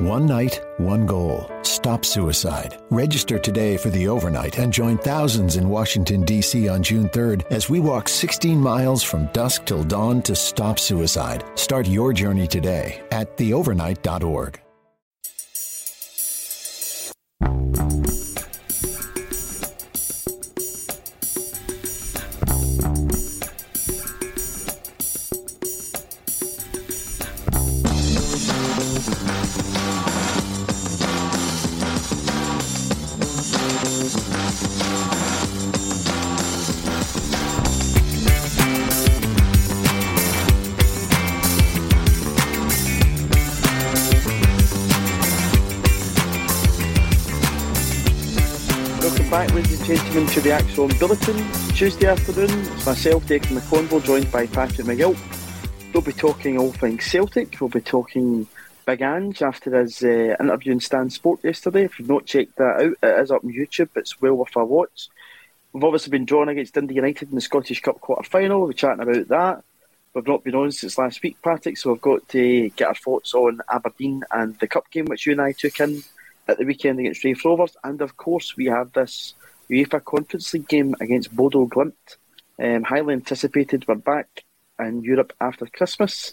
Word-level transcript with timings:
One 0.00 0.26
night, 0.26 0.60
one 0.76 1.06
goal. 1.06 1.50
Stop 1.62 2.04
suicide. 2.04 2.78
Register 2.90 3.38
today 3.38 3.78
for 3.78 3.88
the 3.88 4.08
overnight 4.08 4.58
and 4.58 4.70
join 4.70 4.98
thousands 4.98 5.56
in 5.56 5.70
Washington, 5.70 6.22
D.C. 6.22 6.68
on 6.68 6.82
June 6.82 7.08
3rd 7.08 7.50
as 7.50 7.70
we 7.70 7.80
walk 7.80 8.06
16 8.08 8.60
miles 8.60 9.02
from 9.02 9.26
dusk 9.32 9.64
till 9.64 9.82
dawn 9.82 10.20
to 10.22 10.36
stop 10.36 10.78
suicide. 10.78 11.44
Start 11.54 11.88
your 11.88 12.12
journey 12.12 12.46
today 12.46 13.02
at 13.10 13.38
theovernight.org. 13.38 14.60
gentlemen, 50.10 50.34
to 50.34 50.40
the 50.40 50.50
ACSOM 50.50 50.98
Bulletin. 50.98 51.72
Tuesday 51.72 52.08
afternoon, 52.08 52.50
it's 52.50 52.84
myself 52.84 53.24
Declan 53.26 53.60
McConville, 53.60 54.04
joined 54.04 54.32
by 54.32 54.44
Patrick 54.44 54.84
McGilp. 54.84 55.16
We'll 55.94 56.02
be 56.02 56.12
talking 56.12 56.58
all 56.58 56.72
things 56.72 57.04
Celtic. 57.04 57.60
We'll 57.60 57.70
be 57.70 57.80
talking 57.80 58.48
Big 58.86 59.02
Ange 59.02 59.40
after 59.40 59.80
his 59.80 60.02
uh, 60.02 60.34
interview 60.40 60.72
in 60.72 60.80
Stan 60.80 61.10
Sport 61.10 61.44
yesterday. 61.44 61.84
If 61.84 61.96
you've 61.98 62.08
not 62.08 62.26
checked 62.26 62.56
that 62.56 62.80
out, 62.80 63.08
it 63.08 63.20
is 63.20 63.30
up 63.30 63.44
on 63.44 63.52
YouTube. 63.52 63.90
It's 63.94 64.20
well 64.20 64.34
worth 64.34 64.56
a 64.56 64.64
watch. 64.64 65.08
We've 65.72 65.84
obviously 65.84 66.10
been 66.10 66.24
drawn 66.24 66.48
against 66.48 66.74
Dundee 66.74 66.96
United 66.96 67.28
in 67.28 67.36
the 67.36 67.40
Scottish 67.40 67.80
Cup 67.80 68.00
quarter 68.00 68.28
final. 68.28 68.62
We're 68.62 68.72
chatting 68.72 69.02
about 69.02 69.28
that. 69.28 69.62
We've 70.12 70.26
not 70.26 70.42
been 70.42 70.56
on 70.56 70.72
since 70.72 70.98
last 70.98 71.22
week, 71.22 71.36
Patrick, 71.40 71.78
so 71.78 71.92
we've 71.92 72.00
got 72.00 72.28
to 72.30 72.68
get 72.70 72.88
our 72.88 72.96
thoughts 72.96 73.32
on 73.32 73.60
Aberdeen 73.72 74.24
and 74.32 74.58
the 74.58 74.66
Cup 74.66 74.90
game, 74.90 75.04
which 75.04 75.26
you 75.26 75.32
and 75.32 75.40
I 75.40 75.52
took 75.52 75.78
in 75.78 76.02
at 76.48 76.58
the 76.58 76.64
weekend 76.64 76.98
against 76.98 77.22
Raith 77.22 77.44
Rovers. 77.44 77.76
And 77.84 78.02
of 78.02 78.16
course, 78.16 78.56
we 78.56 78.66
have 78.66 78.92
this 78.92 79.34
UEFA 79.70 80.04
Conference 80.04 80.52
League 80.52 80.68
game 80.68 80.94
against 81.00 81.34
Bodo 81.34 81.66
Glimt. 81.66 82.16
Um, 82.58 82.82
highly 82.82 83.14
anticipated. 83.14 83.86
We're 83.86 83.94
back 83.94 84.44
in 84.78 85.02
Europe 85.02 85.32
after 85.40 85.66
Christmas, 85.66 86.32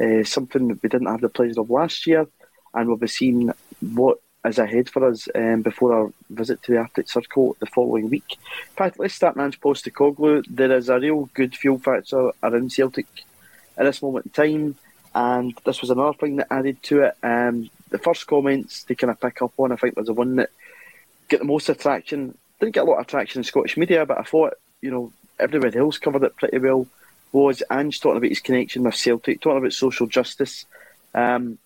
uh, 0.00 0.24
something 0.24 0.68
we 0.68 0.88
didn't 0.88 1.06
have 1.06 1.20
the 1.20 1.28
pleasure 1.28 1.60
of 1.60 1.70
last 1.70 2.06
year. 2.06 2.26
And 2.74 2.88
we'll 2.88 2.96
be 2.96 3.06
seeing 3.08 3.52
what 3.80 4.18
is 4.44 4.58
ahead 4.58 4.88
for 4.88 5.06
us 5.08 5.28
um, 5.34 5.62
before 5.62 5.94
our 5.94 6.12
visit 6.30 6.62
to 6.62 6.72
the 6.72 6.78
Arctic 6.78 7.08
Circle 7.08 7.56
the 7.60 7.66
following 7.66 8.08
week. 8.08 8.38
Pat, 8.76 8.98
let's 8.98 9.14
start 9.14 9.36
Ange 9.36 9.60
Postecoglou. 9.60 10.44
There 10.48 10.72
is 10.72 10.88
a 10.88 10.98
real 10.98 11.28
good 11.34 11.54
fuel 11.54 11.78
factor 11.78 12.32
around 12.42 12.72
Celtic 12.72 13.06
at 13.76 13.84
this 13.84 14.02
moment 14.02 14.26
in 14.26 14.32
time, 14.32 14.76
and 15.14 15.58
this 15.64 15.80
was 15.80 15.90
another 15.90 16.16
thing 16.16 16.36
that 16.36 16.52
added 16.52 16.82
to 16.84 17.02
it. 17.02 17.16
Um, 17.22 17.70
the 17.90 17.98
first 17.98 18.26
comments 18.26 18.84
they 18.84 18.94
kind 18.94 19.10
of 19.10 19.20
pick 19.20 19.42
up 19.42 19.52
on, 19.56 19.72
I 19.72 19.76
think, 19.76 19.96
was 19.96 20.06
the 20.06 20.12
one 20.12 20.36
that 20.36 20.50
get 21.28 21.40
the 21.40 21.46
most 21.46 21.68
attraction. 21.68 22.36
Didn't 22.60 22.74
get 22.74 22.84
a 22.84 22.90
lot 22.90 23.00
of 23.00 23.06
traction 23.06 23.40
in 23.40 23.44
Scottish 23.44 23.76
media, 23.76 24.04
but 24.04 24.18
I 24.18 24.22
thought, 24.22 24.54
you 24.80 24.90
know, 24.90 25.12
everybody 25.38 25.78
else 25.78 25.98
covered 25.98 26.24
it 26.24 26.36
pretty 26.36 26.58
well. 26.58 26.86
Was 27.32 27.62
Ange 27.70 28.00
talking 28.00 28.16
about 28.16 28.30
his 28.30 28.40
connection 28.40 28.82
with 28.82 28.94
Celtic, 28.94 29.40
talking 29.40 29.58
about 29.58 29.72
social 29.72 30.06
justice. 30.06 30.64
Um, 31.14 31.58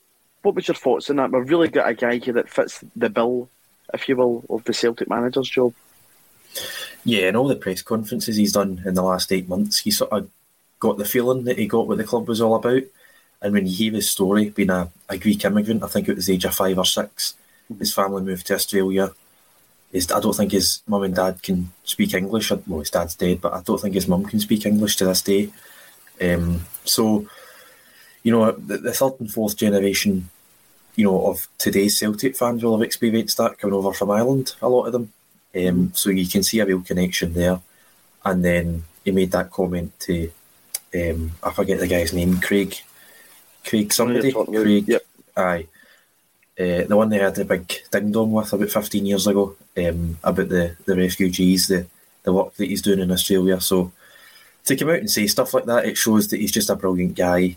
what 0.42 0.54
was 0.54 0.66
your 0.66 0.74
thoughts 0.74 1.08
on 1.08 1.16
that? 1.16 1.30
We've 1.30 1.48
really 1.48 1.68
got 1.68 1.88
a 1.88 1.94
guy 1.94 2.16
here 2.16 2.34
that 2.34 2.50
fits 2.50 2.82
the 2.96 3.08
bill, 3.08 3.48
if 3.94 4.08
you 4.08 4.16
will, 4.16 4.44
of 4.50 4.64
the 4.64 4.74
Celtic 4.74 5.08
manager's 5.08 5.48
job. 5.48 5.72
Yeah, 7.04 7.28
and 7.28 7.36
all 7.36 7.48
the 7.48 7.56
press 7.56 7.80
conferences 7.80 8.36
he's 8.36 8.52
done 8.52 8.82
in 8.84 8.94
the 8.94 9.02
last 9.02 9.32
eight 9.32 9.48
months, 9.48 9.78
he 9.78 9.90
sort 9.90 10.12
of 10.12 10.28
got 10.80 10.98
the 10.98 11.04
feeling 11.04 11.44
that 11.44 11.58
he 11.58 11.66
got 11.66 11.86
what 11.86 11.98
the 11.98 12.04
club 12.04 12.28
was 12.28 12.40
all 12.40 12.56
about. 12.56 12.82
And 13.40 13.52
when 13.52 13.66
he 13.66 13.72
hear 13.72 13.92
his 13.92 14.10
story, 14.10 14.50
being 14.50 14.70
a, 14.70 14.90
a 15.08 15.16
Greek 15.16 15.44
immigrant, 15.44 15.82
I 15.84 15.88
think 15.88 16.08
it 16.08 16.16
was 16.16 16.26
the 16.26 16.34
age 16.34 16.44
of 16.44 16.54
five 16.54 16.78
or 16.78 16.84
6 16.84 17.34
his 17.78 17.94
family 17.94 18.22
moved 18.22 18.46
to 18.46 18.54
Australia. 18.54 19.10
His, 19.92 20.10
I 20.10 20.20
don't 20.20 20.34
think 20.34 20.52
his 20.52 20.82
mum 20.86 21.02
and 21.02 21.14
dad 21.14 21.42
can 21.42 21.70
speak 21.84 22.14
English. 22.14 22.50
Well, 22.50 22.80
his 22.80 22.90
dad's 22.90 23.14
dead, 23.14 23.40
but 23.42 23.52
I 23.52 23.60
don't 23.60 23.78
think 23.80 23.94
his 23.94 24.08
mum 24.08 24.24
can 24.24 24.40
speak 24.40 24.64
English 24.64 24.96
to 24.96 25.04
this 25.04 25.20
day. 25.22 25.52
Um, 26.20 26.64
so, 26.84 27.26
you 28.22 28.32
know, 28.32 28.52
the, 28.52 28.78
the 28.78 28.92
third 28.92 29.20
and 29.20 29.30
fourth 29.30 29.56
generation, 29.56 30.30
you 30.96 31.04
know, 31.04 31.26
of 31.26 31.46
today's 31.58 31.98
Celtic 31.98 32.36
fans 32.36 32.62
will 32.62 32.76
have 32.76 32.86
experienced 32.86 33.36
that 33.36 33.58
coming 33.58 33.74
over 33.74 33.92
from 33.92 34.10
Ireland, 34.10 34.54
a 34.62 34.68
lot 34.68 34.86
of 34.86 34.92
them. 34.92 35.12
Um, 35.54 35.92
so 35.94 36.08
you 36.08 36.26
can 36.26 36.42
see 36.42 36.60
a 36.60 36.66
real 36.66 36.80
connection 36.80 37.34
there. 37.34 37.60
And 38.24 38.42
then 38.42 38.84
he 39.04 39.10
made 39.10 39.32
that 39.32 39.50
comment 39.50 39.98
to, 40.00 40.30
um, 40.94 41.32
I 41.42 41.50
forget 41.50 41.80
the 41.80 41.86
guy's 41.88 42.14
name, 42.14 42.40
Craig. 42.40 42.76
Craig 43.64 43.92
somebody. 43.92 44.32
Craig. 44.32 44.88
yep. 44.88 45.04
Aye. 45.36 45.66
Uh, 46.58 46.84
the 46.84 46.96
one 46.96 47.08
they 47.08 47.18
had 47.18 47.34
the 47.34 47.46
big 47.46 47.72
ding 47.90 48.12
dong 48.12 48.30
with 48.32 48.52
about 48.52 48.68
15 48.68 49.06
years 49.06 49.26
ago 49.26 49.56
um, 49.78 50.18
about 50.22 50.48
the, 50.50 50.76
the 50.84 50.94
refugees, 50.94 51.68
the, 51.68 51.86
the 52.24 52.32
work 52.32 52.54
that 52.56 52.66
he's 52.66 52.82
doing 52.82 53.00
in 53.00 53.10
Australia. 53.10 53.58
So 53.60 53.90
to 54.66 54.76
come 54.76 54.90
out 54.90 54.96
and 54.96 55.10
say 55.10 55.26
stuff 55.26 55.54
like 55.54 55.64
that, 55.64 55.86
it 55.86 55.96
shows 55.96 56.28
that 56.28 56.40
he's 56.40 56.52
just 56.52 56.70
a 56.70 56.76
brilliant 56.76 57.16
guy, 57.16 57.56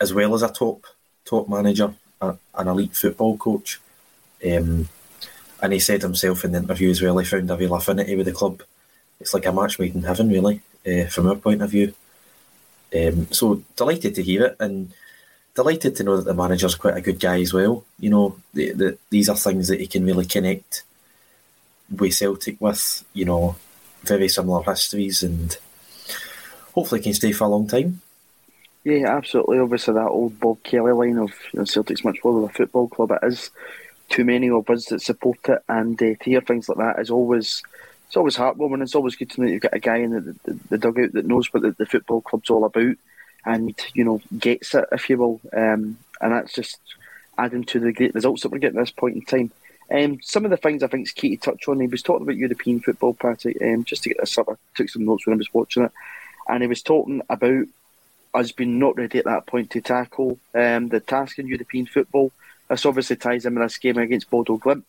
as 0.00 0.14
well 0.14 0.34
as 0.34 0.42
a 0.42 0.48
top 0.48 0.84
top 1.24 1.48
manager, 1.48 1.94
a, 2.20 2.36
an 2.54 2.68
elite 2.68 2.94
football 2.94 3.36
coach. 3.36 3.80
Um, 4.46 4.88
and 5.62 5.72
he 5.72 5.78
said 5.78 6.02
himself 6.02 6.44
in 6.44 6.52
the 6.52 6.58
interview 6.58 6.90
as 6.90 7.00
well, 7.00 7.18
he 7.18 7.24
found 7.24 7.50
a 7.50 7.56
real 7.56 7.74
affinity 7.74 8.14
with 8.14 8.26
the 8.26 8.32
club. 8.32 8.62
It's 9.18 9.32
like 9.32 9.46
a 9.46 9.52
match 9.52 9.78
made 9.78 9.94
in 9.94 10.02
heaven, 10.02 10.28
really, 10.28 10.60
uh, 10.86 11.06
from 11.06 11.28
our 11.28 11.36
point 11.36 11.62
of 11.62 11.70
view. 11.70 11.94
Um, 12.94 13.26
so 13.32 13.62
delighted 13.74 14.14
to 14.14 14.22
hear 14.22 14.44
it, 14.44 14.56
and 14.60 14.92
delighted 15.54 15.96
to 15.96 16.04
know 16.04 16.16
that 16.16 16.24
the 16.24 16.34
manager's 16.34 16.74
quite 16.74 16.96
a 16.96 17.00
good 17.00 17.20
guy 17.20 17.40
as 17.40 17.52
well. 17.52 17.84
You 17.98 18.10
know, 18.10 18.36
the, 18.52 18.72
the, 18.72 18.98
these 19.10 19.28
are 19.28 19.36
things 19.36 19.68
that 19.68 19.80
he 19.80 19.86
can 19.86 20.04
really 20.04 20.26
connect 20.26 20.82
with 21.90 22.14
Celtic 22.14 22.60
with. 22.60 23.04
You 23.12 23.24
know, 23.24 23.56
very 24.02 24.28
similar 24.28 24.62
histories, 24.62 25.22
and 25.22 25.56
hopefully 26.74 27.00
can 27.00 27.14
stay 27.14 27.32
for 27.32 27.44
a 27.44 27.48
long 27.48 27.66
time. 27.66 28.00
Yeah, 28.84 29.16
absolutely. 29.16 29.58
Obviously, 29.58 29.94
that 29.94 30.08
old 30.08 30.38
Bob 30.38 30.62
Kelly 30.62 30.92
line 30.92 31.18
of 31.18 31.30
you 31.52 31.60
know, 31.60 31.64
Celtic's 31.64 32.04
much 32.04 32.18
more 32.22 32.34
than 32.34 32.50
a 32.50 32.52
football 32.52 32.88
club. 32.88 33.12
It 33.12 33.26
is 33.26 33.50
too 34.10 34.24
many 34.24 34.50
of 34.50 34.68
us 34.68 34.86
that 34.86 35.00
support 35.00 35.38
it, 35.48 35.62
and 35.68 36.00
uh, 36.02 36.14
to 36.20 36.24
hear 36.24 36.40
things 36.40 36.68
like 36.68 36.78
that 36.78 37.00
is 37.00 37.10
always 37.10 37.62
it's 38.06 38.16
always 38.16 38.36
heartwarming. 38.36 38.82
It's 38.82 38.94
always 38.94 39.16
good 39.16 39.30
to 39.30 39.40
know 39.40 39.46
you've 39.48 39.62
got 39.62 39.74
a 39.74 39.80
guy 39.80 39.96
in 39.96 40.10
the, 40.10 40.20
the, 40.44 40.58
the 40.70 40.78
dugout 40.78 41.12
that 41.12 41.26
knows 41.26 41.52
what 41.52 41.62
the, 41.62 41.72
the 41.72 41.86
football 41.86 42.20
club's 42.20 42.50
all 42.50 42.64
about, 42.64 42.96
and 43.44 43.74
you 43.94 44.04
know 44.04 44.20
gets 44.38 44.74
it, 44.74 44.86
if 44.92 45.08
you 45.10 45.18
will. 45.18 45.40
Um, 45.52 45.98
and 46.20 46.32
that's 46.32 46.52
just 46.52 46.78
adding 47.36 47.64
to 47.64 47.80
the 47.80 47.92
great 47.92 48.14
results 48.14 48.42
that 48.42 48.50
we're 48.50 48.58
getting 48.58 48.78
at 48.78 48.82
this 48.82 48.90
point 48.90 49.16
in 49.16 49.22
time. 49.22 49.50
Um, 49.90 50.18
some 50.22 50.44
of 50.44 50.50
the 50.50 50.56
things 50.56 50.82
I 50.82 50.86
think 50.86 51.06
is 51.06 51.12
key 51.12 51.36
to 51.36 51.42
touch 51.42 51.68
on. 51.68 51.80
He 51.80 51.86
was 51.86 52.02
talking 52.02 52.22
about 52.22 52.36
European 52.36 52.80
football, 52.80 53.14
Patrick. 53.14 53.60
Um, 53.60 53.84
just 53.84 54.02
to 54.04 54.08
get 54.08 54.18
this 54.18 54.38
up, 54.38 54.48
I 54.48 54.54
took 54.74 54.88
some 54.88 55.04
notes 55.04 55.26
when 55.26 55.34
I 55.34 55.38
was 55.38 55.52
watching 55.52 55.84
it, 55.84 55.92
and 56.48 56.62
he 56.62 56.66
was 56.66 56.82
talking 56.82 57.22
about 57.28 57.66
us 58.32 58.52
being 58.52 58.78
not 58.78 58.96
ready 58.96 59.18
at 59.18 59.26
that 59.26 59.46
point 59.46 59.70
to 59.70 59.80
tackle 59.80 60.38
um, 60.54 60.88
the 60.88 61.00
task 61.00 61.38
in 61.38 61.46
European 61.46 61.86
football. 61.86 62.32
This 62.68 62.86
obviously 62.86 63.16
ties 63.16 63.46
in 63.46 63.54
with 63.54 63.64
this 63.64 63.78
game 63.78 63.98
against 63.98 64.30
Bodo 64.30 64.56
Glimt. 64.58 64.84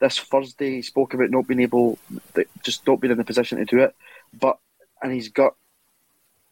This 0.00 0.18
Thursday, 0.18 0.72
he 0.72 0.82
spoke 0.82 1.14
about 1.14 1.30
not 1.30 1.46
being 1.46 1.60
able, 1.60 1.98
just 2.62 2.86
not 2.86 3.00
being 3.00 3.12
in 3.12 3.18
the 3.18 3.24
position 3.24 3.58
to 3.58 3.64
do 3.64 3.80
it. 3.80 3.94
But 4.38 4.58
and 5.00 5.12
he's 5.12 5.28
got 5.28 5.54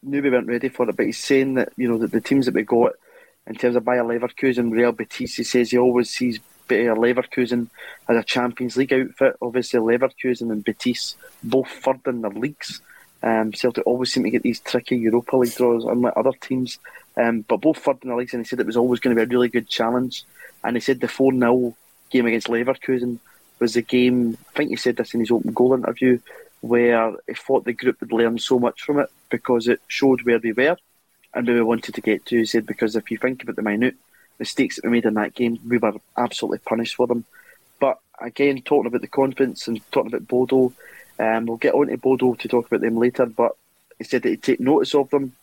knew 0.03 0.21
we 0.21 0.29
weren't 0.29 0.47
ready 0.47 0.69
for 0.69 0.89
it, 0.89 0.95
but 0.95 1.05
he's 1.05 1.17
saying 1.17 1.55
that 1.55 1.73
you 1.77 1.87
know 1.87 1.97
that 1.99 2.11
the 2.11 2.21
teams 2.21 2.45
that 2.45 2.55
we 2.55 2.63
got 2.63 2.93
in 3.47 3.55
terms 3.55 3.75
of 3.75 3.85
Bayer 3.85 4.03
Leverkusen, 4.03 4.71
Real 4.71 4.91
Betis, 4.91 5.35
he 5.35 5.43
says 5.43 5.71
he 5.71 5.77
always 5.77 6.09
sees 6.09 6.39
Bayer 6.67 6.95
Leverkusen 6.95 7.69
as 8.07 8.17
a 8.17 8.23
Champions 8.23 8.77
League 8.77 8.93
outfit. 8.93 9.35
Obviously, 9.41 9.79
Leverkusen 9.79 10.51
and 10.51 10.63
Betis 10.63 11.15
both 11.43 11.69
third 11.69 11.99
in 12.07 12.21
their 12.21 12.31
leagues. 12.31 12.81
Um, 13.21 13.53
Celtic 13.53 13.87
always 13.87 14.11
seem 14.11 14.23
to 14.23 14.29
get 14.29 14.43
these 14.43 14.59
tricky 14.59 14.97
Europa 14.97 15.37
League 15.37 15.55
draws, 15.55 15.85
unlike 15.85 16.13
other 16.15 16.33
teams. 16.41 16.79
Um, 17.15 17.41
but 17.41 17.61
both 17.61 17.77
third 17.77 17.97
in 18.03 18.09
the 18.09 18.15
leagues, 18.15 18.33
and 18.33 18.43
he 18.43 18.47
said 18.47 18.59
it 18.59 18.65
was 18.65 18.77
always 18.77 18.99
going 18.99 19.15
to 19.15 19.19
be 19.19 19.25
a 19.25 19.33
really 19.33 19.49
good 19.49 19.67
challenge. 19.67 20.23
And 20.63 20.75
he 20.75 20.81
said 20.81 20.99
the 20.99 21.07
4 21.07 21.33
0 21.33 21.75
game 22.09 22.25
against 22.25 22.47
Leverkusen 22.47 23.19
was 23.59 23.73
the 23.73 23.81
game. 23.81 24.37
I 24.49 24.57
think 24.57 24.69
he 24.69 24.75
said 24.75 24.97
this 24.97 25.13
in 25.13 25.19
his 25.19 25.31
open 25.31 25.53
goal 25.53 25.73
interview, 25.73 26.19
where 26.63 27.11
he 27.27 27.33
thought 27.33 27.65
the 27.65 27.73
group 27.73 27.99
would 27.99 28.13
learn 28.13 28.39
so 28.39 28.57
much 28.57 28.83
from 28.83 28.97
it 28.97 29.09
because 29.29 29.67
it 29.67 29.81
showed 29.89 30.21
where 30.21 30.39
we 30.39 30.53
were 30.53 30.77
and 31.33 31.45
where 31.45 31.57
we 31.57 31.61
wanted 31.61 31.93
to 31.93 31.99
get 31.99 32.25
to. 32.25 32.37
He 32.37 32.45
said 32.45 32.65
because 32.65 32.95
if 32.95 33.11
you 33.11 33.17
think 33.17 33.43
about 33.43 33.57
the 33.57 33.61
minute 33.61 33.95
mistakes 34.39 34.77
that 34.77 34.85
we 34.85 34.91
made 34.91 35.03
in 35.03 35.15
that 35.15 35.33
game, 35.33 35.59
we 35.67 35.77
were 35.77 35.91
absolutely 36.17 36.59
punished 36.59 36.95
for 36.95 37.05
them. 37.05 37.25
But 37.81 37.99
again, 38.17 38.61
talking 38.61 38.87
about 38.87 39.01
the 39.01 39.07
confidence 39.07 39.67
and 39.67 39.81
talking 39.91 40.13
about 40.13 40.25
Bodo, 40.25 40.71
um, 41.19 41.47
we'll 41.47 41.57
get 41.57 41.73
on 41.73 41.87
to 41.87 41.97
Bodo 41.97 42.33
to 42.35 42.47
talk 42.47 42.67
about 42.67 42.79
them 42.79 42.95
later. 42.95 43.25
But 43.25 43.57
he 43.97 44.05
said 44.05 44.21
that 44.21 44.29
he'd 44.29 44.43
take 44.43 44.61
notice 44.61 44.95
of 44.95 45.09
them 45.09 45.33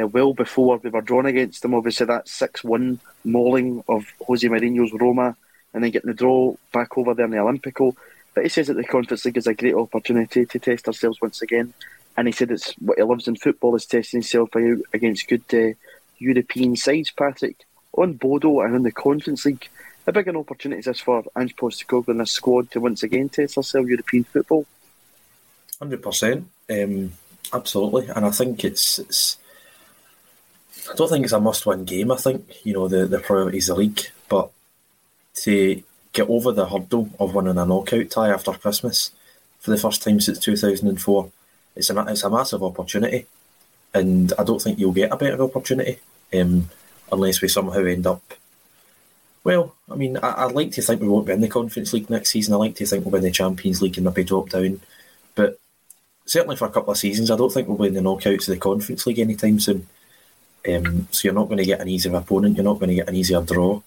uh, 0.00 0.06
well 0.06 0.32
before 0.32 0.76
we 0.76 0.90
were 0.90 1.00
drawn 1.00 1.26
against 1.26 1.62
them. 1.62 1.74
Obviously, 1.74 2.06
that 2.06 2.28
6 2.28 2.62
1 2.62 3.00
mauling 3.24 3.82
of 3.88 4.06
Jose 4.28 4.46
Mourinho's 4.46 4.92
Roma 4.92 5.36
and 5.74 5.82
then 5.82 5.90
getting 5.90 6.08
the 6.10 6.14
draw 6.14 6.54
back 6.72 6.96
over 6.96 7.14
there 7.14 7.24
in 7.24 7.32
the 7.32 7.38
Olimpico. 7.38 7.96
But 8.38 8.44
he 8.44 8.50
says 8.50 8.68
that 8.68 8.74
the 8.74 8.84
Conference 8.84 9.24
League 9.24 9.36
is 9.36 9.48
a 9.48 9.52
great 9.52 9.74
opportunity 9.74 10.46
to 10.46 10.58
test 10.60 10.86
ourselves 10.86 11.20
once 11.20 11.42
again. 11.42 11.74
And 12.16 12.28
he 12.28 12.32
said 12.32 12.52
it's 12.52 12.72
what 12.74 12.96
he 12.96 13.02
loves 13.02 13.26
in 13.26 13.34
football 13.34 13.74
is 13.74 13.84
testing 13.84 14.18
himself 14.18 14.54
out 14.54 14.78
against 14.92 15.26
good 15.26 15.42
uh, 15.52 15.74
European 16.18 16.76
sides, 16.76 17.10
Patrick. 17.10 17.56
On 17.94 18.12
Bodo 18.12 18.60
and 18.60 18.76
in 18.76 18.84
the 18.84 18.92
Conference 18.92 19.44
League, 19.44 19.68
how 20.06 20.12
big 20.12 20.28
an 20.28 20.36
opportunity 20.36 20.78
is 20.78 20.84
this 20.84 21.00
for 21.00 21.24
Ange 21.36 21.56
Postecoglou 21.56 22.10
and 22.10 22.20
his 22.20 22.30
squad 22.30 22.70
to 22.70 22.80
once 22.80 23.02
again 23.02 23.28
test 23.28 23.56
ourselves 23.56 23.88
European 23.88 24.22
football? 24.22 24.64
Hundred 25.80 25.96
um, 25.96 26.02
percent, 26.02 26.48
absolutely, 27.52 28.06
and 28.06 28.24
I 28.24 28.30
think 28.30 28.64
it's 28.64 29.00
it's 29.00 29.36
I 30.88 30.94
don't 30.94 31.08
think 31.08 31.24
it's 31.24 31.32
a 31.32 31.40
must-win 31.40 31.84
game. 31.84 32.12
I 32.12 32.16
think 32.16 32.48
you 32.62 32.74
know 32.74 32.86
the 32.86 33.04
the 33.04 33.18
priority 33.18 33.58
is 33.58 33.66
the 33.66 33.74
league, 33.74 34.00
but 34.28 34.52
to 35.42 35.82
get 36.12 36.28
over 36.28 36.52
the 36.52 36.66
hurdle 36.66 37.10
of 37.18 37.34
winning 37.34 37.58
a 37.58 37.66
knockout 37.66 38.10
tie 38.10 38.30
after 38.30 38.52
Christmas 38.52 39.10
for 39.60 39.70
the 39.70 39.76
first 39.76 40.02
time 40.02 40.20
since 40.20 40.38
two 40.38 40.56
thousand 40.56 40.88
and 40.88 41.00
four, 41.00 41.30
it's 41.76 41.90
a 41.90 42.06
it's 42.06 42.24
a 42.24 42.30
massive 42.30 42.62
opportunity, 42.62 43.26
and 43.94 44.32
I 44.38 44.44
don't 44.44 44.60
think 44.60 44.78
you'll 44.78 44.92
get 44.92 45.12
a 45.12 45.16
better 45.16 45.42
opportunity 45.42 45.98
um, 46.34 46.68
unless 47.10 47.40
we 47.40 47.48
somehow 47.48 47.84
end 47.84 48.06
up. 48.06 48.22
Well, 49.44 49.74
I 49.90 49.94
mean, 49.94 50.18
I, 50.18 50.46
would 50.46 50.54
like 50.54 50.72
to 50.72 50.82
think 50.82 51.00
we 51.00 51.08
won't 51.08 51.26
be 51.26 51.32
in 51.32 51.40
the 51.40 51.48
Conference 51.48 51.92
League 51.92 52.10
next 52.10 52.30
season. 52.30 52.54
I 52.54 52.58
like 52.58 52.74
to 52.76 52.86
think 52.86 53.04
we'll 53.04 53.12
be 53.12 53.18
in 53.18 53.24
the 53.24 53.30
Champions 53.30 53.80
League 53.80 53.96
and 53.96 54.04
maybe 54.04 54.24
drop 54.24 54.50
down, 54.50 54.80
but 55.34 55.58
certainly 56.26 56.56
for 56.56 56.66
a 56.66 56.70
couple 56.70 56.90
of 56.90 56.98
seasons, 56.98 57.30
I 57.30 57.36
don't 57.36 57.52
think 57.52 57.66
we'll 57.66 57.78
be 57.78 57.86
in 57.86 57.94
the 57.94 58.00
knockouts 58.00 58.48
of 58.48 58.54
the 58.54 58.58
Conference 58.58 59.06
League 59.06 59.18
anytime 59.18 59.58
soon. 59.58 59.86
Um, 60.68 61.08
so 61.10 61.20
you're 61.24 61.34
not 61.34 61.46
going 61.46 61.58
to 61.58 61.64
get 61.64 61.80
an 61.80 61.88
easier 61.88 62.14
opponent. 62.14 62.56
You're 62.56 62.64
not 62.64 62.78
going 62.78 62.90
to 62.90 62.96
get 62.96 63.08
an 63.08 63.14
easier 63.14 63.40
draw. 63.40 63.80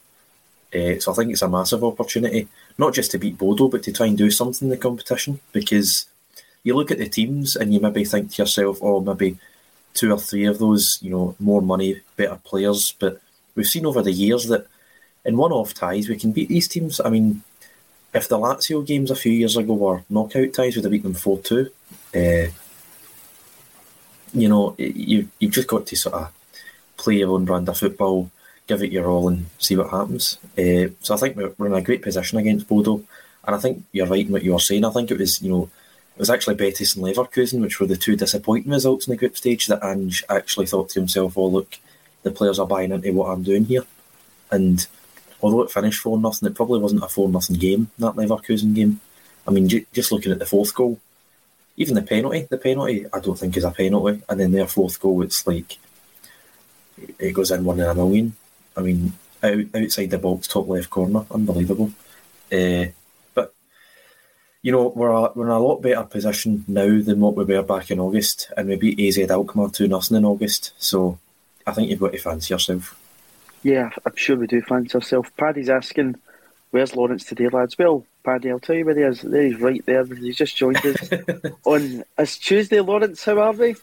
Uh, 0.73 0.99
so 0.99 1.11
I 1.11 1.15
think 1.15 1.31
it's 1.31 1.41
a 1.41 1.49
massive 1.49 1.83
opportunity, 1.83 2.47
not 2.77 2.93
just 2.93 3.11
to 3.11 3.17
beat 3.17 3.37
Bodo, 3.37 3.67
but 3.67 3.83
to 3.83 3.91
try 3.91 4.07
and 4.07 4.17
do 4.17 4.31
something 4.31 4.67
in 4.67 4.69
the 4.69 4.77
competition. 4.77 5.39
Because 5.51 6.05
you 6.63 6.75
look 6.75 6.91
at 6.91 6.97
the 6.97 7.09
teams 7.09 7.55
and 7.55 7.73
you 7.73 7.79
maybe 7.79 8.05
think 8.05 8.31
to 8.31 8.41
yourself, 8.41 8.79
oh, 8.81 9.01
maybe 9.01 9.37
two 9.93 10.11
or 10.11 10.17
three 10.17 10.45
of 10.45 10.59
those, 10.59 10.99
you 11.01 11.09
know, 11.09 11.35
more 11.39 11.61
money, 11.61 12.01
better 12.15 12.39
players. 12.43 12.93
But 12.97 13.21
we've 13.55 13.67
seen 13.67 13.85
over 13.85 14.01
the 14.01 14.13
years 14.13 14.47
that 14.47 14.67
in 15.25 15.37
one-off 15.37 15.73
ties 15.73 16.07
we 16.07 16.15
can 16.15 16.31
beat 16.31 16.49
these 16.49 16.67
teams. 16.67 17.01
I 17.01 17.09
mean, 17.09 17.43
if 18.13 18.27
the 18.27 18.37
Lazio 18.37 18.85
games 18.85 19.11
a 19.11 19.15
few 19.15 19.31
years 19.31 19.57
ago 19.57 19.73
were 19.73 20.03
knockout 20.09 20.53
ties, 20.53 20.75
we'd 20.75 20.83
have 20.83 20.91
beat 20.91 21.03
them 21.03 21.13
four-two. 21.13 21.69
Uh, 22.15 22.47
you 24.33 24.47
know, 24.47 24.75
you 24.77 25.27
you've 25.39 25.51
just 25.51 25.67
got 25.67 25.85
to 25.87 25.95
sort 25.95 26.15
of 26.15 26.33
play 26.97 27.15
your 27.15 27.31
own 27.31 27.45
brand 27.45 27.67
of 27.67 27.77
football, 27.77 28.31
give 28.71 28.83
it 28.83 28.91
your 28.91 29.09
all, 29.09 29.27
and 29.27 29.45
see 29.59 29.75
what 29.75 29.89
happens. 29.89 30.37
Uh, 30.57 30.87
so 31.01 31.13
I 31.13 31.17
think 31.17 31.35
we're, 31.35 31.67
in 31.67 31.73
a 31.73 31.81
great 31.81 32.01
position 32.01 32.37
against 32.37 32.67
Bodo, 32.67 33.03
and 33.45 33.55
I 33.55 33.59
think 33.59 33.83
you're 33.91 34.07
right 34.07 34.25
in 34.25 34.31
what 34.31 34.43
you 34.43 34.53
were 34.53 34.59
saying. 34.59 34.85
I 34.85 34.91
think 34.91 35.11
it 35.11 35.19
was, 35.19 35.41
you 35.41 35.51
know, 35.51 35.69
it 36.15 36.19
was 36.19 36.29
actually 36.29 36.55
Betis 36.55 36.95
and 36.95 37.03
Leverkusen, 37.03 37.61
which 37.61 37.79
were 37.79 37.87
the 37.87 37.97
two 37.97 38.15
disappointing 38.15 38.71
results 38.71 39.07
in 39.07 39.11
the 39.11 39.17
group 39.17 39.35
stage 39.37 39.67
that 39.67 39.83
Ange 39.83 40.23
actually 40.29 40.67
thought 40.67 40.89
to 40.89 40.99
himself, 40.99 41.37
"Oh, 41.37 41.47
look, 41.47 41.77
the 42.23 42.31
players 42.31 42.59
are 42.59 42.67
buying 42.67 42.91
into 42.91 43.11
what 43.13 43.29
I'm 43.29 43.43
doing 43.43 43.65
here," 43.65 43.85
and 44.51 44.87
although 45.41 45.63
it 45.63 45.71
finished 45.71 46.01
four 46.01 46.17
nothing, 46.17 46.47
it 46.47 46.55
probably 46.55 46.79
wasn't 46.79 47.03
a 47.03 47.09
four 47.09 47.27
nothing 47.27 47.57
game 47.57 47.89
that 47.99 48.15
Leverkusen 48.15 48.73
game. 48.73 49.01
I 49.47 49.51
mean, 49.51 49.67
j- 49.67 49.87
just 49.91 50.11
looking 50.11 50.31
at 50.31 50.39
the 50.39 50.45
fourth 50.45 50.73
goal, 50.73 50.99
even 51.77 51.95
the 51.95 52.03
penalty, 52.03 52.47
the 52.49 52.57
penalty 52.57 53.05
I 53.11 53.19
don't 53.19 53.37
think 53.37 53.57
is 53.57 53.63
a 53.63 53.71
penalty, 53.71 54.21
and 54.29 54.39
then 54.39 54.51
their 54.51 54.67
fourth 54.67 54.99
goal, 54.99 55.23
it's 55.23 55.45
like 55.45 55.77
it 57.19 57.33
goes 57.33 57.51
in 57.51 57.65
one 57.65 57.79
in 57.79 57.87
a 57.87 57.95
million. 57.95 58.35
I 58.75 58.81
mean, 58.81 59.13
out, 59.43 59.65
outside 59.75 60.09
the 60.09 60.17
box, 60.17 60.47
top 60.47 60.67
left 60.67 60.89
corner, 60.89 61.25
unbelievable. 61.31 61.91
Uh, 62.51 62.85
but 63.33 63.53
you 64.61 64.71
know, 64.71 64.87
we're 64.95 65.11
a, 65.11 65.31
we're 65.33 65.45
in 65.45 65.51
a 65.51 65.59
lot 65.59 65.81
better 65.81 66.03
position 66.03 66.65
now 66.67 67.01
than 67.01 67.19
what 67.19 67.35
we 67.35 67.43
were 67.43 67.63
back 67.63 67.91
in 67.91 67.99
August, 67.99 68.51
and 68.55 68.67
we 68.67 68.75
beat 68.75 68.99
AZ 68.99 69.29
Alkmaar 69.29 69.69
two 69.69 69.87
nothing 69.87 70.17
in 70.17 70.25
August. 70.25 70.73
So 70.77 71.19
I 71.65 71.71
think 71.71 71.89
you've 71.89 71.99
got 71.99 72.13
to 72.13 72.17
fancy 72.17 72.53
yourself. 72.53 72.97
Yeah, 73.63 73.91
I'm 74.05 74.15
sure 74.15 74.37
we 74.37 74.47
do 74.47 74.61
fancy 74.61 74.95
ourselves. 74.95 75.29
Paddy's 75.37 75.69
asking, 75.69 76.15
"Where's 76.71 76.95
Lawrence 76.95 77.25
today, 77.25 77.47
lads?" 77.49 77.77
Well, 77.77 78.05
Paddy, 78.23 78.51
I'll 78.51 78.59
tell 78.59 78.75
you 78.75 78.85
where 78.85 78.95
he 78.95 79.03
is. 79.03 79.21
There 79.21 79.43
he's 79.43 79.59
right 79.59 79.85
there. 79.85 80.05
He's 80.05 80.37
just 80.37 80.55
joined 80.55 80.85
us 80.85 81.09
on. 81.65 82.03
It's 82.17 82.37
Tuesday, 82.37 82.79
Lawrence. 82.79 83.23
How 83.23 83.39
are 83.39 83.53
we? 83.53 83.75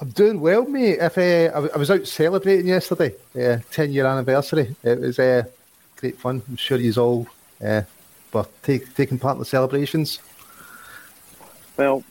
I'm 0.00 0.10
doing 0.10 0.40
well, 0.40 0.64
mate. 0.64 0.98
If 0.98 1.18
uh, 1.18 1.68
I, 1.74 1.76
was 1.76 1.90
out 1.90 2.06
celebrating 2.06 2.68
yesterday, 2.68 3.14
uh, 3.38 3.58
ten 3.70 3.92
year 3.92 4.06
anniversary. 4.06 4.74
It 4.82 4.98
was 4.98 5.18
uh, 5.18 5.42
great 5.96 6.18
fun. 6.18 6.42
I'm 6.48 6.56
sure 6.56 6.78
you 6.78 6.94
all, 6.94 7.26
uh, 7.62 7.82
but 8.30 8.62
take, 8.62 8.94
taking 8.94 9.18
part 9.18 9.34
in 9.34 9.40
the 9.40 9.44
celebrations. 9.44 10.20
Well, 11.76 12.02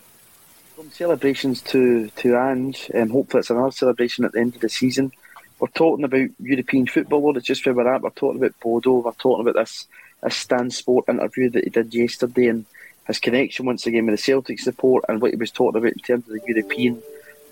from 0.76 0.92
celebrations 0.92 1.64
to 1.64 2.10
to 2.10 2.38
Ange, 2.38 2.92
and 2.94 3.04
um, 3.04 3.10
hopefully 3.10 3.40
it's 3.40 3.50
another 3.50 3.72
celebration 3.72 4.24
at 4.24 4.34
the 4.34 4.40
end 4.40 4.54
of 4.54 4.62
the 4.62 4.70
season. 4.70 5.12
We're 5.60 5.70
talking 5.70 6.06
about 6.06 6.30
European 6.40 6.86
football, 6.86 7.36
it's 7.36 7.48
just 7.48 7.66
where 7.66 7.74
we're 7.74 7.92
at. 7.92 8.04
We're 8.04 8.12
talking 8.12 8.40
about 8.40 8.60
Bodo. 8.60 9.00
We're 9.00 9.12
talking 9.14 9.48
about 9.48 9.60
this 9.60 9.88
this 10.22 10.36
Stan 10.36 10.70
Sport 10.70 11.10
interview 11.10 11.50
that 11.50 11.64
he 11.64 11.72
did 11.72 11.92
yesterday, 11.96 12.50
and 12.50 12.66
his 13.08 13.18
connection 13.18 13.66
once 13.66 13.88
again 13.88 14.06
with 14.06 14.14
the 14.14 14.22
Celtic 14.22 14.60
support, 14.60 15.06
and 15.10 15.20
what 15.20 15.32
he 15.32 15.38
was 15.38 15.50
talking 15.50 15.80
about 15.80 15.94
in 15.94 16.00
terms 16.00 16.28
of 16.28 16.34
the 16.34 16.42
European 16.48 17.02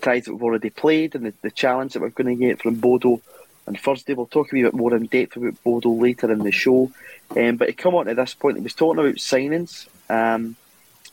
that 0.08 0.32
we've 0.32 0.42
already 0.42 0.70
played 0.70 1.14
and 1.14 1.26
the, 1.26 1.34
the 1.42 1.50
challenge 1.50 1.92
that 1.92 2.00
we're 2.00 2.10
going 2.10 2.36
to 2.36 2.46
get 2.46 2.62
from 2.62 2.76
Bodo 2.76 3.20
on 3.66 3.74
Thursday. 3.76 4.14
We'll 4.14 4.26
talk 4.26 4.52
a 4.52 4.54
wee 4.54 4.62
bit 4.62 4.74
more 4.74 4.94
in 4.94 5.06
depth 5.06 5.36
about 5.36 5.62
Bodo 5.62 5.90
later 5.90 6.32
in 6.32 6.40
the 6.40 6.50
show. 6.50 6.90
Um, 7.36 7.56
but 7.56 7.66
to 7.66 7.72
come 7.72 7.94
on 7.94 8.06
to 8.06 8.14
this 8.14 8.34
point, 8.34 8.56
he 8.56 8.62
was 8.62 8.74
talking 8.74 8.98
about 8.98 9.16
signings. 9.16 9.86
Um, 10.08 10.56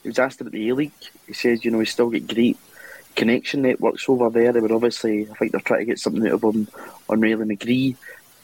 he 0.01 0.09
was 0.09 0.19
asked 0.19 0.41
about 0.41 0.53
the 0.53 0.69
A 0.69 0.75
League. 0.75 0.91
He 1.27 1.33
says, 1.33 1.65
you 1.65 1.71
know, 1.71 1.79
he's 1.79 1.91
still 1.91 2.09
got 2.09 2.27
great 2.27 2.57
connection 3.15 3.61
networks 3.61 4.07
over 4.07 4.29
there. 4.29 4.51
They 4.51 4.59
were 4.59 4.73
obviously, 4.73 5.29
I 5.29 5.33
think 5.33 5.51
they're 5.51 5.61
trying 5.61 5.81
to 5.81 5.85
get 5.85 5.99
something 5.99 6.25
out 6.27 6.33
of 6.33 6.43
him 6.43 6.67
on 7.09 7.21
Riley 7.21 7.55
McGree. 7.55 7.95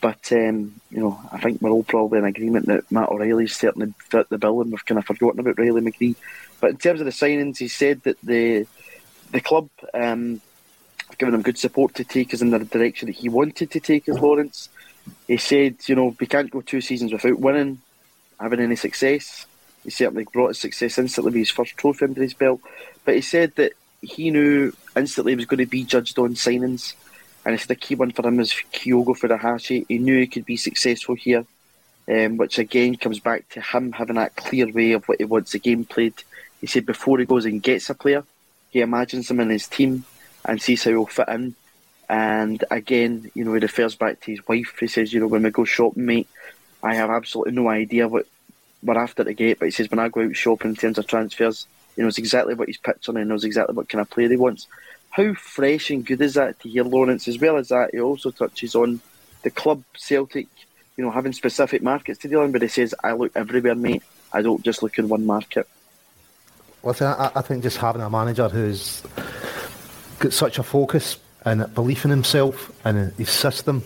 But, 0.02 0.32
um, 0.32 0.82
you 0.90 1.00
know, 1.00 1.22
I 1.32 1.40
think 1.40 1.62
we're 1.62 1.70
all 1.70 1.84
probably 1.84 2.20
in 2.20 2.26
agreement 2.26 2.66
that 2.66 2.92
Matt 2.92 3.10
O'Riley's 3.10 3.56
certainly 3.56 3.94
fit 4.10 4.30
the 4.30 4.40
bill 4.40 4.62
and 4.62 4.72
we've 4.72 4.86
kind 4.86 4.98
of 4.98 5.06
forgotten 5.06 5.40
about 5.40 5.60
Riley 5.60 5.82
McGree. 5.82 6.16
But 6.60 6.72
in 6.72 6.78
terms 6.78 7.02
of 7.02 7.06
the 7.06 7.12
signings, 7.12 7.58
he 7.58 7.68
said 7.68 8.02
that 8.04 8.18
the 8.24 8.66
the 9.32 9.42
club 9.42 9.70
um, 9.94 10.42
given 11.18 11.34
him 11.34 11.42
good 11.42 11.58
support 11.58 11.96
to 11.96 12.04
take 12.04 12.34
us 12.34 12.42
in 12.42 12.50
the 12.50 12.60
direction 12.60 13.08
that 13.08 13.16
he 13.16 13.30
wanted 13.30 13.72
to 13.72 13.80
take 13.80 14.08
us, 14.10 14.20
Lawrence. 14.20 14.70
He 15.28 15.38
said, 15.38 15.78
you 15.88 15.96
know, 15.96 16.16
we 16.20 16.28
can't 16.28 16.52
go 16.52 16.62
two 16.62 16.82
seasons 16.82 17.12
without 17.12 17.40
winning, 17.40 17.80
having 18.40 18.60
any 18.60 18.76
success. 18.76 19.46
He 19.84 19.90
certainly 19.90 20.28
brought 20.32 20.52
us 20.52 20.60
success 20.60 20.98
instantly 20.98 21.32
with 21.32 21.40
his 21.40 21.50
first 21.50 21.76
trophy 21.78 22.06
under 22.06 22.22
his 22.22 22.34
belt. 22.34 22.62
But 23.04 23.16
he 23.16 23.22
said 23.22 23.56
that 23.56 23.74
he 24.02 24.30
knew 24.30 24.74
instantly 24.96 25.32
he 25.34 25.38
was 25.38 25.46
going 25.46 25.60
to 25.60 25.66
be 25.66 25.84
judged 25.84 26.20
on 26.20 26.36
signings. 26.36 26.94
And 27.44 27.60
said 27.60 27.70
the 27.70 27.76
key 27.76 27.96
one 27.96 28.12
for 28.12 28.28
him 28.28 28.40
is 28.40 28.54
Kyogo 28.72 29.18
Furuhashi. 29.18 29.86
He 29.88 29.98
knew 29.98 30.20
he 30.20 30.28
could 30.28 30.46
be 30.46 30.58
successful 30.58 31.16
here, 31.16 31.46
um, 32.08 32.38
which 32.38 32.60
again 32.60 32.96
comes 32.96 33.20
back 33.20 33.50
to 33.50 33.62
him 33.62 33.92
having 33.92 34.18
that 34.18 34.36
clear 34.36 34.72
way 34.72 34.92
of 34.92 35.08
what 35.08 35.18
he 35.18 35.26
wants 35.26 35.52
the 35.52 35.60
game 35.60 35.84
played. 35.84 36.14
He 36.60 36.68
said 36.68 36.86
before 36.86 37.18
he 37.18 37.26
goes 37.26 37.46
and 37.46 37.64
gets 37.64 37.90
a 37.90 37.96
player, 37.96 38.24
he 38.72 38.82
imagines 38.82 39.30
him 39.30 39.40
in 39.40 39.50
his 39.50 39.68
team 39.68 40.06
and 40.46 40.62
sees 40.62 40.84
how 40.84 40.92
he'll 40.92 41.06
fit 41.06 41.28
in. 41.28 41.56
And 42.10 42.64
again, 42.72 43.32
you 43.36 43.44
know, 43.44 43.54
he 43.54 43.60
refers 43.60 43.96
back 43.96 44.20
to 44.22 44.32
his 44.32 44.46
wife. 44.48 44.76
He 44.80 44.88
says, 44.88 45.14
you 45.14 45.20
know, 45.20 45.28
when 45.28 45.44
we 45.44 45.52
go 45.52 45.64
shopping, 45.64 46.06
mate, 46.06 46.28
I 46.84 46.96
have 46.96 47.10
absolutely 47.10 47.54
no 47.54 47.70
idea 47.70 48.08
what 48.08 48.26
we're 48.84 48.98
after 48.98 49.24
to 49.24 49.34
get. 49.34 49.60
But 49.60 49.66
he 49.66 49.72
says, 49.72 49.90
when 49.90 50.00
I 50.00 50.10
go 50.10 50.22
out 50.22 50.36
shopping 50.36 50.72
in 50.72 50.76
terms 50.76 50.98
of 50.98 51.08
transfers, 51.08 51.68
he 51.96 52.02
knows 52.02 52.18
exactly 52.18 52.54
what 52.54 52.68
he's 52.68 52.78
pitching 52.78 53.18
and 53.18 53.30
knows 53.30 53.44
exactly 53.44 53.76
what 53.76 53.88
kind 53.88 54.02
of 54.02 54.10
player 54.10 54.30
he 54.30 54.38
wants. 54.38 54.68
How 55.10 55.34
fresh 55.34 55.90
and 55.90 56.06
good 56.06 56.22
is 56.22 56.36
that 56.36 56.60
to 56.62 56.70
hear 56.70 56.84
Lawrence? 56.84 57.28
As 57.28 57.40
well 57.40 57.58
as 57.58 57.70
that, 57.70 57.92
he 57.94 58.00
also 58.00 58.32
touches 58.32 58.76
on 58.76 59.02
the 59.44 59.50
club 59.50 59.84
Celtic, 59.96 60.48
you 60.98 61.04
know, 61.04 61.12
having 61.12 61.34
specific 61.34 61.82
markets 61.82 62.20
to 62.20 62.28
deal 62.28 62.44
in. 62.44 62.52
But 62.52 62.62
he 62.62 62.68
says, 62.70 62.96
I 63.04 63.12
look 63.14 63.34
everywhere, 63.36 63.76
mate. 63.76 64.04
I 64.34 64.42
don't 64.42 64.64
just 64.64 64.82
look 64.82 64.98
in 64.98 65.10
one 65.10 65.26
market. 65.26 65.68
Listen, 66.84 67.08
I, 67.08 67.32
I 67.36 67.42
think 67.42 67.64
just 67.64 67.78
having 67.78 68.02
a 68.02 68.10
manager 68.10 68.50
who's 68.50 69.04
got 70.20 70.34
such 70.34 70.58
a 70.58 70.64
focus 70.64 71.20
and 71.46 71.62
a 71.62 71.68
belief 71.68 72.06
in 72.06 72.12
himself 72.12 72.72
and 72.86 73.14
his 73.14 73.30
system 73.30 73.84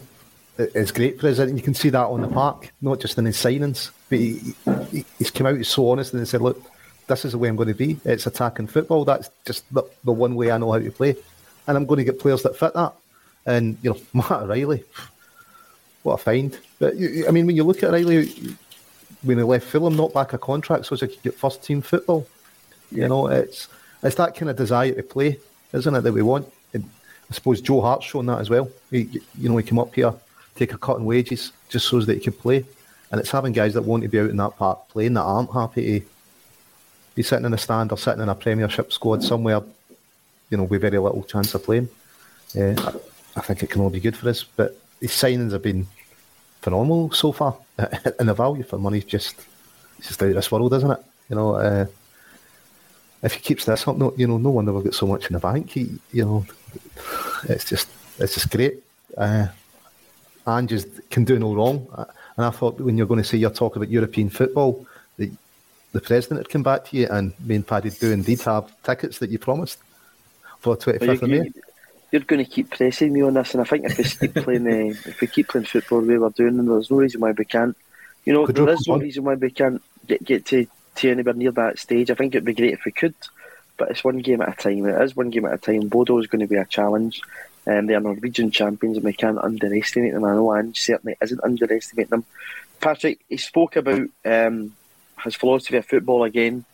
is 0.57 0.91
great 0.91 1.19
for 1.19 1.27
us, 1.27 1.39
and 1.39 1.57
you 1.57 1.63
can 1.63 1.73
see 1.73 1.89
that 1.89 2.05
on 2.05 2.21
the 2.21 2.27
park, 2.27 2.71
not 2.81 2.99
just 2.99 3.17
in 3.17 3.25
his 3.25 3.37
signings. 3.37 3.91
But 4.09 4.19
he, 4.19 4.55
he, 4.91 5.05
he's 5.17 5.31
come 5.31 5.47
out, 5.47 5.65
so 5.65 5.89
honest, 5.89 6.13
and 6.13 6.21
he 6.21 6.25
said, 6.25 6.41
"Look, 6.41 6.61
this 7.07 7.25
is 7.25 7.33
the 7.33 7.37
way 7.37 7.49
I'm 7.49 7.55
going 7.55 7.67
to 7.67 7.73
be. 7.73 7.99
It's 8.05 8.25
attacking 8.25 8.67
football. 8.67 9.03
That's 9.05 9.29
just 9.45 9.71
the, 9.73 9.83
the 10.03 10.11
one 10.11 10.35
way 10.35 10.51
I 10.51 10.57
know 10.57 10.71
how 10.71 10.79
to 10.79 10.91
play, 10.91 11.15
and 11.67 11.77
I'm 11.77 11.85
going 11.85 11.97
to 11.97 12.03
get 12.05 12.19
players 12.19 12.43
that 12.43 12.55
fit 12.55 12.73
that." 12.73 12.93
And 13.45 13.77
you 13.81 13.91
know, 13.91 13.99
Matt 14.13 14.43
O'Riley, 14.43 14.83
what 16.03 16.13
a 16.13 16.17
find! 16.17 16.57
But 16.79 16.93
I 16.95 17.31
mean, 17.31 17.47
when 17.47 17.55
you 17.55 17.63
look 17.63 17.83
at 17.83 17.91
Riley, 17.91 18.31
when 19.23 19.37
he 19.37 19.43
left 19.43 19.67
Fulham, 19.67 19.97
not 19.97 20.13
back 20.13 20.33
a 20.33 20.37
contract 20.37 20.85
so 20.85 20.95
he 20.95 21.07
could 21.07 21.21
get 21.21 21.35
first 21.35 21.63
team 21.63 21.81
football. 21.81 22.27
You 22.91 23.07
know, 23.07 23.27
it's 23.27 23.67
it's 24.03 24.15
that 24.15 24.35
kind 24.35 24.49
of 24.49 24.55
desire 24.55 24.93
to 24.93 25.03
play, 25.03 25.39
isn't 25.73 25.95
it, 25.95 26.01
that 26.01 26.13
we 26.13 26.21
want? 26.21 26.47
And 26.73 26.89
I 27.29 27.33
suppose 27.33 27.61
Joe 27.61 27.81
Hart's 27.81 28.05
shown 28.05 28.27
that 28.27 28.39
as 28.39 28.49
well. 28.49 28.69
He, 28.91 29.21
you 29.37 29.49
know, 29.49 29.57
he 29.57 29.63
came 29.63 29.79
up 29.79 29.93
here, 29.95 30.13
take 30.55 30.73
a 30.73 30.77
cut 30.77 30.97
in 30.97 31.05
wages, 31.05 31.51
just 31.69 31.87
so 31.87 31.99
that 31.99 32.13
he 32.13 32.19
could 32.19 32.39
play. 32.39 32.65
And 33.11 33.19
it's 33.19 33.31
having 33.31 33.53
guys 33.53 33.73
that 33.73 33.83
want 33.83 34.03
to 34.03 34.09
be 34.09 34.19
out 34.19 34.29
in 34.29 34.37
that 34.37 34.57
park 34.57 34.89
playing 34.89 35.13
that 35.13 35.21
aren't 35.21 35.53
happy 35.53 35.99
to 36.01 36.05
be 37.15 37.23
sitting 37.23 37.45
in 37.45 37.53
a 37.53 37.57
stand 37.57 37.91
or 37.91 37.97
sitting 37.97 38.21
in 38.21 38.29
a 38.29 38.35
Premiership 38.35 38.91
squad 38.91 39.23
somewhere, 39.23 39.61
you 40.49 40.57
know, 40.57 40.63
with 40.63 40.81
very 40.81 40.97
little 40.97 41.23
chance 41.23 41.53
of 41.55 41.63
playing. 41.63 41.89
Uh, 42.55 42.73
I, 43.35 43.41
think 43.41 43.63
it 43.63 43.69
can 43.69 43.81
all 43.81 43.89
be 43.89 43.99
good 43.99 44.17
for 44.17 44.29
us. 44.29 44.43
But 44.43 44.77
his 44.99 45.11
signings 45.11 45.51
have 45.51 45.63
been 45.63 45.87
phenomenal 46.61 47.11
so 47.11 47.31
far, 47.31 47.57
and 47.77 48.29
the 48.29 48.33
value 48.33 48.63
for 48.63 48.77
money 48.77 48.99
is 48.99 49.05
just 49.05 49.35
it's 49.97 50.07
just 50.07 50.21
out 50.21 50.29
of 50.29 50.35
this 50.35 50.51
world, 50.51 50.73
isn't 50.73 50.91
it? 50.91 50.99
You 51.29 51.35
know, 51.35 51.55
uh, 51.55 51.85
if 53.23 53.33
he 53.33 53.39
keeps 53.39 53.65
this 53.65 53.87
up, 53.87 53.97
no, 53.97 54.13
you 54.17 54.27
know, 54.27 54.37
no 54.37 54.49
one 54.51 54.73
we've 54.73 54.83
got 54.83 54.93
so 54.93 55.07
much 55.07 55.27
in 55.27 55.33
the 55.33 55.39
bank. 55.39 55.71
He, 55.71 55.99
you 56.11 56.25
know, 56.25 56.45
it's 57.43 57.65
just 57.65 57.87
it's 58.19 58.35
just 58.35 58.49
great. 58.49 58.83
Uh, 59.17 59.47
and 60.47 60.69
just 60.69 60.87
can 61.09 61.23
do 61.23 61.39
no 61.39 61.55
wrong. 61.55 61.87
And 62.37 62.45
I 62.45 62.49
thought 62.51 62.79
when 62.79 62.97
you're 62.97 63.07
going 63.07 63.21
to 63.21 63.27
say 63.27 63.37
you're 63.37 63.49
talking 63.49 63.81
about 63.81 63.91
European 63.91 64.29
football, 64.29 64.85
the 65.17 65.31
the 65.91 66.01
president 66.01 66.39
had 66.41 66.49
come 66.49 66.63
back 66.63 66.85
to 66.85 66.97
you 66.97 67.07
and 67.09 67.33
me 67.39 67.55
and 67.55 67.65
Paddy 67.65 67.89
do 67.89 68.11
indeed 68.11 68.41
have 68.41 68.69
tickets 68.83 69.19
that 69.19 69.29
you 69.29 69.39
promised 69.39 69.79
for 70.59 70.75
the 70.75 70.91
25th 70.93 71.21
of 71.21 71.29
May 71.29 71.51
you're 72.15 72.23
going 72.23 72.43
to 72.43 72.49
keep 72.49 72.69
pressing 72.69 73.11
me 73.11 73.21
on 73.21 73.33
this, 73.33 73.53
and 73.53 73.61
I 73.61 73.65
think 73.65 73.85
if 73.85 73.97
we 73.97 74.03
keep 74.27 74.35
playing, 74.35 74.67
uh, 74.67 74.93
if 75.05 75.19
we 75.19 75.27
keep 75.27 75.49
playing 75.49 75.65
football 75.65 76.01
the 76.01 76.07
way 76.07 76.17
we're 76.17 76.29
doing, 76.29 76.65
there's 76.65 76.89
no 76.89 76.97
reason 76.97 77.19
why 77.19 77.31
we 77.31 77.43
can't. 77.43 77.75
You 78.23 78.33
know, 78.33 78.45
could 78.45 78.55
there 78.55 78.69
is 78.69 78.87
no 78.87 78.97
reason 78.97 79.25
why 79.25 79.35
we 79.35 79.51
can't 79.51 79.81
get 80.07 80.23
get 80.23 80.45
to, 80.47 80.65
to 80.97 81.11
anywhere 81.11 81.33
near 81.33 81.51
that 81.51 81.79
stage. 81.79 82.09
I 82.09 82.15
think 82.15 82.33
it'd 82.33 82.45
be 82.45 82.53
great 82.53 82.73
if 82.73 82.85
we 82.85 82.91
could, 82.91 83.15
but 83.77 83.89
it's 83.89 84.03
one 84.03 84.19
game 84.19 84.41
at 84.41 84.49
a 84.49 84.61
time. 84.61 84.85
It 84.85 85.01
is 85.01 85.15
one 85.15 85.29
game 85.29 85.45
at 85.45 85.53
a 85.53 85.57
time. 85.57 85.87
Bodo 85.87 86.17
is 86.19 86.27
going 86.27 86.41
to 86.41 86.47
be 86.47 86.55
a 86.55 86.65
challenge. 86.65 87.21
Um, 87.67 87.87
they 87.87 87.95
are 87.95 87.99
Norwegian 87.99 88.51
champions, 88.51 88.97
and 88.97 89.05
we 89.05 89.13
can't 89.13 89.39
underestimate 89.39 90.13
them. 90.13 90.23
I 90.23 90.33
know 90.33 90.55
Ange 90.55 90.79
certainly 90.79 91.15
isn't 91.21 91.43
underestimating 91.43 92.09
them. 92.09 92.25
Patrick, 92.79 93.19
he 93.27 93.37
spoke 93.37 93.75
about 93.75 94.07
um, 94.23 94.75
his 95.23 95.35
philosophy 95.35 95.77
of 95.77 95.85
football 95.85 96.23
again. 96.23 96.65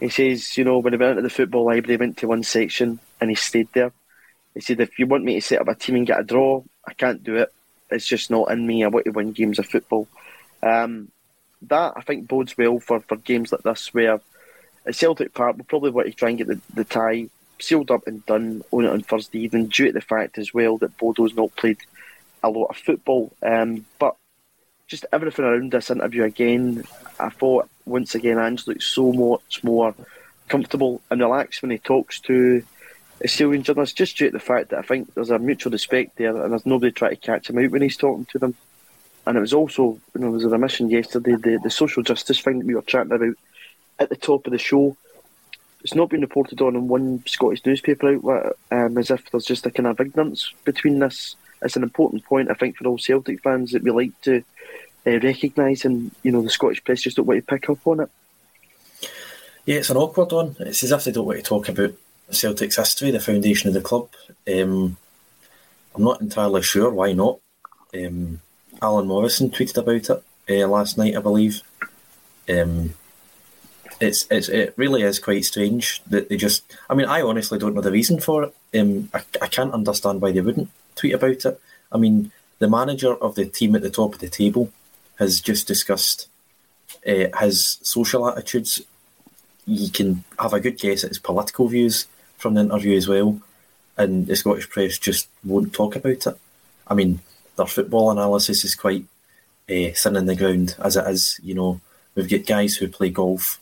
He 0.00 0.08
says, 0.08 0.58
you 0.58 0.64
know, 0.64 0.78
when 0.78 0.92
he 0.92 0.96
went 0.96 1.12
into 1.12 1.22
the 1.22 1.30
football 1.30 1.66
library, 1.66 1.94
he 1.94 2.00
went 2.00 2.16
to 2.18 2.26
one 2.26 2.42
section 2.42 2.98
and 3.20 3.30
he 3.30 3.36
stayed 3.36 3.68
there. 3.72 3.92
He 4.54 4.60
said, 4.60 4.80
if 4.80 4.98
you 4.98 5.06
want 5.06 5.22
me 5.22 5.34
to 5.34 5.40
set 5.40 5.60
up 5.60 5.68
a 5.68 5.76
team 5.76 5.94
and 5.94 6.06
get 6.06 6.18
a 6.18 6.24
draw, 6.24 6.64
I 6.84 6.92
can't 6.94 7.22
do 7.22 7.36
it. 7.36 7.52
It's 7.88 8.06
just 8.06 8.28
not 8.28 8.50
in 8.50 8.66
me. 8.66 8.82
I 8.82 8.88
want 8.88 9.04
to 9.04 9.12
win 9.12 9.30
games 9.30 9.60
of 9.60 9.66
football. 9.66 10.08
Um, 10.60 11.11
that, 11.68 11.94
I 11.96 12.00
think, 12.02 12.28
bodes 12.28 12.56
well 12.56 12.78
for, 12.80 13.00
for 13.00 13.16
games 13.16 13.52
like 13.52 13.62
this 13.62 13.92
where 13.94 14.20
at 14.84 14.94
Celtic 14.94 15.32
Park, 15.32 15.56
we'll 15.56 15.64
probably 15.64 15.90
want 15.90 16.08
to 16.08 16.12
try 16.14 16.30
and 16.30 16.38
get 16.38 16.48
the, 16.48 16.60
the 16.74 16.84
tie 16.84 17.28
sealed 17.60 17.90
up 17.90 18.06
and 18.06 18.26
done 18.26 18.62
on 18.72 18.84
it 18.84 18.90
on 18.90 19.00
Thursday 19.02 19.40
evening, 19.40 19.68
due 19.68 19.86
to 19.86 19.92
the 19.92 20.00
fact 20.00 20.38
as 20.38 20.52
well 20.52 20.78
that 20.78 20.96
Bodo's 20.98 21.34
not 21.34 21.54
played 21.54 21.78
a 22.42 22.50
lot 22.50 22.66
of 22.66 22.76
football. 22.76 23.32
Um, 23.42 23.86
but 23.98 24.16
just 24.88 25.06
everything 25.12 25.44
around 25.44 25.70
this 25.70 25.90
interview 25.90 26.24
again, 26.24 26.84
I 27.20 27.28
thought 27.28 27.68
once 27.86 28.14
again 28.14 28.38
Ange 28.38 28.66
looks 28.66 28.86
so 28.86 29.12
much 29.12 29.62
more 29.62 29.94
comfortable 30.48 31.00
and 31.10 31.20
relaxed 31.20 31.62
when 31.62 31.70
he 31.70 31.78
talks 31.78 32.20
to 32.20 32.64
Australian 33.24 33.62
journalists, 33.62 33.94
just 33.94 34.16
due 34.16 34.26
to 34.26 34.32
the 34.32 34.40
fact 34.40 34.70
that 34.70 34.80
I 34.80 34.82
think 34.82 35.14
there's 35.14 35.30
a 35.30 35.38
mutual 35.38 35.70
respect 35.70 36.16
there, 36.16 36.36
and 36.36 36.52
there's 36.52 36.66
nobody 36.66 36.90
trying 36.90 37.12
to 37.12 37.16
catch 37.16 37.48
him 37.48 37.58
out 37.58 37.70
when 37.70 37.82
he's 37.82 37.96
talking 37.96 38.26
to 38.32 38.38
them. 38.40 38.56
And 39.26 39.36
it 39.36 39.40
was 39.40 39.52
also, 39.52 39.98
you 40.14 40.20
know, 40.20 40.26
there 40.26 40.30
was 40.32 40.44
a 40.44 40.48
remission 40.48 40.90
yesterday, 40.90 41.36
the, 41.36 41.60
the 41.62 41.70
social 41.70 42.02
justice 42.02 42.40
thing 42.40 42.58
that 42.58 42.66
we 42.66 42.74
were 42.74 42.82
chatting 42.82 43.12
about 43.12 43.34
at 43.98 44.08
the 44.08 44.16
top 44.16 44.46
of 44.46 44.52
the 44.52 44.58
show. 44.58 44.96
It's 45.82 45.94
not 45.94 46.10
been 46.10 46.20
reported 46.20 46.60
on 46.60 46.76
in 46.76 46.88
one 46.88 47.22
Scottish 47.26 47.64
newspaper 47.64 48.14
outlet, 48.14 48.52
um, 48.70 48.98
as 48.98 49.10
if 49.10 49.30
there's 49.30 49.44
just 49.44 49.66
a 49.66 49.70
kind 49.70 49.86
of 49.86 50.00
ignorance 50.00 50.52
between 50.64 50.98
this. 50.98 51.36
It's 51.60 51.76
an 51.76 51.82
important 51.82 52.24
point, 52.24 52.50
I 52.50 52.54
think, 52.54 52.76
for 52.76 52.86
all 52.86 52.98
Celtic 52.98 53.42
fans 53.42 53.72
that 53.72 53.82
we 53.82 53.90
like 53.90 54.20
to 54.22 54.42
uh, 55.06 55.20
recognise, 55.20 55.84
and 55.84 56.10
you 56.22 56.32
know, 56.32 56.42
the 56.42 56.50
Scottish 56.50 56.82
press 56.84 57.02
just 57.02 57.16
don't 57.16 57.26
want 57.26 57.40
to 57.40 57.46
pick 57.46 57.68
up 57.70 57.86
on 57.86 58.00
it. 58.00 58.10
Yeah, 59.64 59.76
it's 59.76 59.90
an 59.90 59.96
awkward 59.96 60.32
one. 60.32 60.56
It's 60.60 60.82
as 60.82 60.90
if 60.90 61.04
they 61.04 61.12
don't 61.12 61.26
want 61.26 61.38
to 61.38 61.44
talk 61.44 61.68
about 61.68 61.94
Celtic's 62.30 62.76
history, 62.76 63.10
the 63.10 63.20
foundation 63.20 63.68
of 63.68 63.74
the 63.74 63.80
club. 63.80 64.08
Um, 64.48 64.96
I'm 65.94 66.04
not 66.04 66.20
entirely 66.20 66.62
sure 66.62 66.90
why 66.90 67.12
not. 67.12 67.38
Um, 67.94 68.40
Alan 68.82 69.06
Morrison 69.06 69.48
tweeted 69.50 69.78
about 69.78 70.10
it 70.48 70.64
uh, 70.64 70.68
last 70.68 70.98
night, 70.98 71.16
I 71.16 71.20
believe. 71.20 71.62
Um, 72.48 72.94
it's, 74.00 74.26
it's 74.30 74.48
it 74.48 74.74
really 74.76 75.02
is 75.02 75.20
quite 75.20 75.44
strange 75.44 76.02
that 76.08 76.28
they 76.28 76.36
just. 76.36 76.64
I 76.90 76.94
mean, 76.94 77.06
I 77.06 77.22
honestly 77.22 77.58
don't 77.58 77.74
know 77.74 77.80
the 77.80 77.92
reason 77.92 78.20
for 78.20 78.42
it. 78.42 78.54
Um, 78.78 79.08
I, 79.14 79.22
I 79.40 79.46
can't 79.46 79.72
understand 79.72 80.20
why 80.20 80.32
they 80.32 80.40
wouldn't 80.40 80.70
tweet 80.96 81.14
about 81.14 81.44
it. 81.44 81.60
I 81.92 81.98
mean, 81.98 82.32
the 82.58 82.68
manager 82.68 83.14
of 83.14 83.36
the 83.36 83.46
team 83.46 83.76
at 83.76 83.82
the 83.82 83.90
top 83.90 84.14
of 84.14 84.20
the 84.20 84.28
table 84.28 84.72
has 85.18 85.40
just 85.40 85.68
discussed 85.68 86.28
uh, 87.06 87.26
his 87.38 87.78
social 87.82 88.28
attitudes. 88.28 88.82
You 89.64 89.90
can 89.90 90.24
have 90.40 90.52
a 90.52 90.60
good 90.60 90.78
guess 90.78 91.04
at 91.04 91.10
his 91.10 91.20
political 91.20 91.68
views 91.68 92.06
from 92.36 92.54
the 92.54 92.62
interview 92.62 92.96
as 92.96 93.06
well, 93.06 93.40
and 93.96 94.26
the 94.26 94.34
Scottish 94.34 94.68
press 94.68 94.98
just 94.98 95.28
won't 95.44 95.72
talk 95.72 95.94
about 95.94 96.26
it. 96.26 96.38
I 96.88 96.94
mean, 96.94 97.20
their 97.56 97.66
football 97.66 98.10
analysis 98.10 98.64
is 98.64 98.74
quite 98.74 99.04
uh, 99.70 99.90
thin 99.94 100.16
in 100.16 100.26
the 100.26 100.36
ground 100.36 100.76
as 100.82 100.96
it 100.96 101.06
is. 101.08 101.40
You 101.42 101.54
know, 101.54 101.80
we've 102.14 102.30
got 102.30 102.46
guys 102.46 102.76
who 102.76 102.88
play 102.88 103.10
golf, 103.10 103.60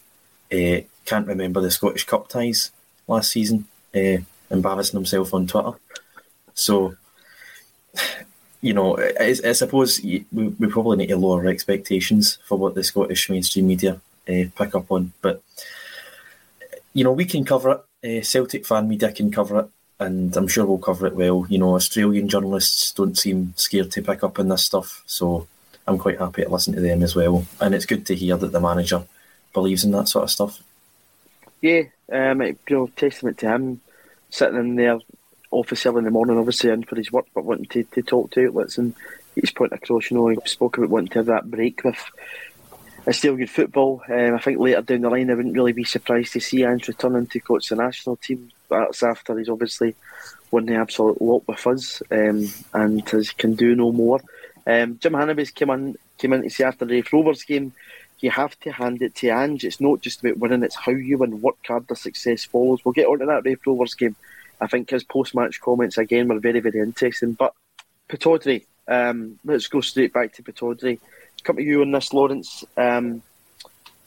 uh, 0.53 0.81
can't 1.05 1.27
remember 1.27 1.61
the 1.61 1.71
Scottish 1.71 2.05
Cup 2.05 2.29
ties 2.29 2.71
last 3.07 3.33
season, 3.33 3.67
uh, 3.95 4.19
embarrassing 4.51 4.99
himself 4.99 5.35
on 5.35 5.47
Twitter. 5.47 5.73
So, 6.55 6.95
you 8.61 8.75
know, 8.75 8.99
I, 8.99 9.37
I 9.45 9.53
suppose 9.53 10.01
we, 10.03 10.25
we, 10.33 10.69
probably 10.69 10.99
need 10.99 11.09
to 11.09 11.17
lower 11.17 11.47
expectations 11.47 12.39
for 12.45 12.59
what 12.59 12.75
the 12.75 12.85
Scottish 12.85 13.31
mainstream 13.31 13.67
media 13.67 14.01
pick 14.27 14.75
up 14.75 14.91
on, 14.91 15.13
but 15.23 15.43
you 16.93 17.03
know, 17.05 17.13
we 17.13 17.25
can 17.25 17.45
cover 17.45 17.71
it 17.71 18.25
Celtic 18.25 18.67
fan 18.67 18.89
media 18.89 19.13
can 19.13 19.31
cover 19.31 19.61
it, 19.61 19.69
and 20.00 20.35
I'm 20.37 20.49
sure 20.49 20.64
we'll 20.64 20.78
cover 20.78 21.07
it 21.07 21.14
well. 21.14 21.47
You 21.49 21.59
know, 21.59 21.76
Australian 21.76 22.28
journalists 22.28 22.90
don't 22.92 23.16
seem 23.16 23.52
scared 23.57 23.92
to 23.92 24.02
pick 24.02 24.25
up 24.25 24.38
on 24.38 24.49
this 24.49 24.64
stuff, 24.64 25.02
so 25.07 25.47
I'm 25.87 25.99
quite 25.99 26.19
happy 26.19 26.42
to 26.42 26.49
listen 26.49 26.75
to 26.75 26.80
them 26.80 27.02
as 27.02 27.14
well. 27.14 27.47
And 27.61 27.75
it's 27.75 27.87
good 27.87 28.07
to 28.07 28.14
hear 28.14 28.37
that 28.37 28.52
the 28.52 28.61
manager 28.61 29.04
believes 29.52 29.85
in 29.85 29.92
that 29.92 30.09
sort 30.09 30.25
of 30.25 30.30
stuff. 30.30 30.62
Yeah, 31.61 31.83
um, 32.11 32.40
you 32.40 32.57
know, 32.71 32.87
testament 32.97 33.38
to 33.38 33.49
him 33.49 33.80
sitting 34.30 34.59
in 34.59 34.76
there 34.76 34.99
office 35.50 35.85
early 35.85 35.99
in 35.99 36.04
the 36.04 36.11
morning, 36.11 36.38
obviously 36.38 36.71
in 36.71 36.85
for 36.85 36.97
his 36.97 37.12
work, 37.12 37.26
but 37.35 37.45
wanting 37.45 37.66
to, 37.66 37.83
to 37.85 38.02
talk 38.02 38.30
to 38.30 38.47
outlets 38.47 38.78
and 38.78 38.95
his 39.35 39.50
point 39.50 39.73
across. 39.73 40.11
You 40.11 40.16
know, 40.16 40.28
he 40.28 40.38
spoke 40.47 40.78
about 40.78 40.90
wanting 40.90 41.09
to 41.09 41.19
have 41.19 41.26
that 41.26 41.50
break 41.50 41.85
with 41.85 42.02
it's 43.07 43.19
still 43.19 43.37
good 43.37 43.50
football. 43.50 44.02
Um, 44.09 44.35
I 44.35 44.38
think 44.40 44.59
later 44.59 44.83
down 44.83 45.02
the 45.02 45.11
line, 45.11 45.30
I 45.30 45.35
wouldn't 45.35 45.54
really 45.54 45.73
be 45.73 45.85
surprised 45.85 46.33
to 46.35 46.40
see 46.40 46.64
Ange 46.64 46.88
returning 46.88 47.26
to 47.28 47.40
coach 47.40 47.69
the 47.69 47.76
national 47.76 48.16
team. 48.16 48.50
That's 48.69 49.02
after 49.02 49.37
he's 49.38 49.49
obviously 49.49 49.95
won 50.50 50.66
the 50.66 50.75
absolute 50.75 51.21
lot 51.21 51.47
with 51.47 51.66
us 51.66 52.02
um, 52.11 52.49
and 52.75 53.09
has, 53.09 53.30
can 53.30 53.54
do 53.54 53.75
no 53.75 53.92
more. 53.92 54.21
Um, 54.66 54.99
Jim 55.00 55.14
Hannibs 55.14 55.50
came 55.50 55.71
in, 55.71 55.97
came 56.19 56.33
in 56.33 56.42
to 56.42 56.50
say 56.50 56.64
after 56.64 56.85
the 56.85 56.95
Raith 56.95 57.12
Rovers 57.12 57.45
game, 57.45 57.73
you 58.21 58.30
have 58.30 58.59
to 58.61 58.71
hand 58.71 59.00
it 59.00 59.14
to 59.16 59.28
Ange. 59.28 59.64
It's 59.64 59.80
not 59.80 60.02
just 60.02 60.23
about 60.23 60.38
winning, 60.38 60.62
it's 60.62 60.76
how 60.76 60.92
you 60.92 61.19
win, 61.19 61.40
work 61.40 61.57
hard, 61.66 61.88
the 61.88 61.97
success 61.97 62.45
follows. 62.45 62.85
We'll 62.85 62.92
get 62.92 63.07
on 63.07 63.21
to 63.21 63.26
that 63.26 63.45
Raith 63.45 63.66
Rovers 63.66 63.95
game. 63.95 64.16
I 64.61 64.66
think 64.66 64.90
his 64.90 65.04
post 65.04 65.35
match 65.35 65.61
comments 65.61 65.97
again 65.97 66.28
were 66.28 66.38
very, 66.38 66.61
very 66.61 66.80
interesting. 66.80 67.33
But 67.33 67.54
Pittodrie, 68.09 68.66
um, 68.87 69.38
let's 69.45 69.69
go 69.69 69.80
straight 69.80 70.12
back 70.12 70.35
to 70.35 70.42
Pittodrie 70.42 71.00
come 71.45 71.57
to 71.57 71.63
you 71.63 71.83
on 71.83 71.93
this, 71.93 72.13
Lawrence. 72.13 72.65
Um, 72.77 73.23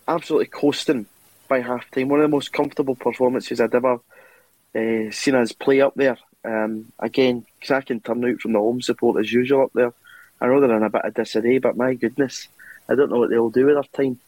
absolutely 0.08 0.48
coasting 0.48 1.06
by 1.48 1.62
half 1.62 1.90
time. 1.92 2.10
One 2.10 2.20
of 2.20 2.30
the 2.30 2.36
most 2.36 2.54
comfortable 2.54 2.96
performances 2.96 3.60
I'd 3.60 3.76
ever 3.76 4.00
uh, 4.76 5.12
seen 5.12 5.36
us 5.36 5.52
play 5.52 5.82
up 5.82 5.94
there. 5.96 6.18
Um, 6.46 6.92
again, 7.00 7.46
cracking 7.66 8.02
turnout 8.02 8.42
from 8.42 8.54
the 8.54 8.60
home 8.60 8.82
support 8.82 9.20
as 9.20 9.32
usual 9.32 9.64
up 9.64 9.72
there. 9.74 9.94
I 10.42 10.48
know 10.48 10.60
they're 10.60 10.76
in 10.76 10.84
a 10.84 10.90
bit 10.90 11.06
of 11.06 11.14
disarray, 11.14 11.60
but 11.60 11.78
my 11.78 11.94
goodness, 11.94 12.48
I 12.90 12.96
don't 12.96 13.10
know 13.10 13.20
what 13.20 13.30
they'll 13.30 13.50
do 13.50 13.66
with 13.66 13.76
their 13.76 13.84
time. 13.84 14.20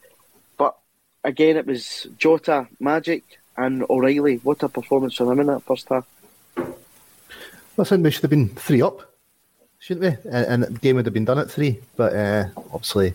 But 0.58 0.78
again, 1.24 1.58
it 1.58 1.66
was 1.66 2.08
Jota, 2.18 2.68
Magic, 2.80 3.24
and 3.58 3.84
O'Riley. 3.90 4.38
What 4.38 4.64
a 4.64 4.70
performance 4.70 5.16
from 5.16 5.28
them 5.28 5.42
in 5.42 5.48
that 5.48 5.64
first 5.64 5.90
half. 5.90 6.06
Listen, 7.76 8.04
we 8.04 8.12
should 8.12 8.22
have 8.22 8.32
been 8.32 8.50
three 8.50 8.82
up 8.82 9.15
shouldn't 9.86 10.24
we? 10.26 10.32
And, 10.32 10.64
and 10.64 10.76
the 10.76 10.80
game 10.80 10.96
would 10.96 11.06
have 11.06 11.14
been 11.14 11.26
done 11.26 11.38
at 11.38 11.52
three, 11.52 11.80
but 11.96 12.16
uh, 12.16 12.46
obviously, 12.74 13.14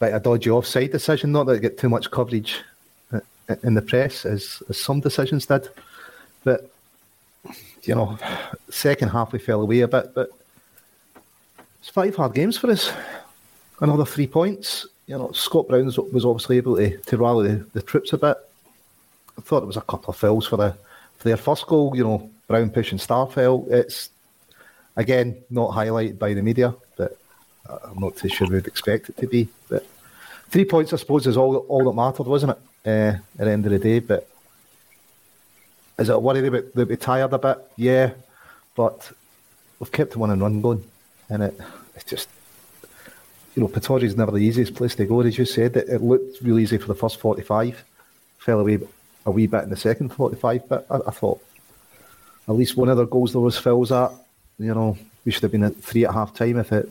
bit 0.00 0.14
a 0.14 0.20
dodgy 0.20 0.48
offside 0.48 0.90
decision. 0.90 1.32
Not 1.32 1.44
that 1.44 1.52
it 1.52 1.60
get 1.60 1.78
too 1.78 1.90
much 1.90 2.10
coverage 2.10 2.62
in 3.62 3.74
the 3.74 3.82
press 3.82 4.24
as, 4.24 4.62
as 4.70 4.80
some 4.80 5.00
decisions 5.00 5.44
did, 5.44 5.68
but 6.44 6.70
you 7.82 7.94
know, 7.94 8.18
second 8.70 9.10
half 9.10 9.32
we 9.32 9.38
fell 9.38 9.60
away 9.60 9.80
a 9.80 9.88
bit. 9.88 10.14
But 10.14 10.30
it's 11.80 11.90
five 11.90 12.16
hard 12.16 12.34
games 12.34 12.56
for 12.56 12.70
us. 12.70 12.90
Another 13.80 14.06
three 14.06 14.26
points. 14.26 14.86
You 15.06 15.18
know, 15.18 15.30
Scott 15.32 15.68
Brown 15.68 15.84
was 15.84 16.24
obviously 16.24 16.56
able 16.56 16.76
to, 16.76 16.96
to 16.96 17.18
rally 17.18 17.48
the, 17.48 17.66
the 17.74 17.82
troops 17.82 18.14
a 18.14 18.18
bit. 18.18 18.38
I 19.36 19.42
thought 19.42 19.62
it 19.62 19.66
was 19.66 19.76
a 19.76 19.82
couple 19.82 20.08
of 20.08 20.16
fouls 20.16 20.46
for 20.46 20.56
the 20.56 20.74
for 21.18 21.28
their 21.28 21.36
first 21.36 21.66
goal. 21.66 21.94
You 21.94 22.04
know, 22.04 22.30
Brown 22.48 22.70
pushing 22.70 22.98
Starfelt. 22.98 23.70
It's 23.70 24.08
again 24.96 25.36
not 25.50 25.70
highlighted 25.70 26.18
by 26.18 26.34
the 26.34 26.42
media, 26.42 26.74
but 26.96 27.16
I'm 27.68 27.98
not 27.98 28.16
too 28.16 28.28
sure 28.28 28.48
we'd 28.48 28.66
expect 28.66 29.08
it 29.08 29.16
to 29.18 29.26
be. 29.26 29.48
But 29.68 29.86
three 30.48 30.64
points, 30.64 30.92
I 30.92 30.96
suppose, 30.96 31.26
is 31.26 31.36
all 31.36 31.56
all 31.56 31.84
that 31.84 31.92
mattered, 31.92 32.26
wasn't 32.26 32.52
it? 32.52 32.58
Uh, 32.88 33.18
at 33.38 33.44
the 33.46 33.50
end 33.50 33.66
of 33.66 33.72
the 33.72 33.78
day, 33.80 33.98
but 33.98 34.28
is 35.98 36.08
it 36.08 36.14
a 36.14 36.18
worry 36.18 36.40
that 36.40 36.74
we, 36.76 36.84
we 36.84 36.96
tired 36.96 37.32
a 37.32 37.38
bit? 37.38 37.58
Yeah, 37.76 38.10
but 38.76 39.10
we've 39.80 39.90
kept 39.90 40.16
one 40.16 40.30
and 40.30 40.40
run 40.40 40.60
going, 40.60 40.84
and 41.28 41.42
it 41.42 41.60
it's 41.96 42.04
just 42.04 42.28
you 43.56 43.62
know 43.62 43.68
Pittodrie 43.68 44.04
is 44.04 44.16
never 44.16 44.30
the 44.30 44.38
easiest 44.38 44.74
place 44.76 44.94
to 44.94 45.04
go. 45.04 45.20
As 45.20 45.36
you 45.36 45.44
said, 45.44 45.76
it, 45.76 45.88
it 45.88 46.00
looked 46.00 46.40
really 46.42 46.62
easy 46.62 46.78
for 46.78 46.86
the 46.86 46.94
first 46.94 47.18
forty-five, 47.18 47.82
fell 48.38 48.60
away 48.60 48.78
a 49.24 49.30
wee 49.32 49.48
bit 49.48 49.64
in 49.64 49.70
the 49.70 49.76
second 49.76 50.10
forty-five, 50.10 50.68
but 50.68 50.86
I, 50.88 50.98
I 51.08 51.10
thought 51.10 51.40
at 52.48 52.54
least 52.54 52.76
one 52.76 52.88
of 52.88 52.96
their 52.96 53.06
goals 53.06 53.32
there 53.32 53.40
was 53.40 53.58
Phil's 53.58 53.90
at. 53.90 54.12
You 54.58 54.74
know, 54.74 54.96
we 55.24 55.32
should 55.32 55.42
have 55.42 55.52
been 55.52 55.64
at 55.64 55.76
three 55.76 56.04
at 56.04 56.14
half 56.14 56.34
time 56.34 56.58
if 56.58 56.72
it, 56.72 56.88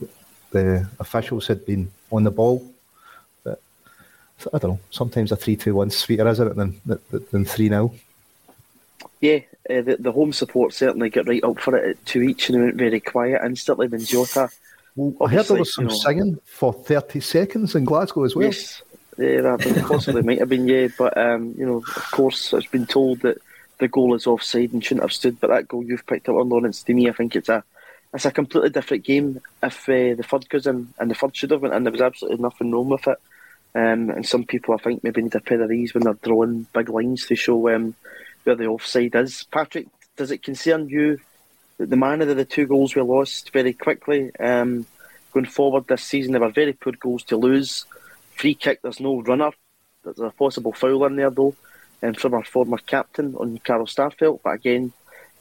the 0.52 0.88
officials 1.00 1.48
had 1.48 1.66
been 1.66 1.92
on 2.12 2.24
the 2.24 2.32
ball. 2.32 2.66
But 3.44 3.60
I 4.54 4.58
don't 4.58 4.72
know. 4.72 4.80
Sometimes 4.92 5.32
a 5.32 5.36
three-two-one 5.36 5.90
sweeter, 5.90 6.28
isn't 6.28 6.48
it, 6.48 6.56
than 6.56 6.82
than 7.32 7.46
three 7.46 7.70
now. 7.70 7.94
Yeah, 9.22 9.40
uh, 9.70 9.82
the, 9.82 9.98
the 10.00 10.12
home 10.12 10.34
support 10.34 10.74
certainly 10.74 11.10
got 11.10 11.28
right 11.28 11.44
up 11.44 11.60
for 11.60 11.76
it 11.76 11.90
at 11.90 12.06
two 12.06 12.22
each 12.22 12.50
and 12.50 12.60
it 12.60 12.64
went 12.64 12.76
very 12.76 13.00
quiet 13.00 13.42
instantly 13.44 13.88
when 13.88 14.04
Jota. 14.04 14.50
Well, 14.96 15.28
I 15.28 15.34
heard 15.34 15.46
there 15.48 15.58
was 15.58 15.74
some 15.74 15.86
you 15.86 15.92
know, 15.92 15.98
singing 15.98 16.40
for 16.46 16.72
30 16.74 17.20
seconds 17.20 17.76
in 17.76 17.86
Glasgow 17.86 18.24
as 18.24 18.36
well. 18.36 18.46
Yes, 18.46 18.82
yeah, 19.18 19.42
that 19.42 19.86
possibly 19.88 20.22
might 20.24 20.40
have 20.40 20.50
been, 20.50 20.68
yeah, 20.68 20.88
but 20.98 21.18
um, 21.18 21.56
you 21.58 21.66
know, 21.66 21.78
of 21.78 22.12
course, 22.12 22.54
it's 22.54 22.68
been 22.68 22.86
told 22.86 23.22
that 23.22 23.38
the 23.78 23.88
goal 23.88 24.16
is 24.16 24.28
offside 24.28 24.74
and 24.74 24.84
shouldn't 24.84 25.04
have 25.04 25.14
stood. 25.14 25.40
But 25.40 25.50
that 25.50 25.68
goal 25.68 25.84
you've 25.84 26.06
picked 26.06 26.30
up 26.30 26.36
on 26.36 26.50
Lawrence, 26.50 26.84
to 26.84 26.94
me, 26.94 27.10
I 27.10 27.14
think 27.14 27.36
it's 27.36 27.50
a 27.50 27.64
it's 28.14 28.26
a 28.26 28.32
completely 28.32 28.70
different 28.70 29.04
game. 29.04 29.42
If 29.62 29.90
uh, 29.90 30.16
the 30.16 30.26
third 30.26 30.50
goes 30.50 30.68
in 30.68 30.94
and 30.98 31.12
the 31.12 31.16
third 31.16 31.36
should 31.36 31.52
have 31.52 31.62
went 31.62 31.74
in, 31.74 31.84
there 31.84 31.92
was 31.92 32.02
absolutely 32.02 32.42
nothing 32.42 32.72
wrong 32.72 32.90
with 32.90 33.08
it. 33.08 33.18
Um, 33.76 34.10
and 34.10 34.26
some 34.26 34.46
people, 34.46 34.74
I 34.74 34.78
think, 34.78 35.04
maybe 35.04 35.22
need 35.22 35.36
a 35.36 35.42
pair 35.42 35.62
of 35.62 35.68
these 35.68 35.94
when 35.94 36.04
they're 36.04 36.14
drawing 36.14 36.66
big 36.74 36.90
lines 36.90 37.26
to 37.26 37.36
show 37.36 37.76
um, 37.76 37.94
where 38.46 38.56
the 38.56 38.68
offside 38.68 39.16
is. 39.16 39.44
Patrick, 39.52 39.88
does 40.16 40.32
it 40.32 40.44
concern 40.44 40.88
you 40.88 41.20
that 41.78 41.90
the 41.90 41.98
manner 41.98 42.30
of 42.30 42.38
the 42.38 42.46
two 42.46 42.68
goals 42.68 42.96
we 42.96 43.02
lost 43.02 43.52
very 43.52 43.74
quickly 43.74 44.34
um, 44.38 44.86
going 45.34 45.46
forward 45.46 45.88
this 45.88 46.04
season? 46.04 46.32
They 46.32 46.40
were 46.40 46.52
very 46.52 46.72
poor 46.72 46.94
goals 46.94 47.24
to 47.24 47.36
lose. 47.36 47.86
Free 48.38 48.56
kick, 48.56 48.82
there's 48.82 49.02
no 49.02 49.22
runner. 49.22 49.52
There's 50.06 50.20
a 50.20 50.30
possible 50.30 50.72
foul 50.72 51.06
in 51.06 51.18
there 51.18 51.32
though, 51.32 51.56
um, 52.06 52.14
from 52.14 52.34
our 52.34 52.44
former 52.44 52.78
captain 52.78 53.36
on 53.36 53.58
Carl 53.60 53.86
Starfelt. 53.86 54.42
But 54.44 54.52
again, 54.52 54.92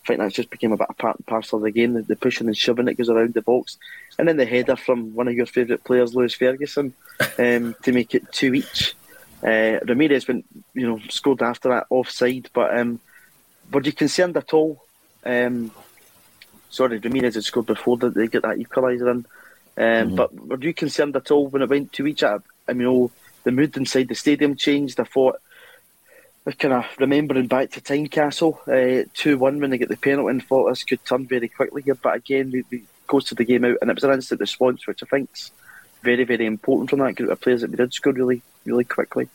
I 0.02 0.06
think 0.06 0.20
that's 0.20 0.34
just 0.34 0.50
became 0.50 0.72
a 0.72 0.76
bit 0.76 0.88
of 0.90 0.98
part 0.98 1.16
and 1.16 1.26
parcel 1.26 1.58
of 1.58 1.64
the 1.64 1.70
game. 1.70 1.94
The, 1.94 2.02
the 2.02 2.16
pushing 2.16 2.46
and 2.46 2.56
shoving 2.56 2.86
that 2.86 2.98
goes 2.98 3.08
around 3.08 3.34
the 3.34 3.42
box, 3.42 3.78
and 4.18 4.28
then 4.28 4.36
the 4.36 4.44
header 4.44 4.76
from 4.76 5.14
one 5.14 5.28
of 5.28 5.34
your 5.34 5.46
favourite 5.46 5.84
players, 5.84 6.14
Lewis 6.14 6.34
Ferguson, 6.34 6.94
um, 7.38 7.74
to 7.82 7.92
make 7.92 8.14
it 8.14 8.30
two 8.32 8.54
each. 8.54 8.94
Uh, 9.42 9.78
Ramirez 9.86 10.26
went, 10.26 10.46
you 10.72 10.86
know, 10.86 11.00
scored 11.10 11.42
after 11.42 11.68
that 11.68 11.86
offside. 11.90 12.48
But 12.52 12.78
um, 12.78 13.00
were 13.70 13.82
you 13.82 13.92
concerned 13.92 14.36
at 14.36 14.54
all? 14.54 14.82
Um, 15.24 15.70
sorry, 16.70 16.98
Ramirez 16.98 17.34
had 17.34 17.44
scored 17.44 17.66
before 17.66 17.96
that 17.98 18.14
they 18.14 18.28
get 18.28 18.42
that 18.42 18.58
equaliser 18.58 19.10
in. 19.10 19.16
Um, 19.16 19.26
mm-hmm. 19.76 20.14
But 20.14 20.34
were 20.34 20.60
you 20.60 20.72
concerned 20.72 21.16
at 21.16 21.30
all 21.30 21.48
when 21.48 21.62
it 21.62 21.68
went 21.68 21.92
to 21.94 22.06
each? 22.06 22.22
I 22.22 22.38
mean, 22.68 22.86
oh, 22.86 23.10
the 23.42 23.52
mood 23.52 23.76
inside 23.76 24.08
the 24.08 24.14
stadium 24.14 24.56
changed. 24.56 24.98
I 24.98 25.04
thought, 25.04 25.40
kind 26.52 26.74
of 26.74 26.84
remembering 26.98 27.46
back 27.46 27.70
to 27.70 27.80
Tynecastle, 27.80 28.58
uh, 28.68 29.08
2 29.14 29.34
uh, 29.34 29.38
1 29.38 29.60
when 29.60 29.70
they 29.70 29.78
get 29.78 29.88
the 29.88 29.96
penalty 29.96 30.30
and 30.30 30.44
thought 30.44 30.68
this 30.68 30.84
could 30.84 31.04
turn 31.04 31.26
very 31.26 31.48
quickly 31.48 31.82
here. 31.82 31.94
But 31.94 32.16
again, 32.16 32.50
we, 32.50 32.64
we 32.70 32.82
goes 33.06 33.24
to 33.24 33.34
the 33.34 33.44
game 33.44 33.64
out 33.64 33.78
and 33.80 33.90
it 33.90 33.94
was 33.94 34.04
an 34.04 34.12
instant 34.12 34.40
response, 34.40 34.86
which 34.86 35.02
I 35.02 35.06
think's 35.06 35.50
very, 36.02 36.24
very 36.24 36.46
important 36.46 36.90
from 36.90 37.00
that 37.00 37.14
group 37.14 37.30
of 37.30 37.40
players 37.40 37.62
that 37.62 37.70
we 37.70 37.76
did 37.76 37.92
score 37.94 38.12
really, 38.12 38.42
really 38.64 38.84
quickly. 38.84 39.28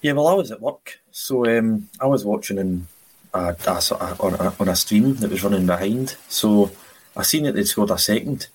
Yeah, 0.00 0.12
well, 0.12 0.28
I 0.28 0.34
was 0.34 0.50
at 0.50 0.60
work, 0.60 1.00
so 1.10 1.44
um, 1.46 1.88
I 2.00 2.06
was 2.06 2.24
watching 2.24 2.58
in 2.58 2.86
a, 3.34 3.56
a, 3.66 4.16
on, 4.20 4.34
a, 4.34 4.54
on 4.60 4.68
a 4.68 4.76
stream 4.76 5.14
that 5.16 5.30
was 5.30 5.42
running 5.42 5.66
behind. 5.66 6.16
So 6.28 6.70
I 7.16 7.22
seen 7.22 7.44
that 7.44 7.54
they'd 7.54 7.66
scored 7.66 7.90
a 7.90 7.98
second, 7.98 8.46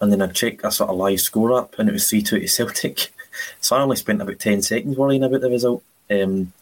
and 0.00 0.10
then 0.10 0.22
I 0.22 0.28
checked 0.28 0.64
a 0.64 0.72
sort 0.72 0.90
of 0.90 0.96
live 0.96 1.20
score 1.20 1.52
up, 1.52 1.78
and 1.78 1.88
it 1.88 1.92
was 1.92 2.08
three 2.08 2.22
two 2.22 2.40
to 2.40 2.48
Celtic. 2.48 3.12
So 3.60 3.76
I 3.76 3.82
only 3.82 3.94
spent 3.94 4.20
about 4.20 4.40
ten 4.40 4.62
seconds 4.62 4.96
worrying 4.96 5.22
about 5.22 5.42
the 5.42 5.48
result. 5.48 5.84
Um, 6.10 6.52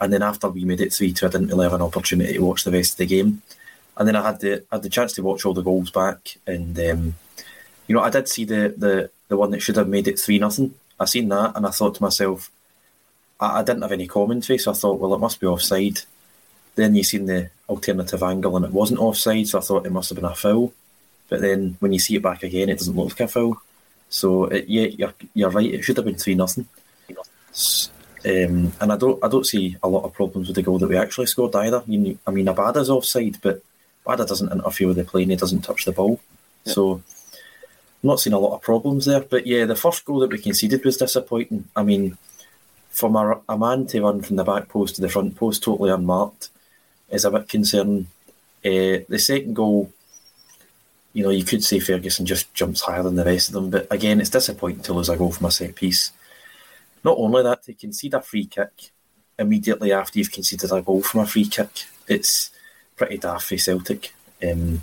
and 0.00 0.12
then 0.12 0.22
after 0.22 0.48
we 0.48 0.64
made 0.64 0.80
it 0.80 0.92
three 0.92 1.12
two, 1.12 1.26
I 1.26 1.30
didn't 1.30 1.48
really 1.48 1.64
have 1.64 1.72
an 1.72 1.82
opportunity 1.82 2.34
to 2.34 2.38
watch 2.40 2.64
the 2.64 2.70
rest 2.70 2.92
of 2.92 2.98
the 2.98 3.06
game. 3.06 3.42
And 3.96 4.06
then 4.06 4.16
I 4.16 4.26
had 4.26 4.40
the 4.40 4.64
had 4.70 4.82
the 4.82 4.90
chance 4.90 5.12
to 5.14 5.22
watch 5.22 5.44
all 5.44 5.54
the 5.54 5.62
goals 5.62 5.90
back, 5.90 6.36
and 6.46 6.78
um, 6.78 7.14
you 7.86 7.94
know 7.94 8.02
I 8.02 8.10
did 8.10 8.28
see 8.28 8.44
the 8.44 8.74
the 8.76 9.10
the 9.28 9.36
one 9.36 9.50
that 9.50 9.60
should 9.60 9.76
have 9.76 9.88
made 9.88 10.08
it 10.08 10.18
three 10.18 10.38
nothing. 10.38 10.74
I 11.00 11.04
seen 11.06 11.28
that, 11.28 11.56
and 11.56 11.66
I 11.66 11.70
thought 11.70 11.94
to 11.96 12.02
myself, 12.02 12.50
I, 13.40 13.60
I, 13.60 13.62
didn't 13.62 13.82
have 13.82 13.92
any 13.92 14.06
commentary, 14.06 14.58
so 14.58 14.70
I 14.70 14.74
thought, 14.74 14.98
well, 14.98 15.14
it 15.14 15.18
must 15.20 15.40
be 15.40 15.46
offside. 15.46 16.00
Then 16.74 16.94
you 16.94 17.04
seen 17.04 17.26
the 17.26 17.50
alternative 17.68 18.22
angle, 18.22 18.56
and 18.56 18.64
it 18.64 18.72
wasn't 18.72 19.00
offside, 19.00 19.48
so 19.48 19.58
I 19.58 19.62
thought 19.62 19.86
it 19.86 19.92
must 19.92 20.10
have 20.10 20.16
been 20.16 20.24
a 20.24 20.34
foul. 20.34 20.72
But 21.28 21.40
then 21.40 21.76
when 21.80 21.92
you 21.92 21.98
see 21.98 22.16
it 22.16 22.22
back 22.22 22.42
again, 22.42 22.68
it 22.68 22.78
doesn't 22.78 22.96
look 22.96 23.10
like 23.10 23.20
a 23.20 23.28
foul. 23.28 23.60
So 24.08 24.44
it, 24.44 24.68
yeah, 24.68 24.86
you're, 24.86 25.14
you're 25.34 25.50
right. 25.50 25.74
It 25.74 25.82
should 25.82 25.96
have 25.96 26.06
been 26.06 26.16
three 26.16 26.34
nothing. 26.34 26.66
Um, 28.24 28.72
and 28.80 28.92
I 28.92 28.96
don't 28.96 29.22
I 29.22 29.28
don't 29.28 29.46
see 29.46 29.76
a 29.82 29.88
lot 29.88 30.04
of 30.04 30.14
problems 30.14 30.48
with 30.48 30.56
the 30.56 30.62
goal 30.62 30.78
that 30.78 30.88
we 30.88 30.96
actually 30.96 31.26
scored 31.26 31.54
either. 31.54 31.82
I 31.82 31.90
mean, 31.90 32.18
I 32.26 32.30
mean 32.30 32.46
Abada's 32.46 32.90
offside, 32.90 33.38
but 33.40 33.62
Abada 34.06 34.26
doesn't 34.26 34.52
interfere 34.52 34.88
with 34.88 34.96
the 34.96 35.04
play 35.04 35.22
and 35.22 35.30
he 35.30 35.36
doesn't 35.36 35.62
touch 35.62 35.84
the 35.84 35.92
ball. 35.92 36.20
So 36.64 36.94
I'm 36.94 37.02
not 38.02 38.20
seeing 38.20 38.34
a 38.34 38.38
lot 38.38 38.54
of 38.54 38.62
problems 38.62 39.06
there. 39.06 39.20
But 39.20 39.46
yeah, 39.46 39.64
the 39.64 39.76
first 39.76 40.04
goal 40.04 40.20
that 40.20 40.30
we 40.30 40.38
conceded 40.38 40.84
was 40.84 40.96
disappointing. 40.96 41.68
I 41.76 41.82
mean, 41.82 42.16
from 42.90 43.16
a, 43.16 43.40
a 43.48 43.58
man 43.58 43.86
to 43.88 44.02
run 44.02 44.22
from 44.22 44.36
the 44.36 44.44
back 44.44 44.68
post 44.68 44.96
to 44.96 45.00
the 45.02 45.08
front 45.08 45.36
post 45.36 45.62
totally 45.62 45.90
unmarked 45.90 46.48
is 47.10 47.24
a 47.24 47.30
bit 47.30 47.48
concerning. 47.48 48.06
Uh, 48.64 49.04
the 49.08 49.18
second 49.18 49.54
goal, 49.54 49.92
you 51.12 51.22
know, 51.22 51.30
you 51.30 51.44
could 51.44 51.62
say 51.62 51.78
Ferguson 51.78 52.26
just 52.26 52.52
jumps 52.54 52.80
higher 52.80 53.02
than 53.02 53.14
the 53.14 53.24
rest 53.24 53.48
of 53.48 53.54
them, 53.54 53.70
but 53.70 53.86
again, 53.92 54.20
it's 54.20 54.30
disappointing 54.30 54.82
to 54.82 54.92
lose 54.92 55.08
a 55.08 55.16
goal 55.16 55.30
from 55.30 55.46
a 55.46 55.50
set 55.50 55.74
piece. 55.74 56.10
Not 57.06 57.18
only 57.18 57.44
that, 57.44 57.62
to 57.62 57.72
concede 57.72 58.14
a 58.14 58.20
free 58.20 58.46
kick 58.46 58.90
immediately 59.38 59.92
after 59.92 60.18
you've 60.18 60.32
conceded 60.32 60.72
a 60.72 60.82
goal 60.82 61.02
from 61.02 61.20
a 61.20 61.26
free 61.26 61.46
kick, 61.46 61.84
it's 62.08 62.50
pretty 62.96 63.16
daft 63.16 63.46
for 63.46 63.56
Celtic. 63.56 64.12
Um, 64.42 64.82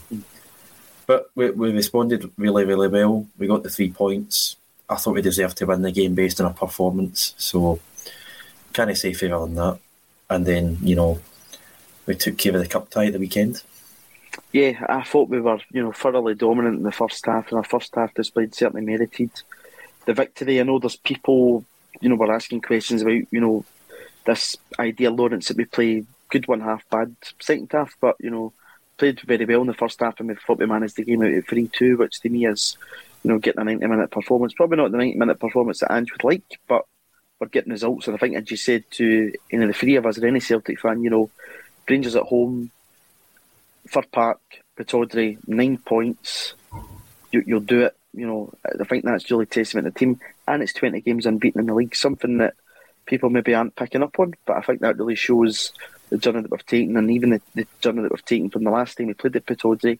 but 1.06 1.30
we, 1.36 1.52
we 1.52 1.72
responded 1.74 2.32
really, 2.38 2.64
really 2.64 2.88
well. 2.88 3.28
We 3.38 3.48
got 3.48 3.64
the 3.64 3.70
three 3.70 3.92
points. 3.92 4.56
I 4.90 4.96
thought 4.96 5.16
we 5.16 5.22
deserved 5.22 5.58
to 5.58 5.66
win 5.66 5.82
the 5.82 5.92
game 5.92 6.16
based 6.16 6.40
on 6.40 6.48
our 6.48 6.54
performance. 6.54 7.34
So 7.38 7.82
can 8.72 8.88
I 8.88 8.94
say 8.94 9.12
fairer 9.12 9.40
than 9.42 9.56
that? 9.56 9.80
And 10.30 10.46
then, 10.46 10.78
you 10.82 10.96
know, 10.96 11.20
we 12.06 12.16
took 12.16 12.38
care 12.38 12.56
of 12.56 12.62
the 12.62 12.70
cup 12.70 12.90
tie 12.90 13.08
at 13.08 13.14
the 13.14 13.20
weekend. 13.20 13.64
Yeah, 14.54 14.84
I 14.88 15.04
thought 15.04 15.28
we 15.28 15.42
were, 15.42 15.60
you 15.72 15.84
know, 15.84 15.92
thoroughly 15.92 16.36
dominant 16.36 16.78
in 16.78 16.84
the 16.84 16.92
first 16.92 17.26
half, 17.26 17.50
and 17.50 17.58
our 17.58 17.66
first 17.66 17.94
half 17.96 18.14
displayed 18.14 18.56
certainly 18.56 18.86
merited 18.86 19.30
the 20.06 20.14
victory. 20.14 20.62
I 20.62 20.64
know 20.64 20.80
there's 20.80 20.96
people, 20.96 21.66
you 22.04 22.10
know, 22.10 22.16
were 22.16 22.34
asking 22.34 22.62
questions 22.62 23.02
about, 23.02 23.22
you 23.32 23.40
know, 23.40 23.66
this 24.26 24.58
idea, 24.80 25.12
Lawrence, 25.12 25.48
that 25.48 25.58
we 25.58 25.66
play 25.66 26.06
good 26.30 26.48
one 26.48 26.62
half, 26.62 26.88
bad 26.90 27.16
second 27.40 27.70
half, 27.72 27.96
but 28.02 28.16
you 28.20 28.30
know, 28.30 28.54
played 28.98 29.20
very 29.22 29.46
well 29.46 29.62
in 29.62 29.68
the 29.68 29.74
first 29.74 30.00
half, 30.00 30.20
and 30.20 30.30
we 30.30 30.36
thought 30.36 30.60
we 30.60 30.66
managed 30.66 30.96
the 30.96 31.04
game 31.04 31.22
out 31.22 31.32
at 31.32 31.48
three 31.48 31.70
two, 31.72 31.98
which 31.98 32.20
to 32.22 32.30
me 32.30 32.46
is, 32.46 32.78
you 33.24 33.32
know, 33.32 33.40
getting 33.40 33.62
a 33.62 33.64
ninety 33.64 33.86
minute 33.88 34.12
performance. 34.12 34.54
Probably 34.54 34.78
not 34.78 34.92
the 34.92 34.98
ninety 34.98 35.18
minute 35.18 35.40
performance 35.40 35.80
that 35.80 35.92
Ange 35.92 36.12
would 36.12 36.24
like, 36.24 36.44
but 36.68 36.86
we're 37.40 37.48
getting 37.48 37.72
results. 37.72 38.08
And 38.08 38.16
I 38.16 38.20
think, 38.20 38.36
as 38.36 38.50
you 38.50 38.58
said 38.58 38.84
to 38.92 39.34
you 39.52 39.60
know 39.60 39.68
the 39.68 39.74
three 39.74 39.96
of 39.96 40.06
us 40.06 40.18
or 40.18 40.26
any 40.26 40.40
Celtic 40.40 40.80
fan, 40.80 41.04
you 41.04 41.10
know, 41.10 41.30
Rangers 41.88 42.16
at 42.16 42.24
home, 42.24 42.72
Fir 43.88 44.04
Park, 44.12 44.42
Pittodrie, 44.78 45.38
nine 45.48 45.78
points. 45.78 46.54
You, 47.32 47.44
will 47.48 47.62
do 47.62 47.82
it. 47.82 47.98
You 48.14 48.28
know, 48.28 48.54
I 48.80 48.84
think 48.84 49.04
that's 49.04 49.30
really 49.32 49.46
testament 49.46 49.86
to 49.86 49.92
the 49.92 50.00
team, 50.00 50.20
and 50.48 50.62
it's 50.62 50.74
twenty 50.74 51.02
games 51.02 51.26
unbeaten 51.26 51.62
in 51.62 51.68
the 51.68 51.74
league. 51.74 51.96
Something 51.96 52.38
that 52.38 52.56
people 53.06 53.30
maybe 53.30 53.56
aren't 53.56 53.76
picking 53.76 54.04
up 54.04 54.20
on, 54.20 54.34
but 54.46 54.58
I 54.58 54.62
think 54.62 54.82
that 54.82 54.98
really 54.98 55.16
shows 55.16 55.72
the 56.10 56.18
journey 56.18 56.42
that 56.42 56.52
we've 56.52 56.66
taken, 56.66 56.96
and 56.96 57.10
even 57.10 57.32
the, 57.32 57.42
the 57.56 57.68
journey 57.82 58.04
that 58.04 58.12
we've 58.12 58.26
taken 58.26 58.50
from 58.50 58.64
the 58.64 58.72
last 58.72 58.98
time 58.98 59.08
we 59.08 59.14
played 59.14 59.36
at 59.36 59.46
Pittodrie 59.46 60.00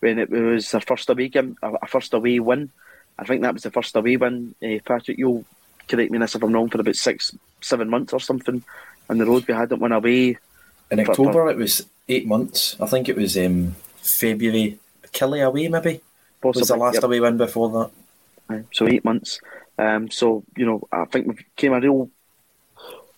when 0.00 0.18
it 0.18 0.30
was 0.30 0.70
their 0.70 0.80
first 0.80 1.10
away 1.10 1.28
game, 1.28 1.56
a 1.62 1.86
first 1.86 2.14
away 2.14 2.40
win. 2.40 2.70
I 3.18 3.24
think 3.24 3.42
that 3.42 3.52
was 3.52 3.62
the 3.62 3.70
first 3.70 3.94
away 3.94 4.16
win. 4.16 4.54
Uh, 4.62 4.78
Patrick, 4.84 5.18
you'll 5.18 5.44
correct 5.86 6.10
me 6.10 6.18
if 6.18 6.34
I'm 6.42 6.52
wrong, 6.52 6.70
for 6.70 6.80
about 6.80 6.96
six, 6.96 7.36
seven 7.60 7.90
months 7.90 8.14
or 8.14 8.20
something 8.20 8.64
on 9.10 9.18
the 9.18 9.26
road. 9.26 9.46
We 9.46 9.52
hadn't 9.52 9.80
won 9.80 9.92
away. 9.92 10.38
In 10.90 11.00
October, 11.00 11.32
for, 11.32 11.50
it 11.50 11.58
was 11.58 11.86
eight 12.08 12.26
months. 12.26 12.76
I 12.80 12.86
think 12.86 13.08
it 13.10 13.16
was 13.16 13.36
um, 13.36 13.76
February. 13.98 14.78
Killie 15.12 15.44
away, 15.44 15.68
maybe. 15.68 16.00
Possibly, 16.40 16.60
was 16.60 16.68
the 16.68 16.76
last 16.76 16.94
yep. 16.94 17.04
away 17.04 17.20
win 17.20 17.36
before 17.36 17.90
that. 18.48 18.64
So 18.72 18.88
eight 18.88 19.04
months. 19.04 19.40
Um, 19.78 20.10
so 20.10 20.42
you 20.56 20.66
know, 20.66 20.86
I 20.92 21.04
think 21.06 21.26
we 21.26 21.34
came 21.56 21.72
a 21.72 21.80
real 21.80 22.10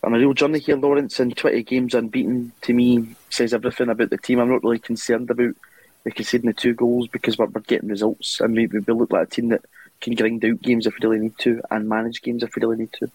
on 0.03 0.15
a 0.15 0.19
real 0.19 0.35
journey 0.35 0.59
here, 0.59 0.77
Lawrence. 0.77 1.21
And 1.21 1.37
twenty 1.37 1.63
games 1.63 1.95
unbeaten 1.95 2.53
to 2.63 2.73
me 2.73 3.15
says 3.31 3.55
everything 3.55 3.89
about 3.89 4.11
the 4.11 4.19
team. 4.19 4.39
I'm 4.39 4.51
not 4.51 4.63
really 4.63 4.79
concerned 4.79 5.31
about 5.31 5.55
the 6.05 6.11
conceding 6.11 6.49
the 6.49 6.55
two 6.55 6.75
goals 6.75 7.09
because 7.09 7.39
we're, 7.39 7.47
we're 7.47 7.61
getting 7.63 7.89
results, 7.89 8.41
and 8.41 8.55
we, 8.55 8.67
we 8.67 8.81
look 8.81 9.13
like 9.13 9.29
a 9.29 9.31
team 9.31 9.49
that 9.49 9.65
can 10.01 10.15
grind 10.15 10.45
out 10.45 10.61
games 10.63 10.87
if 10.87 10.95
we 10.95 11.09
really 11.09 11.23
need 11.23 11.39
to 11.39 11.63
and 11.71 11.89
manage 11.89 12.23
games 12.23 12.43
if 12.43 12.55
we 12.57 12.61
really 12.61 12.77
need 12.77 12.93
to. 12.95 13.11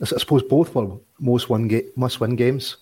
I 0.00 0.04
suppose 0.04 0.42
both 0.42 0.74
were 0.74 0.90
most 1.18 1.48
one 1.48 1.66
ga- 1.66 1.86
must 1.96 2.20
win 2.20 2.36
games, 2.36 2.76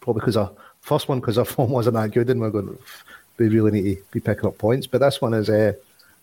probably 0.00 0.20
because 0.20 0.36
our 0.36 0.50
first 0.80 1.08
one 1.08 1.20
because 1.20 1.38
our 1.38 1.44
form 1.44 1.70
wasn't 1.70 1.94
that 1.94 2.12
good, 2.12 2.30
and 2.30 2.40
we're 2.40 2.50
going 2.50 2.78
we 3.36 3.48
really 3.48 3.72
need 3.72 3.96
to 3.96 4.02
be 4.12 4.20
picking 4.20 4.46
up 4.46 4.58
points. 4.58 4.86
But 4.86 5.00
this 5.00 5.20
one 5.20 5.34
is 5.34 5.50
uh, 5.50 5.72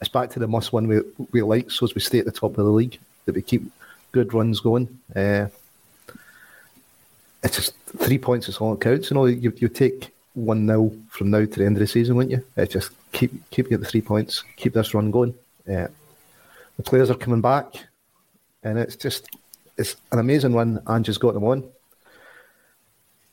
it's 0.02 0.10
back 0.10 0.30
to 0.32 0.40
the 0.40 0.48
must 0.48 0.74
win 0.74 0.88
we 0.88 1.02
we 1.32 1.42
like, 1.42 1.70
so 1.70 1.86
as 1.86 1.96
we 1.96 2.02
stay 2.02 2.20
at 2.20 2.26
the 2.26 2.32
top 2.32 2.58
of 2.58 2.66
the 2.66 2.72
league, 2.72 2.98
that 3.26 3.36
we 3.36 3.42
keep 3.42 3.64
good 4.12 4.34
runs 4.34 4.60
going. 4.60 5.00
Uh, 5.16 5.48
it's 7.44 7.56
just 7.56 7.76
three 7.98 8.18
points 8.18 8.50
is 8.50 8.58
all 8.58 8.74
it 8.74 8.82
counts. 8.82 9.10
You 9.10 9.16
know, 9.16 9.26
you 9.26 9.54
you 9.58 9.68
take 9.68 10.14
one 10.34 10.66
0 10.66 10.92
from 11.10 11.30
now 11.30 11.40
to 11.40 11.48
the 11.48 11.66
end 11.66 11.76
of 11.76 11.82
the 11.82 11.88
season, 11.88 12.16
wouldn't 12.16 12.44
you? 12.58 12.66
Just 12.66 12.92
keep 13.12 13.32
keep 13.52 13.70
get 13.70 13.80
the 13.80 13.86
three 13.86 14.02
points, 14.02 14.44
keep 14.56 14.74
this 14.74 14.94
run 14.94 15.12
going. 15.12 15.34
Uh, 15.70 15.88
the 16.78 16.84
players 16.84 17.10
are 17.10 17.16
coming 17.16 17.42
back, 17.42 17.66
and 18.64 18.80
it's 18.80 18.96
just 18.96 19.30
it's 19.78 19.98
an 20.12 20.20
amazing 20.20 20.54
run. 20.54 20.82
Ange's 20.90 21.18
got 21.18 21.34
them 21.34 21.44
on. 21.44 21.70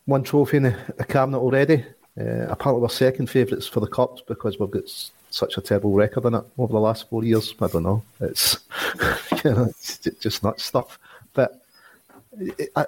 One 0.05 0.23
trophy 0.23 0.57
in 0.57 0.63
the, 0.63 0.75
the 0.97 1.05
cabinet 1.05 1.39
already. 1.39 1.85
Uh, 2.19 2.47
apparently, 2.49 2.81
we're 2.81 2.89
second 2.89 3.29
favourites 3.29 3.67
for 3.67 3.79
the 3.79 3.87
cups 3.87 4.21
because 4.27 4.59
we've 4.59 4.71
got 4.71 4.89
such 5.31 5.57
a 5.57 5.61
terrible 5.61 5.93
record 5.93 6.25
in 6.25 6.35
it 6.35 6.43
over 6.57 6.73
the 6.73 6.79
last 6.79 7.09
four 7.09 7.23
years. 7.23 7.53
I 7.61 7.67
don't 7.67 7.83
know. 7.83 8.03
It's 8.19 8.57
you 9.43 9.51
know, 9.51 9.65
it's 9.65 9.97
just 10.19 10.43
not 10.43 10.59
stuff. 10.59 10.99
But 11.33 11.61
I, 12.75 12.85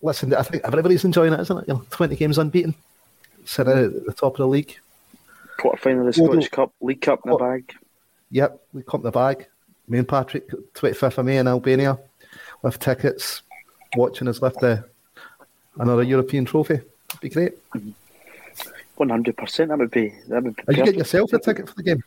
listen, 0.00 0.34
I 0.34 0.42
think 0.42 0.64
everybody's 0.64 1.04
enjoying 1.04 1.32
it, 1.32 1.40
isn't 1.40 1.58
it? 1.58 1.68
You 1.68 1.74
know, 1.74 1.84
twenty 1.90 2.16
games 2.16 2.38
unbeaten, 2.38 2.74
sitting 3.44 3.72
at 3.72 4.06
the 4.06 4.12
top 4.12 4.34
of 4.34 4.38
the 4.38 4.48
league. 4.48 4.76
Quarter 5.58 5.78
final 5.78 6.00
of 6.00 6.06
the 6.06 6.12
Scottish 6.12 6.48
Cup, 6.48 6.72
League 6.80 7.02
Cup 7.02 7.20
in 7.24 7.30
the 7.32 7.36
bag. 7.36 7.72
Yep, 8.30 8.60
League 8.72 8.86
Cup 8.86 9.00
in 9.00 9.04
the 9.04 9.10
bag 9.10 9.46
me 9.88 9.98
and 9.98 10.08
Patrick, 10.08 10.48
25th 10.48 11.18
of 11.18 11.26
May 11.26 11.38
in 11.38 11.48
Albania, 11.48 11.98
with 12.62 12.78
tickets, 12.78 13.42
watching 13.96 14.28
us 14.28 14.40
lift 14.40 14.60
the, 14.60 14.84
another 15.78 16.02
European 16.02 16.44
trophy. 16.44 16.74
It'd 16.74 17.20
be 17.20 17.28
great. 17.28 17.70
Mm-hmm. 17.70 17.90
One 18.96 19.08
hundred 19.08 19.36
percent. 19.36 19.70
That 19.70 19.78
would 19.78 19.90
be. 19.90 20.14
That 20.28 20.42
would 20.44 20.56
be. 20.56 20.62
Are 20.68 20.72
you 20.72 20.84
getting 20.84 20.98
yourself 20.98 21.32
a 21.32 21.38
ticket 21.38 21.68
for 21.68 21.74
the 21.74 21.82
game? 21.82 22.02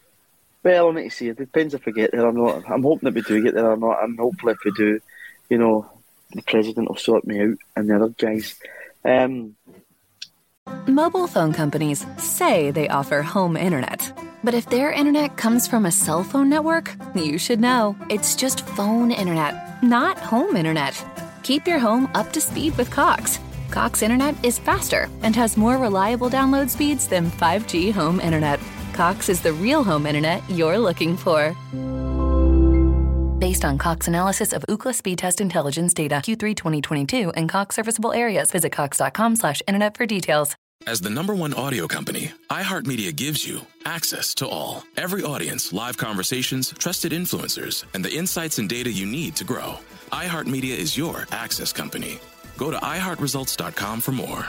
Well, 0.64 0.88
I'll 0.88 0.94
need 0.94 1.10
to 1.10 1.16
see. 1.16 1.30
It 1.30 1.38
depends 1.38 1.74
if 1.74 1.86
we 1.86 1.92
get 1.92 2.12
there 2.12 2.26
or 2.26 2.32
not. 2.32 2.70
I'm 2.70 2.84
hoping 2.84 3.08
that 3.08 3.14
we 3.14 3.22
do 3.22 3.44
get 3.44 3.54
there 3.54 3.72
or 3.72 3.78
not, 3.78 4.04
and 4.04 4.18
hopefully 4.18 4.54
if 4.54 4.60
we 4.66 4.72
do, 4.72 5.00
you 5.50 5.58
know, 5.58 5.90
the 6.32 6.42
president 6.42 6.90
will 6.90 6.96
sort 6.96 7.26
me 7.26 7.40
out 7.42 7.58
and 7.76 7.90
the 7.90 7.96
other 7.96 8.10
guys. 8.10 8.60
Um, 9.04 9.56
Mobile 10.88 11.28
phone 11.28 11.54
companies 11.54 12.06
say 12.18 12.72
they 12.72 12.90
offer 12.90 13.22
home 13.22 13.56
internet. 13.56 14.12
But 14.44 14.56
if 14.56 14.68
their 14.70 14.92
internet 14.92 15.38
comes 15.38 15.68
from 15.68 15.86
a 15.86 15.92
cell 15.92 16.24
phone 16.24 16.50
network, 16.50 16.96
you 17.14 17.38
should 17.38 17.60
know. 17.60 17.96
It's 18.10 18.36
just 18.36 18.66
phone 18.66 19.12
internet, 19.12 19.84
not 19.84 20.18
home 20.18 20.56
internet. 20.56 21.04
Keep 21.44 21.68
your 21.68 21.80
home 21.80 22.10
up 22.16 22.32
to 22.34 22.42
speed 22.42 22.76
with 22.78 22.90
Cox. 22.90 23.40
Cox 23.70 24.02
internet 24.02 24.36
is 24.44 24.60
faster 24.60 25.10
and 25.22 25.36
has 25.36 25.58
more 25.58 25.78
reliable 25.78 26.30
download 26.30 26.70
speeds 26.70 27.08
than 27.08 27.30
5G 27.32 27.92
home 27.92 28.20
internet. 28.20 28.60
Cox 28.94 29.30
is 29.30 29.42
the 29.42 29.54
real 29.54 29.84
home 29.84 30.06
internet 30.06 30.48
you're 30.50 30.78
looking 30.78 31.18
for. 31.18 31.56
Based 33.40 33.66
on 33.66 33.78
Cox 33.78 34.08
analysis 34.08 34.54
of 34.54 34.64
Ookla 34.70 34.96
speed 34.96 35.18
test 35.18 35.42
intelligence 35.42 35.94
data 35.94 36.16
Q3 36.16 36.56
2022 36.56 37.32
and 37.32 37.50
Cox 37.50 37.76
serviceable 37.76 38.14
areas, 38.14 38.52
visit 38.52 38.72
cox.com/internet 38.72 39.98
for 39.98 40.06
details. 40.06 40.56
As 40.88 41.02
the 41.02 41.10
number 41.10 41.34
one 41.34 41.54
audio 41.54 41.88
company, 41.88 42.32
iHeartMedia 42.50 43.16
gives 43.16 43.46
you 43.48 43.62
access 43.86 44.36
to 44.36 44.48
all. 44.48 44.84
Every 44.98 45.24
audience, 45.24 45.74
live 45.74 45.98
conversations, 45.98 46.74
trusted 46.78 47.12
influencers, 47.12 47.84
and 47.94 48.06
the 48.06 48.14
insights 48.14 48.60
and 48.60 48.70
data 48.70 48.92
you 48.92 49.06
need 49.06 49.36
to 49.38 49.44
grow. 49.44 49.80
iHeartMedia 50.12 50.78
is 50.78 50.96
your 50.96 51.26
access 51.32 51.74
company. 51.74 52.20
Go 52.58 52.72
to 52.72 52.78
iHeartResults.com 52.78 54.02
for 54.02 54.12
more. 54.12 54.46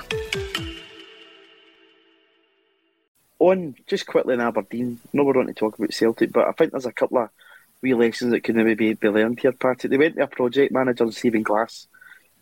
On 3.39 3.75
just 3.87 4.07
quickly 4.07 4.35
in 4.35 4.41
Aberdeen, 4.41 5.01
no, 5.13 5.25
we're 5.25 5.33
going 5.33 5.49
to 5.49 5.55
talk 5.55 5.79
about 5.79 5.93
Celtic, 5.93 6.33
but 6.33 6.47
I 6.49 6.53
think 6.53 6.73
there's 6.73 6.87
a 6.87 6.93
couple 6.93 7.19
of 7.19 7.31
wee 7.83 7.95
lessons 7.95 8.33
that 8.33 8.43
can 8.43 8.57
maybe 8.57 8.95
be 8.95 9.09
learned 9.09 9.41
here, 9.41 9.53
Patrick. 9.53 9.91
They 9.91 9.99
went 9.99 10.17
to 10.17 10.23
a 10.23 10.27
project 10.27 10.73
manager, 10.73 11.11
Stephen 11.11 11.43
Glass, 11.43 11.87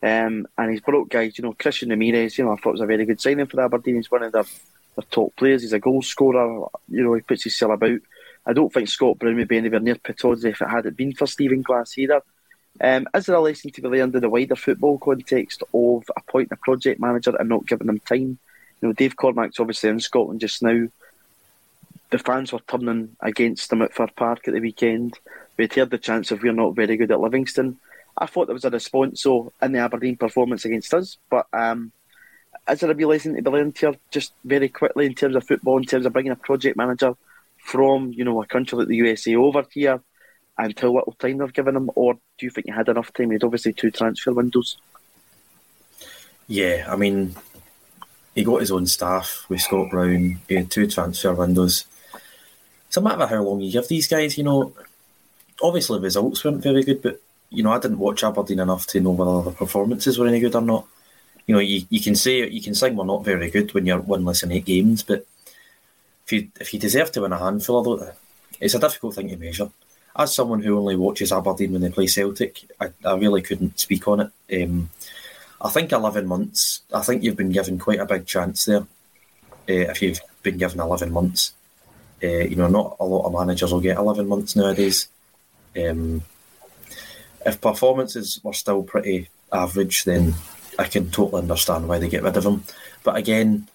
um, 0.02 0.46
and 0.58 0.70
he's 0.70 0.82
brought 0.82 1.08
guys, 1.08 1.38
you 1.38 1.44
know, 1.44 1.54
Christian 1.58 1.88
Ramirez, 1.88 2.36
you 2.36 2.44
know, 2.44 2.52
I 2.52 2.56
thought 2.56 2.72
was 2.72 2.80
a 2.82 2.86
very 2.86 3.06
good 3.06 3.20
signing 3.20 3.46
for 3.46 3.62
Aberdeen. 3.62 3.96
He's 3.96 4.10
one 4.10 4.22
of 4.22 4.32
their, 4.32 4.44
their 4.44 5.06
top 5.10 5.34
players. 5.34 5.62
He's 5.62 5.72
a 5.72 5.78
goal 5.78 6.02
scorer. 6.02 6.68
You 6.88 7.02
know, 7.02 7.14
he 7.14 7.22
puts 7.22 7.44
his 7.44 7.56
self 7.56 7.72
about. 7.72 8.00
I 8.46 8.52
don't 8.52 8.70
think 8.70 8.88
Scott 8.88 9.18
Brown 9.18 9.36
would 9.36 9.48
be 9.48 9.56
anywhere 9.56 9.80
near 9.80 9.94
Pittodrie 9.94 10.50
if 10.50 10.60
it 10.60 10.68
hadn't 10.68 10.98
been 10.98 11.14
for 11.14 11.26
Stephen 11.26 11.62
Glass 11.62 11.96
either. 11.96 12.20
Um, 12.80 13.06
is 13.14 13.26
there 13.26 13.36
a 13.36 13.40
lesson 13.40 13.70
to 13.70 13.82
be 13.82 13.88
learned 13.88 14.14
in 14.14 14.20
the 14.20 14.28
wider 14.28 14.56
football 14.56 14.98
context 14.98 15.62
of 15.72 16.04
appointing 16.16 16.52
a 16.52 16.56
project 16.56 17.00
manager 17.00 17.34
and 17.36 17.48
not 17.48 17.66
giving 17.66 17.86
them 17.86 18.00
time? 18.00 18.38
You 18.80 18.88
know, 18.88 18.92
Dave 18.92 19.16
Cormack's 19.16 19.60
obviously 19.60 19.90
in 19.90 20.00
Scotland 20.00 20.40
just 20.40 20.62
now. 20.62 20.88
The 22.10 22.18
fans 22.18 22.52
were 22.52 22.60
turning 22.68 23.16
against 23.20 23.72
him 23.72 23.82
at 23.82 23.94
Fir 23.94 24.08
Park 24.08 24.46
at 24.46 24.54
the 24.54 24.60
weekend. 24.60 25.18
We'd 25.56 25.72
heard 25.74 25.90
the 25.90 25.98
chance 25.98 26.30
of 26.30 26.42
we're 26.42 26.52
not 26.52 26.74
very 26.74 26.96
good 26.96 27.10
at 27.10 27.20
Livingston. 27.20 27.78
I 28.16 28.26
thought 28.26 28.46
there 28.46 28.54
was 28.54 28.64
a 28.64 28.70
response 28.70 29.22
so 29.22 29.52
in 29.60 29.72
the 29.72 29.80
Aberdeen 29.80 30.16
performance 30.16 30.64
against 30.64 30.94
us, 30.94 31.16
but 31.30 31.46
um, 31.52 31.92
is 32.68 32.80
there 32.80 32.90
a 32.90 32.94
real 32.94 33.08
lesson 33.08 33.34
to 33.34 33.42
be 33.42 33.50
learned 33.50 33.76
here, 33.76 33.94
just 34.10 34.32
very 34.44 34.68
quickly 34.68 35.06
in 35.06 35.14
terms 35.14 35.36
of 35.36 35.46
football, 35.46 35.78
in 35.78 35.84
terms 35.84 36.06
of 36.06 36.12
bringing 36.12 36.32
a 36.32 36.36
project 36.36 36.76
manager 36.76 37.14
from 37.58 38.12
you 38.12 38.24
know 38.24 38.42
a 38.42 38.46
country 38.46 38.78
like 38.78 38.88
the 38.88 38.96
USA 38.96 39.34
over 39.36 39.66
here, 39.72 40.00
and 40.58 40.78
how 40.78 40.92
little 40.92 41.16
time 41.18 41.38
they've 41.38 41.52
given 41.52 41.76
him, 41.76 41.90
or 41.94 42.14
do 42.14 42.46
you 42.46 42.50
think 42.50 42.66
you 42.66 42.72
had 42.72 42.88
enough 42.88 43.12
time? 43.12 43.30
He 43.30 43.34
had 43.34 43.44
obviously 43.44 43.72
two 43.72 43.90
transfer 43.90 44.32
windows. 44.32 44.76
Yeah, 46.46 46.86
I 46.88 46.96
mean, 46.96 47.34
he 48.34 48.44
got 48.44 48.60
his 48.60 48.70
own 48.70 48.86
staff 48.86 49.46
with 49.48 49.60
Scott 49.60 49.90
Brown. 49.90 50.40
He 50.48 50.54
had 50.54 50.70
two 50.70 50.86
transfer 50.86 51.34
windows. 51.34 51.86
It's 52.86 52.96
a 52.96 53.00
matter 53.00 53.22
of 53.22 53.30
how 53.30 53.42
long 53.42 53.60
you 53.60 53.72
give 53.72 53.88
these 53.88 54.06
guys. 54.06 54.36
You 54.36 54.44
know, 54.44 54.72
obviously 55.62 55.98
the 55.98 56.04
results 56.04 56.44
weren't 56.44 56.62
very 56.62 56.82
good, 56.82 57.02
but 57.02 57.20
you 57.50 57.62
know, 57.62 57.72
I 57.72 57.78
didn't 57.78 57.98
watch 57.98 58.24
Aberdeen 58.24 58.60
enough 58.60 58.86
to 58.88 59.00
know 59.00 59.10
whether 59.10 59.50
the 59.50 59.56
performances 59.56 60.18
were 60.18 60.26
any 60.26 60.40
good 60.40 60.54
or 60.54 60.60
not. 60.60 60.86
You 61.46 61.54
know, 61.54 61.60
you, 61.60 61.84
you 61.90 62.00
can 62.00 62.14
say 62.14 62.48
you 62.48 62.62
can 62.62 62.74
say 62.74 62.90
we're 62.90 63.04
not 63.04 63.24
very 63.24 63.50
good 63.50 63.72
when 63.74 63.86
you're 63.86 64.00
winless 64.00 64.42
in 64.42 64.52
eight 64.52 64.64
games, 64.64 65.02
but 65.02 65.26
if 66.24 66.32
you 66.32 66.48
if 66.60 66.72
you 66.72 66.80
deserve 66.80 67.12
to 67.12 67.22
win 67.22 67.32
a 67.32 67.38
handful 67.38 67.78
of 67.78 68.00
those, 68.00 68.14
it's 68.60 68.74
a 68.74 68.78
difficult 68.78 69.14
thing 69.14 69.28
to 69.28 69.36
measure. 69.36 69.70
As 70.16 70.34
someone 70.34 70.62
who 70.62 70.78
only 70.78 70.96
watches 70.96 71.32
Aberdeen 71.32 71.72
when 71.72 71.82
they 71.82 71.90
play 71.90 72.06
Celtic, 72.06 72.64
I, 72.80 72.90
I 73.04 73.16
really 73.16 73.42
couldn't 73.42 73.80
speak 73.80 74.06
on 74.06 74.20
it. 74.20 74.62
Um, 74.62 74.90
I 75.60 75.70
think 75.70 75.92
eleven 75.92 76.26
months. 76.26 76.82
I 76.92 77.00
think 77.00 77.22
you've 77.22 77.36
been 77.36 77.50
given 77.50 77.78
quite 77.78 78.00
a 78.00 78.06
big 78.06 78.26
chance 78.26 78.64
there. 78.66 78.86
Uh, 79.68 79.90
if 79.90 80.02
you've 80.02 80.20
been 80.42 80.58
given 80.58 80.78
eleven 80.78 81.10
months, 81.10 81.52
uh, 82.22 82.26
you 82.26 82.54
know, 82.54 82.68
not 82.68 82.96
a 83.00 83.04
lot 83.04 83.26
of 83.26 83.32
managers 83.32 83.72
will 83.72 83.80
get 83.80 83.96
eleven 83.96 84.28
months 84.28 84.54
nowadays. 84.54 85.08
Um, 85.76 86.22
if 87.44 87.60
performances 87.60 88.40
were 88.44 88.52
still 88.52 88.82
pretty 88.82 89.28
average, 89.52 90.04
then 90.04 90.34
I 90.78 90.84
can 90.84 91.10
totally 91.10 91.42
understand 91.42 91.88
why 91.88 91.98
they 91.98 92.08
get 92.08 92.22
rid 92.22 92.36
of 92.36 92.44
him. 92.44 92.64
But 93.02 93.16
again, 93.16 93.66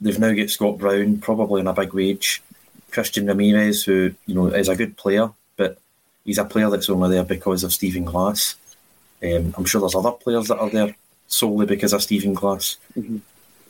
they've 0.00 0.18
now 0.18 0.32
got 0.32 0.50
Scott 0.50 0.78
Brown, 0.78 1.18
probably 1.18 1.60
on 1.60 1.66
a 1.66 1.74
big 1.74 1.92
wage. 1.92 2.42
Christian 2.90 3.26
Ramirez, 3.26 3.84
who 3.84 4.14
you 4.26 4.34
know 4.34 4.46
is 4.46 4.68
a 4.68 4.76
good 4.76 4.96
player, 4.96 5.30
he's 6.24 6.38
a 6.38 6.44
player 6.44 6.70
that's 6.70 6.90
only 6.90 7.10
there 7.10 7.24
because 7.24 7.64
of 7.64 7.72
Stephen 7.72 8.04
Glass. 8.04 8.56
Um, 9.22 9.54
I'm 9.56 9.64
sure 9.64 9.80
there's 9.80 9.94
other 9.94 10.12
players 10.12 10.48
that 10.48 10.58
are 10.58 10.70
there 10.70 10.94
solely 11.26 11.66
because 11.66 11.92
of 11.92 12.02
Stephen 12.02 12.34
Glass. 12.34 12.76
Mm-hmm. 12.96 13.18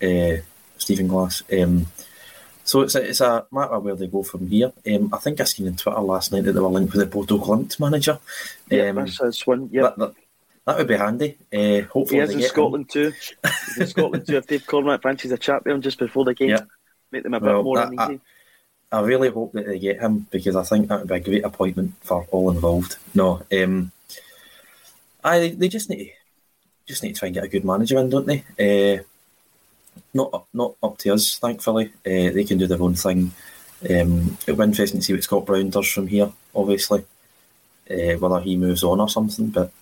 Uh, 0.02 0.42
Stephen 0.78 1.08
Glass. 1.08 1.42
Um, 1.52 1.86
so 2.64 2.80
it's 2.80 2.94
a, 2.94 3.08
it's 3.08 3.20
a 3.20 3.46
matter 3.52 3.74
of 3.74 3.84
where 3.84 3.94
they 3.94 4.06
go 4.06 4.22
from 4.22 4.48
here. 4.48 4.72
Um, 4.86 5.12
I 5.12 5.18
think 5.18 5.40
I 5.40 5.44
seen 5.44 5.68
on 5.68 5.76
Twitter 5.76 6.00
last 6.00 6.32
night 6.32 6.44
that 6.44 6.52
they 6.52 6.60
were 6.60 6.68
linked 6.68 6.94
with 6.94 7.00
the 7.00 7.06
Bodo 7.06 7.38
Glimt 7.38 7.78
manager. 7.78 8.18
Yeah, 8.70 8.88
um, 8.88 8.96
that's 8.96 9.46
one. 9.46 9.68
Yeah, 9.70 9.82
that, 9.82 9.98
that, 9.98 10.14
that, 10.64 10.78
would 10.78 10.88
be 10.88 10.96
handy. 10.96 11.36
Uh, 11.52 11.82
hopefully, 11.82 12.20
he 12.20 12.24
is 12.24 12.30
in 12.30 12.42
Scotland 12.42 12.88
too. 12.88 13.12
in 13.78 13.86
Scotland 13.86 14.26
too. 14.26 14.38
If 14.38 14.46
Dave 14.46 14.66
Cormack 14.66 15.02
fancies 15.02 15.30
a 15.30 15.38
champion 15.38 15.82
just 15.82 15.98
before 15.98 16.24
the 16.24 16.34
game, 16.34 16.50
yep. 16.50 16.66
make 17.12 17.22
them 17.22 17.34
a 17.34 17.40
bit 17.40 17.52
well, 17.52 17.62
more 17.62 17.78
I, 17.78 17.84
uneasy. 17.84 18.02
I 18.02 18.20
really 19.00 19.30
hope 19.30 19.52
that 19.52 19.66
they 19.66 19.78
get 19.78 20.00
him 20.00 20.26
because 20.30 20.56
I 20.56 20.62
think 20.62 20.88
that 20.88 21.00
would 21.00 21.08
be 21.08 21.14
a 21.14 21.20
great 21.20 21.44
appointment 21.44 21.94
for 22.00 22.26
all 22.30 22.50
involved. 22.50 22.96
No, 23.14 23.42
um, 23.52 23.92
I 25.22 25.48
they 25.48 25.68
just 25.68 25.90
need 25.90 26.04
to, 26.04 26.10
just 26.86 27.02
need 27.02 27.14
to 27.14 27.18
try 27.18 27.26
and 27.26 27.34
get 27.34 27.44
a 27.44 27.48
good 27.48 27.64
manager 27.64 27.98
in, 27.98 28.10
don't 28.10 28.26
they? 28.26 28.44
Uh, 28.58 29.02
not 30.12 30.46
not 30.52 30.74
up 30.82 30.98
to 30.98 31.14
us, 31.14 31.38
thankfully. 31.38 31.86
Uh, 32.06 32.30
they 32.30 32.44
can 32.44 32.58
do 32.58 32.66
their 32.66 32.82
own 32.82 32.94
thing. 32.94 33.32
Um, 33.88 34.38
it'll 34.46 34.56
be 34.56 34.64
interesting 34.64 35.00
to 35.00 35.04
see 35.04 35.12
what 35.12 35.22
Scott 35.22 35.46
Brown 35.46 35.70
does 35.70 35.88
from 35.90 36.06
here, 36.06 36.32
obviously, 36.54 37.04
uh, 37.90 38.14
whether 38.18 38.40
he 38.40 38.56
moves 38.56 38.84
on 38.84 39.00
or 39.00 39.08
something. 39.08 39.48
But 39.48 39.72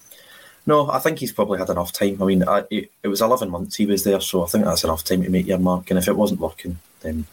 no, 0.66 0.90
I 0.90 0.98
think 0.98 1.18
he's 1.18 1.32
probably 1.32 1.58
had 1.58 1.70
enough 1.70 1.92
time. 1.92 2.22
I 2.22 2.26
mean, 2.26 2.48
I, 2.48 2.64
it, 2.70 2.90
it 3.02 3.08
was 3.08 3.20
11 3.20 3.50
months 3.50 3.76
he 3.76 3.86
was 3.86 4.04
there, 4.04 4.20
so 4.20 4.44
I 4.44 4.46
think 4.46 4.64
that's 4.64 4.84
enough 4.84 5.04
time 5.04 5.22
to 5.22 5.30
make 5.30 5.46
your 5.46 5.58
mark. 5.58 5.90
And 5.90 5.98
if 5.98 6.08
it 6.08 6.16
wasn't 6.16 6.40
working, 6.40 6.78
then 7.00 7.26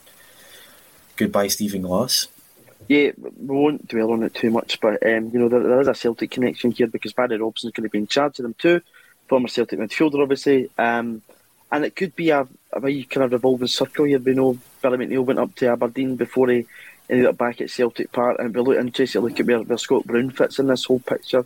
goodbye, 1.19 1.47
Stephen 1.47 1.84
Glass. 1.84 2.27
Yeah, 2.88 3.12
we 3.17 3.55
won't 3.55 3.88
dwell 3.88 4.13
on 4.13 4.23
it 4.23 4.34
too 4.34 4.49
much, 4.49 4.79
but 4.79 5.05
um, 5.05 5.29
you 5.32 5.39
know 5.39 5.49
there, 5.49 5.62
there 5.62 5.82
is 5.82 5.88
a 5.88 5.93
Celtic 5.93 6.32
connection 6.32 6.71
here 6.71 6.88
because 6.88 7.13
Barry 7.13 7.38
Robson's 7.38 7.73
going 7.73 7.84
to 7.84 7.91
be 7.91 7.99
in 7.99 8.08
charge 8.08 8.39
of 8.39 8.43
them 8.43 8.55
too, 8.58 8.82
former 9.27 9.47
Celtic 9.47 9.77
midfielder, 9.77 10.21
obviously. 10.21 10.71
Um, 10.77 11.21
and 11.71 11.86
it 11.86 11.95
could 11.95 12.15
be 12.15 12.32
a, 12.32 12.47
a 12.73 13.03
kind 13.03 13.25
of 13.25 13.32
revolving 13.32 13.67
circle 13.67 14.05
here. 14.05 14.17
We 14.17 14.34
know 14.34 14.58
Billy 14.82 14.97
McNeill 14.97 15.25
went 15.25 15.38
up 15.38 15.53
to 15.55 15.67
Aberdeen 15.67 16.15
before 16.15 16.49
he 16.49 16.65
ended 17.10 17.27
up 17.27 17.38
back 17.38 17.62
at 17.62 17.69
Celtic 17.69 18.12
Park, 18.12 18.38
and 18.39 18.55
we 18.55 18.62
look 18.62 18.77
interested 18.77 19.21
look 19.21 19.39
at 19.39 19.45
where, 19.45 19.60
where 19.62 19.77
Scott 19.77 20.05
Brown 20.05 20.32
fits 20.32 20.58
in 20.58 20.65
this 20.65 20.86
whole 20.86 20.99
picture. 20.99 21.45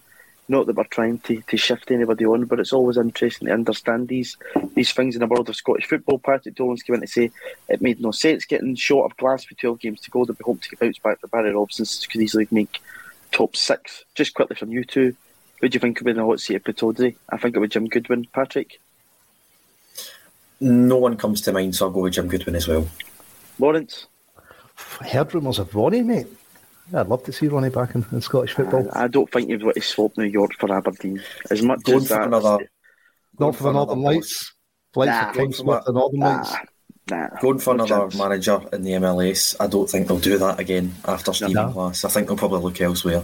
Not 0.50 0.66
that 0.68 0.76
we're 0.76 0.84
trying 0.86 1.20
to, 1.20 1.42
to 1.42 1.58
shift 1.58 1.90
anybody 1.90 2.26
on, 2.26 2.46
but 2.46 2.60
it's 2.60 2.74
always 2.74 2.98
interesting 2.98 3.48
to 3.48 3.54
understand 3.54 4.10
these 4.10 4.38
these 4.76 4.92
things 4.92 5.16
in 5.16 5.22
the 5.22 5.28
world 5.28 5.48
of 5.48 5.56
Scottish 5.56 5.88
football. 5.88 6.20
Patrick 6.20 6.56
Dolan's 6.56 6.84
came 6.84 6.96
in 6.96 7.02
to 7.02 7.08
say 7.08 7.32
it 7.70 7.82
made 7.82 8.02
no 8.02 8.12
sense 8.12 8.46
getting 8.46 8.76
short 8.76 9.10
of 9.10 9.18
glass 9.18 9.46
for 9.46 9.56
12 9.56 9.80
games 9.80 10.02
to 10.02 10.12
go. 10.12 10.26
That 10.26 10.38
we 10.38 10.44
hope 10.44 10.62
to 10.62 10.70
get 10.70 10.80
bounced 10.80 11.02
back 11.02 11.22
for 11.22 11.28
Barry 11.28 11.54
Robson 11.54 11.86
could 12.10 12.22
easily 12.22 12.48
make 12.52 12.82
top 13.32 13.56
six. 13.56 14.04
Just 14.16 14.34
quickly 14.34 14.56
from 14.58 14.72
you 14.72 14.84
two, 14.84 15.16
who 15.62 15.70
do 15.70 15.76
you 15.78 15.80
think 15.80 16.00
will 16.00 16.06
be 16.06 16.12
in 16.12 16.18
the 16.18 16.26
hot 16.26 16.42
seat 16.42 16.56
of 16.56 16.64
Pittodrie? 16.64 17.16
I 17.30 17.38
think 17.38 17.56
it 17.56 17.60
would 17.60 17.72
Jim 17.72 17.88
Goodwin. 17.88 18.28
Patrick? 18.34 18.82
No 20.60 20.98
one 20.98 21.18
comes 21.18 21.42
to 21.42 21.54
mind, 21.54 21.76
so 21.76 21.86
I'll 21.86 21.92
go 21.92 22.02
with 22.02 22.14
Jim 22.14 22.28
Goodwin 22.28 22.56
as 22.56 22.68
well. 22.68 22.88
Lawrence? 23.60 24.08
I 25.00 25.08
heard 25.08 25.34
rumours 25.34 25.60
of 25.60 25.74
Ronnie, 25.74 26.02
mate. 26.02 26.28
Yeah, 26.92 27.02
I'd 27.02 27.08
love 27.08 27.24
to 27.24 27.32
see 27.32 27.48
Ronnie 27.48 27.70
back 27.70 27.96
in, 27.96 28.06
in 28.12 28.22
Scottish 28.22 28.54
football. 28.54 28.90
I, 28.94 29.04
I 29.04 29.08
don't 29.08 29.32
think 29.32 29.50
you'd 29.50 29.64
want 29.64 29.76
to 29.76 29.82
swap 29.82 30.18
New 30.18 30.26
York 30.26 30.52
for 30.60 30.72
Aberdeen. 30.74 31.22
As 31.50 31.62
much 31.62 31.84
Going 31.84 32.00
as 32.00 32.08
for 32.10 32.14
that, 32.16 32.28
another, 32.28 32.58
Not 33.40 33.56
for 33.56 33.64
the 33.64 33.72
Northern 33.72 34.02
Lights. 34.02 34.54
Lights 34.96 35.10
Nah, 35.10 35.30
of 35.30 35.36
Tim 35.36 35.54
Smith, 35.54 35.84
the 35.86 35.94
Northern 35.94 36.20
Lights. 36.20 36.52
Nah, 37.10 37.18
nah, 37.18 37.40
going 37.42 37.60
for 37.60 37.74
no 37.74 37.84
another 37.86 38.02
chance. 38.04 38.18
manager 38.18 38.62
in 38.74 38.84
the 38.84 38.92
MLS, 38.92 39.56
I 39.60 39.68
don't 39.68 39.90
think 39.90 40.08
they'll 40.08 40.20
do 40.20 40.38
that 40.38 40.60
again 40.60 40.94
after 41.06 41.34
Stephen 41.34 41.54
No. 41.54 41.72
Glass. 41.72 42.06
I 42.06 42.10
think 42.10 42.28
they'll 42.28 42.38
probably 42.38 42.62
look 42.62 42.80
elsewhere. 42.82 43.24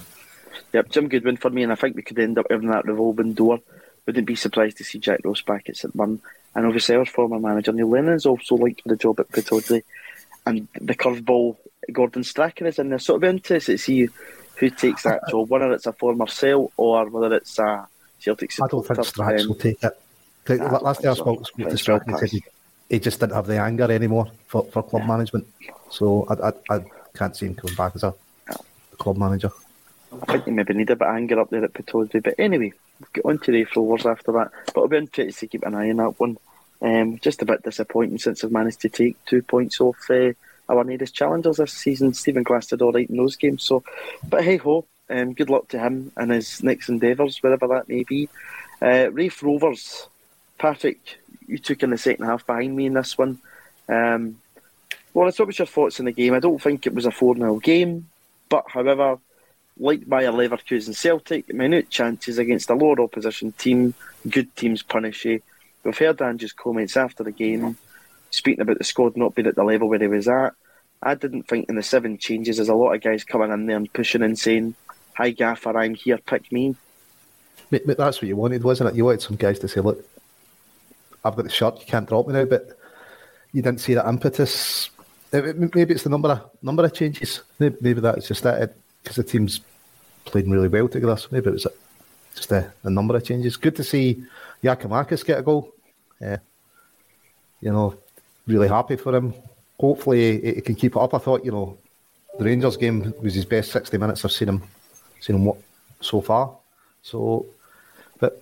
Yep, 0.74 0.90
Jim 0.90 1.08
Goodwin 1.10 1.38
for 1.38 1.50
me, 1.50 1.64
and 1.64 1.72
I 1.72 1.76
think 1.76 1.96
we 1.96 2.02
could 2.02 2.20
end 2.20 2.38
up 2.38 2.46
having 2.50 2.70
that 2.70 2.86
revolving 2.86 3.34
door. 3.34 3.60
Wouldn't 4.06 4.26
be 4.28 4.36
surprised 4.36 4.78
to 4.78 4.84
see 4.84 5.00
Jack 5.00 5.20
Ross 5.24 5.42
back 5.42 5.70
at 5.70 5.78
St 5.78 5.94
Mirren. 5.94 6.22
And 6.56 6.66
obviously, 6.66 6.96
our 6.96 7.06
former 7.06 7.40
manager 7.40 7.72
Neil 7.72 7.90
Lennon's 7.90 8.26
also 8.26 8.56
liked 8.56 8.82
the 8.86 8.96
job 8.96 9.20
at 9.20 9.30
Pittodrie. 9.30 9.84
And 10.50 10.68
the 10.82 10.96
curveball, 10.96 11.58
Gordon 11.92 12.24
Strachan 12.24 12.68
is 12.68 12.80
in 12.80 12.90
there. 12.90 13.00
So 13.00 13.14
it'll 13.14 13.22
be 13.22 13.28
interesting 13.28 13.76
to 13.76 13.78
see 13.78 14.08
who 14.56 14.70
takes 14.70 15.04
that 15.04 15.22
So 15.30 15.46
whether 15.46 15.72
it's 15.72 15.86
a 15.86 15.94
former 15.94 16.28
Cell 16.28 16.72
or 16.76 17.10
whether 17.10 17.36
it's 17.36 17.58
a 17.60 17.88
Celtic 18.20 18.52
I 18.62 18.68
don't 18.68 18.86
think 18.86 19.00
Strax 19.00 19.42
Um, 19.42 19.48
will 19.48 19.56
take 19.56 19.84
it. 19.84 19.94
The- 20.46 20.58
Nah, 20.58 20.78
last 20.80 21.02
day 21.02 21.10
I 21.10 21.14
spoke, 21.14 21.44
to 21.58 21.78
Strachan, 21.78 22.14
he 22.14 22.20
said 22.20 22.30
he, 22.30 22.44
he 22.90 23.00
just 23.00 23.20
didn't 23.20 23.34
have 23.34 23.46
the 23.48 23.60
anger 23.60 23.92
anymore 23.92 24.32
for, 24.48 24.64
for 24.66 24.84
club 24.84 25.06
management. 25.08 25.48
So 25.90 26.26
I, 26.30 26.50
I, 26.50 26.78
I 26.78 26.86
can't 27.14 27.36
see 27.36 27.46
him 27.46 27.56
coming 27.56 27.76
back 27.76 27.96
as 27.96 28.04
a 28.04 28.14
club 28.98 29.18
manager. 29.18 29.52
I 30.12 30.26
think 30.32 30.46
they 30.46 30.52
maybe 30.52 30.74
need 30.74 30.90
a 30.90 30.96
bit 30.96 31.08
of 31.08 31.16
anger 31.16 31.40
up 31.40 31.50
there 31.52 31.64
at 31.64 31.74
Pittodrie. 31.74 32.24
But 32.24 32.36
anyway, 32.40 32.74
we'll 33.00 33.10
get 33.14 33.26
on 33.26 33.38
to 33.40 33.52
the 33.52 33.66
Rovers 33.76 34.06
after 34.08 34.32
that. 34.34 34.52
But 34.66 34.78
it'll 34.78 34.88
be 34.88 34.98
interesting 34.98 35.48
to 35.48 35.52
keep 35.52 35.64
an 35.66 35.76
eye 35.76 35.92
on 35.92 35.98
that 35.98 36.20
one. 36.20 36.38
Um, 36.82 37.20
just 37.20 37.42
a 37.42 37.46
bit 37.46 37.64
disappointing 37.64 38.20
since 38.20 38.44
I've 38.44 38.52
managed 38.52 38.82
to 38.82 38.90
take 38.90 39.24
two 39.26 39.42
points 39.42 39.82
off 39.82 39.98
uh, 40.10 40.32
our 40.70 40.84
nearest 40.84 41.16
challengers 41.16 41.58
this 41.58 41.74
season. 41.74 42.14
Stephen 42.14 42.44
Glass 42.44 42.68
did 42.68 42.82
all 42.82 42.94
right 42.94 43.10
in 43.10 43.18
those 43.18 43.36
games. 43.36 43.64
So, 43.64 43.84
But 44.28 44.44
hey 44.44 44.58
ho, 44.58 44.86
um, 45.10 45.34
good 45.34 45.50
luck 45.50 45.68
to 45.70 45.80
him 45.80 46.12
and 46.16 46.32
his 46.32 46.64
next 46.64 46.90
endeavours, 46.90 47.42
wherever 47.42 47.68
that 47.68 47.90
may 47.90 48.04
be. 48.04 48.30
Uh, 48.82 49.12
Raith 49.12 49.42
Rovers, 49.44 50.08
Patrick, 50.58 51.20
you 51.48 51.58
took 51.58 51.84
in 51.84 51.90
the 51.90 51.98
second 51.98 52.26
half 52.26 52.46
behind 52.46 52.76
me 52.76 52.86
in 52.86 52.94
this 52.94 53.18
one. 53.18 53.40
Um, 53.90 54.40
Lawrence, 55.14 55.40
what 55.40 55.48
was 55.48 55.58
your 55.58 55.66
thoughts 55.66 56.00
on 56.00 56.06
the 56.06 56.12
game? 56.12 56.34
I 56.34 56.40
don't 56.40 56.62
think 56.62 56.86
it 56.86 56.94
was 56.94 57.06
a 57.06 57.12
4 57.12 57.36
0 57.36 57.60
game, 57.60 58.08
but 58.48 58.66
however, 58.68 59.18
like 59.78 60.08
Bayer 60.08 60.32
Leverkusen 60.32 60.94
Celtic, 60.94 61.52
minute 61.54 61.90
chances 61.90 62.38
against 62.38 62.70
a 62.70 62.76
lower 62.76 63.02
opposition 63.02 63.52
team, 63.54 63.96
good 64.30 64.56
teams 64.56 64.84
punish 64.84 65.26
you. 65.26 65.42
We've 65.84 65.98
heard 65.98 66.22
Andrew's 66.22 66.54
comments 66.54 66.98
after 66.98 67.24
the 67.24 67.32
game, 67.32 67.78
speaking 68.32 68.62
about 68.62 68.78
the 68.78 68.84
squad 68.84 69.16
not 69.18 69.36
being 69.36 69.48
at 69.48 69.56
the 69.56 69.64
level 69.64 69.90
where 69.90 70.00
he 70.00 70.08
was 70.08 70.28
at. 70.28 70.54
I 71.02 71.16
didn't 71.16 71.44
think 71.44 71.70
in 71.70 71.76
the 71.76 71.84
seven 71.84 72.18
changes 72.18 72.58
there's 72.58 72.68
a 72.70 72.76
lot 72.76 72.94
of 72.94 73.02
guys 73.02 73.24
coming 73.24 73.52
in 73.52 73.66
there 73.66 73.78
and 73.78 73.92
pushing 73.94 74.22
and 74.22 74.38
saying, 74.38 74.76
Hi 75.16 75.32
Gaffer, 75.32 75.78
I'm 75.78 75.96
here, 75.96 76.18
pick 76.18 76.52
me. 76.52 76.76
But, 77.72 77.86
but 77.88 77.98
that's 77.98 78.22
what 78.22 78.28
you 78.28 78.36
wanted, 78.36 78.64
wasn't 78.64 78.90
it? 78.90 78.96
You 78.96 79.06
wanted 79.06 79.22
some 79.22 79.38
guys 79.38 79.60
to 79.60 79.68
say, 79.68 79.80
look, 79.82 80.04
I've 81.24 81.36
got 81.36 81.44
the 81.44 81.50
shirt, 81.50 81.80
you 81.80 81.86
can't 81.86 82.08
drop 82.08 82.28
me 82.28 82.34
now, 82.34 82.46
but 82.46 82.78
you 83.54 83.62
didn't 83.62 83.80
see 83.82 83.94
that 83.94 84.08
impetus. 84.08 84.90
It- 85.32 85.46
it- 85.46 85.76
Maybe 85.76 85.94
it's 85.94 86.04
the 86.04 86.10
number 86.10 86.30
of 86.30 86.50
number 86.62 86.84
of 86.84 86.94
changes. 86.94 87.42
Maybe, 87.60 87.78
maybe 87.82 88.02
that's 88.02 88.28
just 88.28 88.46
it, 88.46 88.76
because 89.04 89.16
the 89.18 89.24
team's 89.24 89.62
playing 90.26 90.50
really 90.50 90.68
well 90.68 90.88
together. 90.88 91.16
So 91.18 91.28
maybe 91.32 91.48
it 91.50 91.54
was 91.54 91.68
just 92.40 92.52
a, 92.52 92.72
a 92.84 92.90
number 92.90 93.16
of 93.16 93.24
changes. 93.24 93.58
Good 93.58 93.76
to 93.76 93.84
see 93.84 94.24
Giakoumakis 94.64 95.26
get 95.26 95.40
a 95.40 95.42
goal. 95.42 95.74
Yeah. 96.20 96.38
You 97.62 97.72
know, 97.72 97.96
really 98.48 98.68
happy 98.68 98.96
for 98.96 99.16
him. 99.16 99.34
Hopefully 99.80 100.42
he, 100.42 100.54
he 100.56 100.62
can 100.62 100.76
keep 100.76 100.96
it 100.96 101.00
up. 101.00 101.14
I 101.14 101.18
thought, 101.20 101.46
you 101.46 101.52
know, 101.52 101.78
the 102.38 102.46
Rangers 102.46 102.78
game 102.78 103.14
was 103.22 103.34
his 103.34 103.46
best 103.46 103.72
60 103.72 103.98
minutes 103.98 104.24
I've 104.24 104.32
seen 104.32 104.50
him 104.50 104.64
seen 105.20 105.36
him 105.36 105.54
so 106.00 106.22
far. 106.22 106.56
So, 107.02 107.46
but 108.20 108.42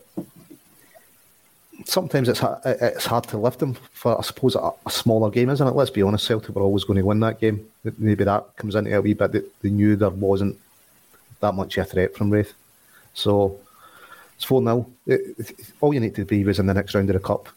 sometimes 1.86 2.30
it's 2.30 2.42
it's 2.66 3.06
hard 3.06 3.24
to 3.30 3.38
lift 3.38 3.62
him 3.62 3.76
for 3.92 4.18
I 4.18 4.22
suppose 4.22 4.56
a, 4.56 4.72
a 4.86 4.92
smaller 4.92 5.32
game, 5.32 5.50
isn't 5.50 5.68
it? 5.68 5.76
Let's 5.76 5.90
be 5.90 6.04
honest, 6.04 6.26
Celtic 6.26 6.56
were 6.56 6.62
always 6.62 6.84
going 6.84 7.00
to 7.00 7.06
win 7.06 7.20
that 7.22 7.40
game. 7.40 7.66
Maybe 7.98 8.24
that 8.24 8.56
comes 8.58 8.76
into 8.76 8.96
a 8.96 9.02
wee 9.02 9.14
bit. 9.14 9.32
They, 9.32 9.42
they 9.62 9.70
knew 9.70 9.96
there 9.96 10.10
wasn't 10.10 10.60
that 11.40 11.54
much 11.54 11.78
a 11.78 11.86
threat 11.86 12.16
from 12.16 12.30
Raith. 12.30 12.54
So 13.14 13.60
it's 14.38 14.46
4 14.46 14.62
0. 14.62 14.90
All 15.82 15.94
you 15.94 16.00
need 16.00 16.16
to 16.16 16.24
be 16.26 16.44
was 16.46 16.60
in 16.60 16.68
the 16.68 16.74
next 16.74 16.96
round 16.96 17.10
of 17.10 17.14
the 17.16 17.20
Cup. 17.20 17.50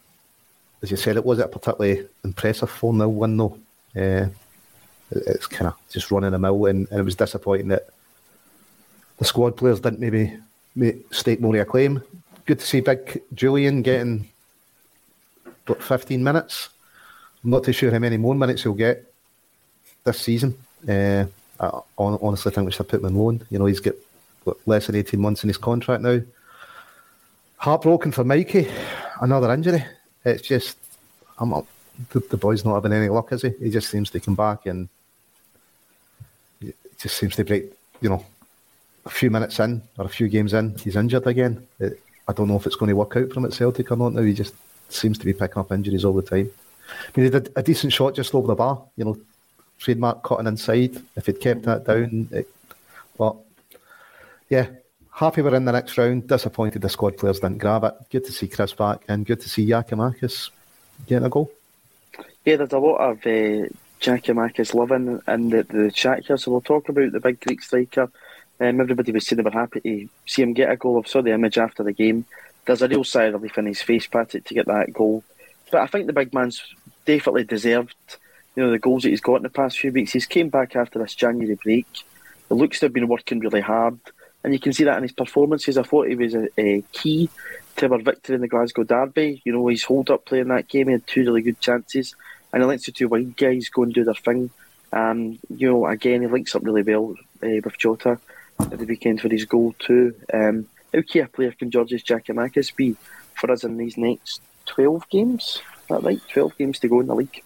As 0.83 0.91
you 0.91 0.97
said, 0.97 1.17
it 1.17 1.25
wasn't 1.25 1.47
a 1.55 1.59
particularly 1.59 2.09
impressive 2.25 2.71
4 2.71 2.93
0 2.95 3.09
win, 3.09 3.37
though. 3.37 3.59
Uh, 3.97 4.01
it- 5.11 5.27
it's 5.27 5.47
kind 5.47 5.67
of 5.69 5.75
just 5.91 6.11
running 6.11 6.33
a 6.35 6.39
mill, 6.39 6.67
and, 6.67 6.89
and 6.91 7.01
it 7.01 7.05
was 7.05 7.17
disappointing 7.17 7.69
that 7.69 7.89
the 9.19 9.25
squad 9.25 9.57
players 9.57 9.81
didn't 9.81 10.01
maybe 10.01 10.37
make, 10.75 11.13
stake 11.13 11.41
more 11.41 11.55
of 11.57 11.61
a 11.63 11.65
claim. 11.65 12.03
Good 12.47 12.61
to 12.61 12.67
see 12.67 12.81
Big 12.81 13.21
Julian 13.35 13.83
getting 13.83 14.29
what, 15.67 15.83
15 15.83 16.23
minutes. 16.25 16.69
I'm 17.45 17.51
not 17.51 17.65
too 17.65 17.73
sure 17.73 17.91
how 17.91 17.99
many 17.99 18.17
more 18.17 18.35
minutes 18.35 18.63
he'll 18.63 18.73
get 18.73 19.13
this 20.05 20.21
season. 20.21 20.57
Uh, 20.89 21.27
I 21.59 21.81
honestly 21.99 22.51
think 22.53 22.65
we 22.67 22.73
should 22.73 22.89
put 22.89 23.01
him 23.01 23.07
on 23.07 23.15
loan. 23.17 23.47
You 23.51 23.59
know, 23.59 23.67
he's 23.67 23.81
got 23.81 23.95
what, 24.45 24.57
less 24.67 24.87
than 24.87 24.97
18 24.97 25.21
months 25.21 25.43
in 25.45 25.49
his 25.49 25.59
contract 25.59 26.03
now. 26.03 26.21
Heartbroken 27.61 28.11
for 28.11 28.25
Mikey. 28.25 28.69
Another 29.21 29.53
injury. 29.53 29.85
It's 30.25 30.41
just, 30.41 30.79
I'm 31.39 31.51
not, 31.51 31.67
the, 32.09 32.21
the 32.21 32.39
boy's 32.39 32.65
not 32.65 32.73
having 32.73 32.95
any 32.95 33.11
luck, 33.11 33.35
is 33.35 33.43
he? 33.43 33.51
He 33.61 33.69
just 33.69 33.91
seems 33.91 34.09
to 34.11 34.21
come 34.21 34.35
back 34.35 34.65
and 34.65 34.89
it 36.63 36.75
just 36.99 37.19
seems 37.19 37.37
to 37.37 37.45
break, 37.45 37.71
you 38.01 38.09
know, 38.09 38.25
a 39.05 39.11
few 39.11 39.31
minutes 39.31 39.61
in 39.61 39.83
or 39.99 40.07
a 40.07 40.09
few 40.09 40.27
games 40.29 40.55
in, 40.55 40.75
he's 40.79 40.97
injured 40.97 41.27
again. 41.27 41.67
It, 41.79 42.01
I 42.27 42.33
don't 42.33 42.49
know 42.49 42.57
if 42.57 42.65
it's 42.65 42.77
going 42.77 42.89
to 42.89 42.97
work 42.97 43.15
out 43.19 43.29
for 43.31 43.41
him 43.41 43.45
at 43.45 43.53
Celtic 43.53 43.93
or 43.93 43.97
not 43.97 44.15
now. 44.15 44.23
He 44.23 44.33
just 44.33 44.55
seems 44.89 45.19
to 45.19 45.27
be 45.27 45.35
picking 45.35 45.59
up 45.59 45.71
injuries 45.71 46.07
all 46.07 46.15
the 46.15 46.23
time. 46.23 46.51
I 46.89 47.21
mean, 47.21 47.27
he 47.27 47.31
did 47.31 47.53
a 47.57 47.63
decent 47.63 47.93
shot 47.93 48.15
just 48.15 48.35
over 48.35 48.47
the 48.47 48.55
bar, 48.55 48.83
you 48.97 49.05
know, 49.05 49.19
trademark 49.79 50.23
cutting 50.23 50.47
inside. 50.47 50.97
If 51.15 51.27
he'd 51.27 51.43
kept 51.43 51.65
that 51.65 51.85
down, 51.85 52.27
it, 52.33 52.49
but 53.19 53.37
yeah, 54.49 54.67
happy 55.21 55.43
we're 55.43 55.55
in 55.55 55.67
the 55.67 55.73
next 55.73 55.99
round. 55.99 56.27
Disappointed 56.27 56.81
the 56.81 56.89
squad 56.89 57.19
players 57.19 57.41
didn't 57.41 57.59
grab 57.59 57.85
it. 57.85 57.95
Good 58.11 58.25
to 58.25 58.33
see 58.33 58.49
Chris 58.49 58.73
back 58.73 59.03
and 59.07 59.27
good 59.27 59.43
to 59.43 59.51
see 59.51 59.67
Giakoumakis 59.67 60.49
getting 61.07 61.27
a 61.27 61.29
goal. 61.29 61.53
Yeah, 62.47 62.57
there's 62.57 62.73
a 62.73 62.79
lot 62.79 62.97
of 62.97 63.19
uh, 63.19 63.69
Giakoumakis 64.01 64.73
loving 64.73 65.21
in 65.29 65.51
the, 65.51 65.63
the 65.65 65.91
chat 65.91 66.25
here, 66.25 66.39
so 66.39 66.51
we'll 66.51 66.63
talk 66.63 66.89
about 66.89 67.13
the 67.13 67.21
big 67.21 67.39
Greek 67.39 67.63
striker. 67.63 68.11
Um, 68.59 68.81
everybody 68.81 69.13
was 69.13 69.27
saying 69.27 69.37
they 69.37 69.43
were 69.43 69.51
happy 69.51 69.81
to 69.81 70.09
see 70.25 70.43
him 70.43 70.55
get 70.55 70.71
a 70.71 70.77
goal. 70.77 71.03
I 71.05 71.07
saw 71.07 71.21
the 71.21 71.35
image 71.35 71.59
after 71.59 71.83
the 71.83 71.93
game. 71.93 72.25
There's 72.65 72.81
a 72.81 72.89
real 72.89 73.05
sigh 73.05 73.25
of 73.25 73.35
relief 73.35 73.59
in 73.59 73.67
his 73.67 73.83
face, 73.83 74.07
Patrick, 74.07 74.45
to 74.47 74.55
get 74.55 74.67
that 74.67 74.93
goal. 74.93 75.23
But 75.71 75.83
I 75.83 75.87
think 75.87 76.07
the 76.07 76.15
big 76.15 76.33
man's 76.33 76.63
definitely 77.05 77.45
deserved 77.45 77.95
you 78.57 78.63
know 78.63 78.71
the 78.71 78.79
goals 78.79 79.03
that 79.03 79.11
he's 79.11 79.21
got 79.21 79.37
in 79.37 79.43
the 79.43 79.51
past 79.51 79.79
few 79.79 79.93
weeks. 79.93 80.13
He's 80.13 80.27
came 80.27 80.49
back 80.49 80.77
after 80.77 80.99
this 80.99 81.15
January 81.15 81.59
break. 81.63 81.87
It 82.51 82.55
looks 82.55 82.81
to 82.81 82.87
have 82.87 82.93
been 82.93 83.07
working 83.07 83.39
really 83.39 83.61
hard, 83.61 83.99
and 84.43 84.53
you 84.53 84.61
can 84.61 84.73
see 84.73 84.85
that 84.85 84.97
in 84.97 85.03
his 85.03 85.13
performances. 85.13 85.77
I 85.77 85.83
thought 85.83 86.09
he 86.09 86.15
was 86.15 86.35
a, 86.35 86.49
a 86.59 86.83
key 86.93 87.29
to 87.77 87.93
our 87.93 87.99
victory 87.99 88.37
in 88.37 88.41
the 88.41 88.49
Glasgow 88.49 88.85
Derby. 88.85 89.43
You 89.45 89.53
know, 89.53 89.67
he's 89.67 89.85
hold 89.85 90.11
up 90.11 90.25
playing 90.25 90.49
that 90.49 90.69
game. 90.69 90.87
He 90.87 90.93
had 90.93 91.07
two 91.07 91.25
really 91.25 91.43
good 91.43 91.61
chances, 91.61 92.15
and 92.53 92.63
he 92.63 92.67
lets 92.67 92.87
the 92.87 92.93
two 92.93 93.09
wide 93.09 93.37
guys 93.37 93.69
go 93.69 93.83
and 93.83 93.93
do 93.93 94.05
their 94.05 94.15
thing. 94.15 94.51
Um, 94.93 95.39
you 95.49 95.71
know, 95.71 95.87
again, 95.87 96.23
he 96.23 96.27
links 96.27 96.55
up 96.55 96.65
really 96.65 96.83
well 96.83 97.15
uh, 97.43 97.61
with 97.65 97.79
Jota 97.79 98.19
at 98.61 98.79
the 98.79 98.85
weekend 98.85 99.21
for 99.21 99.29
his 99.29 99.45
goal 99.45 99.75
too. 99.79 100.15
Um, 100.33 100.67
how 100.93 101.03
key 101.03 101.21
a 101.21 101.29
player 101.29 101.53
can 101.53 101.71
Georgios 101.71 102.03
Giakoumakis 102.03 102.75
be 102.75 102.97
for 103.35 103.51
us 103.51 103.65
in 103.65 103.77
these 103.77 103.97
next 103.97 104.41
12 104.67 105.09
games? 105.09 105.63
Is 105.83 105.89
that 105.89 106.03
right? 106.03 106.21
12 106.33 106.59
games 106.59 106.79
to 106.81 106.89
go 106.89 107.01
in 107.01 107.07
the 107.07 107.15
league? 107.15 107.43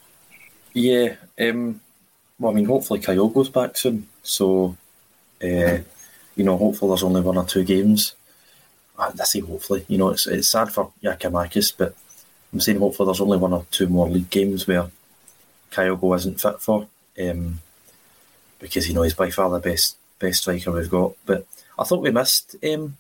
Yeah. 0.73 1.17
Um, 1.39 1.81
well, 2.39 2.53
I 2.53 2.55
mean, 2.55 2.65
hopefully 2.65 3.01
Kyogo's 3.01 3.49
back 3.49 3.77
soon. 3.77 4.09
So, 4.23 4.77
uh, 5.43 5.79
you 6.37 6.44
know, 6.44 6.57
hopefully 6.57 6.90
there's 6.90 7.03
only 7.03 7.20
one 7.20 7.37
or 7.37 7.44
two 7.44 7.64
games. 7.64 8.14
I 8.99 9.11
say 9.25 9.40
hopefully. 9.40 9.85
You 9.88 9.99
know, 9.99 10.11
it's, 10.11 10.27
it's 10.27 10.49
sad 10.49 10.73
for 10.73 10.92
Giakoumakis, 11.03 11.75
but 11.77 11.94
I'm 12.53 12.61
saying 12.61 12.79
hopefully 12.79 13.07
there's 13.07 13.20
only 13.20 13.38
one 13.38 13.53
or 13.53 13.66
two 13.70 13.88
more 13.88 14.09
league 14.09 14.31
games 14.31 14.66
where 14.66 14.90
Kyogo 15.73 16.16
isn't 16.16 16.40
fit 16.40 16.61
for. 16.61 16.87
Um, 17.20 17.61
because, 18.59 18.88
you 18.88 18.94
know, 18.94 19.03
he's 19.03 19.14
by 19.14 19.31
far 19.31 19.51
the 19.51 19.59
best 19.59 19.97
best 20.18 20.42
striker 20.42 20.70
we've 20.73 20.90
got. 20.90 21.14
But 21.27 21.47
I 21.79 21.85
thought 21.85 22.03
we 22.03 22.11
missed 22.11 22.57
um, 22.64 22.97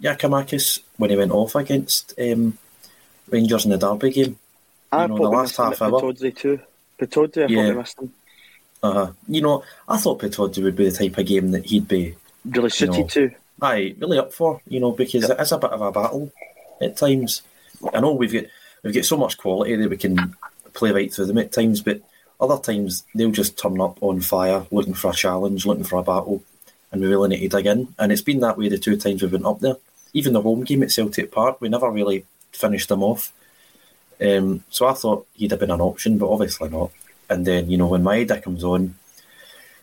Giakoumakis 0.00 0.80
when 0.96 1.10
he 1.10 1.16
went 1.16 1.32
off 1.32 1.54
against 1.54 2.14
um, 2.20 2.58
Rangers 3.30 3.64
in 3.64 3.70
the 3.70 3.78
Derby 3.78 4.10
game. 4.10 4.38
I 4.90 5.02
you 5.02 5.08
know, 5.08 5.18
the 5.18 5.28
last 5.28 5.56
half 5.56 5.80
hour. 5.80 5.90
Pittodrie 6.00 6.36
too. 6.36 6.60
Pittodrie, 6.98 7.44
I 7.44 7.46
Yeah. 7.46 7.56
thought 7.62 7.68
we 7.68 7.78
missed 7.78 7.98
him. 8.00 8.12
Uh, 8.82 9.12
you 9.28 9.40
know, 9.40 9.64
I 9.88 9.98
thought 9.98 10.20
Pittodrie 10.20 10.62
would 10.64 10.76
be 10.76 10.88
the 10.88 10.96
type 10.96 11.18
of 11.18 11.26
game 11.26 11.50
that 11.52 11.66
he'd 11.66 11.88
be 11.88 12.16
Really 12.44 12.70
suited 12.70 13.00
know, 13.00 13.06
to. 13.08 13.30
aye, 13.62 13.94
really 13.98 14.18
up 14.18 14.32
for, 14.32 14.60
you 14.66 14.80
know, 14.80 14.92
because 14.92 15.28
it 15.28 15.40
is 15.40 15.52
a 15.52 15.58
bit 15.58 15.70
of 15.70 15.82
a 15.82 15.92
battle 15.92 16.32
at 16.80 16.96
times. 16.96 17.42
I 17.92 18.00
know 18.00 18.12
we've 18.12 18.32
got 18.32 18.44
we've 18.82 18.94
got 18.94 19.04
so 19.04 19.16
much 19.16 19.38
quality 19.38 19.76
that 19.76 19.90
we 19.90 19.96
can 19.96 20.36
play 20.74 20.92
right 20.92 21.12
through 21.12 21.26
them 21.26 21.38
at 21.38 21.52
times, 21.52 21.80
but 21.80 22.00
other 22.40 22.58
times 22.58 23.04
they'll 23.14 23.30
just 23.30 23.58
turn 23.58 23.80
up 23.80 24.02
on 24.02 24.20
fire, 24.20 24.66
looking 24.70 24.94
for 24.94 25.10
a 25.10 25.14
challenge, 25.14 25.66
looking 25.66 25.84
for 25.84 25.98
a 25.98 26.02
battle, 26.04 26.42
and 26.92 27.00
we 27.00 27.08
really 27.08 27.28
need 27.28 27.40
to 27.40 27.48
dig 27.48 27.66
in. 27.66 27.94
And 27.98 28.12
it's 28.12 28.22
been 28.22 28.40
that 28.40 28.56
way 28.56 28.68
the 28.68 28.78
two 28.78 28.96
times 28.96 29.22
we've 29.22 29.30
been 29.30 29.46
up 29.46 29.60
there. 29.60 29.76
Even 30.14 30.32
the 30.32 30.42
home 30.42 30.64
game 30.64 30.82
at 30.82 30.92
Celtic 30.92 31.30
Park, 31.32 31.60
we 31.60 31.68
never 31.68 31.90
really 31.90 32.24
finished 32.52 32.88
them 32.88 33.02
off. 33.02 33.32
Um, 34.20 34.64
so 34.70 34.86
I 34.86 34.94
thought 34.94 35.26
he'd 35.34 35.50
have 35.50 35.60
been 35.60 35.70
an 35.70 35.80
option, 35.80 36.18
but 36.18 36.30
obviously 36.30 36.70
not. 36.70 36.90
And 37.28 37.46
then, 37.46 37.70
you 37.70 37.76
know, 37.76 37.86
when 37.86 38.02
Maeda 38.02 38.42
comes 38.42 38.64
on, 38.64 38.94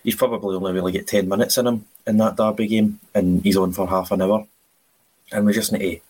he's 0.05 0.15
probably 0.15 0.55
only 0.55 0.71
really 0.71 0.91
get 0.93 1.07
10 1.07 1.27
minutes 1.27 1.57
in 1.57 1.67
him 1.67 1.85
in 2.07 2.17
that 2.17 2.37
derby 2.37 2.67
game, 2.67 2.99
and 3.13 3.43
he's 3.43 3.57
on 3.57 3.73
for 3.73 3.87
half 3.87 4.11
an 4.11 4.21
hour. 4.21 4.47
And 5.31 5.45
we 5.45 5.53
just 5.53 5.73
need 5.73 5.79
to 5.79 6.01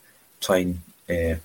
try 0.41 0.57
and 0.57 0.81
uh, 1.09 1.39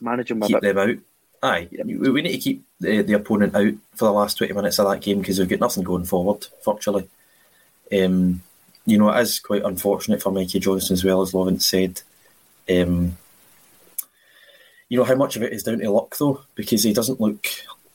Manage 0.00 0.32
him 0.32 0.42
keep 0.42 0.60
them 0.60 0.78
out. 0.78 0.96
Aye, 1.44 1.68
we, 1.84 2.10
we 2.10 2.22
need 2.22 2.32
to 2.32 2.38
keep 2.38 2.64
the, 2.80 3.02
the 3.02 3.14
opponent 3.14 3.54
out 3.54 3.72
for 3.94 4.06
the 4.06 4.12
last 4.12 4.38
20 4.38 4.52
minutes 4.52 4.78
of 4.78 4.90
that 4.90 5.00
game 5.00 5.20
because 5.20 5.38
we've 5.38 5.48
got 5.48 5.60
nothing 5.60 5.84
going 5.84 6.04
forward, 6.04 6.46
virtually. 6.64 7.08
Um, 7.92 8.42
you 8.84 8.98
know, 8.98 9.10
it 9.10 9.20
is 9.20 9.38
quite 9.38 9.62
unfortunate 9.62 10.22
for 10.22 10.32
Mikey 10.32 10.58
Johnston 10.58 10.94
as 10.94 11.04
well, 11.04 11.22
as 11.22 11.32
Lawrence 11.32 11.66
said. 11.66 12.02
Um, 12.68 13.16
you 14.88 14.98
know, 14.98 15.04
how 15.04 15.14
much 15.14 15.36
of 15.36 15.42
it 15.42 15.52
is 15.52 15.62
down 15.62 15.78
to 15.78 15.90
luck, 15.90 16.16
though, 16.18 16.42
because 16.54 16.82
he 16.82 16.92
doesn't 16.92 17.20
look 17.20 17.46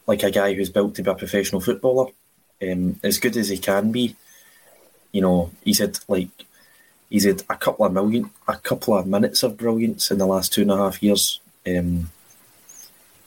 like 0.08 0.24
a 0.24 0.32
guy 0.32 0.54
who's 0.54 0.70
built 0.70 0.96
to 0.96 1.04
be 1.04 1.12
a 1.12 1.16
professional 1.16 1.62
footballer. 1.62 2.12
Um, 2.62 3.00
as 3.04 3.20
good 3.20 3.38
as 3.38 3.50
he 3.50 3.58
can 3.58 3.92
be, 3.92 4.16
you 5.12 5.22
know, 5.22 5.52
he's 5.64 5.80
had 5.80 6.00
like 6.08 6.30
he's 7.10 7.26
had 7.26 7.44
a 7.50 7.56
couple 7.56 7.86
of 7.86 7.94
million, 7.94 8.32
a 8.48 8.56
couple 8.56 8.98
of 8.98 9.08
minutes 9.08 9.44
of 9.44 9.58
brilliance 9.58 10.12
in 10.12 10.18
the 10.18 10.26
last 10.26 10.54
two 10.54 10.62
and 10.62 10.72
a 10.72 10.78
half 10.78 11.02
years. 11.04 11.40
Um, 11.66 12.10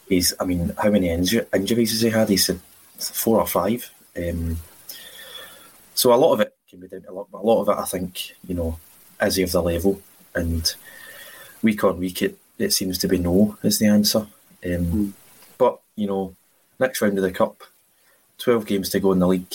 he's, 0.09 0.35
I 0.41 0.45
mean, 0.45 0.73
how 0.83 0.91
many 0.91 1.09
inju- 1.09 1.47
injuries 1.55 1.93
has 1.93 2.01
he 2.01 2.11
had? 2.11 2.29
He's 2.29 2.49
had 2.49 2.61
four 2.99 3.39
or 3.39 3.47
five. 3.47 3.91
Um, 4.17 4.59
so 5.95 6.13
a 6.13 6.17
lot 6.17 6.33
of 6.33 6.41
it 6.41 6.55
can 6.69 6.81
be 6.81 6.89
down 6.89 7.03
to 7.03 7.13
luck, 7.13 7.29
but 7.31 7.43
a 7.43 7.47
lot 7.47 7.63
of 7.63 7.69
it, 7.69 7.81
I 7.81 7.85
think, 7.85 8.35
you 8.47 8.55
know, 8.55 8.79
is 9.21 9.37
he 9.37 9.43
of 9.43 9.53
the 9.53 9.63
level? 9.63 10.01
And 10.35 10.75
week 11.63 11.85
on 11.85 11.99
week, 11.99 12.23
it, 12.23 12.39
it 12.59 12.73
seems 12.73 12.99
to 12.99 13.09
be 13.09 13.19
no 13.19 13.59
is 13.63 13.79
the 13.79 13.87
answer. 13.87 14.27
Um, 14.65 15.15
But 15.59 15.81
you 15.95 16.07
know, 16.07 16.35
next 16.79 17.03
round 17.03 17.19
of 17.19 17.25
the 17.25 17.33
cup, 17.33 17.63
twelve 18.41 18.67
games 18.67 18.89
to 18.91 19.01
go 19.01 19.13
in 19.13 19.21
the 19.21 19.29
league 19.29 19.55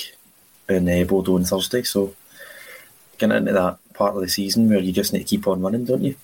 in 0.69 0.87
uh, 0.87 1.13
on 1.13 1.43
Thursday. 1.43 1.83
So 1.83 2.15
getting 3.17 3.37
into 3.37 3.53
that 3.53 3.77
part 3.93 4.15
of 4.15 4.21
the 4.21 4.29
season 4.29 4.69
where 4.69 4.79
you 4.79 4.91
just 4.91 5.13
need 5.13 5.19
to 5.19 5.25
keep 5.25 5.47
on 5.47 5.61
running, 5.61 5.85
don't 5.85 6.03
you? 6.03 6.15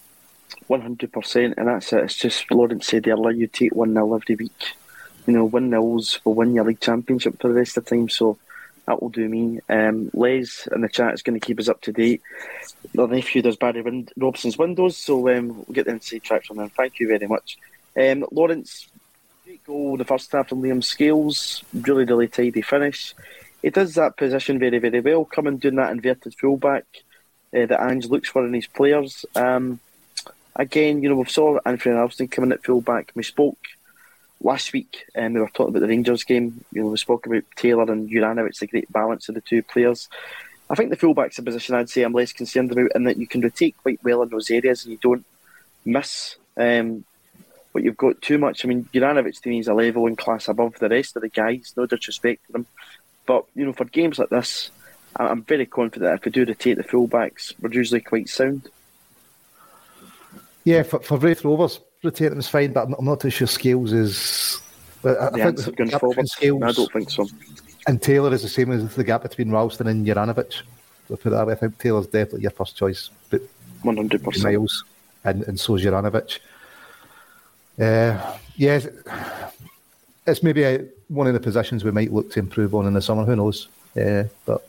One 0.67 0.81
hundred 0.81 1.11
percent, 1.11 1.55
and 1.57 1.67
that's 1.67 1.91
it. 1.91 2.03
It's 2.03 2.15
just 2.15 2.49
Lawrence 2.51 2.87
said 2.87 3.07
earlier. 3.07 3.31
You 3.31 3.47
take 3.47 3.75
one 3.75 3.93
0 3.93 4.15
every 4.15 4.35
week. 4.35 4.75
You 5.27 5.33
know, 5.33 5.45
one 5.45 5.69
nils 5.69 6.19
will 6.23 6.33
win 6.33 6.53
your 6.53 6.65
league 6.65 6.79
championship 6.79 7.39
for 7.39 7.49
the 7.49 7.53
rest 7.53 7.77
of 7.77 7.85
the 7.85 7.95
time. 7.95 8.09
So 8.09 8.37
that 8.87 9.01
will 9.01 9.09
do 9.09 9.27
me. 9.29 9.59
Um, 9.69 10.09
Les 10.13 10.67
in 10.67 10.81
the 10.81 10.89
chat 10.89 11.13
is 11.13 11.21
going 11.21 11.39
to 11.39 11.45
keep 11.45 11.59
us 11.59 11.69
up 11.69 11.81
to 11.81 11.91
date. 11.91 12.21
Their 12.93 13.07
nephew 13.07 13.41
does 13.41 13.55
Barry 13.55 14.05
Robson's 14.17 14.57
windows, 14.57 14.97
so 14.97 15.29
um, 15.29 15.49
we'll 15.49 15.73
get 15.73 15.85
the 15.85 15.91
inside 15.91 16.23
tracks 16.23 16.47
from 16.47 16.57
them. 16.57 16.69
Thank 16.69 16.99
you 16.99 17.07
very 17.07 17.27
much, 17.27 17.57
um, 17.97 18.25
Lawrence. 18.31 18.87
Goal 19.71 19.95
the 19.95 20.03
first 20.03 20.29
half 20.33 20.49
from 20.49 20.61
Liam 20.61 20.83
Scales. 20.83 21.63
Really, 21.73 22.03
really 22.03 22.27
tidy 22.27 22.61
finish. 22.61 23.15
He 23.61 23.69
does 23.69 23.95
that 23.95 24.17
position 24.17 24.59
very, 24.59 24.79
very 24.79 24.99
well. 24.99 25.23
Coming 25.23 25.59
doing 25.59 25.75
that 25.75 25.91
inverted 25.91 26.35
fullback 26.35 26.83
uh, 27.55 27.67
that 27.67 27.79
Ange 27.79 28.07
looks 28.07 28.27
for 28.27 28.45
in 28.45 28.53
his 28.53 28.67
players. 28.67 29.25
Um, 29.33 29.79
again, 30.57 31.01
you 31.01 31.07
know, 31.07 31.15
we 31.15 31.23
saw 31.25 31.57
Anthony 31.65 31.95
Ralston 31.95 32.27
coming 32.27 32.51
at 32.51 32.65
fullback. 32.65 33.13
We 33.15 33.23
spoke 33.23 33.59
last 34.41 34.73
week, 34.73 35.05
and 35.15 35.35
we 35.35 35.39
were 35.39 35.47
talking 35.47 35.69
about 35.69 35.79
the 35.79 35.87
Rangers 35.87 36.25
game. 36.25 36.65
You 36.73 36.81
know, 36.81 36.89
we 36.89 36.97
spoke 36.97 37.25
about 37.25 37.43
Taylor 37.55 37.89
and 37.89 38.09
Juranovic, 38.09 38.59
the 38.59 38.67
great 38.67 38.91
balance 38.91 39.29
of 39.29 39.35
the 39.35 39.41
two 39.41 39.63
players. 39.63 40.09
I 40.69 40.75
think 40.75 40.89
the 40.89 40.97
fullback's 40.97 41.39
a 41.39 41.43
position 41.43 41.75
I'd 41.75 41.89
say 41.89 42.01
I'm 42.01 42.11
less 42.11 42.33
concerned 42.33 42.73
about, 42.73 42.91
in 42.93 43.05
that 43.05 43.17
you 43.17 43.27
can 43.27 43.39
rotate 43.39 43.77
quite 43.81 44.03
well 44.03 44.21
in 44.21 44.27
those 44.27 44.51
areas 44.51 44.83
and 44.83 44.91
you 44.91 44.99
don't 45.01 45.25
miss 45.85 46.35
um, 46.57 47.05
what 47.71 47.83
you've 47.83 47.97
got 47.97 48.21
too 48.21 48.37
much. 48.37 48.63
I 48.63 48.67
mean, 48.67 48.87
Juranovic 48.93 49.41
to 49.41 49.49
me 49.49 49.59
is 49.59 49.67
a 49.67 49.73
level 49.73 50.07
and 50.07 50.17
class 50.17 50.47
above 50.47 50.79
the 50.79 50.89
rest 50.89 51.15
of 51.15 51.21
the 51.21 51.29
guys. 51.29 51.73
No 51.75 51.85
disrespect 51.85 52.45
to 52.47 52.53
them, 52.53 52.65
but 53.25 53.45
you 53.55 53.65
know, 53.65 53.73
for 53.73 53.85
games 53.85 54.19
like 54.19 54.29
this, 54.29 54.71
I'm 55.15 55.43
very 55.43 55.65
confident 55.65 56.09
that 56.09 56.19
if 56.19 56.25
we 56.25 56.31
do 56.31 56.45
rotate 56.45 56.77
the 56.77 56.83
fullbacks, 56.83 57.53
we're 57.59 57.73
usually 57.73 58.01
quite 58.01 58.29
sound. 58.29 58.69
Yeah, 60.63 60.83
for, 60.83 60.99
for 60.99 61.17
Raith 61.17 61.43
Rovers, 61.43 61.79
rotating 62.03 62.37
is 62.37 62.47
fine, 62.47 62.71
but 62.73 62.87
I'm, 62.97 63.05
not 63.05 63.19
too 63.19 63.29
sure 63.29 63.47
Scales 63.47 63.93
is. 63.93 64.61
But 65.01 65.19
I, 65.19 65.27
I 65.27 65.31
think 65.31 65.57
the 65.57 65.71
going 65.71 65.89
gap 65.89 66.01
forward, 66.01 66.27
Scales 66.27 66.61
I 66.61 66.71
don't 66.71 66.91
think 66.91 67.09
so. 67.09 67.27
and 67.87 68.01
Taylor 68.01 68.33
is 68.33 68.43
the 68.43 68.49
same 68.49 68.71
as 68.71 68.95
the 68.95 69.03
gap 69.03 69.23
between 69.23 69.49
Ralston 69.49 69.87
and 69.87 70.05
Juranovic. 70.05 70.61
We'll 71.09 71.17
put 71.17 71.31
that 71.31 71.47
way. 71.47 71.53
I 71.53 71.55
think 71.55 71.77
Taylor's 71.79 72.05
definitely 72.05 72.41
your 72.41 72.51
first 72.51 72.77
choice, 72.77 73.09
but 73.29 73.41
One 73.81 73.97
hundred 73.97 74.23
percent. 74.23 74.45
Miles 74.45 74.83
and, 75.23 75.43
and 75.43 75.59
so 75.59 75.75
is 75.75 75.83
Juranovic. 75.83 76.39
Uh, 77.81 78.37
yes, 78.57 78.87
it's 80.27 80.43
maybe 80.43 80.63
a, 80.63 80.85
one 81.07 81.25
of 81.25 81.33
the 81.33 81.39
positions 81.39 81.83
we 81.83 81.89
might 81.89 82.13
look 82.13 82.31
to 82.31 82.39
improve 82.39 82.75
on 82.75 82.85
in 82.85 82.93
the 82.93 83.01
summer. 83.01 83.25
Who 83.25 83.35
knows? 83.35 83.69
Uh, 83.99 84.25
but 84.45 84.63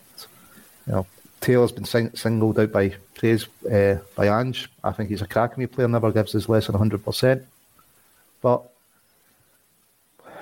you 0.87 0.93
know, 0.95 1.07
Taylor's 1.43 1.73
been 1.73 1.85
sing- 1.85 2.15
singled 2.15 2.59
out 2.59 2.73
by 2.73 2.95
praise 3.15 3.47
uh, 3.71 3.99
by 4.17 4.29
Ange. 4.29 4.71
I 4.83 4.93
think 4.93 5.11
he's 5.11 5.21
a 5.21 5.27
cracking 5.27 5.69
player. 5.69 5.89
Never 5.89 6.11
gives 6.11 6.35
us 6.35 6.49
less 6.49 6.69
than 6.69 6.77
hundred 6.77 7.05
percent. 7.05 7.45
But 8.41 8.63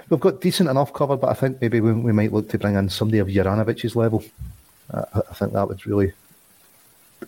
we've 0.09 0.21
got 0.21 0.41
decent 0.41 0.71
enough 0.71 0.93
cover. 0.93 1.17
But 1.17 1.31
I 1.31 1.35
think 1.35 1.61
maybe 1.61 1.81
we, 1.81 1.93
we 1.93 2.13
might 2.13 2.33
look 2.33 2.49
to 2.51 2.59
bring 2.59 2.77
in 2.77 2.89
somebody 2.89 3.19
of 3.19 3.27
Juranovic's 3.27 3.97
level. 3.97 4.23
I, 4.95 5.05
I 5.29 5.35
think 5.35 5.53
that 5.55 5.67
would 5.67 5.85
really 5.87 6.13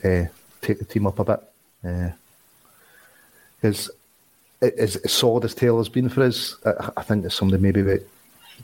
uh, 0.05 0.27
take 0.61 0.79
the 0.79 0.85
team 0.85 1.09
up 1.09 1.19
a 1.19 1.25
bit. 1.25 2.15
Because 3.61 3.91
as, 4.63 4.97
as 4.97 5.13
solid 5.13 5.45
as 5.45 5.55
Taylor's 5.55 5.89
been 5.89 6.09
for 6.09 6.23
us, 6.23 6.57
I, 6.65 6.91
I 6.99 7.03
think 7.03 7.23
that's 7.23 7.35
something 7.35 7.61
maybe 7.61 7.83
we, 7.83 7.99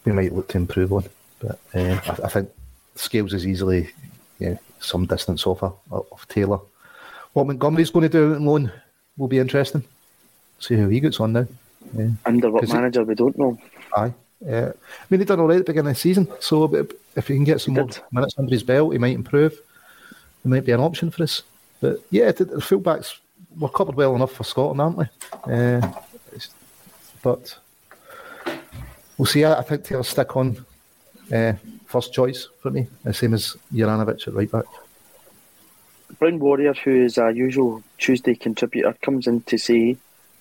we 0.05 0.13
might 0.13 0.33
look 0.33 0.49
to 0.49 0.59
improve 0.59 0.93
on. 0.93 1.05
But 1.41 1.59
uh, 1.75 2.01
I, 2.07 2.17
I 2.25 2.29
think 2.29 2.51
Scales 2.95 3.33
is 3.33 3.47
easily 3.47 3.91
yeah, 4.39 4.57
some 4.81 5.07
distance 5.07 5.47
off 5.47 5.63
of, 5.63 5.77
of 5.91 6.27
Taylor. 6.29 6.61
What 7.33 7.47
Montgomery's 7.47 7.91
going 7.91 8.05
to 8.05 8.09
do 8.09 8.35
on 8.35 8.45
loan 8.45 8.73
will 9.17 9.29
be 9.29 9.39
interesting. 9.39 9.85
See 10.61 10.77
how 10.77 10.89
he 10.89 11.01
gets 11.01 11.21
on 11.21 11.33
now. 11.33 11.47
Yeah. 11.97 12.09
Under 12.27 12.51
what 12.51 12.69
manager, 12.69 13.05
we 13.05 13.15
don't 13.15 13.39
know. 13.39 13.59
Aye. 13.97 14.13
Yeah. 14.45 14.73
I 14.73 15.05
mean, 15.11 15.21
he 15.21 15.27
done 15.27 15.41
all 15.41 15.47
right 15.49 15.61
at 15.61 15.67
the 15.67 15.73
beginning 15.73 15.91
of 15.91 15.97
the 15.97 16.01
season, 16.01 16.29
so 16.41 16.73
if 16.75 16.93
if 17.17 17.29
he 17.29 17.35
can 17.35 17.45
get 17.45 17.61
some 17.61 17.75
He 17.75 17.81
more 17.81 17.89
did. 17.89 18.03
minutes 18.13 18.35
under 18.39 18.53
his 18.53 18.63
belt, 18.63 18.93
he 18.93 18.99
might 18.99 19.15
improve. 19.15 19.53
It 19.53 20.49
might 20.49 20.65
be 20.65 20.73
an 20.73 20.81
option 20.81 21.11
for 21.11 21.23
us. 21.25 21.43
But 21.81 22.01
yeah, 22.11 22.31
the, 22.33 22.45
the 22.45 22.57
fullbacks 22.57 23.19
were 23.57 23.69
covered 23.69 23.95
well 23.95 24.15
enough 24.15 24.33
for 24.33 24.45
Scotland, 24.45 24.81
aren't 24.81 24.99
we? 24.99 25.05
Uh, 25.53 25.93
but 27.23 27.59
we'll 29.17 29.27
see. 29.27 29.45
I, 29.45 29.59
I 29.59 29.63
think 29.63 29.85
Taylor 29.85 30.03
stick 30.03 30.37
on 30.37 30.65
uh, 31.33 31.55
first 31.87 32.13
choice 32.13 32.49
for 32.61 32.71
me, 32.71 32.87
the 33.05 33.15
same 33.15 33.35
as 33.35 33.57
Juranovic 33.73 34.27
at 34.27 34.35
right 34.35 34.51
back. 34.51 34.65
Brown 36.19 36.39
Warrior, 36.39 36.75
who 36.75 37.05
is 37.05 37.19
our 37.19 37.31
usual 37.31 37.83
Tuesday 37.99 38.35
contributor, 38.35 38.95
comes 39.03 39.27
in 39.27 39.43
to 39.43 39.59
say, 39.59 39.97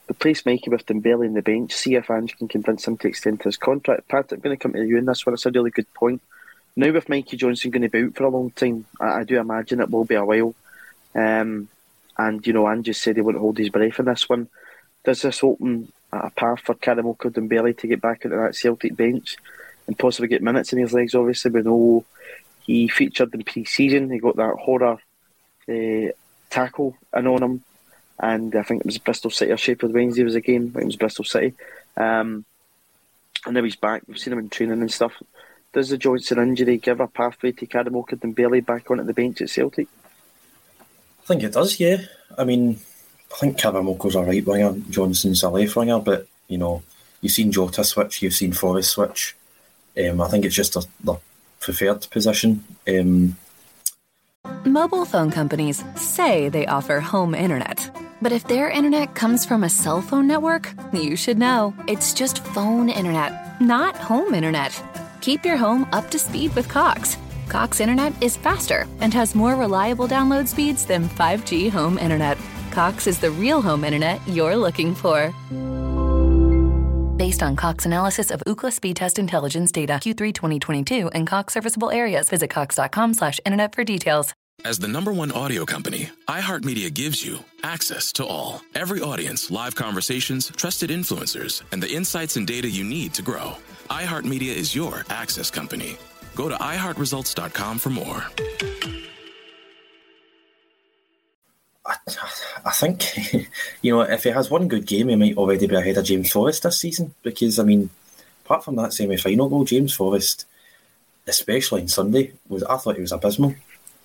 replace 0.09 0.45
Mikey 0.45 0.69
with 0.69 0.85
Dembele 0.85 1.25
in 1.25 1.33
the 1.33 1.41
bench, 1.41 1.73
see 1.73 1.95
if 1.95 2.09
Ange 2.09 2.37
can 2.37 2.47
convince 2.47 2.87
him 2.87 2.97
to 2.97 3.07
extend 3.07 3.43
his 3.43 3.57
contract. 3.57 4.07
Pat, 4.07 4.31
I'm 4.31 4.39
going 4.39 4.55
to 4.55 4.61
come 4.61 4.73
to 4.73 4.83
you 4.83 4.97
on 4.97 5.05
this 5.05 5.25
one. 5.25 5.33
It's 5.33 5.45
a 5.45 5.51
really 5.51 5.71
good 5.71 5.93
point. 5.93 6.21
Now, 6.75 6.91
with 6.91 7.09
Mikey 7.09 7.37
Johnston 7.37 7.71
going 7.71 7.81
to 7.81 7.89
be 7.89 8.03
out 8.03 8.15
for 8.15 8.23
a 8.23 8.29
long 8.29 8.51
time, 8.51 8.85
I, 8.99 9.19
I 9.19 9.23
do 9.23 9.39
imagine 9.39 9.81
it 9.81 9.89
will 9.89 10.05
be 10.05 10.15
a 10.15 10.23
while. 10.23 10.55
Um, 11.13 11.67
and, 12.17 12.45
you 12.45 12.53
know, 12.53 12.69
Ange 12.69 12.95
said 12.95 13.15
he 13.15 13.21
wouldn't 13.21 13.41
hold 13.41 13.57
his 13.57 13.69
breath 13.69 13.99
in 13.99 14.05
this 14.05 14.27
one. 14.27 14.47
Does 15.03 15.21
this 15.21 15.43
open 15.43 15.91
a 16.11 16.29
path 16.31 16.61
for 16.61 16.75
Karamoko 16.75 17.31
Dembele 17.31 17.77
to 17.77 17.87
get 17.87 18.01
back 18.01 18.25
into 18.25 18.37
that 18.37 18.55
Celtic 18.55 18.95
bench 18.95 19.37
and 19.85 19.97
possibly 19.97 20.27
get 20.27 20.41
minutes 20.41 20.73
in 20.73 20.79
his 20.79 20.93
legs? 20.93 21.15
Obviously, 21.15 21.51
we 21.51 21.61
know 21.61 22.05
he 22.65 22.87
featured 22.87 23.33
in 23.33 23.43
pre 23.43 23.65
season, 23.65 24.09
he 24.09 24.19
got 24.19 24.35
that 24.35 24.55
horror 24.55 24.97
uh, 25.69 26.11
tackle 26.49 26.97
in 27.15 27.27
on 27.27 27.43
him, 27.43 27.63
and 28.19 28.55
I 28.55 28.63
think 28.63 28.81
it 28.81 28.85
was 28.85 28.97
Bristol 28.97 29.31
City 29.31 29.51
or 29.51 29.57
Sheffield 29.57 29.93
Wednesday 29.93 30.23
was 30.23 30.35
a 30.35 30.41
game. 30.41 30.73
it 30.75 30.85
was 30.85 30.95
Bristol 30.95 31.25
City, 31.25 31.53
um, 31.95 32.43
and 33.45 33.53
now 33.53 33.63
he's 33.63 33.75
back. 33.75 34.03
We've 34.07 34.17
seen 34.17 34.33
him 34.33 34.39
in 34.39 34.49
training 34.49 34.81
and 34.81 34.91
stuff. 34.91 35.13
Does 35.73 35.89
the 35.89 35.97
Johnston 35.97 36.39
injury 36.39 36.77
give 36.77 36.99
a 36.99 37.07
pathway 37.07 37.51
to 37.53 37.67
Karamoko 37.67 38.15
Dembele 38.15 38.65
back 38.65 38.89
onto 38.89 39.03
the 39.03 39.13
bench 39.13 39.41
at 39.41 39.49
Celtic? 39.49 39.87
I 41.27 41.35
think 41.35 41.43
it 41.43 41.51
does. 41.51 41.77
Yeah, 41.77 41.97
I 42.37 42.45
mean, 42.45 42.79
I 43.33 43.35
think 43.35 43.57
Karamoko's 43.57 44.15
a 44.15 44.21
right 44.21 44.45
winger, 44.45 44.77
Johnston's 44.89 45.43
a 45.43 45.49
left 45.49 45.75
winger, 45.75 45.99
but 45.99 46.25
you 46.47 46.57
know, 46.57 46.83
you've 47.19 47.33
seen 47.33 47.51
Jota 47.51 47.83
switch, 47.83 48.21
you've 48.21 48.33
seen 48.33 48.53
Forrest 48.53 48.91
switch. 48.91 49.35
Um, 50.01 50.21
I 50.21 50.29
think 50.29 50.45
it's 50.45 50.55
just 50.55 50.77
a, 50.77 50.87
the 51.03 51.17
preferred 51.59 52.07
position. 52.09 52.63
Um, 52.87 53.35
Mobile 54.63 55.03
phone 55.03 55.29
companies 55.29 55.83
say 55.97 56.47
they 56.47 56.65
offer 56.65 57.01
home 57.01 57.35
internet. 57.35 57.93
But 58.21 58.31
if 58.31 58.47
their 58.47 58.69
internet 58.69 59.13
comes 59.13 59.45
from 59.45 59.65
a 59.65 59.69
cell 59.69 60.01
phone 60.01 60.27
network, 60.27 60.73
you 60.93 61.17
should 61.17 61.37
know. 61.37 61.75
It's 61.89 62.13
just 62.13 62.41
phone 62.45 62.87
internet, 62.87 63.59
not 63.59 63.97
home 63.97 64.33
internet. 64.33 64.81
Keep 65.19 65.43
your 65.43 65.57
home 65.57 65.89
up 65.91 66.09
to 66.11 66.19
speed 66.19 66.55
with 66.55 66.69
Cox. 66.69 67.17
Cox 67.47 67.79
internet 67.79 68.13
is 68.21 68.37
faster 68.37 68.87
and 68.99 69.13
has 69.13 69.33
more 69.35 69.55
reliable 69.55 70.07
download 70.07 70.47
speeds 70.47 70.85
than 70.85 71.07
5G 71.09 71.69
home 71.71 71.97
internet. 71.97 72.37
Cox 72.71 73.07
is 73.07 73.19
the 73.19 73.31
real 73.31 73.61
home 73.61 73.83
internet 73.83 74.19
you're 74.27 74.55
looking 74.55 74.93
for. 74.93 75.33
Based 77.17 77.41
on 77.41 77.55
Cox 77.55 77.85
analysis 77.85 78.29
of 78.29 78.43
Ookla 78.45 78.71
speed 78.71 78.95
test 78.95 79.17
intelligence 79.17 79.71
data 79.71 79.93
Q3 79.93 80.33
2022 80.33 81.07
and 81.09 81.25
Cox 81.25 81.53
serviceable 81.53 81.89
areas, 81.89 82.29
visit 82.29 82.49
cox.com/internet 82.49 83.73
for 83.73 83.83
details. 83.83 84.33
As 84.65 84.79
the 84.79 84.87
number 84.87 85.13
one 85.13 85.31
audio 85.31 85.65
company, 85.65 86.09
iHeartMedia 86.27 86.93
gives 86.93 87.23
you 87.23 87.39
access 87.63 88.11
to 88.13 88.25
all. 88.25 88.61
Every 88.75 89.01
audience, 89.01 89.51
live 89.51 89.75
conversations, 89.75 90.51
trusted 90.55 90.89
influencers, 90.89 91.61
and 91.71 91.81
the 91.81 91.91
insights 91.91 92.37
and 92.37 92.47
data 92.47 92.69
you 92.69 92.83
need 92.83 93.13
to 93.13 93.21
grow. 93.21 93.55
iHeartMedia 93.89 94.53
is 94.55 94.75
your 94.75 95.05
access 95.09 95.49
company. 95.51 95.97
Go 96.37 96.49
to 96.49 96.55
iHeartResults.com 96.55 97.79
for 97.79 97.89
more. 97.89 98.23
I, 101.83 101.95
I 102.63 102.71
think, 102.73 103.03
you 103.81 103.91
know, 103.95 104.01
if 104.01 104.23
he 104.23 104.29
has 104.29 104.51
one 104.51 104.67
good 104.67 104.85
game, 104.85 105.07
he 105.07 105.15
might 105.15 105.35
already 105.35 105.65
be 105.65 105.73
ahead 105.73 105.97
of 105.97 106.05
James 106.05 106.31
Forrest 106.31 106.61
this 106.61 106.79
season. 106.79 107.15
Because, 107.23 107.57
I 107.57 107.63
mean, 107.63 107.89
apart 108.45 108.63
from 108.63 108.75
that 108.75 108.93
semi 108.93 109.17
final 109.17 109.49
goal, 109.49 109.65
James 109.65 109.95
Forrest, 109.95 110.45
especially 111.25 111.81
on 111.81 111.87
Sunday, 111.87 112.33
was 112.47 112.61
I 112.61 112.77
thought 112.77 112.97
he 112.97 113.01
was 113.01 113.13
abysmal. 113.13 113.55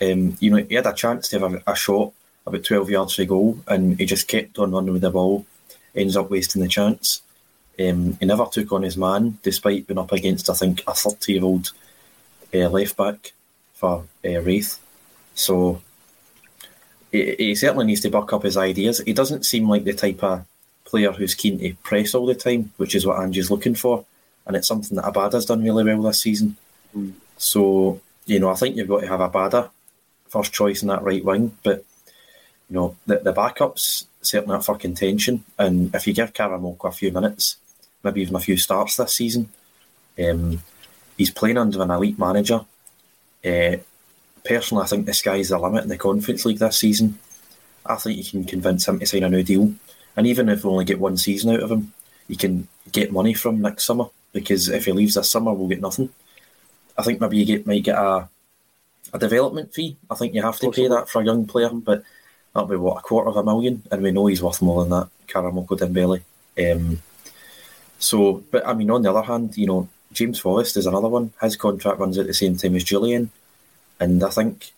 Um, 0.00 0.38
you 0.40 0.50
know, 0.52 0.64
he 0.66 0.74
had 0.74 0.86
a 0.86 0.94
chance 0.94 1.28
to 1.28 1.38
have 1.38 1.52
a, 1.52 1.62
a 1.66 1.76
shot 1.76 2.14
about 2.46 2.64
12 2.64 2.88
yards 2.88 3.14
for 3.14 3.26
goal, 3.26 3.58
and 3.68 3.98
he 3.98 4.06
just 4.06 4.26
kept 4.26 4.58
on 4.58 4.72
running 4.72 4.94
with 4.94 5.02
the 5.02 5.10
ball, 5.10 5.44
ends 5.94 6.16
up 6.16 6.30
wasting 6.30 6.62
the 6.62 6.68
chance. 6.68 7.20
Um, 7.78 8.16
he 8.18 8.24
never 8.24 8.46
took 8.46 8.72
on 8.72 8.84
his 8.84 8.96
man, 8.96 9.36
despite 9.42 9.86
being 9.86 9.98
up 9.98 10.12
against, 10.12 10.48
I 10.48 10.54
think, 10.54 10.82
a 10.86 10.94
30 10.94 11.30
year 11.30 11.44
old 11.44 11.72
uh, 12.54 12.68
left 12.68 12.96
back 12.96 13.32
for 13.74 14.04
uh, 14.24 14.40
Raith. 14.40 14.78
So 15.34 15.82
he, 17.10 17.34
he 17.38 17.54
certainly 17.54 17.86
needs 17.86 18.00
to 18.02 18.10
buck 18.10 18.32
up 18.32 18.42
his 18.42 18.56
ideas. 18.56 19.00
He 19.00 19.12
doesn't 19.12 19.46
seem 19.46 19.68
like 19.68 19.84
the 19.84 19.92
type 19.92 20.22
of 20.22 20.44
player 20.84 21.12
who's 21.12 21.34
keen 21.34 21.58
to 21.58 21.74
press 21.82 22.14
all 22.14 22.26
the 22.26 22.34
time, 22.34 22.72
which 22.76 22.94
is 22.94 23.06
what 23.06 23.20
Ange's 23.20 23.50
looking 23.50 23.74
for. 23.74 24.04
And 24.46 24.56
it's 24.56 24.68
something 24.68 24.96
that 24.96 25.04
Abada's 25.04 25.46
done 25.46 25.62
really 25.62 25.84
well 25.84 26.02
this 26.02 26.20
season. 26.20 26.56
Mm. 26.96 27.12
So, 27.36 28.00
you 28.26 28.40
know, 28.40 28.50
I 28.50 28.54
think 28.54 28.76
you've 28.76 28.88
got 28.88 29.00
to 29.00 29.08
have 29.08 29.20
Abada 29.20 29.70
first 30.28 30.52
choice 30.52 30.82
in 30.82 30.88
that 30.88 31.02
right 31.02 31.24
wing. 31.24 31.56
But, 31.62 31.84
you 32.68 32.76
know, 32.76 32.96
the, 33.06 33.18
the 33.18 33.32
backups 33.32 34.06
certainly 34.20 34.56
up 34.56 34.64
for 34.64 34.76
contention. 34.76 35.44
And 35.58 35.94
if 35.94 36.06
you 36.06 36.12
give 36.12 36.32
Karamoko 36.32 36.88
a 36.88 36.92
few 36.92 37.12
minutes, 37.12 37.56
maybe 38.02 38.22
even 38.22 38.36
a 38.36 38.40
few 38.40 38.56
starts 38.56 38.96
this 38.96 39.14
season, 39.14 39.48
um, 40.18 40.62
he's 41.16 41.30
playing 41.30 41.58
under 41.58 41.82
an 41.82 41.90
elite 41.90 42.18
manager. 42.18 42.64
Uh, 43.44 43.76
personally, 44.44 44.84
I 44.84 44.86
think 44.86 45.06
the 45.06 45.14
sky's 45.14 45.48
the 45.48 45.58
limit 45.58 45.84
in 45.84 45.88
the 45.88 45.98
Conference 45.98 46.44
League 46.44 46.58
this 46.58 46.78
season. 46.78 47.18
I 47.84 47.96
think 47.96 48.18
you 48.18 48.24
can 48.24 48.44
convince 48.44 48.86
him 48.86 48.98
to 48.98 49.06
sign 49.06 49.24
a 49.24 49.28
new 49.28 49.42
deal. 49.42 49.74
And 50.16 50.26
even 50.26 50.48
if 50.48 50.64
we 50.64 50.70
only 50.70 50.84
get 50.84 51.00
one 51.00 51.16
season 51.16 51.54
out 51.54 51.62
of 51.62 51.70
him, 51.70 51.92
you 52.28 52.36
can 52.36 52.68
get 52.90 53.12
money 53.12 53.34
from 53.34 53.60
next 53.60 53.86
summer 53.86 54.06
because 54.32 54.68
if 54.68 54.84
he 54.84 54.92
leaves 54.92 55.14
this 55.14 55.30
summer, 55.30 55.52
we'll 55.52 55.68
get 55.68 55.80
nothing. 55.80 56.10
I 56.96 57.02
think 57.02 57.20
maybe 57.20 57.38
you 57.38 57.44
get 57.44 57.66
might 57.66 57.84
get 57.84 57.98
a 57.98 58.28
a 59.12 59.18
development 59.18 59.74
fee. 59.74 59.96
I 60.10 60.14
think 60.14 60.34
you 60.34 60.42
have 60.42 60.58
to 60.60 60.70
pay 60.70 60.88
that 60.88 61.08
for 61.08 61.20
a 61.20 61.24
young 61.24 61.46
player, 61.46 61.70
but 61.70 62.02
that'll 62.54 62.68
be 62.68 62.76
what 62.76 62.98
a 62.98 63.02
quarter 63.02 63.30
of 63.30 63.36
a 63.36 63.44
million, 63.44 63.82
and 63.90 64.02
we 64.02 64.10
know 64.10 64.26
he's 64.26 64.42
worth 64.42 64.62
more 64.62 64.82
than 64.82 64.90
that. 64.90 65.08
Karamoko 65.26 65.78
Dembele. 65.78 66.22
Um, 66.58 67.02
so, 67.98 68.42
but 68.50 68.66
I 68.66 68.74
mean, 68.74 68.90
on 68.90 69.02
the 69.02 69.10
other 69.10 69.22
hand, 69.22 69.56
you 69.56 69.66
know, 69.66 69.88
James 70.12 70.38
Forrest 70.38 70.76
is 70.76 70.86
another 70.86 71.08
one. 71.08 71.32
His 71.40 71.56
contract 71.56 71.98
runs 71.98 72.18
at 72.18 72.26
the 72.26 72.34
same 72.34 72.56
time 72.56 72.76
as 72.76 72.84
Jullien, 72.84 73.28
and 73.98 74.22
I 74.22 74.30
think 74.30 74.72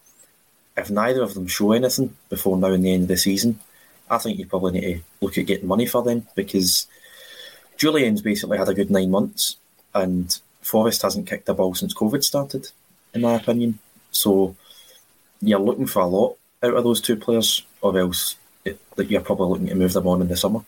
if 0.76 0.90
neither 0.90 1.22
of 1.22 1.34
them 1.34 1.46
show 1.46 1.72
anything 1.72 2.16
before 2.28 2.56
now 2.56 2.68
and 2.68 2.84
the 2.84 2.92
end 2.92 3.02
of 3.02 3.08
the 3.08 3.16
season, 3.16 3.60
I 4.10 4.18
think 4.18 4.38
you 4.38 4.46
probably 4.46 4.72
need 4.72 4.94
to 4.94 5.02
look 5.20 5.38
at 5.38 5.46
getting 5.46 5.68
money 5.68 5.86
for 5.86 6.02
them 6.02 6.26
because 6.34 6.86
Jullien's 7.78 8.22
basically 8.22 8.58
had 8.58 8.68
a 8.68 8.74
good 8.74 8.90
nine 8.90 9.10
months, 9.10 9.56
and 9.94 10.38
Forrest 10.62 11.02
hasn't 11.02 11.26
kicked 11.26 11.46
the 11.46 11.54
ball 11.54 11.74
since 11.74 11.94
COVID 11.94 12.22
started, 12.22 12.70
in 13.12 13.22
my 13.22 13.34
opinion. 13.34 13.78
So 14.10 14.56
you're 15.40 15.58
looking 15.58 15.86
for 15.86 16.02
a 16.02 16.06
lot 16.06 16.36
out 16.62 16.74
of 16.74 16.84
those 16.84 17.00
two 17.00 17.16
players, 17.16 17.64
or 17.80 17.98
else 17.98 18.36
it, 18.64 18.78
you're 18.96 19.20
probably 19.20 19.48
looking 19.48 19.66
to 19.68 19.74
move 19.74 19.92
them 19.92 20.06
on 20.06 20.22
in 20.22 20.28
the 20.28 20.36
summer. 20.36 20.64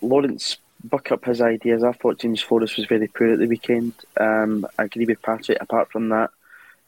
Lawrence 0.00 0.58
buck 0.84 1.10
up 1.10 1.24
his 1.24 1.40
ideas. 1.40 1.82
I 1.82 1.92
thought 1.92 2.18
James 2.18 2.40
Forrest 2.40 2.76
was 2.76 2.86
very 2.86 3.08
poor 3.08 3.32
at 3.32 3.38
the 3.38 3.46
weekend. 3.46 3.94
Um, 4.20 4.66
I 4.78 4.84
agree 4.84 5.06
with 5.06 5.22
Patrick. 5.22 5.58
Apart 5.60 5.90
from 5.90 6.10
that 6.10 6.30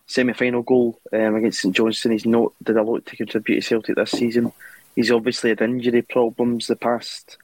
semi-final 0.07 0.62
goal 0.62 1.01
um, 1.12 1.34
against 1.34 1.62
St 1.62 1.74
Johnstone, 1.74 2.12
he's 2.12 2.26
not 2.26 2.53
did 2.62 2.76
a 2.76 2.82
lot 2.82 3.07
to 3.07 3.16
contribute 3.16 3.57
to 3.57 3.66
Celtic 3.66 3.97
this 3.97 4.11
season. 4.12 4.53
He's 4.94 5.11
obviously 5.11 5.51
had 5.51 5.62
injury 5.62 6.03
problems 6.03 6.66
the 6.66 6.76
past 6.76 7.38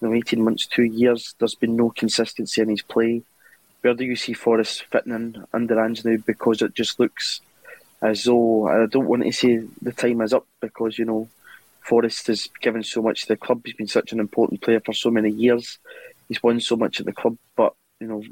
you 0.00 0.08
know, 0.08 0.14
18 0.14 0.42
months, 0.42 0.66
two 0.66 0.84
years. 0.84 1.34
There's 1.38 1.54
been 1.54 1.76
no 1.76 1.90
consistency 1.90 2.60
in 2.62 2.68
his 2.68 2.82
play. 2.82 3.22
Where 3.80 3.94
do 3.94 4.04
you 4.04 4.16
see 4.16 4.32
Forrest 4.32 4.84
fitting 4.90 5.12
in 5.12 5.44
under 5.52 5.82
Ange 5.82 6.04
now? 6.04 6.16
Because 6.24 6.62
it 6.62 6.74
just 6.74 7.00
looks 7.00 7.40
as 8.00 8.24
though 8.24 8.68
I 8.68 8.86
don't 8.86 9.06
want 9.06 9.24
to 9.24 9.32
say 9.32 9.62
the 9.82 9.92
time 9.92 10.20
is 10.20 10.32
up 10.32 10.46
because 10.60 10.98
you 10.98 11.04
know 11.04 11.28
Forrest 11.84 12.28
has 12.28 12.48
given 12.60 12.82
so 12.82 13.02
much 13.02 13.22
to 13.22 13.28
the 13.28 13.36
club. 13.36 13.62
He's 13.64 13.74
been 13.74 13.86
such 13.86 14.12
an 14.12 14.20
important 14.20 14.62
player 14.62 14.80
for 14.80 14.92
so 14.92 15.10
many 15.10 15.30
years. 15.30 15.78
He's 16.28 16.42
won 16.42 16.60
so 16.60 16.76
much 16.76 17.00
at 17.00 17.06
the 17.06 17.12
club, 17.12 17.36
but 17.56 17.74
you 18.00 18.06
know, 18.06 18.22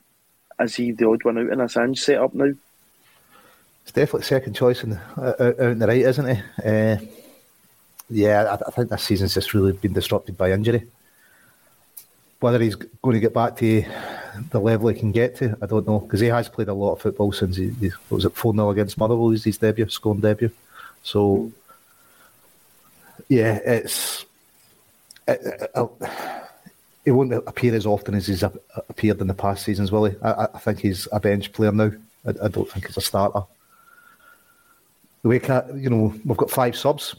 is 0.58 0.76
he 0.76 0.92
the 0.92 1.08
odd 1.08 1.24
one 1.24 1.38
out 1.38 1.52
in 1.52 1.58
this 1.58 1.76
Ange 1.76 2.00
setup 2.00 2.34
now? 2.34 2.52
It's 3.82 3.92
definitely 3.92 4.22
second 4.22 4.54
choice 4.54 4.82
in 4.84 4.90
the, 4.90 5.00
out 5.18 5.58
in 5.58 5.78
the 5.78 5.86
right, 5.86 6.00
isn't 6.00 6.36
he? 6.36 6.42
Uh, 6.64 6.96
yeah, 8.08 8.44
I, 8.44 8.68
I, 8.68 8.70
think 8.70 8.90
this 8.90 9.02
season's 9.02 9.34
just 9.34 9.54
really 9.54 9.72
been 9.72 9.92
disrupted 9.92 10.36
by 10.38 10.52
injury. 10.52 10.86
Whether 12.40 12.60
he's 12.60 12.74
going 12.74 13.14
to 13.14 13.20
get 13.20 13.34
back 13.34 13.56
to 13.58 13.84
the 14.50 14.60
level 14.60 14.88
he 14.88 14.98
can 14.98 15.12
get 15.12 15.36
to, 15.36 15.56
I 15.60 15.66
don't 15.66 15.86
know, 15.86 16.00
because 16.00 16.20
he 16.20 16.28
has 16.28 16.48
played 16.48 16.68
a 16.68 16.74
lot 16.74 16.94
of 16.94 17.02
football 17.02 17.32
since 17.32 17.56
he, 17.56 17.70
he 17.70 17.90
was 18.08 18.24
it 18.24 18.34
4 18.34 18.54
0 18.54 18.70
against 18.70 18.98
Motherwell, 18.98 19.30
his 19.30 19.58
debut, 19.58 19.88
scoring 19.88 20.20
debut. 20.20 20.50
So, 21.02 21.50
yeah, 23.28 23.58
it's. 23.64 24.24
It, 25.28 25.70
it, 27.04 27.12
won't 27.12 27.32
appear 27.32 27.74
as 27.74 27.86
often 27.86 28.14
as 28.14 28.26
he's 28.26 28.42
appeared 28.42 29.20
in 29.20 29.28
the 29.28 29.34
past 29.34 29.64
seasons, 29.64 29.92
will 29.92 30.06
he? 30.06 30.16
I, 30.22 30.48
I 30.54 30.58
think 30.58 30.80
he's 30.80 31.06
a 31.12 31.20
bench 31.20 31.52
player 31.52 31.72
now. 31.72 31.92
I, 32.26 32.30
I, 32.44 32.48
don't 32.48 32.68
think 32.68 32.86
he's 32.86 32.96
a 32.96 33.00
starter. 33.00 33.42
The 35.22 35.28
way, 35.28 35.40
you 35.76 35.90
know, 35.90 36.14
we've 36.24 36.36
got 36.36 36.50
five 36.50 36.76
subs. 36.76 37.14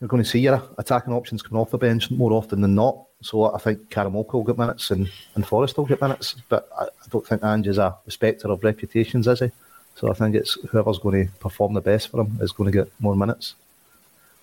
You're 0.00 0.08
going 0.08 0.22
to 0.22 0.28
see 0.28 0.40
your 0.40 0.62
attacking 0.78 1.12
options 1.12 1.42
coming 1.42 1.60
off 1.60 1.70
the 1.70 1.78
bench 1.78 2.10
more 2.10 2.32
often 2.32 2.60
than 2.60 2.74
not. 2.74 3.04
So 3.22 3.52
I 3.54 3.58
think 3.58 3.88
Karamoko 3.88 4.34
will 4.34 4.44
get 4.44 4.58
minutes 4.58 4.90
and, 4.90 5.10
and 5.34 5.46
Forrest 5.46 5.76
will 5.76 5.86
get 5.86 6.00
minutes, 6.00 6.36
but 6.48 6.68
I, 6.78 6.84
I 6.84 7.08
don't 7.10 7.26
think 7.26 7.44
Ange 7.44 7.68
is 7.68 7.78
a 7.78 7.96
respecter 8.04 8.48
of 8.48 8.62
reputations, 8.64 9.28
is 9.28 9.40
he? 9.40 9.50
So 9.94 10.10
I 10.10 10.14
think 10.14 10.34
it's 10.34 10.58
whoever's 10.70 10.98
going 10.98 11.26
to 11.26 11.32
perform 11.34 11.74
the 11.74 11.80
best 11.80 12.08
for 12.08 12.20
him 12.20 12.38
is 12.40 12.52
going 12.52 12.70
to 12.70 12.76
get 12.76 12.92
more 12.98 13.14
minutes. 13.14 13.54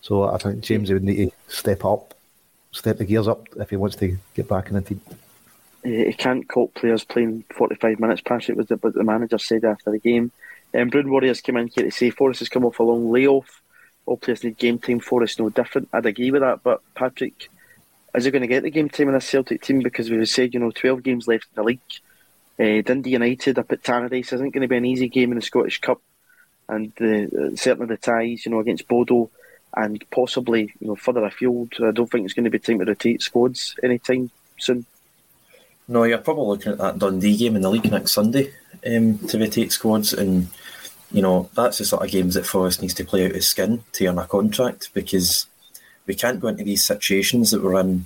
So 0.02 0.24
I 0.24 0.38
think 0.38 0.62
James 0.62 0.92
would 0.92 1.04
need 1.04 1.32
to 1.32 1.54
step 1.54 1.86
up, 1.86 2.14
step 2.72 2.98
the 2.98 3.06
gears 3.06 3.28
up 3.28 3.48
if 3.58 3.70
he 3.70 3.76
wants 3.76 3.96
to 3.98 4.18
get 4.34 4.48
back 4.48 4.70
in 4.70 4.76
the 4.76 4.82
team. 4.82 5.02
He 5.84 6.14
can't 6.14 6.48
cope 6.48 6.74
players 6.74 7.06
playing 7.06 7.46
45 7.56 8.00
minutes 8.00 8.22
past 8.22 8.50
it 8.50 8.58
was 8.58 8.70
what 8.70 8.94
the 8.94 9.04
manager 9.04 9.38
said 9.38 9.64
after 9.64 9.92
the 9.92 10.00
game. 10.00 10.32
Um, 10.78 10.90
Brown 10.90 11.10
Warriors 11.10 11.42
came 11.42 11.58
in 11.58 11.68
here 11.68 11.86
to 11.86 11.92
say 11.92 12.10
Forrest 12.10 12.40
has 12.40 12.50
come 12.50 12.66
off 12.66 12.80
a 12.80 12.84
long 12.84 13.12
layoff. 13.12 13.62
All 14.06 14.18
players 14.18 14.44
need 14.44 14.58
game 14.58 14.80
time. 14.80 15.00
Forrest 15.00 15.40
no 15.40 15.50
different. 15.50 15.90
I'd 15.94 16.06
agree 16.06 16.32
with 16.32 16.42
that, 16.42 16.64
but 16.64 16.82
Patrick, 16.96 17.50
is 18.14 18.26
he 18.26 18.32
going 18.32 18.42
to 18.42 18.48
get 18.48 18.64
the 18.64 18.72
game 18.72 18.90
time 18.90 19.10
in 19.10 19.16
a 19.16 19.22
Celtic 19.22 19.62
team? 19.62 19.80
Because 19.80 20.10
we've 20.10 20.28
said, 20.28 20.54
you 20.54 20.60
know, 20.60 20.72
12 20.72 21.04
games 21.04 21.28
left 21.28 21.46
in 21.46 21.56
the 21.56 21.64
league. 21.64 21.80
Uh, 22.60 22.82
Dundee 22.82 23.12
United 23.12 23.58
up 23.58 23.72
at 23.72 23.84
Tannadice 23.84 24.34
isn't 24.34 24.50
going 24.50 24.62
to 24.62 24.68
be 24.68 24.78
an 24.78 24.86
easy 24.86 25.08
game 25.08 25.32
in 25.32 25.38
the 25.38 25.42
Scottish 25.42 25.80
Cup, 25.80 26.02
and 26.68 26.92
uh, 27.02 27.56
certainly 27.56 27.88
the 27.88 27.98
ties, 27.98 28.46
you 28.46 28.52
know, 28.52 28.60
against 28.60 28.88
Bodo 28.88 29.30
and 29.76 30.04
possibly, 30.12 30.74
you 30.80 30.88
know, 30.88 30.96
further 30.96 31.26
afield. 31.26 31.74
I 31.84 31.92
don't 31.92 32.10
think 32.10 32.26
it's 32.26 32.34
going 32.34 32.46
to 32.46 32.50
be 32.50 32.60
time 32.60 32.80
to 32.80 32.86
rotate 32.86 33.22
squads 33.22 33.76
anytime 33.84 34.32
soon. 34.58 34.86
No, 35.88 36.04
you're 36.04 36.20
probably 36.20 36.48
looking 36.48 36.72
at 36.74 36.78
that 36.78 37.00
Dundee 37.00 37.38
game 37.38 37.56
in 37.56 37.62
the 37.62 37.70
league 37.70 37.90
next 37.90 38.12
Sunday 38.12 38.54
um, 38.86 39.18
to 39.28 39.40
rotate 39.40 39.72
squads, 39.72 40.14
and 40.14 40.48
you 41.12 41.22
know 41.22 41.50
that's 41.56 41.80
the 41.80 41.86
sort 41.86 42.04
of 42.04 42.12
games 42.12 42.36
that 42.36 42.46
Forrest 42.46 42.82
needs 42.82 42.94
to 42.96 43.06
play 43.06 43.26
out 43.26 43.34
his 43.34 43.50
skin 43.50 43.84
to 43.94 44.06
earn 44.06 44.20
a 44.20 44.28
contract 44.28 44.94
because 44.94 45.48
we 46.06 46.14
can't 46.14 46.40
go 46.40 46.48
into 46.48 46.64
these 46.64 46.86
situations 46.86 47.52
that 47.52 47.64
we're 47.64 47.80
in 47.80 48.06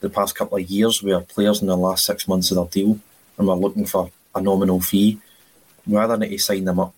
the 0.00 0.10
past 0.10 0.34
couple 0.34 0.58
of 0.58 0.70
years 0.70 1.02
where 1.02 1.20
players 1.20 1.60
in 1.60 1.68
the 1.68 1.76
last 1.76 2.04
six 2.04 2.26
months 2.26 2.50
of 2.50 2.56
their 2.56 2.66
deal 2.66 2.98
and 3.38 3.46
we're 3.46 3.54
looking 3.54 3.86
for 3.86 4.10
a 4.34 4.40
nominal 4.40 4.80
fee. 4.80 5.18
Either 5.92 6.16
need 6.16 6.28
to 6.28 6.38
sign 6.38 6.64
them 6.64 6.78
up 6.78 6.94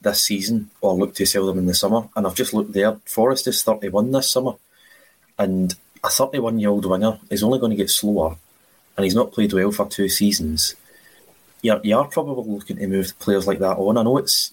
this 0.00 0.24
season 0.24 0.70
or 0.80 0.94
look 0.94 1.14
to 1.16 1.26
sell 1.26 1.46
them 1.46 1.58
in 1.58 1.66
the 1.66 1.74
summer. 1.74 2.08
And 2.14 2.26
I've 2.26 2.34
just 2.34 2.54
looked 2.54 2.72
there. 2.72 2.96
Forrest 3.04 3.46
is 3.46 3.62
31 3.62 4.12
this 4.12 4.32
summer, 4.32 4.52
and 5.38 5.74
a 6.04 6.08
31 6.08 6.58
year 6.58 6.70
old 6.70 6.86
winger 6.86 7.18
is 7.30 7.42
only 7.42 7.58
going 7.58 7.70
to 7.70 7.76
get 7.76 7.90
slower 7.90 8.36
and 8.98 9.04
he's 9.04 9.14
not 9.14 9.32
played 9.32 9.52
well 9.52 9.70
for 9.70 9.86
two 9.86 10.08
seasons, 10.08 10.74
you're, 11.62 11.80
you 11.84 11.96
are 11.96 12.08
probably 12.08 12.52
looking 12.52 12.76
to 12.78 12.86
move 12.88 13.16
players 13.20 13.46
like 13.46 13.60
that 13.60 13.76
on. 13.76 13.96
I 13.96 14.02
know 14.02 14.18
it's 14.18 14.52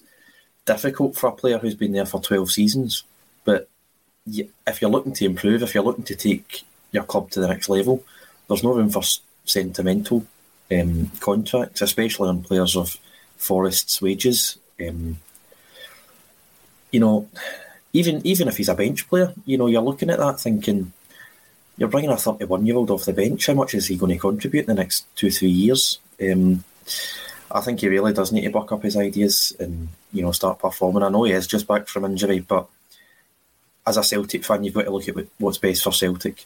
difficult 0.64 1.16
for 1.16 1.26
a 1.26 1.32
player 1.32 1.58
who's 1.58 1.74
been 1.74 1.90
there 1.90 2.06
for 2.06 2.22
12 2.22 2.52
seasons, 2.52 3.02
but 3.44 3.68
if 4.24 4.80
you're 4.80 4.90
looking 4.90 5.14
to 5.14 5.24
improve, 5.24 5.64
if 5.64 5.74
you're 5.74 5.82
looking 5.82 6.04
to 6.04 6.14
take 6.14 6.62
your 6.92 7.02
club 7.02 7.28
to 7.32 7.40
the 7.40 7.48
next 7.48 7.68
level, 7.68 8.04
there's 8.46 8.62
no 8.62 8.72
room 8.72 8.88
for 8.88 9.02
sentimental 9.44 10.24
um, 10.70 11.10
contracts, 11.18 11.82
especially 11.82 12.28
on 12.28 12.44
players 12.44 12.76
of 12.76 12.98
Forrest's 13.36 14.00
wages. 14.00 14.58
Um, 14.80 15.18
you 16.90 17.00
know, 17.00 17.28
even 17.92 18.26
even 18.26 18.48
if 18.48 18.56
he's 18.56 18.68
a 18.68 18.74
bench 18.74 19.08
player, 19.08 19.32
you 19.44 19.58
know, 19.58 19.66
you're 19.66 19.82
looking 19.82 20.10
at 20.10 20.18
that 20.18 20.40
thinking, 20.40 20.92
you're 21.76 21.88
bringing 21.88 22.10
a 22.10 22.16
31 22.16 22.66
year 22.66 22.76
old 22.76 22.90
off 22.90 23.04
the 23.04 23.12
bench. 23.12 23.46
How 23.46 23.54
much 23.54 23.74
is 23.74 23.86
he 23.86 23.96
going 23.96 24.12
to 24.12 24.18
contribute 24.18 24.68
in 24.68 24.74
the 24.74 24.82
next 24.82 25.06
two, 25.16 25.30
three 25.30 25.48
years? 25.48 25.98
Um, 26.20 26.64
I 27.50 27.60
think 27.60 27.80
he 27.80 27.88
really 27.88 28.12
does 28.12 28.32
need 28.32 28.42
to 28.42 28.50
buck 28.50 28.72
up 28.72 28.82
his 28.82 28.96
ideas 28.96 29.54
and 29.58 29.88
you 30.12 30.22
know 30.22 30.32
start 30.32 30.58
performing. 30.58 31.02
I 31.02 31.08
know 31.08 31.24
he 31.24 31.32
is 31.32 31.46
just 31.46 31.66
back 31.66 31.88
from 31.88 32.04
injury, 32.04 32.40
but 32.40 32.66
as 33.86 33.96
a 33.96 34.02
Celtic 34.02 34.44
fan, 34.44 34.64
you've 34.64 34.74
got 34.74 34.84
to 34.84 34.90
look 34.90 35.08
at 35.08 35.14
what's 35.38 35.58
best 35.58 35.84
for 35.84 35.92
Celtic. 35.92 36.44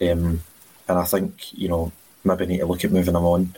Um, 0.00 0.40
and 0.88 0.98
I 0.98 1.04
think 1.04 1.52
you 1.52 1.68
know 1.68 1.92
maybe 2.24 2.46
need 2.46 2.58
to 2.58 2.66
look 2.66 2.84
at 2.84 2.92
moving 2.92 3.14
him 3.14 3.24
on. 3.24 3.54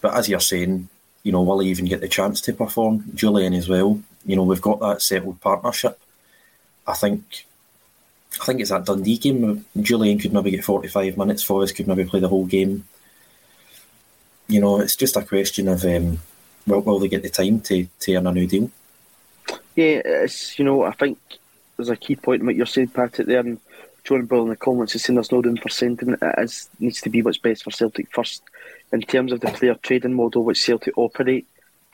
But 0.00 0.14
as 0.14 0.28
you're 0.28 0.40
saying, 0.40 0.88
you 1.22 1.32
know, 1.32 1.42
will 1.42 1.60
he 1.60 1.70
even 1.70 1.86
get 1.86 2.00
the 2.00 2.08
chance 2.08 2.40
to 2.42 2.52
perform? 2.52 3.02
Jullien 3.14 3.56
as 3.56 3.68
well. 3.68 4.00
You 4.26 4.36
know, 4.36 4.42
we've 4.42 4.60
got 4.60 4.80
that 4.80 5.00
settled 5.00 5.40
partnership. 5.40 5.98
I 6.86 6.94
think 6.94 7.46
I 8.40 8.44
think 8.44 8.60
it's 8.60 8.70
that 8.70 8.84
Dundee 8.84 9.18
game. 9.18 9.64
Jullien 9.76 10.20
could 10.20 10.32
maybe 10.32 10.50
get 10.50 10.64
45 10.64 11.16
minutes. 11.16 11.42
Forrest 11.42 11.76
could 11.76 11.88
maybe 11.88 12.04
play 12.04 12.20
the 12.20 12.28
whole 12.28 12.44
game. 12.44 12.84
You 14.48 14.60
know, 14.60 14.80
it's 14.80 14.96
just 14.96 15.16
a 15.16 15.22
question 15.22 15.68
of 15.68 15.84
um, 15.84 16.18
will, 16.66 16.80
will 16.80 16.98
they 16.98 17.08
get 17.08 17.22
the 17.22 17.30
time 17.30 17.60
to, 17.62 17.86
to 18.00 18.14
earn 18.14 18.26
a 18.26 18.32
new 18.32 18.46
deal? 18.46 18.70
Yeah, 19.74 20.02
it's, 20.04 20.58
you 20.58 20.64
know, 20.64 20.82
I 20.82 20.92
think 20.92 21.18
there's 21.76 21.88
a 21.88 21.96
key 21.96 22.16
point 22.16 22.40
in 22.40 22.46
what 22.46 22.56
you're 22.56 22.66
saying, 22.66 22.88
Patrick, 22.88 23.26
there. 23.26 23.40
And 23.40 23.60
John 24.04 24.26
Bill 24.26 24.42
in 24.42 24.50
the 24.50 24.56
comments 24.56 24.94
is 24.94 25.04
saying 25.04 25.16
there's 25.16 25.32
no 25.32 25.40
room 25.40 25.56
for. 25.56 25.68
It 25.68 26.38
is, 26.38 26.68
needs 26.78 27.00
to 27.02 27.10
be 27.10 27.22
what's 27.22 27.38
best 27.38 27.64
for 27.64 27.70
Celtic 27.70 28.12
first. 28.12 28.42
In 28.92 29.02
terms 29.02 29.32
of 29.32 29.40
the 29.40 29.48
player 29.48 29.74
trading 29.82 30.14
model 30.14 30.44
which 30.44 30.62
Celtic 30.62 30.96
operate, 30.96 31.46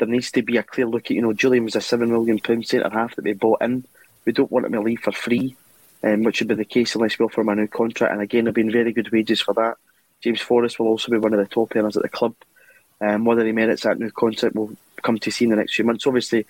there 0.07 0.15
needs 0.15 0.31
to 0.33 0.43
be 0.43 0.57
a 0.57 0.63
clear 0.63 0.87
look 0.87 1.07
at, 1.07 1.13
you 1.13 1.23
know, 1.23 1.33
Jullien 1.33 1.65
was 1.65 1.77
a 1.77 1.79
£7 1.79 2.09
million 2.09 2.41
centre 2.65 2.91
half 2.91 3.17
that 3.17 3.25
we 3.25 3.33
bought 3.33 3.63
in. 3.63 3.85
We 4.25 4.33
don't 4.33 4.51
want 4.51 4.67
him 4.67 4.73
to 4.73 4.81
leave 4.81 5.01
for 5.01 5.13
free 5.13 5.57
um, 6.03 6.23
which 6.23 6.41
would 6.41 6.49
be 6.49 6.55
the 6.55 6.65
case 6.65 6.95
unless 6.95 7.19
we 7.19 7.25
offer 7.25 7.41
him 7.41 7.49
a 7.49 7.55
new 7.55 7.69
contract. 7.69 8.13
And 8.13 8.23
again, 8.23 8.45
there 8.45 8.51
have 8.51 8.55
been 8.55 8.71
very 8.71 8.93
good 8.93 9.11
wages 9.13 9.41
for 9.41 9.55
that. 9.55 9.77
James 10.21 10.41
Forrest 10.41 10.79
will 10.79 10.89
also 10.89 11.11
be 11.11 11.19
one 11.19 11.33
of 11.33 11.39
the 11.39 11.47
top 11.47 11.75
earners 11.75 11.97
at 11.97 12.03
the 12.03 12.09
club. 12.09 12.35
Um, 13.01 13.25
whether 13.25 13.45
he 13.45 13.53
merits 13.53 13.83
that 13.83 13.99
new 13.99 14.11
contract 14.11 14.55
will 14.55 14.77
come 15.03 15.19
to 15.19 15.31
see 15.31 15.45
in 15.45 15.51
the 15.51 15.57
next 15.57 15.75
few 15.75 15.85
months. 15.85 16.07
Obviously, 16.07 16.47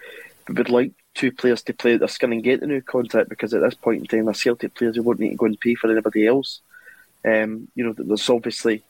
we 0.48 0.55
would 0.55 0.68
like 0.68 0.92
two 1.14 1.32
players 1.32 1.62
to 1.62 1.72
play 1.72 1.96
their 1.96 2.09
skin 2.09 2.32
and 2.32 2.42
get 2.42 2.61
the 2.61 2.66
new 2.66 2.82
contract 2.82 3.30
because 3.30 3.55
at 3.55 3.62
this 3.62 3.74
point 3.74 4.00
in 4.00 4.07
time, 4.07 4.26
the 4.26 4.34
Celtic 4.34 4.74
players 4.74 4.96
who 4.96 5.03
won't 5.03 5.20
need 5.20 5.30
to 5.30 5.36
go 5.36 5.46
and 5.46 5.61
pay 5.61 5.74
for 5.74 5.90
anybody 5.90 6.26
else. 6.26 6.61
Um, 7.24 7.68
you 7.74 7.84
know, 7.84 7.94
there's 7.96 8.28
obviously 8.28 8.82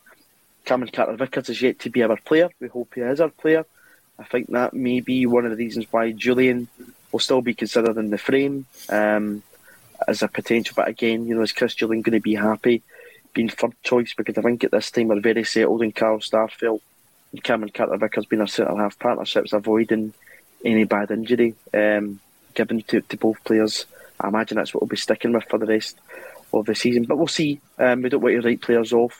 Cameron 0.65 0.91
Carter 0.91 1.15
Vickers 1.15 1.49
is 1.49 1.61
yet 1.61 1.79
to 1.79 1.89
be 1.89 2.03
our 2.03 2.17
player. 2.17 2.49
We 2.59 2.67
hope 2.67 2.93
he 2.95 3.01
is 3.01 3.21
our 3.21 3.29
player. 3.29 3.65
I 4.23 4.27
think 4.27 4.47
that 4.51 4.73
may 4.73 5.01
be 5.01 5.25
one 5.25 5.45
of 5.45 5.51
the 5.51 5.57
reasons 5.57 5.85
why 5.91 6.13
Jullien 6.13 6.67
will 7.11 7.19
still 7.19 7.41
be 7.41 7.53
considered 7.53 7.97
in 7.97 8.09
the 8.09 8.17
frame. 8.17 8.65
Um, 8.89 9.43
as 10.07 10.21
a 10.21 10.27
potential. 10.27 10.73
But 10.75 10.87
again, 10.87 11.25
you 11.25 11.35
know, 11.35 11.41
is 11.41 11.51
Chris 11.51 11.75
Jullien 11.75 12.03
going 12.03 12.13
to 12.13 12.19
be 12.19 12.35
happy 12.35 12.81
being 13.33 13.49
third 13.49 13.73
choice? 13.83 14.13
Because 14.13 14.37
I 14.37 14.41
think 14.41 14.63
at 14.63 14.71
this 14.71 14.91
time 14.91 15.07
we're 15.07 15.19
very 15.19 15.43
settled 15.43 15.81
in 15.81 15.91
Carl 15.91 16.19
Starfield 16.19 16.81
and 17.31 17.43
Cameron 17.43 17.71
Carter 17.73 17.97
Vickers 17.97 18.25
being 18.25 18.41
our 18.41 18.47
centre 18.47 18.75
half 18.75 18.99
partnerships, 18.99 19.53
avoiding 19.53 20.13
any 20.63 20.83
bad 20.83 21.11
injury 21.11 21.55
um, 21.73 22.19
given 22.53 22.81
to, 22.83 23.01
to 23.01 23.17
both 23.17 23.43
players. 23.43 23.85
I 24.19 24.27
imagine 24.27 24.57
that's 24.57 24.73
what 24.73 24.81
we'll 24.81 24.89
be 24.89 24.97
sticking 24.97 25.33
with 25.33 25.45
for 25.49 25.59
the 25.59 25.65
rest 25.65 25.97
of 26.53 26.65
the 26.65 26.75
season. 26.75 27.03
But 27.03 27.17
we'll 27.17 27.27
see. 27.27 27.59
Um, 27.79 28.01
we 28.01 28.09
don't 28.09 28.21
want 28.21 28.41
to 28.41 28.47
write 28.47 28.61
players 28.61 28.93
off. 28.93 29.19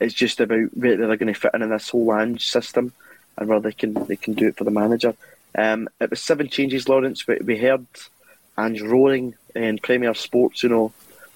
It's 0.00 0.14
just 0.14 0.40
about 0.40 0.74
where 0.74 0.96
they're 0.96 1.16
going 1.16 1.32
to 1.32 1.38
fit 1.38 1.52
in 1.54 1.62
in 1.62 1.70
this 1.70 1.90
whole 1.90 2.14
Ange 2.14 2.48
system 2.48 2.92
and 3.36 3.48
where 3.48 3.60
they 3.60 3.72
can 3.72 3.94
they 4.06 4.16
can 4.16 4.34
do 4.34 4.48
it 4.48 4.56
for 4.56 4.64
the 4.64 4.70
manager. 4.70 5.14
Um, 5.56 5.88
it 6.00 6.10
was 6.10 6.20
seven 6.22 6.48
changes, 6.48 6.88
Lawrence. 6.88 7.26
We, 7.26 7.38
we 7.44 7.58
heard 7.58 7.86
Ange 8.58 8.82
roaring 8.82 9.34
in 9.54 9.78
Premier 9.78 10.14
Sports, 10.14 10.62
you 10.62 10.68
know, 10.68 10.92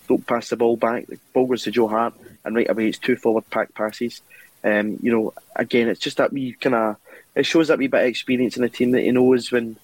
don't 0.09 0.27
pass 0.27 0.51
the 0.51 0.57
ball 0.57 0.77
back. 0.77 1.07
The 1.07 1.19
ball 1.33 1.47
goes 1.47 1.65
to 1.65 1.71
Joe 1.71 1.89
Hart, 1.89 2.15
and 2.45 2.55
right 2.55 2.69
away 2.69 2.89
it's 2.89 2.99
two 2.99 3.17
forward 3.17 3.49
pack 3.51 3.75
passes. 3.75 4.21
Um, 4.63 4.99
you 5.03 5.13
know, 5.13 5.35
again, 5.57 5.89
it's 5.89 6.01
just 6.01 6.19
that 6.19 6.33
we 6.33 6.53
kind 6.55 6.75
of 6.75 6.97
it 7.35 7.47
shows 7.47 7.69
that 7.69 7.79
we 7.79 7.87
bit 7.87 8.03
of 8.03 8.07
experience 8.07 8.57
in 8.57 8.63
the 8.63 8.69
team 8.69 8.93
that 8.93 9.03
he 9.03 9.11
knows 9.11 9.51
when 9.51 9.77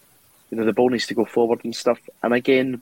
you 0.50 0.56
know 0.56 0.64
the 0.64 0.72
ball 0.72 0.90
needs 0.90 1.06
to 1.08 1.14
go 1.14 1.24
forward 1.24 1.64
and 1.64 1.74
stuff. 1.74 1.98
And 2.22 2.34
again, 2.34 2.80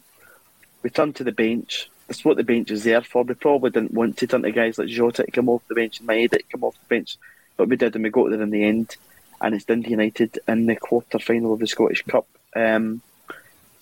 we 0.83 0.91
turn 0.91 1.12
to 1.14 1.24
the 1.24 1.33
bench. 1.33 1.91
That's 2.07 2.24
what 2.24 2.37
the 2.37 2.45
bench 2.45 2.70
is 2.70 2.85
there 2.85 3.03
for. 3.03 3.22
We 3.22 3.35
probably 3.35 3.70
didn't 3.70 3.93
want 3.93 4.16
to 4.18 4.26
turn 4.26 4.43
to 4.43 4.51
guys 4.51 4.79
like 4.79 4.89
Jota 4.89 5.24
to 5.24 5.31
come 5.31 5.49
off 5.49 5.66
the 5.68 5.74
bench 5.74 6.01
and 6.01 6.09
Maeda 6.09 6.31
to 6.31 6.43
come 6.51 6.64
off 6.64 6.74
the 6.74 6.95
bench, 6.95 7.16
but 7.57 7.68
we 7.68 7.76
did, 7.76 7.95
and 7.95 8.05
we 8.05 8.11
got 8.11 8.31
there 8.31 8.43
in 8.43 8.51
the 8.51 8.64
end. 8.64 8.97
And 9.41 9.55
it's 9.55 9.64
Dundee 9.64 9.91
United 9.91 10.39
in 10.49 10.66
the 10.66 10.76
quarter 10.76 11.18
final 11.18 11.53
of 11.53 11.61
the 11.61 11.66
Scottish 11.66 12.03
Cup. 12.03 12.26
Um, 12.57 13.03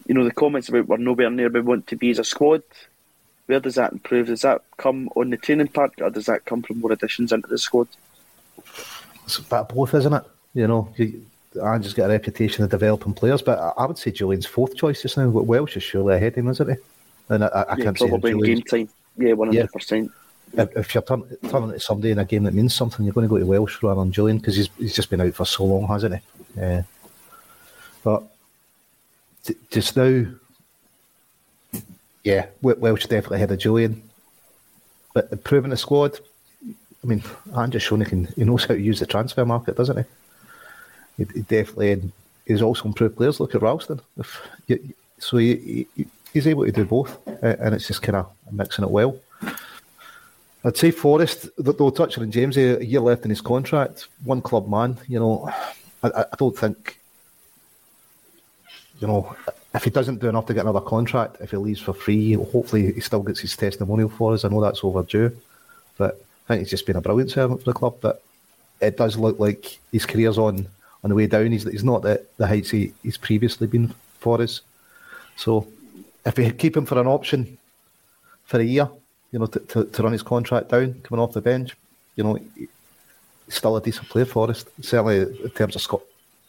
you 0.07 0.15
know, 0.15 0.25
the 0.25 0.31
comments 0.31 0.69
about 0.69 0.87
we're 0.87 0.99
nowhere 0.99 1.31
near 1.31 1.49
where 1.49 1.63
we 1.63 1.69
want 1.69 1.87
to 1.89 1.97
be 1.97 2.11
as 2.11 2.19
a 2.19 2.25
squad. 2.25 2.63
Where 3.47 3.61
does 3.61 3.77
that 3.77 3.93
improve? 3.93 4.27
Does 4.27 4.43
that 4.43 4.63
come 4.77 5.09
on 5.17 5.31
the 5.31 5.37
training 5.37 5.69
park, 5.69 5.95
or 6.01 6.11
does 6.11 6.27
that 6.27 6.45
come 6.45 6.63
from 6.63 6.81
more 6.81 6.93
additions 6.93 7.33
into 7.33 7.49
the 7.49 7.59
squad? 7.59 7.89
It's 9.25 9.39
a 9.39 9.43
bit 9.43 9.53
of 9.53 9.69
both, 9.69 9.95
isn't 9.95 10.13
it? 10.13 10.25
You 10.55 10.67
know, 10.67 10.93
you, 10.97 11.25
Ange's 11.63 11.95
got 11.95 12.11
a 12.11 12.13
reputation 12.13 12.65
of 12.65 12.71
developing 12.71 13.15
players, 13.15 13.43
but 13.43 13.75
I, 13.77 13.87
would 13.87 13.99
say 13.99 14.11
Jullien's 14.11 14.47
fourth 14.47 14.77
choice 14.77 15.03
just 15.03 15.17
now. 15.17 15.29
Welsh 15.29 15.77
is 15.77 15.83
surely 15.83 16.17
ahead 16.17 16.33
of 16.33 16.39
him, 16.39 16.49
isn't 16.49 16.69
he? 16.69 16.77
And 17.29 17.45
I, 17.45 17.47
I 17.47 17.77
yeah, 17.77 17.85
can't 17.85 17.97
probably 17.97 18.33
in 18.33 18.41
game 18.41 18.63
time. 18.63 18.89
Yeah, 19.17 19.33
one 19.33 19.49
hundred 19.49 19.73
percent. 19.73 20.11
If 20.57 20.95
you're 20.95 21.03
turn, 21.03 21.23
turning 21.49 21.73
to 21.73 21.81
somebody 21.81 22.13
in 22.13 22.19
a 22.19 22.25
game 22.25 22.45
that 22.45 22.55
means 22.55 22.75
something, 22.75 23.05
you're 23.05 23.13
going 23.15 23.29
to 23.29 23.31
go 23.33 23.39
to 23.39 23.47
Welsh 23.47 23.83
rather 23.83 24.01
than 24.01 24.13
Jullien 24.13 24.41
because 24.41 24.57
he's, 24.57 24.71
he's 24.79 24.95
just 24.95 25.11
been 25.11 25.21
out 25.21 25.35
for 25.35 25.45
so 25.45 25.65
long, 25.65 25.87
hasn't 25.87 26.15
he? 26.15 26.21
Yeah. 26.57 26.83
But 28.03 28.23
just 29.71 29.97
now, 29.97 30.25
yeah, 32.25 32.47
Welsh 32.63 33.07
definitely 33.07 33.41
had 33.41 33.53
a 33.53 33.57
Jullien, 33.57 34.01
but 35.13 35.29
improving 35.31 35.71
the 35.71 35.77
squad. 35.77 36.19
I 36.65 37.07
mean, 37.07 37.23
Andrew 37.57 37.79
shown 37.79 38.01
he 38.01 38.07
can 38.07 38.25
he 38.25 38.45
knows 38.45 38.65
how 38.65 38.75
to 38.75 38.81
use 38.81 39.01
the 39.01 39.07
transfer 39.07 39.45
market, 39.45 39.77
doesn't 39.77 39.99
he? 39.99 40.05
He, 41.19 41.33
he 41.35 41.41
definitely 41.43 42.11
he's 42.47 42.63
also 42.63 42.87
improved 42.87 43.17
players. 43.17 43.39
Look 43.41 43.55
at 43.55 43.63
Ralston. 43.63 44.01
If, 44.17 44.41
so 45.19 45.37
he, 45.37 45.87
he, 45.95 46.07
he's 46.33 46.47
able 46.47 46.65
to 46.65 46.73
do 46.73 46.85
both, 46.85 47.17
and 47.43 47.75
it's 47.75 47.87
just 47.87 48.03
kind 48.03 48.17
of 48.17 48.31
mixing 48.51 48.85
it 48.85 48.91
well. 48.91 49.17
I'd 50.67 50.77
say 50.77 50.91
Forrest, 50.91 51.49
though 51.59 51.91
touching 51.91 52.25
on 52.25 52.33
James, 52.33 52.57
a 52.57 52.85
year 52.85 52.99
left 52.99 53.23
in 53.23 53.31
his 53.31 53.41
contract, 53.41 54.09
one 54.25 54.43
club 54.43 54.69
man, 54.69 54.99
you 55.07 55.21
know, 55.21 55.49
I, 56.03 56.25
I 56.33 56.37
don't 56.37 56.59
think, 56.59 56.99
you 58.99 59.07
know, 59.07 59.37
if 59.75 59.85
he 59.85 59.91
doesn't 59.91 60.21
do 60.21 60.29
enough 60.29 60.47
to 60.47 60.55
get 60.55 60.63
another 60.63 60.81
contract, 60.81 61.37
if 61.41 61.53
he 61.53 61.57
leaves 61.57 61.81
for 61.81 61.93
free, 61.93 62.33
hopefully 62.33 62.93
he 62.93 63.01
still 63.01 63.23
gets 63.23 63.39
his 63.39 63.57
testimonial 63.57 64.09
for 64.09 64.33
us. 64.33 64.45
I 64.45 64.49
know 64.49 64.61
that's 64.61 64.83
overdue, 64.83 65.37
but 65.99 66.21
I 66.49 66.55
think 66.55 66.61
he's 66.63 66.71
just 66.71 66.87
been 66.87 66.97
a 66.97 67.01
brilliant 67.01 67.31
servant 67.31 67.61
for 67.61 67.71
the 67.71 67.79
club. 67.79 67.99
But 68.01 68.25
it 68.81 68.97
does 68.97 69.17
look 69.17 69.39
like 69.39 69.79
his 69.93 70.05
career's 70.05 70.37
on 70.37 70.67
on 71.05 71.11
the 71.11 71.15
way 71.15 71.29
down. 71.29 71.53
He's 71.53 71.63
he's 71.63 71.85
not 71.85 72.05
at 72.07 72.37
the 72.39 72.47
heights 72.49 72.71
he, 72.71 72.93
he's 73.05 73.19
previously 73.19 73.69
been 73.69 73.95
for 74.19 74.43
us. 74.43 74.63
So 75.37 75.69
if 76.25 76.37
we 76.37 76.51
keep 76.51 76.77
him 76.77 76.87
for 76.87 76.99
an 76.99 77.07
option 77.07 77.57
for 78.47 78.59
a 78.59 78.65
year, 78.65 78.89
you 79.33 79.39
know, 79.39 79.47
to, 79.47 79.61
to, 79.61 79.85
to 79.85 80.03
run 80.03 80.13
his 80.13 80.23
contract 80.23 80.69
down, 80.69 80.95
coming 81.03 81.23
off 81.23 81.33
the 81.33 81.41
bench, 81.41 81.77
you 82.15 82.25
know, 82.25 82.39
still 83.49 83.77
a 83.77 83.81
decent 83.81 84.09
player 84.09 84.25
for 84.25 84.51
us, 84.51 84.65
certainly 84.81 85.21
in 85.21 85.51
terms 85.51 85.77
of 85.77 85.83
Scot- 85.83 86.03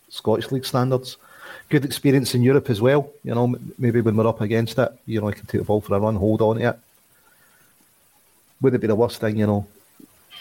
Scottish 0.09 0.51
League 0.51 0.65
standards. 0.65 1.17
Good 1.69 1.85
experience 1.85 2.33
in 2.33 2.43
Europe 2.43 2.69
as 2.69 2.81
well, 2.81 3.11
you 3.23 3.35
know, 3.35 3.55
maybe 3.77 4.01
when 4.01 4.15
we're 4.15 4.27
up 4.27 4.41
against 4.41 4.77
it, 4.79 4.91
you 5.05 5.19
know, 5.19 5.27
he 5.27 5.33
can 5.33 5.45
take 5.45 5.61
the 5.61 5.65
ball 5.65 5.81
for 5.81 5.95
a 5.95 5.99
run, 5.99 6.15
hold 6.15 6.41
on 6.41 6.57
to 6.57 6.69
it. 6.69 6.79
Would 8.61 8.73
it 8.73 8.81
be 8.81 8.87
the 8.87 8.95
worst 8.95 9.19
thing, 9.19 9.37
you 9.37 9.47
know, 9.47 9.67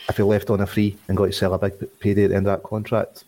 if 0.09 0.17
he 0.17 0.23
left 0.23 0.51
on 0.51 0.61
a 0.61 0.67
free 0.67 0.97
and 1.09 1.17
got 1.17 1.27
to 1.27 1.33
sell 1.33 1.55
a 1.55 1.59
big 1.59 1.75
payday 1.99 2.25
at 2.25 2.31
the 2.31 2.37
end 2.37 2.47
of 2.47 2.61
that 2.61 2.69
contract? 2.69 3.25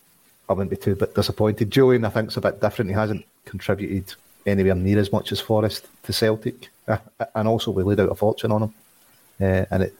I 0.49 0.53
wouldn't 0.53 0.71
be 0.71 0.77
too 0.77 0.95
bit 0.95 1.15
disappointed. 1.15 1.71
Jullien, 1.71 2.07
I 2.07 2.11
think, 2.11 2.29
is 2.29 2.37
a 2.37 2.41
bit 2.41 2.61
different. 2.61 2.91
He 2.91 2.95
hasn't 2.95 3.27
contributed 3.45 4.15
anywhere 4.47 4.75
near 4.75 4.99
as 4.99 5.13
much 5.13 5.31
as 5.33 5.41
Forrest 5.41 5.87
to 6.05 6.13
Celtic, 6.13 6.69
and 7.35 7.49
also 7.49 7.71
we 7.71 7.83
laid 7.83 8.01
out 8.01 8.11
a 8.11 8.15
fortune 8.15 8.53
on 8.53 8.63
him, 8.63 8.75
uh, 9.41 9.65
and 9.71 9.85
it 9.85 9.95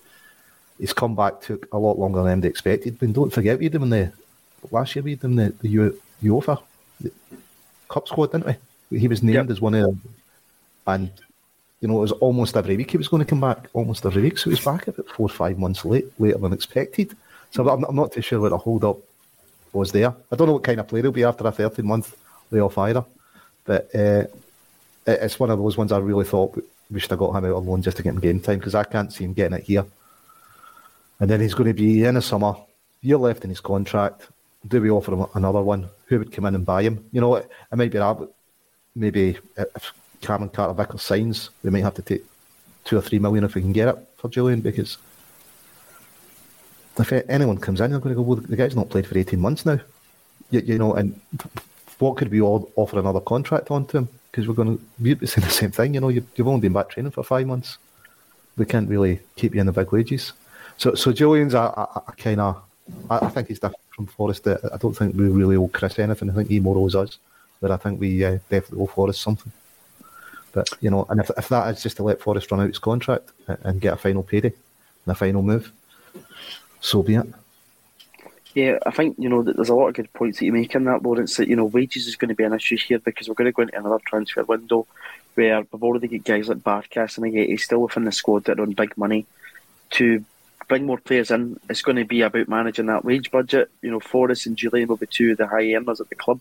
his 0.79 0.93
comeback 0.93 1.41
took 1.41 1.73
a 1.73 1.79
lot 1.79 1.99
longer 1.99 2.23
than 2.23 2.41
they 2.41 2.49
expected. 2.49 2.99
But 2.99 3.13
don't 3.13 3.33
forget, 3.33 3.59
we 3.59 3.65
had 3.65 3.75
him 3.75 3.83
in 3.85 3.91
the 3.91 4.13
last 4.71 4.95
year. 4.95 5.03
We 5.03 5.13
had 5.13 5.25
him 5.25 5.39
in 5.39 5.55
the, 5.61 5.69
the 5.69 6.29
UEFA 6.29 6.63
the 7.01 7.13
Cup 7.89 8.07
squad, 8.07 8.33
didn't 8.33 8.59
we? 8.91 8.99
He 8.99 9.09
was 9.09 9.23
named 9.23 9.35
yep. 9.35 9.51
as 9.51 9.61
one 9.61 9.75
of 9.75 9.83
them, 9.83 10.03
and 10.87 11.11
you 11.81 11.89
know 11.89 11.99
it 11.99 12.01
was 12.01 12.13
almost 12.13 12.57
every 12.57 12.77
week 12.77 12.91
he 12.91 12.97
was 12.97 13.09
going 13.09 13.25
to 13.25 13.29
come 13.29 13.41
back, 13.41 13.69
almost 13.73 14.07
every 14.07 14.23
week. 14.23 14.39
So 14.39 14.51
he's 14.51 14.65
back 14.65 14.89
about 14.89 15.09
four 15.09 15.27
or 15.27 15.31
five 15.31 15.59
months 15.59 15.85
late, 15.85 16.07
later 16.19 16.39
than 16.39 16.53
expected. 16.53 17.17
So 17.51 17.69
I'm 17.69 17.81
not, 17.81 17.91
I'm 17.91 17.97
not 17.97 18.13
too 18.13 18.23
sure 18.23 18.41
what 18.41 18.51
the 18.51 18.59
hold 18.59 18.85
up 18.85 18.99
was 19.73 19.93
there. 19.93 20.15
I 20.33 20.37
don't 20.37 20.47
know 20.47 20.55
what 20.55 20.65
kind 20.65 20.81
of 20.81 20.89
player 20.89 21.03
he'll 21.03 21.13
be 21.13 21.25
after 21.25 21.47
a 21.47 21.53
13 21.53 21.87
month 21.87 22.17
layoff 22.51 22.79
either. 22.79 23.05
But 23.65 23.95
uh, 23.95 24.25
it's 25.07 25.39
one 25.39 25.51
of 25.51 25.59
those 25.59 25.77
ones 25.77 25.93
I 25.93 25.99
really 25.99 26.25
thought 26.25 26.63
we 26.91 27.01
should 27.01 27.11
have 27.11 27.19
got 27.19 27.35
him 27.37 27.45
out 27.45 27.57
on 27.57 27.67
loan 27.67 27.83
just 27.83 27.97
to 27.99 28.03
get 28.03 28.11
him 28.11 28.21
game 28.21 28.41
time 28.41 28.59
because 28.59 28.75
I 28.75 28.85
can't 28.85 29.13
see 29.13 29.25
him 29.25 29.35
getting 29.35 29.59
it 29.59 29.65
here. 29.65 29.85
And 31.21 31.29
then 31.29 31.41
he's 31.41 31.55
going 31.55 31.69
to 31.69 31.75
be 31.75 32.05
in 32.05 32.15
the 32.15 32.23
summer, 32.23 32.55
year 33.03 33.19
left 33.19 33.45
in 33.45 33.51
his 33.51 33.61
contract. 33.61 34.29
Do 34.67 34.81
we 34.81 34.91
offer 34.91 35.13
him 35.13 35.27
another 35.35 35.63
one? 35.63 35.89
Who 36.07 36.19
would 36.19 36.33
come 36.33 36.47
in 36.47 36.55
and 36.55 36.65
buy 36.65 36.83
him? 36.83 37.05
You 37.13 37.21
know, 37.21 37.37
it, 37.37 37.51
it 37.73 37.77
might 37.77 37.91
be 37.91 37.99
that. 37.99 38.29
Maybe 38.95 39.39
if 39.57 39.93
Cameron 40.21 40.51
Carter 40.51 40.75
Vickers 40.75 41.03
signs, 41.03 41.51
we 41.63 41.71
might 41.71 41.83
have 41.83 41.95
to 41.95 42.03
take 42.03 42.25
two 42.85 42.97
or 42.97 43.03
three 43.03 43.19
million 43.19 43.45
if 43.45 43.55
we 43.55 43.61
can 43.61 43.73
get 43.73 43.89
it 43.89 43.97
for 44.17 44.29
Jullien 44.29 44.63
because 44.63 44.99
if 46.99 47.13
anyone 47.29 47.59
comes 47.59 47.81
in, 47.81 47.91
they're 47.91 48.01
going 48.01 48.15
to 48.15 48.21
go, 48.21 48.23
well, 48.23 48.37
the 48.37 48.57
guy's 48.57 48.75
not 48.75 48.89
played 48.89 49.07
for 49.07 49.17
18 49.17 49.39
months 49.39 49.65
now. 49.65 49.79
You, 50.51 50.61
you 50.61 50.79
know, 50.79 50.95
and 50.95 51.21
what 51.99 52.17
could 52.17 52.31
we 52.31 52.41
all 52.41 52.73
offer 52.77 52.99
another 52.99 53.21
contract 53.21 53.71
on 53.71 53.87
to 53.87 53.99
him? 53.99 54.09
Because 54.39 54.47
we're 54.47 54.65
going 54.65 54.79
to 54.79 54.85
be 55.17 55.27
saying 55.27 55.49
the 55.49 55.53
same 55.53 55.73
thing. 55.73 55.95
You 55.95 56.01
know, 56.01 56.11
you've, 56.11 56.25
you've 56.37 56.47
only 56.47 56.61
been 56.61 56.73
back 56.73 56.91
training 56.91 57.11
for 57.11 57.25
five 57.25 57.45
months. 57.45 57.77
We 58.57 58.67
can't 58.67 58.89
really 58.89 59.19
keep 59.35 59.53
you 59.53 59.61
in 59.61 59.67
the 59.67 59.73
big 59.73 59.91
wages. 59.91 60.33
So, 60.77 60.95
so 60.95 61.11
Jullien's 61.11 61.55
a, 61.55 61.59
a, 61.59 62.03
a 62.07 62.13
kind 62.13 62.41
of, 62.41 62.63
I, 63.11 63.19
I, 63.27 63.29
think 63.31 63.49
he's 63.49 63.59
different 63.59 63.83
from 63.91 64.07
Forrest. 64.07 64.47
I 64.47 64.77
don't 64.79 64.97
think 64.97 65.17
we 65.17 65.27
really 65.27 65.57
owe 65.57 65.67
Chris 65.67 65.99
anything. 65.99 66.31
I 66.31 66.35
think 66.35 66.51
he 66.51 66.61
more 66.61 66.77
owes 66.77 66.95
us, 66.95 67.19
but 67.61 67.73
I 67.73 67.77
think 67.79 67.99
we 67.99 68.25
uh, 68.25 68.39
definitely 68.49 68.85
owe 68.85 68.87
Forrest 68.87 69.23
something. 69.23 69.51
But 70.53 70.69
you 70.81 70.91
know, 70.91 71.05
and 71.11 71.19
if, 71.19 71.33
if 71.37 71.49
that 71.49 71.75
is 71.75 71.83
just 71.83 71.97
to 71.97 72.05
let 72.05 72.21
Forrest 72.21 72.53
run 72.53 72.61
out 72.61 72.69
his 72.69 72.79
contract 72.79 73.31
and, 73.49 73.59
and 73.65 73.81
get 73.81 73.95
a 73.95 73.97
final 73.97 74.23
payday 74.23 74.53
and 75.05 75.13
a 75.13 75.17
final 75.17 75.43
move, 75.43 75.73
so 76.81 77.03
be 77.03 77.17
it. 77.17 77.27
Yeah, 78.55 78.79
I 78.87 78.91
think 78.91 79.17
you 79.19 79.29
know 79.29 79.43
that 79.43 79.57
there's 79.57 79.69
a 79.69 79.75
lot 79.75 79.89
of 79.89 79.95
good 79.95 80.13
points 80.13 80.39
that 80.39 80.45
you 80.47 80.53
make 80.53 80.75
in 80.75 80.85
that, 80.85 81.03
Lawrence. 81.03 81.37
That 81.37 81.49
you 81.49 81.57
know 81.57 81.67
wages 81.67 82.07
is 82.07 82.17
going 82.17 82.31
to 82.31 82.35
be 82.35 82.45
an 82.45 82.55
issue 82.55 82.77
here 82.77 82.99
because 82.99 83.29
we're 83.29 83.35
going 83.35 83.47
to 83.47 83.53
go 83.53 83.63
into 83.63 83.79
another 83.79 84.01
transfer 84.05 84.43
window 84.43 84.87
where 85.35 85.61
we've 85.71 85.83
already 85.83 86.09
got 86.09 86.25
guys 86.25 86.49
like 86.49 86.59
Barkas 86.59 87.19
and 87.19 87.27
he's 87.33 87.65
still 87.65 87.83
within 87.83 88.05
the 88.05 88.13
squad 88.13 88.45
that 88.45 88.59
are 88.59 88.63
on 88.63 88.73
big 88.73 88.97
money. 88.97 89.27
To 89.91 90.25
bring 90.67 90.87
more 90.87 90.99
players 90.99 91.31
in, 91.31 91.61
it's 91.71 91.83
going 91.83 91.97
to 91.97 92.05
be 92.05 92.23
about 92.23 92.49
managing 92.49 92.87
that 92.87 93.05
wage 93.05 93.31
budget. 93.31 93.71
You 93.83 93.91
know, 93.91 94.01
Forrest 94.01 94.47
and 94.47 94.57
Jullien 94.57 94.89
will 94.89 94.97
be 94.97 95.07
two 95.07 95.33
of 95.33 95.39
the 95.39 95.47
high 95.47 95.75
earners 95.75 96.01
at 96.01 96.09
the 96.09 96.15
club. 96.15 96.41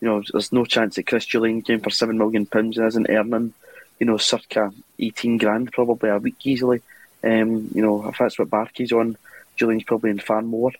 You 0.00 0.08
know, 0.08 0.22
there's 0.32 0.52
no 0.52 0.64
chance 0.64 0.96
that 0.96 1.06
Chris 1.06 1.26
Jullien 1.26 1.64
came 1.64 1.80
for 1.80 1.90
seven 1.90 2.18
million 2.18 2.46
pounds 2.46 2.78
and 2.78 2.86
isn't 2.86 3.10
earning, 3.10 3.52
you 3.98 4.06
know, 4.06 4.16
circa 4.18 4.72
eighteen 4.98 5.36
grand 5.38 5.72
probably 5.72 6.10
a 6.10 6.18
week 6.18 6.36
easily. 6.44 6.82
Um, 7.24 7.70
you 7.74 7.82
know, 7.82 8.08
if 8.08 8.18
that's 8.18 8.38
what 8.38 8.48
Barkey's 8.48 8.92
on 8.92 9.16
Jullien's 9.58 9.84
probably 9.84 10.10
in 10.10 10.18
far 10.18 10.42
more. 10.42 10.72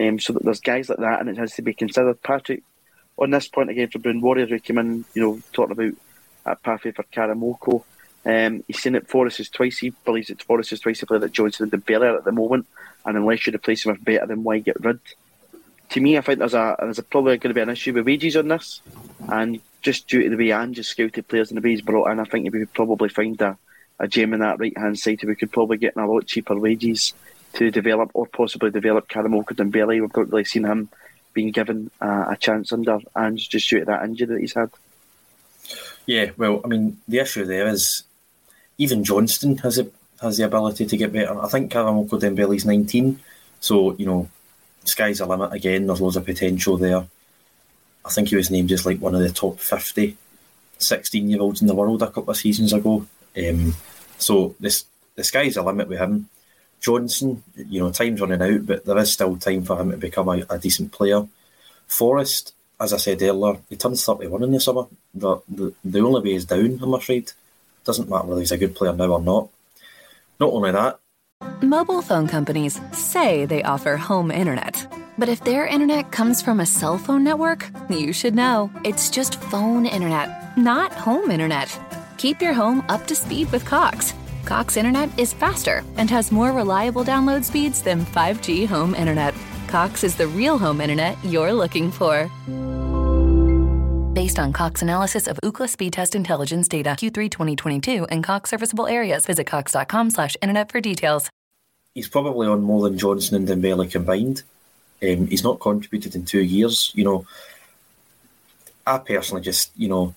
Um, 0.00 0.18
so 0.18 0.34
there's 0.34 0.60
guys 0.60 0.88
like 0.88 0.98
that, 0.98 1.20
and 1.20 1.28
it 1.28 1.38
has 1.38 1.54
to 1.54 1.62
be 1.62 1.74
considered. 1.74 2.22
Patrick, 2.22 2.62
on 3.18 3.30
this 3.30 3.48
point 3.48 3.70
again 3.70 3.88
for 3.88 3.98
Brown 3.98 4.20
Warriors, 4.20 4.50
who 4.50 4.58
came 4.58 4.78
in, 4.78 5.04
you 5.14 5.22
know, 5.22 5.40
talking 5.52 5.72
about 5.72 5.94
at 6.46 6.62
pathway 6.62 6.92
for 6.92 7.04
Karamoko. 7.04 7.82
Um, 8.24 8.64
he's 8.66 8.80
seen 8.80 8.94
it 8.94 9.08
Forrest 9.08 9.40
is 9.40 9.48
twice. 9.48 9.78
He 9.78 9.90
believes 10.04 10.30
it's 10.30 10.44
Forrest 10.44 10.72
is 10.72 10.80
twice 10.80 11.00
the 11.00 11.06
player 11.06 11.20
that 11.20 11.32
Johnston 11.32 11.70
and 11.70 11.72
Dembele 11.72 12.16
at 12.16 12.24
the 12.24 12.32
moment, 12.32 12.66
and 13.04 13.16
unless 13.16 13.46
you 13.46 13.54
replace 13.54 13.86
him 13.86 13.92
with 13.92 14.04
better, 14.04 14.26
then 14.26 14.42
why 14.42 14.58
get 14.58 14.84
rid? 14.84 15.00
To 15.90 16.00
me, 16.00 16.18
I 16.18 16.20
think 16.20 16.40
there's 16.40 16.54
a 16.54 16.76
there's 16.80 16.98
a 16.98 17.04
probably 17.04 17.38
going 17.38 17.50
to 17.50 17.54
be 17.54 17.60
an 17.60 17.70
issue 17.70 17.92
with 17.92 18.06
wages 18.06 18.36
on 18.36 18.48
this, 18.48 18.82
and 19.28 19.60
just 19.80 20.08
due 20.08 20.24
to 20.24 20.30
the 20.30 20.36
way 20.36 20.50
Ange 20.50 20.78
has 20.78 20.88
scouted 20.88 21.28
players 21.28 21.50
and 21.50 21.58
the 21.58 21.62
way 21.62 21.70
he's 21.70 21.82
brought 21.82 22.10
in, 22.10 22.18
I 22.18 22.24
think 22.24 22.52
we 22.52 22.58
could 22.58 22.74
probably 22.74 23.08
find 23.08 23.40
a, 23.40 23.56
a 24.00 24.08
gem 24.08 24.34
in 24.34 24.40
that 24.40 24.58
right 24.58 24.76
hand 24.76 24.98
side. 24.98 25.22
We 25.22 25.36
could 25.36 25.52
probably 25.52 25.78
get 25.78 25.94
in 25.94 26.02
a 26.02 26.10
lot 26.10 26.26
cheaper 26.26 26.58
wages 26.58 27.14
to 27.56 27.70
develop 27.70 28.10
or 28.14 28.26
possibly 28.26 28.70
develop 28.70 29.08
Karamoko 29.08 29.54
Dembele. 29.54 30.00
We've 30.00 30.16
not 30.16 30.30
really 30.30 30.44
seen 30.44 30.64
him 30.64 30.88
being 31.32 31.50
given 31.50 31.90
uh, 32.00 32.26
a 32.30 32.36
chance 32.36 32.72
under 32.72 32.98
Ange 33.16 33.48
just 33.48 33.68
due 33.68 33.80
to 33.80 33.84
that 33.86 34.04
injury 34.04 34.26
that 34.26 34.40
he's 34.40 34.54
had. 34.54 34.70
Yeah, 36.06 36.30
well, 36.36 36.60
I 36.64 36.68
mean, 36.68 36.98
the 37.08 37.18
issue 37.18 37.44
there 37.44 37.66
is 37.68 38.04
even 38.78 39.04
Johnston 39.04 39.58
has 39.58 39.78
a, 39.78 39.88
has 40.22 40.36
the 40.36 40.44
ability 40.44 40.86
to 40.86 40.96
get 40.96 41.12
better. 41.12 41.38
I 41.40 41.48
think 41.48 41.72
Karamoko 41.72 42.20
Dembele's 42.20 42.64
19, 42.64 43.20
so, 43.60 43.94
you 43.96 44.06
know, 44.06 44.28
sky's 44.84 45.18
the 45.18 45.26
limit 45.26 45.52
again. 45.52 45.86
There's 45.86 46.00
loads 46.00 46.16
of 46.16 46.24
potential 46.24 46.76
there. 46.76 47.06
I 48.04 48.08
think 48.10 48.28
he 48.28 48.36
was 48.36 48.50
named 48.50 48.70
as 48.70 48.86
like 48.86 49.00
one 49.00 49.14
of 49.14 49.20
the 49.20 49.30
top 49.30 49.58
50 49.58 50.16
16 50.78 51.30
year 51.30 51.40
olds 51.40 51.62
in 51.62 51.66
the 51.66 51.74
world 51.74 52.02
a 52.02 52.10
couple 52.10 52.30
of 52.30 52.36
seasons 52.36 52.72
ago. 52.72 53.06
Um, 53.36 53.74
so 54.18 54.54
this 54.60 54.84
the 55.14 55.24
sky's 55.24 55.54
the 55.54 55.62
limit 55.62 55.88
with 55.88 55.98
him. 55.98 56.28
Johnston, 56.80 57.42
you 57.56 57.80
know, 57.80 57.90
time's 57.90 58.20
running 58.20 58.42
out, 58.42 58.66
but 58.66 58.84
there 58.84 58.98
is 58.98 59.12
still 59.12 59.36
time 59.36 59.64
for 59.64 59.80
him 59.80 59.90
to 59.90 59.96
become 59.96 60.28
a, 60.28 60.44
a 60.50 60.58
decent 60.58 60.92
player. 60.92 61.26
Forrest, 61.86 62.54
as 62.80 62.92
I 62.92 62.98
said 62.98 63.22
earlier, 63.22 63.58
he 63.68 63.76
turns 63.76 64.04
31 64.04 64.44
in 64.44 64.52
the 64.52 64.60
summer. 64.60 64.86
The, 65.14 65.38
the, 65.48 65.72
the 65.84 66.00
only 66.00 66.22
way 66.22 66.36
is 66.36 66.44
down, 66.44 66.78
I'm 66.82 66.94
afraid. 66.94 67.32
Doesn't 67.84 68.08
matter 68.08 68.26
whether 68.26 68.40
he's 68.40 68.52
a 68.52 68.58
good 68.58 68.74
player 68.74 68.92
now 68.92 69.12
or 69.12 69.22
not. 69.22 69.48
Not 70.38 70.52
only 70.52 70.72
that, 70.72 70.98
Mobile 71.62 72.02
phone 72.02 72.26
companies 72.26 72.80
say 72.92 73.46
they 73.46 73.62
offer 73.62 73.96
home 73.96 74.30
internet. 74.30 74.86
But 75.18 75.28
if 75.28 75.42
their 75.44 75.66
internet 75.66 76.12
comes 76.12 76.42
from 76.42 76.60
a 76.60 76.66
cell 76.66 76.98
phone 76.98 77.24
network, 77.24 77.70
you 77.88 78.12
should 78.12 78.34
know. 78.34 78.70
It's 78.84 79.10
just 79.10 79.40
phone 79.40 79.86
internet, 79.86 80.56
not 80.56 80.92
home 80.92 81.30
internet. 81.30 81.78
Keep 82.18 82.42
your 82.42 82.52
home 82.52 82.84
up 82.88 83.06
to 83.06 83.14
speed 83.14 83.50
with 83.52 83.64
Cox. 83.64 84.12
Cox 84.46 84.76
Internet 84.76 85.18
is 85.18 85.32
faster 85.32 85.84
and 85.96 86.08
has 86.08 86.30
more 86.30 86.52
reliable 86.52 87.04
download 87.04 87.44
speeds 87.44 87.82
than 87.82 88.06
5G 88.06 88.66
home 88.66 88.94
internet. 88.94 89.34
Cox 89.66 90.04
is 90.04 90.14
the 90.14 90.28
real 90.28 90.56
home 90.56 90.80
internet 90.80 91.18
you're 91.24 91.52
looking 91.52 91.90
for. 91.90 92.30
Based 94.14 94.38
on 94.38 94.52
Cox 94.52 94.82
analysis 94.82 95.26
of 95.26 95.38
Ookla 95.42 95.68
speed 95.68 95.92
test 95.92 96.14
intelligence 96.14 96.68
data 96.68 96.90
Q3 96.90 97.28
2022 97.28 98.04
and 98.04 98.22
Cox 98.22 98.50
serviceable 98.50 98.86
areas, 98.86 99.26
visit 99.26 99.46
Cox.com/slash/internet 99.48 100.70
for 100.70 100.80
details. 100.80 101.28
He's 101.94 102.08
probably 102.08 102.46
on 102.46 102.62
more 102.62 102.88
than 102.88 102.96
Johnston 102.96 103.36
and 103.36 103.48
Dembele 103.48 103.90
combined. 103.90 104.44
Um, 105.02 105.26
he's 105.26 105.42
not 105.42 105.60
contributed 105.60 106.14
in 106.14 106.24
two 106.24 106.40
years. 106.42 106.92
You 106.94 107.04
know, 107.04 107.26
I 108.86 108.98
personally 108.98 109.42
just, 109.42 109.72
you 109.76 109.88
know, 109.88 110.14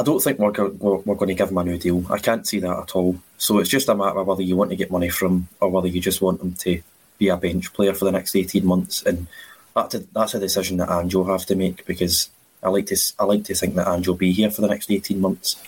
I 0.00 0.02
don't 0.02 0.18
think 0.18 0.38
we're, 0.38 0.50
we're, 0.50 0.96
we're, 0.96 1.14
going 1.14 1.28
to 1.28 1.34
give 1.34 1.50
him 1.50 1.58
a 1.58 1.64
new 1.64 1.76
deal. 1.76 2.02
I 2.10 2.16
can't 2.16 2.46
see 2.46 2.58
that 2.60 2.78
at 2.78 2.96
all. 2.96 3.20
So 3.36 3.58
it's 3.58 3.68
just 3.68 3.90
a 3.90 3.94
matter 3.94 4.18
of 4.18 4.26
whether 4.26 4.40
you 4.40 4.56
want 4.56 4.70
to 4.70 4.76
get 4.76 4.90
money 4.90 5.10
from 5.10 5.46
or 5.60 5.68
whether 5.68 5.88
you 5.88 6.00
just 6.00 6.22
want 6.22 6.40
him 6.40 6.54
to 6.54 6.80
be 7.18 7.28
a 7.28 7.36
bench 7.36 7.70
player 7.74 7.92
for 7.92 8.06
the 8.06 8.12
next 8.12 8.34
18 8.34 8.64
months. 8.64 9.02
And 9.02 9.26
that's 9.76 9.94
a, 9.96 9.98
that's 9.98 10.32
a 10.32 10.40
decision 10.40 10.78
that 10.78 10.88
Ange 10.90 11.14
will 11.14 11.26
have 11.26 11.44
to 11.46 11.54
make 11.54 11.84
because 11.84 12.30
I 12.62 12.70
like 12.70 12.86
to 12.86 12.96
I 13.18 13.24
like 13.24 13.44
to 13.44 13.54
think 13.54 13.74
that 13.74 13.88
Ange 13.88 14.08
will 14.08 14.14
be 14.14 14.32
here 14.32 14.50
for 14.50 14.62
the 14.62 14.68
next 14.68 14.90
18 14.90 15.20
months. 15.20 15.62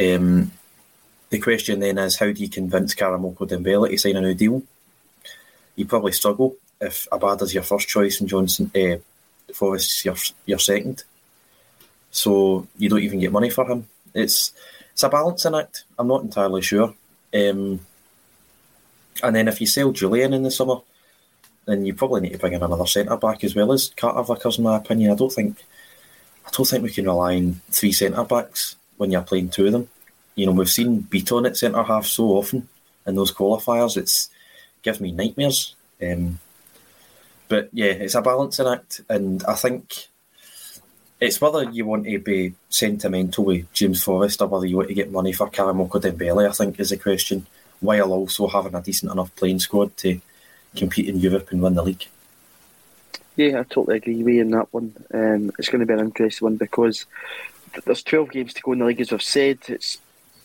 Um, 0.00 0.50
the 1.30 1.38
question 1.38 1.78
then 1.78 1.98
is, 1.98 2.18
how 2.18 2.32
do 2.32 2.42
you 2.42 2.48
convince 2.48 2.96
Karamoko 2.96 3.48
Dembele 3.48 3.88
to 3.88 3.98
sign 3.98 4.16
a 4.16 4.20
new 4.20 4.34
deal? 4.34 4.64
You 5.76 5.86
probably 5.86 6.12
struggle 6.12 6.56
if 6.80 7.06
Abada's 7.12 7.54
your 7.54 7.62
first 7.62 7.86
choice 7.86 8.18
and 8.18 8.28
Johnston, 8.28 8.72
uh, 8.74 8.96
Forrest's 9.54 10.04
your 10.04 10.16
your 10.44 10.58
second. 10.58 11.04
So 12.10 12.66
you 12.76 12.88
don't 12.88 13.02
even 13.02 13.20
get 13.20 13.32
money 13.32 13.50
for 13.50 13.70
him. 13.70 13.86
It's 14.14 14.52
it's 14.92 15.02
a 15.02 15.08
balancing 15.08 15.54
act. 15.54 15.84
I'm 15.98 16.08
not 16.08 16.22
entirely 16.22 16.62
sure. 16.62 16.94
Um, 17.34 17.80
and 19.22 19.36
then 19.36 19.48
if 19.48 19.60
you 19.60 19.66
sell 19.66 19.92
Jullien 19.92 20.34
in 20.34 20.42
the 20.42 20.50
summer, 20.50 20.76
then 21.66 21.84
you 21.84 21.94
probably 21.94 22.22
need 22.22 22.32
to 22.32 22.38
bring 22.38 22.54
in 22.54 22.62
another 22.62 22.86
centre 22.86 23.16
back 23.16 23.44
as 23.44 23.54
well 23.54 23.72
as 23.72 23.92
Carter 23.96 24.22
Vickers, 24.22 24.58
in 24.58 24.64
my 24.64 24.76
opinion. 24.76 25.12
I 25.12 25.14
don't 25.14 25.32
think 25.32 25.64
I 26.46 26.50
don't 26.50 26.66
think 26.66 26.82
we 26.82 26.90
can 26.90 27.04
rely 27.04 27.36
on 27.36 27.60
three 27.70 27.92
centre 27.92 28.24
backs 28.24 28.76
when 28.96 29.10
you're 29.10 29.22
playing 29.22 29.50
two 29.50 29.66
of 29.66 29.72
them. 29.72 29.88
You 30.34 30.46
know, 30.46 30.52
we've 30.52 30.68
seen 30.68 31.02
Bitton 31.02 31.46
at 31.46 31.56
centre 31.56 31.82
half 31.82 32.06
so 32.06 32.24
often 32.30 32.68
in 33.06 33.16
those 33.16 33.32
qualifiers. 33.32 33.96
It's 33.96 34.30
it 34.76 34.82
gives 34.82 35.00
me 35.00 35.12
nightmares. 35.12 35.74
Um, 36.02 36.38
but 37.48 37.68
yeah, 37.72 37.86
it's 37.86 38.14
a 38.14 38.22
balancing 38.22 38.66
act, 38.66 39.00
and 39.08 39.44
I 39.44 39.54
think 39.54 40.08
it's 41.20 41.40
whether 41.40 41.64
you 41.64 41.84
want 41.84 42.04
to 42.04 42.18
be 42.18 42.54
sentimental 42.68 43.44
with 43.44 43.72
James 43.72 44.02
Forrest 44.02 44.40
or 44.40 44.48
whether 44.48 44.66
you 44.66 44.76
want 44.76 44.88
to 44.88 44.94
get 44.94 45.10
money 45.10 45.32
for 45.32 45.50
Karamoko 45.50 46.00
Dembele. 46.00 46.48
I 46.48 46.52
think 46.52 46.78
is 46.78 46.90
the 46.90 46.96
question, 46.96 47.46
while 47.80 48.12
also 48.12 48.46
having 48.46 48.74
a 48.74 48.82
decent 48.82 49.10
enough 49.10 49.34
playing 49.34 49.58
squad 49.58 49.96
to 49.98 50.20
compete 50.76 51.08
in 51.08 51.18
Europe 51.18 51.50
and 51.50 51.60
win 51.60 51.74
the 51.74 51.82
league. 51.82 52.06
Yeah, 53.36 53.60
I 53.60 53.62
totally 53.62 53.96
agree 53.96 54.22
with 54.22 54.34
you 54.34 54.40
on 54.42 54.50
that 54.50 54.72
one. 54.72 54.94
Um, 55.12 55.52
it's 55.58 55.68
going 55.68 55.80
to 55.80 55.86
be 55.86 55.92
an 55.92 56.00
interesting 56.00 56.46
one 56.46 56.56
because 56.56 57.06
there's 57.84 58.02
12 58.02 58.30
games 58.30 58.54
to 58.54 58.62
go 58.62 58.72
in 58.72 58.80
the 58.80 58.84
league, 58.84 59.00
as 59.00 59.12
I've 59.12 59.22
said. 59.22 59.58
It's 59.68 59.98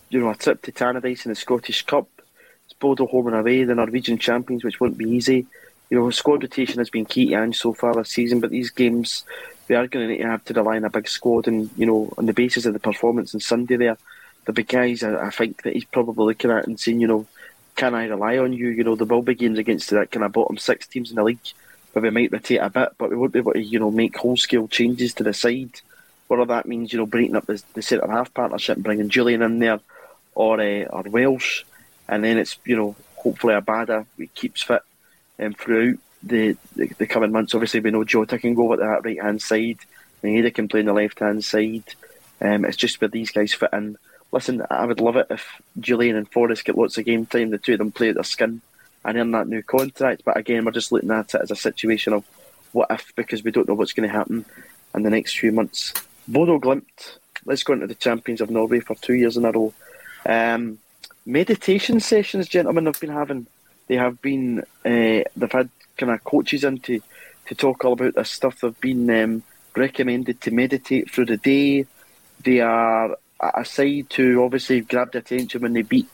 you 0.09 0.19
know 0.19 0.29
a 0.29 0.35
trip 0.35 0.61
to 0.63 0.71
Tannadice 0.71 1.25
in 1.25 1.29
the 1.31 1.35
Scottish 1.35 1.85
Cup. 1.85 2.07
It's 2.65 2.73
Bodo 2.73 3.05
home 3.07 3.27
and 3.27 3.35
away, 3.35 3.63
the 3.63 3.75
Norwegian 3.75 4.17
champions, 4.17 4.63
which 4.63 4.79
won't 4.79 4.97
be 4.97 5.09
easy. 5.09 5.45
You 5.89 5.99
know, 5.99 6.09
squad 6.09 6.41
rotation 6.41 6.79
has 6.79 6.89
been 6.89 7.05
key 7.05 7.29
to 7.29 7.35
Ange 7.35 7.57
so 7.57 7.73
far 7.73 7.93
this 7.93 8.09
season, 8.09 8.39
but 8.39 8.49
these 8.49 8.71
games 8.71 9.25
we 9.67 9.75
are 9.75 9.87
going 9.87 10.07
to 10.07 10.13
need 10.13 10.21
to 10.21 10.29
have 10.29 10.43
to 10.45 10.53
rely 10.53 10.77
on 10.77 10.85
a 10.85 10.89
big 10.89 11.07
squad, 11.07 11.47
and 11.47 11.69
you 11.77 11.85
know, 11.85 12.13
on 12.17 12.25
the 12.25 12.33
basis 12.33 12.65
of 12.65 12.73
the 12.73 12.79
performance 12.79 13.33
on 13.33 13.39
Sunday 13.39 13.77
there, 13.77 13.97
the 14.45 14.53
big 14.53 14.67
guys 14.67 15.03
I, 15.03 15.27
I 15.27 15.29
think 15.29 15.63
that 15.63 15.73
he's 15.73 15.85
probably 15.85 16.25
looking 16.25 16.51
at 16.51 16.67
and 16.67 16.79
saying, 16.79 16.99
you 16.99 17.07
know, 17.07 17.27
can 17.75 17.95
I 17.95 18.05
rely 18.05 18.37
on 18.37 18.53
you? 18.53 18.69
You 18.69 18.83
know, 18.83 18.95
there 18.95 19.07
will 19.07 19.21
be 19.21 19.35
games 19.35 19.59
against 19.59 19.89
that 19.89 20.11
kind 20.11 20.23
of 20.23 20.31
bottom 20.31 20.57
six 20.57 20.87
teams 20.87 21.09
in 21.09 21.15
the 21.15 21.23
league 21.23 21.39
where 21.93 22.03
we 22.03 22.09
might 22.09 22.31
rotate 22.31 22.61
a 22.61 22.69
bit, 22.69 22.89
but 22.97 23.09
we 23.09 23.15
won't 23.15 23.33
be 23.33 23.39
able 23.39 23.53
to, 23.53 23.61
you 23.61 23.79
know, 23.79 23.91
make 23.91 24.17
whole 24.17 24.37
scale 24.37 24.67
changes 24.67 25.13
to 25.13 25.23
the 25.23 25.33
side. 25.33 25.81
Whether 26.27 26.45
that 26.45 26.67
means, 26.67 26.91
you 26.91 26.99
know, 26.99 27.05
breaking 27.05 27.35
up 27.35 27.45
the, 27.45 27.61
the 27.73 27.81
centre 27.81 28.09
half 28.09 28.33
partnership 28.33 28.77
and 28.77 28.83
bringing 28.83 29.09
Jullien 29.09 29.45
in 29.45 29.59
there 29.59 29.79
or 30.35 30.59
uh, 30.59 30.85
or 30.85 31.03
Welsh, 31.03 31.63
and 32.07 32.23
then 32.23 32.37
it's, 32.37 32.57
you 32.65 32.75
know, 32.75 32.95
hopefully 33.15 33.53
Abada 33.53 34.05
keeps 34.33 34.63
fit 34.63 34.81
um, 35.39 35.53
throughout 35.53 35.97
the, 36.23 36.57
the, 36.75 36.87
the 36.97 37.07
coming 37.07 37.31
months. 37.31 37.53
Obviously, 37.53 37.81
we 37.81 37.91
know 37.91 38.03
Jota 38.03 38.39
can 38.39 38.55
go 38.55 38.65
over 38.65 38.77
to 38.77 38.81
that 38.83 39.05
right 39.05 39.21
hand 39.21 39.41
side, 39.41 39.79
Maeda 40.23 40.53
can 40.53 40.67
play 40.67 40.79
on 40.79 40.87
the 40.87 40.93
left 40.93 41.19
hand 41.19 41.43
side. 41.43 41.83
Um, 42.41 42.65
it's 42.65 42.77
just 42.77 42.99
where 42.99 43.09
these 43.09 43.31
guys 43.31 43.53
fit 43.53 43.69
in. 43.73 43.97
Listen, 44.31 44.63
I 44.69 44.85
would 44.85 44.99
love 44.99 45.15
it 45.15 45.27
if 45.29 45.61
Jullien 45.79 46.17
and 46.17 46.29
Forrest 46.29 46.65
get 46.65 46.77
lots 46.77 46.97
of 46.97 47.05
game 47.05 47.25
time, 47.25 47.51
the 47.51 47.57
two 47.57 47.73
of 47.73 47.77
them 47.77 47.91
play 47.91 48.09
at 48.09 48.15
their 48.15 48.23
skin 48.23 48.61
and 49.05 49.17
earn 49.17 49.31
that 49.31 49.47
new 49.47 49.61
contract. 49.61 50.23
But 50.25 50.37
again, 50.37 50.65
we're 50.65 50.71
just 50.71 50.91
looking 50.91 51.11
at 51.11 51.35
it 51.35 51.41
as 51.41 51.51
a 51.51 51.55
situation 51.55 52.13
of 52.13 52.25
what 52.71 52.89
if, 52.89 53.13
because 53.15 53.43
we 53.43 53.51
don't 53.51 53.67
know 53.67 53.75
what's 53.75 53.93
going 53.93 54.09
to 54.09 54.15
happen 54.15 54.45
in 54.95 55.03
the 55.03 55.09
next 55.09 55.37
few 55.37 55.51
months. 55.51 55.93
Bodo 56.27 56.59
Glimt, 56.59 57.17
let's 57.45 57.63
go 57.63 57.73
into 57.73 57.87
the 57.87 57.95
champions 57.95 58.41
of 58.41 58.49
Norway 58.49 58.79
for 58.79 58.95
two 58.95 59.13
years 59.13 59.37
in 59.37 59.45
a 59.45 59.51
row. 59.51 59.73
Um, 60.25 60.79
meditation 61.25 61.99
sessions, 61.99 62.47
gentlemen, 62.47 62.85
have 62.87 62.99
been 62.99 63.11
having. 63.11 63.47
They 63.87 63.95
have 63.95 64.21
been, 64.21 64.61
uh, 64.85 65.23
they've 65.35 65.51
had 65.51 65.69
kind 65.97 66.11
of 66.11 66.23
coaches 66.23 66.63
in 66.63 66.79
to, 66.79 67.01
to 67.47 67.55
talk 67.55 67.83
all 67.85 67.93
about 67.93 68.15
this 68.15 68.31
stuff. 68.31 68.61
They've 68.61 68.79
been 68.79 69.09
um, 69.09 69.43
recommended 69.75 70.41
to 70.41 70.51
meditate 70.51 71.11
through 71.11 71.25
the 71.25 71.37
day. 71.37 71.85
They 72.43 72.59
are 72.59 73.17
aside 73.39 74.09
to 74.11 74.43
obviously 74.43 74.81
grab 74.81 75.13
attention 75.15 75.61
when 75.61 75.73
they 75.73 75.81
beat 75.81 76.07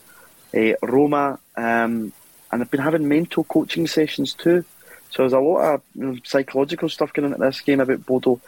uh, 0.54 0.72
Roma, 0.82 1.38
um, 1.56 2.12
and 2.50 2.60
they've 2.60 2.70
been 2.70 2.80
having 2.80 3.08
mental 3.08 3.44
coaching 3.44 3.86
sessions 3.86 4.34
too. 4.34 4.64
So 5.10 5.22
there's 5.22 5.32
a 5.32 5.40
lot 5.40 5.74
of 5.74 5.82
you 5.94 6.04
know, 6.04 6.16
psychological 6.24 6.88
stuff 6.88 7.12
going 7.12 7.26
into 7.26 7.38
this 7.38 7.60
game 7.60 7.80
about 7.80 8.06
Bodo. 8.06 8.40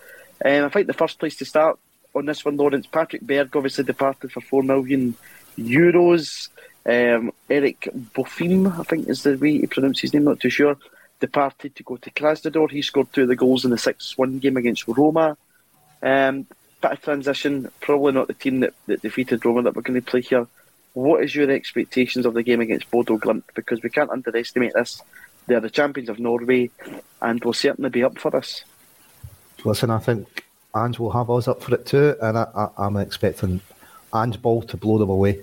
Um, 0.44 0.64
I 0.64 0.68
think 0.68 0.86
the 0.86 0.92
first 0.92 1.18
place 1.18 1.36
to 1.36 1.44
start 1.44 1.78
on 2.14 2.26
this 2.26 2.44
one, 2.44 2.56
Lawrence, 2.56 2.86
Patrick 2.86 3.22
Berg 3.22 3.54
obviously 3.56 3.84
departed 3.84 4.32
for 4.32 4.40
four 4.40 4.62
million 4.62 5.14
euros. 5.58 6.48
Um, 6.84 7.32
Erik 7.48 7.88
Botheim, 8.14 8.78
I 8.78 8.82
think 8.82 9.08
is 9.08 9.22
the 9.22 9.36
way 9.36 9.58
he 9.58 9.66
pronounce 9.66 10.00
his 10.00 10.12
name, 10.12 10.24
not 10.24 10.40
too 10.40 10.50
sure, 10.50 10.76
departed 11.22 11.74
to 11.76 11.82
go 11.84 11.96
to 11.96 12.10
Krasnodar. 12.10 12.70
He 12.70 12.82
scored 12.82 13.12
two 13.12 13.22
of 13.22 13.28
the 13.28 13.36
goals 13.36 13.64
in 13.64 13.70
the 13.70 13.78
6 13.78 14.18
1 14.18 14.40
game 14.40 14.56
against 14.58 14.86
Roma. 14.88 15.38
Um, 16.02 16.46
bit 16.82 16.92
of 16.92 17.00
transition, 17.00 17.70
probably 17.80 18.12
not 18.12 18.26
the 18.26 18.34
team 18.34 18.60
that, 18.60 18.74
that 18.86 19.02
defeated 19.02 19.44
Roma 19.44 19.62
that 19.62 19.76
we're 19.76 19.82
going 19.82 20.02
to 20.02 20.10
play 20.10 20.20
here. 20.20 20.46
What 20.94 21.22
is 21.22 21.34
your 21.34 21.50
expectations 21.50 22.26
of 22.26 22.34
the 22.34 22.42
game 22.42 22.60
against 22.60 22.90
Bodo 22.90 23.16
Glimt? 23.16 23.44
Because 23.54 23.82
we 23.82 23.88
can't 23.88 24.10
underestimate 24.10 24.74
this. 24.74 25.00
They're 25.46 25.60
the 25.60 25.70
champions 25.70 26.08
of 26.10 26.18
Norway 26.18 26.70
and 27.22 27.42
will 27.42 27.52
certainly 27.52 27.88
be 27.88 28.04
up 28.04 28.18
for 28.18 28.30
this. 28.32 28.64
Listen, 29.64 29.90
I 29.90 29.98
think 29.98 30.44
Ange 30.76 30.98
will 30.98 31.12
have 31.12 31.30
us 31.30 31.46
up 31.46 31.62
for 31.62 31.74
it 31.74 31.86
too, 31.86 32.16
and 32.20 32.36
I, 32.36 32.68
am 32.78 32.96
expecting 32.96 33.60
Ange 34.12 34.42
Ball 34.42 34.62
to 34.62 34.76
blow 34.76 34.98
them 34.98 35.10
away. 35.10 35.40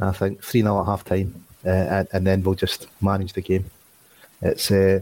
I 0.00 0.12
think 0.12 0.42
3 0.42 0.62
0 0.62 0.80
at 0.80 0.86
half 0.86 1.04
time, 1.04 1.44
uh, 1.66 1.68
and, 1.68 2.08
and, 2.12 2.26
then 2.26 2.42
we'll 2.42 2.54
just 2.54 2.86
manage 3.02 3.34
the 3.34 3.42
game. 3.42 3.64
It's 4.40 4.70
uh, 4.70 5.00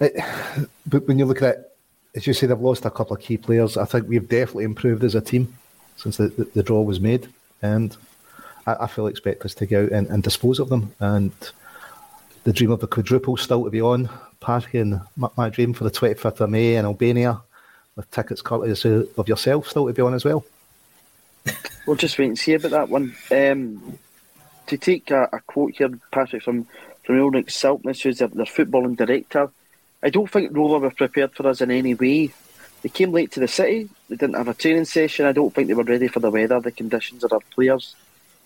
it, 0.00 0.14
But 0.86 1.06
when 1.06 1.18
you 1.18 1.24
look 1.24 1.42
at 1.42 1.56
it, 1.56 1.70
as 2.14 2.26
you 2.26 2.32
say, 2.32 2.46
they've 2.46 2.60
lost 2.60 2.84
a 2.84 2.90
couple 2.90 3.16
of 3.16 3.22
key 3.22 3.36
players. 3.36 3.76
I 3.76 3.84
think 3.84 4.08
we've 4.08 4.28
definitely 4.28 4.64
improved 4.64 5.02
as 5.02 5.14
a 5.14 5.20
team 5.20 5.56
since 5.96 6.16
the, 6.16 6.28
the, 6.28 6.44
the 6.54 6.62
draw 6.62 6.82
was 6.82 7.00
made, 7.00 7.28
and 7.62 7.96
I, 8.66 8.76
I 8.80 8.86
fully 8.86 9.10
expect 9.10 9.44
us 9.44 9.54
to 9.54 9.66
go 9.66 9.84
out 9.84 9.92
and, 9.92 10.06
and, 10.08 10.22
dispose 10.22 10.58
of 10.58 10.68
them. 10.68 10.94
And 11.00 11.32
the 12.44 12.52
dream 12.52 12.70
of 12.70 12.80
the 12.80 12.86
quadruple 12.86 13.36
still 13.36 13.64
to 13.64 13.70
be 13.70 13.80
on. 13.80 14.08
Parking 14.40 15.00
my, 15.16 15.28
my 15.36 15.48
dream 15.48 15.72
for 15.72 15.84
the 15.84 15.90
25th 15.90 16.40
of 16.40 16.50
May 16.50 16.76
in 16.76 16.84
Albania 16.84 17.40
with 17.96 18.10
tickets 18.10 18.42
courtesy 18.42 19.08
of 19.16 19.28
yourself 19.28 19.68
still 19.68 19.86
to 19.86 19.92
be 19.92 20.02
on 20.02 20.14
as 20.14 20.24
well. 20.24 20.44
We'll 21.86 21.96
just 21.96 22.18
wait 22.18 22.28
and 22.28 22.38
see 22.38 22.54
about 22.54 22.70
that 22.70 22.88
one. 22.88 23.14
Um, 23.30 23.98
to 24.66 24.76
take 24.78 25.10
a, 25.10 25.28
a, 25.32 25.40
quote 25.40 25.74
here, 25.76 25.90
Patrick, 26.10 26.42
from, 26.42 26.66
from 27.04 27.16
Ulrik 27.16 27.46
Saltnes, 27.46 28.02
who's 28.02 28.18
their, 28.18 28.28
their 28.28 28.46
footballing 28.46 28.96
director, 28.96 29.50
I 30.04 30.10
don't 30.10 30.30
think 30.30 30.54
Roma 30.54 30.78
were 30.78 30.90
prepared 30.90 31.32
for 31.32 31.46
us 31.48 31.62
in 31.62 31.70
any 31.70 31.94
way. 31.94 32.30
They 32.82 32.90
came 32.90 33.12
late 33.12 33.32
to 33.32 33.40
the 33.40 33.48
city. 33.48 33.88
They 34.10 34.16
didn't 34.16 34.36
have 34.36 34.48
a 34.48 34.54
training 34.54 34.84
session. 34.84 35.24
I 35.24 35.32
don't 35.32 35.52
think 35.54 35.68
they 35.68 35.74
were 35.74 35.82
ready 35.82 36.08
for 36.08 36.20
the 36.20 36.30
weather, 36.30 36.60
the 36.60 36.70
conditions, 36.70 37.24
of 37.24 37.32
our 37.32 37.40
players. 37.54 37.96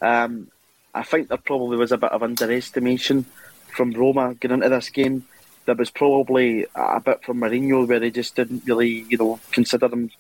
Um, 0.01 0.53
I 0.95 1.03
think 1.03 1.29
there 1.29 1.37
probably 1.37 1.77
was 1.77 1.91
a 1.91 1.99
bit 1.99 2.13
of 2.13 2.23
underestimation 2.23 3.27
from 3.75 3.91
Roma 3.91 4.35
getting 4.35 4.59
into 4.59 4.69
this 4.69 4.91
game. 4.91 5.27
There 5.65 5.75
was 5.75 5.91
probably 5.91 6.67
a 6.77 7.01
bit 7.01 7.25
from 7.25 7.41
Mourinho 7.41 7.89
where 7.89 7.99
they 7.99 8.13
just 8.13 8.37
didn't 8.37 8.63
really, 8.65 9.05
you 9.09 9.19
know, 9.19 9.41
consider 9.51 9.89
them 9.89 10.13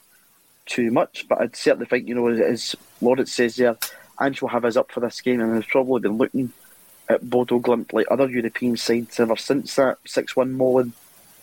too 0.67 0.91
much. 0.91 1.27
But 1.29 1.41
I'd 1.41 1.55
certainly 1.55 1.87
think, 1.87 2.09
you 2.09 2.17
know, 2.17 2.27
as 2.27 2.75
Lawrence 3.01 3.33
says 3.33 3.55
there, 3.55 3.79
Ange 4.21 4.43
will 4.43 4.49
have 4.49 4.65
us 4.65 4.77
up 4.77 4.91
for 4.91 4.99
this 4.99 5.21
game 5.21 5.41
and 5.41 5.55
has 5.55 5.67
probably 5.67 6.01
been 6.01 6.19
looking 6.19 6.53
at 7.09 7.31
Bodo 7.31 7.61
Glimt 7.61 7.93
like 7.93 8.09
other 8.11 8.29
European 8.29 8.77
sides 8.77 9.21
ever 9.21 9.37
since 9.37 9.77
that 9.77 9.99
6 10.05 10.35
1 10.35 10.53
mauling 10.53 10.93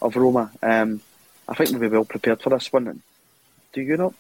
of 0.01 0.15
Roma. 0.15 0.51
Um, 0.61 1.01
I 1.47 1.53
think 1.53 1.71
we'll 1.71 1.79
be 1.79 1.87
well 1.87 2.05
prepared 2.05 2.41
for 2.41 2.49
this 2.49 2.71
one. 2.71 3.01
Do 3.73 3.81
you 3.81 3.97
not? 3.97 4.13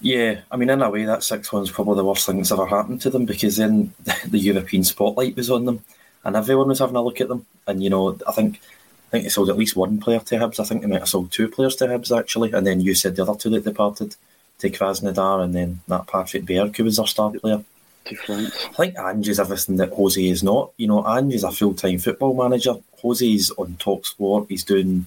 Yeah, 0.00 0.40
I 0.50 0.56
mean, 0.56 0.68
in 0.68 0.82
a 0.82 0.90
way, 0.90 1.04
that 1.04 1.24
6 1.24 1.48
1's 1.48 1.70
probably 1.70 1.96
the 1.96 2.04
worst 2.04 2.26
thing 2.26 2.36
that's 2.36 2.52
ever 2.52 2.66
happened 2.66 3.00
to 3.02 3.10
them 3.10 3.24
because 3.24 3.56
then 3.56 3.94
the 4.26 4.38
European 4.38 4.84
spotlight 4.84 5.36
was 5.36 5.50
on 5.50 5.64
them 5.64 5.82
and 6.24 6.36
everyone 6.36 6.68
was 6.68 6.80
having 6.80 6.96
a 6.96 7.02
look 7.02 7.20
at 7.20 7.28
them. 7.28 7.46
And, 7.66 7.82
you 7.82 7.88
know, 7.88 8.18
I 8.26 8.32
think 8.32 8.60
I 9.06 9.10
think 9.10 9.24
they 9.24 9.30
sold 9.30 9.48
at 9.48 9.56
least 9.56 9.76
one 9.76 10.00
player 10.00 10.18
to 10.18 10.36
Hibs. 10.36 10.58
I 10.58 10.64
think 10.64 10.82
they 10.82 10.88
might 10.88 10.98
have 10.98 11.08
sold 11.08 11.30
two 11.30 11.48
players 11.48 11.76
to 11.76 11.86
Hibs, 11.86 12.16
actually. 12.16 12.52
And 12.52 12.66
then 12.66 12.80
you 12.80 12.94
said 12.94 13.14
the 13.14 13.22
other 13.22 13.38
two 13.38 13.50
that 13.50 13.64
departed 13.64 14.16
to 14.58 14.70
Krasnodar 14.70 15.44
and 15.44 15.54
then 15.54 15.80
that 15.86 16.08
Patrick 16.08 16.44
Berg, 16.44 16.76
who 16.76 16.84
was 16.84 16.96
their 16.96 17.06
star 17.06 17.30
player. 17.30 17.62
I 18.08 18.48
think 18.76 18.98
Ange 18.98 19.28
is 19.28 19.40
everything 19.40 19.76
that 19.76 19.92
Jose 19.92 20.22
is 20.24 20.42
not. 20.42 20.70
You 20.76 20.86
know, 20.88 21.06
Ange 21.06 21.34
is 21.34 21.44
a 21.44 21.50
full 21.50 21.74
time 21.74 21.98
football 21.98 22.34
manager. 22.34 22.74
Jose 23.02 23.26
is 23.26 23.50
on 23.52 23.76
Talk 23.76 24.06
Sport. 24.06 24.46
He's 24.48 24.64
doing 24.64 25.06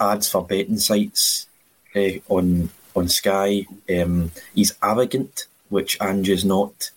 ads 0.00 0.28
for 0.28 0.44
betting 0.44 0.78
sites 0.78 1.46
uh, 1.94 2.10
on 2.28 2.70
on 2.94 3.08
Sky. 3.08 3.66
Um, 3.90 4.30
he's 4.54 4.74
arrogant, 4.82 5.46
which 5.68 6.00
Ange 6.00 6.28
is 6.28 6.44
not. 6.44 6.90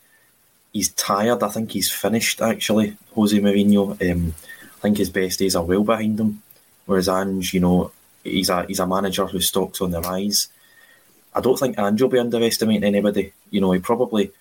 He's 0.73 0.89
tired. 0.89 1.41
I 1.41 1.49
think 1.49 1.71
he's 1.71 1.91
finished. 1.91 2.41
Actually, 2.41 2.95
Jose 3.15 3.37
Mourinho. 3.37 3.91
Um, 4.11 4.33
I 4.77 4.81
think 4.81 4.97
his 4.97 5.09
best 5.09 5.39
days 5.39 5.55
are 5.55 5.63
well 5.63 5.83
behind 5.83 6.19
him. 6.19 6.41
Whereas 6.85 7.09
Ange, 7.09 7.53
you 7.53 7.59
know, 7.59 7.91
he's 8.23 8.49
a 8.49 8.65
he's 8.65 8.79
a 8.79 8.87
manager 8.87 9.25
whose 9.25 9.47
stock's 9.47 9.81
on 9.81 9.91
the 9.91 10.01
rise. 10.01 10.47
I 11.33 11.41
don't 11.41 11.57
think 11.57 11.77
Ange 11.77 12.01
will 12.01 12.09
be 12.09 12.19
underestimating 12.19 12.83
anybody. 12.83 13.33
You 13.51 13.61
know, 13.61 13.71
he 13.71 13.79
probably 13.79 14.31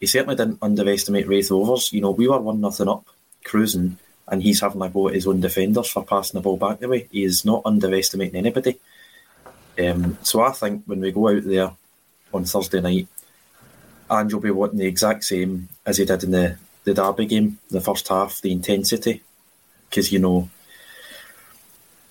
he 0.00 0.06
certainly 0.06 0.36
didn't 0.36 0.58
underestimate 0.62 1.28
Raith 1.28 1.50
Rovers. 1.50 1.92
You 1.92 2.00
know, 2.00 2.10
we 2.10 2.28
were 2.28 2.40
one 2.40 2.60
nothing 2.60 2.88
up, 2.88 3.06
cruising, 3.44 3.98
and 4.28 4.42
he's 4.42 4.60
having 4.60 4.82
a 4.82 4.88
go 4.88 5.08
at 5.08 5.14
his 5.14 5.26
own 5.26 5.40
defenders 5.40 5.88
for 5.88 6.04
passing 6.04 6.38
the 6.38 6.42
ball 6.42 6.56
back 6.56 6.78
the 6.78 6.88
way. 6.88 7.08
He 7.10 7.24
is 7.24 7.44
not 7.44 7.62
underestimating 7.64 8.36
anybody. 8.36 8.78
Um, 9.78 10.18
so 10.22 10.42
I 10.42 10.52
think 10.52 10.84
when 10.86 11.00
we 11.00 11.12
go 11.12 11.28
out 11.28 11.44
there 11.44 11.70
on 12.32 12.44
Thursday 12.44 12.80
night, 12.80 13.08
Ange 14.10 14.34
will 14.34 14.40
be 14.40 14.50
wanting 14.50 14.78
the 14.78 14.86
exact 14.86 15.24
same 15.24 15.68
as 15.84 15.98
he 15.98 16.04
did 16.04 16.24
in 16.24 16.30
the, 16.30 16.58
the 16.84 16.94
Derby 16.94 17.26
game, 17.26 17.58
the 17.70 17.80
first 17.80 18.08
half, 18.08 18.40
the 18.40 18.52
intensity. 18.52 19.22
Because, 19.88 20.12
you 20.12 20.18
know, 20.18 20.48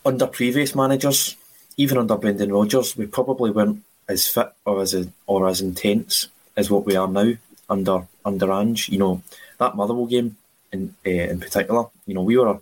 under 0.05 0.27
previous 0.27 0.75
managers, 0.75 1.35
even 1.77 1.97
under 1.97 2.15
Brendan 2.15 2.53
Rodgers, 2.53 2.95
we 2.95 3.05
probably 3.05 3.51
weren't 3.51 3.83
as 4.07 4.27
fit 4.27 4.53
or 4.65 4.81
as 4.81 4.95
or 5.25 5.47
as 5.47 5.61
intense 5.61 6.27
as 6.55 6.69
what 6.69 6.85
we 6.85 6.95
are 6.95 7.07
now 7.07 7.33
under 7.69 8.07
under 8.23 8.51
Ange. 8.51 8.89
You 8.89 8.99
know, 8.99 9.21
that 9.57 9.75
Motherwell 9.75 10.05
game 10.05 10.37
in 10.71 10.95
uh, 11.05 11.09
in 11.09 11.39
particular, 11.39 11.85
you 12.05 12.13
know, 12.13 12.23
we 12.23 12.37
were 12.37 12.59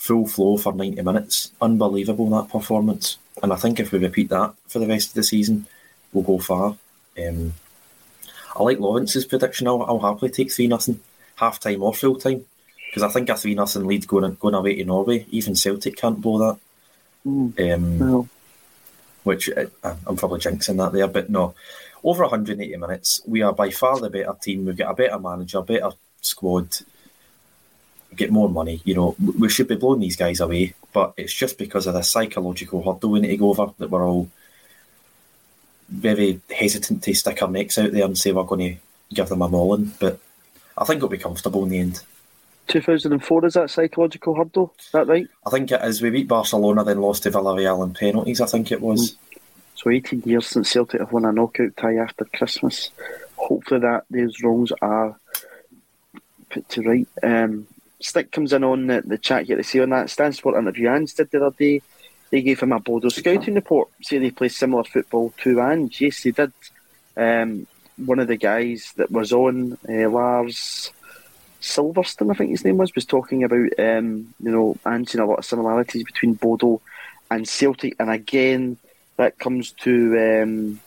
full 0.00 0.26
flow 0.26 0.56
for 0.56 0.72
90 0.72 1.02
minutes. 1.02 1.52
Unbelievable 1.60 2.30
that 2.30 2.48
performance. 2.50 3.18
And 3.42 3.52
I 3.52 3.56
think 3.56 3.78
if 3.78 3.92
we 3.92 3.98
repeat 3.98 4.30
that 4.30 4.54
for 4.66 4.78
the 4.78 4.86
rest 4.86 5.08
of 5.08 5.14
the 5.14 5.22
season, 5.22 5.66
we'll 6.12 6.24
go 6.24 6.38
far. 6.38 6.76
Um, 7.18 7.52
I 8.56 8.62
like 8.62 8.80
Lawrence's 8.80 9.26
prediction. 9.26 9.68
I'll, 9.68 9.82
I'll 9.82 10.00
happily 10.00 10.30
take 10.30 10.50
3 10.50 10.68
nothing, 10.68 11.00
half 11.36 11.60
time 11.60 11.82
or 11.82 11.94
full 11.94 12.16
time. 12.16 12.46
Because 12.86 13.02
I 13.02 13.08
think 13.08 13.28
a 13.28 13.36
3 13.36 13.54
nothing 13.54 13.86
lead 13.86 14.08
going, 14.08 14.34
going 14.40 14.54
away 14.54 14.76
to 14.76 14.84
Norway, 14.84 15.26
even 15.30 15.54
Celtic 15.54 15.96
can't 15.96 16.20
blow 16.20 16.38
that. 16.38 16.58
Mm. 17.26 17.74
Um, 17.74 17.98
no. 17.98 18.28
Which 19.22 19.50
uh, 19.50 19.66
I'm 20.06 20.16
probably 20.16 20.40
jinxing 20.40 20.78
that 20.78 20.92
there, 20.92 21.06
but 21.06 21.28
no. 21.28 21.54
Over 22.02 22.22
180 22.24 22.76
minutes, 22.76 23.20
we 23.26 23.42
are 23.42 23.52
by 23.52 23.70
far 23.70 23.98
the 23.98 24.10
better 24.10 24.34
team. 24.40 24.64
We've 24.64 24.76
got 24.76 24.90
a 24.90 24.94
better 24.94 25.18
manager, 25.18 25.58
a 25.58 25.62
better 25.62 25.90
squad, 26.20 26.78
get 28.16 28.30
more 28.30 28.48
money. 28.48 28.80
You 28.84 28.94
know, 28.94 29.16
we 29.38 29.48
should 29.48 29.68
be 29.68 29.76
blowing 29.76 30.00
these 30.00 30.16
guys 30.16 30.40
away, 30.40 30.74
but 30.92 31.12
it's 31.16 31.34
just 31.34 31.58
because 31.58 31.86
of 31.86 31.94
the 31.94 32.02
psychological 32.02 32.82
hurdle 32.82 33.10
we 33.10 33.20
need 33.20 33.28
to 33.28 33.36
go 33.36 33.50
over 33.50 33.72
that 33.78 33.90
we're 33.90 34.06
all 34.06 34.30
very 35.88 36.40
hesitant 36.50 37.02
to 37.02 37.14
stick 37.14 37.42
our 37.42 37.50
necks 37.50 37.76
out 37.76 37.92
there 37.92 38.04
and 38.04 38.16
say 38.16 38.32
we're 38.32 38.44
going 38.44 38.74
to 38.74 38.80
give 39.14 39.28
them 39.28 39.42
a 39.42 39.48
mauling. 39.48 39.92
But 40.00 40.20
I 40.78 40.84
think 40.84 40.98
it'll 40.98 41.08
be 41.08 41.18
comfortable 41.18 41.64
in 41.64 41.70
the 41.70 41.78
end. 41.78 42.02
2004 42.68 43.46
is 43.46 43.54
that 43.54 43.70
psychological 43.70 44.34
hurdle? 44.34 44.72
Is 44.78 44.90
that 44.92 45.08
right? 45.08 45.26
I 45.44 45.50
think 45.50 45.72
it 45.72 45.82
is. 45.82 46.00
We 46.00 46.10
beat 46.10 46.28
Barcelona, 46.28 46.84
then 46.84 47.00
lost 47.00 47.24
to 47.24 47.30
Villarreal 47.30 47.84
in 47.84 47.94
penalties. 47.94 48.40
I 48.40 48.46
think 48.46 48.70
it 48.70 48.80
was. 48.80 49.12
Mm. 49.12 49.16
So 49.80 49.88
18 49.88 50.24
years 50.26 50.46
since 50.46 50.70
Celtic 50.70 51.00
have 51.00 51.10
won 51.10 51.24
a 51.24 51.32
knockout 51.32 51.74
tie 51.74 51.96
after 51.96 52.26
Christmas. 52.26 52.90
Hopefully 53.36 53.80
that 53.80 54.04
those 54.10 54.42
wrongs 54.42 54.72
are 54.82 55.18
put 56.50 56.68
to 56.68 56.82
right. 56.82 57.08
Um, 57.22 57.66
Stick 57.98 58.30
comes 58.30 58.52
in 58.52 58.62
on 58.62 58.88
the, 58.88 59.00
the 59.00 59.16
chat 59.16 59.46
here 59.46 59.56
to 59.56 59.64
see 59.64 59.80
on 59.80 59.88
that 59.90 60.10
Stan 60.10 60.34
Sport 60.34 60.58
interview 60.58 60.90
Ange 60.90 61.14
did 61.14 61.30
the 61.30 61.46
other 61.46 61.56
day. 61.58 61.80
They 62.28 62.42
gave 62.42 62.60
him 62.60 62.72
a 62.72 62.80
Bodo 62.80 63.08
scouting 63.08 63.54
report, 63.54 63.88
say 64.02 64.18
they 64.18 64.30
play 64.30 64.48
similar 64.48 64.84
football 64.84 65.32
to 65.38 65.62
Ange. 65.62 65.98
Yes, 65.98 66.22
they 66.22 66.32
did. 66.32 66.52
Um, 67.16 67.66
one 67.96 68.18
of 68.18 68.28
the 68.28 68.36
guys 68.36 68.92
that 68.98 69.10
was 69.10 69.32
on, 69.32 69.78
uh, 69.88 70.10
Lars 70.10 70.92
Silverstone, 71.62 72.30
I 72.30 72.34
think 72.34 72.50
his 72.50 72.66
name 72.66 72.76
was, 72.76 72.94
was 72.94 73.06
talking 73.06 73.44
about 73.44 73.70
um, 73.78 74.34
you 74.42 74.50
know 74.50 74.76
Ange 74.86 75.14
and 75.14 75.22
a 75.22 75.26
lot 75.26 75.38
of 75.38 75.46
similarities 75.46 76.04
between 76.04 76.34
Bodo 76.34 76.82
and 77.30 77.48
Celtic. 77.48 77.96
And 77.98 78.10
again, 78.10 78.76
that 79.20 79.38
comes 79.38 79.72
to 79.72 80.42
um, 80.42 80.80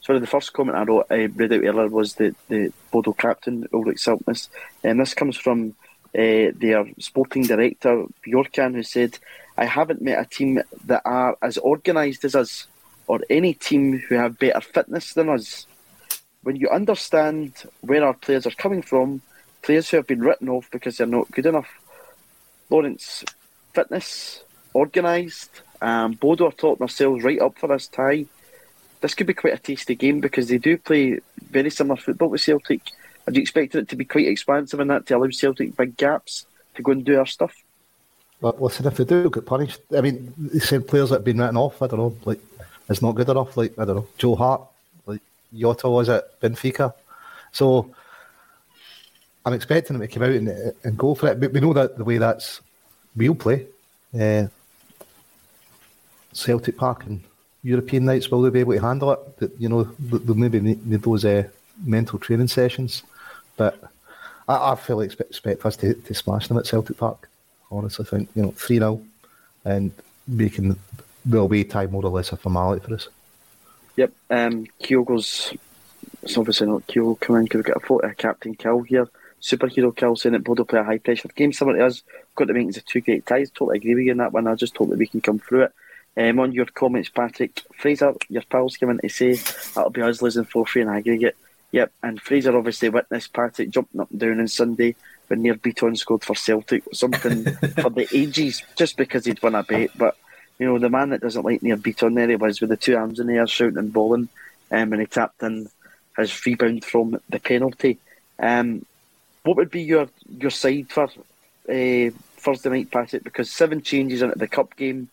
sorry, 0.00 0.20
the 0.20 0.28
first 0.28 0.52
comment 0.52 0.78
I 0.78 0.84
wrote, 0.84 1.06
I 1.10 1.24
read 1.24 1.52
out 1.52 1.64
earlier 1.64 1.88
was 1.88 2.14
the 2.14 2.32
the 2.48 2.72
Bodo 2.92 3.12
captain 3.12 3.66
Ulrik 3.72 3.98
Saltnes, 3.98 4.48
and 4.84 5.00
this 5.00 5.12
comes 5.12 5.36
from 5.36 5.74
uh, 6.16 6.54
their 6.54 6.86
sporting 7.00 7.42
director 7.42 8.04
Bjorkan, 8.24 8.74
who 8.76 8.84
said, 8.84 9.18
"I 9.56 9.64
haven't 9.64 10.02
met 10.02 10.20
a 10.20 10.24
team 10.24 10.62
that 10.84 11.02
are 11.04 11.36
as 11.42 11.58
organised 11.58 12.24
as 12.24 12.36
us, 12.36 12.68
or 13.08 13.18
any 13.28 13.54
team 13.54 13.98
who 13.98 14.14
have 14.14 14.38
better 14.38 14.60
fitness 14.60 15.12
than 15.14 15.28
us. 15.28 15.66
When 16.44 16.54
you 16.54 16.68
understand 16.68 17.64
where 17.80 18.04
our 18.04 18.14
players 18.14 18.46
are 18.46 18.62
coming 18.64 18.82
from, 18.82 19.20
players 19.62 19.90
who 19.90 19.96
have 19.96 20.06
been 20.06 20.20
written 20.20 20.48
off 20.48 20.70
because 20.70 20.98
they're 20.98 21.08
not 21.08 21.32
good 21.32 21.46
enough, 21.46 21.70
Lawrence, 22.70 23.24
fitness, 23.74 24.44
organised, 24.76 25.62
um, 25.80 26.12
Bodo 26.12 26.48
are 26.48 26.52
talking 26.52 26.80
themselves 26.80 27.24
right 27.24 27.40
up 27.40 27.58
for 27.58 27.68
this 27.68 27.88
tie." 27.88 28.26
This 29.00 29.14
could 29.14 29.26
be 29.26 29.34
quite 29.34 29.54
a 29.54 29.58
tasty 29.58 29.94
game 29.94 30.20
because 30.20 30.48
they 30.48 30.58
do 30.58 30.78
play 30.78 31.20
very 31.50 31.70
similar 31.70 32.00
football 32.00 32.30
to 32.30 32.38
Celtic 32.38 32.92
are 33.26 33.32
you 33.32 33.40
expecting 33.40 33.80
it 33.80 33.88
to 33.88 33.96
be 33.96 34.04
quite 34.04 34.26
expansive 34.26 34.80
in 34.80 34.88
that 34.88 35.06
to 35.06 35.16
allow 35.16 35.30
Celtic 35.30 35.76
big 35.76 35.96
gaps 35.96 36.46
to 36.74 36.82
go 36.82 36.92
and 36.92 37.04
do 37.04 37.18
our 37.18 37.26
stuff? 37.26 37.54
Well, 38.40 38.56
listen, 38.58 38.86
if 38.86 38.96
they 38.96 39.04
do 39.04 39.30
get 39.30 39.46
punished, 39.46 39.80
I 39.96 40.02
mean, 40.02 40.34
the 40.36 40.60
same 40.60 40.82
players 40.82 41.10
that 41.10 41.16
have 41.16 41.24
been 41.24 41.38
written 41.38 41.56
off, 41.56 41.80
I 41.80 41.86
don't 41.86 41.98
know, 41.98 42.16
like, 42.24 42.40
it's 42.88 43.00
not 43.00 43.14
good 43.14 43.28
enough. 43.28 43.56
Like, 43.56 43.78
I 43.78 43.84
don't 43.86 43.96
know, 43.96 44.08
Joe 44.18 44.34
Hart, 44.34 44.62
like, 45.06 45.22
Jota 45.56 45.88
was 45.88 46.10
at 46.10 46.38
Benfica. 46.40 46.92
So, 47.52 47.94
I'm 49.46 49.54
expecting 49.54 49.98
them 49.98 50.06
to 50.06 50.12
come 50.12 50.24
out 50.24 50.30
and, 50.30 50.74
and 50.82 50.98
go 50.98 51.14
for 51.14 51.28
it. 51.28 51.40
But 51.40 51.52
we 51.52 51.60
know 51.60 51.72
that 51.72 51.96
the 51.96 52.04
way 52.04 52.18
that's 52.18 52.60
real 53.16 53.34
play, 53.34 53.66
uh, 54.18 54.48
Celtic 56.34 56.76
Park 56.76 57.06
and 57.06 57.22
European 57.62 58.04
nights, 58.04 58.30
will 58.30 58.42
they 58.42 58.50
be 58.50 58.60
able 58.60 58.74
to 58.74 58.80
handle 58.80 59.12
it? 59.12 59.38
That 59.38 59.60
you 59.60 59.68
know, 59.68 59.84
they'll 59.84 60.34
maybe 60.34 60.60
need, 60.60 61.02
those 61.02 61.24
uh, 61.24 61.44
mental 61.84 62.18
training 62.18 62.48
sessions. 62.48 63.02
But 63.56 63.82
I, 64.48 64.72
I 64.72 64.74
fully 64.74 65.06
expect, 65.06 65.30
expect 65.30 65.64
us 65.64 65.76
to, 65.78 65.94
to 65.94 66.14
smash 66.14 66.48
them 66.48 66.58
at 66.58 66.66
Celtic 66.66 66.98
Park. 66.98 67.28
Honestly, 67.70 68.04
think 68.04 68.28
you 68.34 68.42
know 68.42 68.50
three 68.52 68.78
0 68.78 69.02
and 69.64 69.92
making 70.28 70.76
the 71.24 71.38
away 71.38 71.64
time 71.64 71.92
more 71.92 72.04
or 72.04 72.10
less 72.10 72.32
a 72.32 72.36
formality 72.36 72.84
for 72.84 72.94
us. 72.94 73.08
Yep, 73.96 74.12
um, 74.30 74.66
Kyogo's. 74.82 75.52
It's 76.22 76.38
obviously 76.38 76.66
not 76.66 76.86
Kyogo 76.86 77.18
coming 77.20 77.44
because 77.44 77.58
we've 77.58 77.64
got 77.66 77.82
a 77.82 77.86
photo 77.86 78.08
of 78.08 78.16
Captain 78.16 78.54
Kill 78.54 78.82
here. 78.82 79.08
Superhero 79.42 79.94
Kill 79.94 80.16
saying 80.16 80.32
that 80.32 80.44
Bodo 80.44 80.64
play 80.64 80.80
a 80.80 80.84
high 80.84 80.98
pressure 80.98 81.28
game 81.28 81.52
similar 81.52 81.78
to 81.78 81.86
us. 81.86 82.02
Got 82.34 82.46
to 82.46 82.54
make 82.54 82.74
it 82.74 82.86
two 82.86 83.02
great 83.02 83.26
ties. 83.26 83.50
Totally 83.50 83.76
agree 83.76 83.94
with 83.94 84.04
you 84.04 84.12
on 84.12 84.18
that 84.18 84.32
one. 84.32 84.46
I 84.46 84.54
just 84.54 84.76
hope 84.76 84.88
that 84.88 84.98
we 84.98 85.06
can 85.06 85.20
come 85.20 85.38
through 85.38 85.64
it. 85.64 85.72
Um, 86.16 86.38
on 86.38 86.52
your 86.52 86.66
comments, 86.66 87.08
Patrick 87.08 87.62
Fraser, 87.76 88.14
your 88.28 88.42
pals 88.42 88.76
came 88.76 88.90
in 88.90 88.98
to 88.98 89.08
say 89.08 89.34
that'll 89.74 89.90
be 89.90 90.02
us 90.02 90.22
losing 90.22 90.44
4 90.44 90.66
3 90.66 90.82
in 90.82 90.88
aggregate. 90.88 91.36
Yep, 91.72 91.92
and 92.04 92.22
Fraser 92.22 92.56
obviously 92.56 92.88
witnessed 92.88 93.32
Patrick 93.32 93.70
jumping 93.70 94.00
up 94.00 94.10
and 94.10 94.20
down 94.20 94.40
on 94.40 94.46
Sunday 94.46 94.94
when 95.26 95.42
Nir 95.42 95.56
Bitton 95.56 95.98
scored 95.98 96.22
for 96.22 96.36
Celtic, 96.36 96.84
something 96.92 97.44
for 97.80 97.90
the 97.90 98.06
ages, 98.12 98.62
just 98.76 98.96
because 98.96 99.24
he'd 99.24 99.42
won 99.42 99.56
a 99.56 99.64
bet. 99.64 99.90
But, 99.96 100.16
you 100.58 100.66
know, 100.66 100.78
the 100.78 100.88
man 100.88 101.10
that 101.10 101.22
doesn't 101.22 101.44
like 101.44 101.64
Nir 101.64 101.76
Bitton, 101.76 102.14
there 102.14 102.28
he 102.28 102.36
was 102.36 102.60
with 102.60 102.70
the 102.70 102.76
two 102.76 102.96
arms 102.96 103.18
in 103.18 103.26
the 103.26 103.34
air 103.34 103.46
shouting 103.48 103.78
and 103.78 103.92
bowling, 103.92 104.28
um, 104.70 104.92
and 104.92 105.00
he 105.00 105.06
tapped 105.06 105.42
in 105.42 105.68
his 106.16 106.46
rebound 106.46 106.84
from 106.84 107.20
the 107.28 107.40
penalty. 107.40 107.98
Um, 108.38 108.86
what 109.42 109.56
would 109.56 109.70
be 109.70 109.82
your, 109.82 110.08
your 110.28 110.50
side 110.50 110.90
for 110.90 111.04
uh, 111.04 112.10
Thursday 112.36 112.70
night, 112.70 112.90
Patrick? 112.92 113.24
Because 113.24 113.50
seven 113.50 113.82
changes 113.82 114.22
into 114.22 114.38
the 114.38 114.46
cup 114.46 114.76
game 114.76 115.08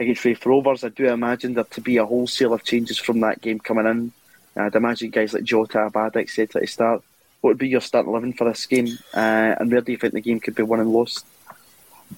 against 0.00 0.24
Raith 0.24 0.44
Rovers, 0.44 0.82
I 0.82 0.88
do 0.88 1.06
imagine 1.06 1.54
there 1.54 1.64
to 1.64 1.80
be 1.80 1.98
a 1.98 2.06
wholesale 2.06 2.54
of 2.54 2.64
changes 2.64 2.98
from 2.98 3.20
that 3.20 3.40
game 3.40 3.60
coming 3.60 3.86
in 3.86 4.12
I'd 4.56 4.74
imagine 4.74 5.10
guys 5.10 5.32
like 5.32 5.44
Jota, 5.44 5.78
Abada, 5.78 6.16
etc. 6.16 6.60
to 6.60 6.66
start. 6.66 7.02
What 7.40 7.50
would 7.50 7.58
be 7.58 7.68
your 7.68 7.80
start 7.80 8.06
11 8.06 8.34
for 8.34 8.48
this 8.48 8.66
game? 8.66 8.88
Uh, 9.14 9.54
and 9.58 9.70
where 9.70 9.80
do 9.80 9.92
you 9.92 9.98
think 9.98 10.12
the 10.12 10.20
game 10.20 10.40
could 10.40 10.54
be 10.54 10.62
won 10.62 10.80
and 10.80 10.92
lost? 10.92 11.24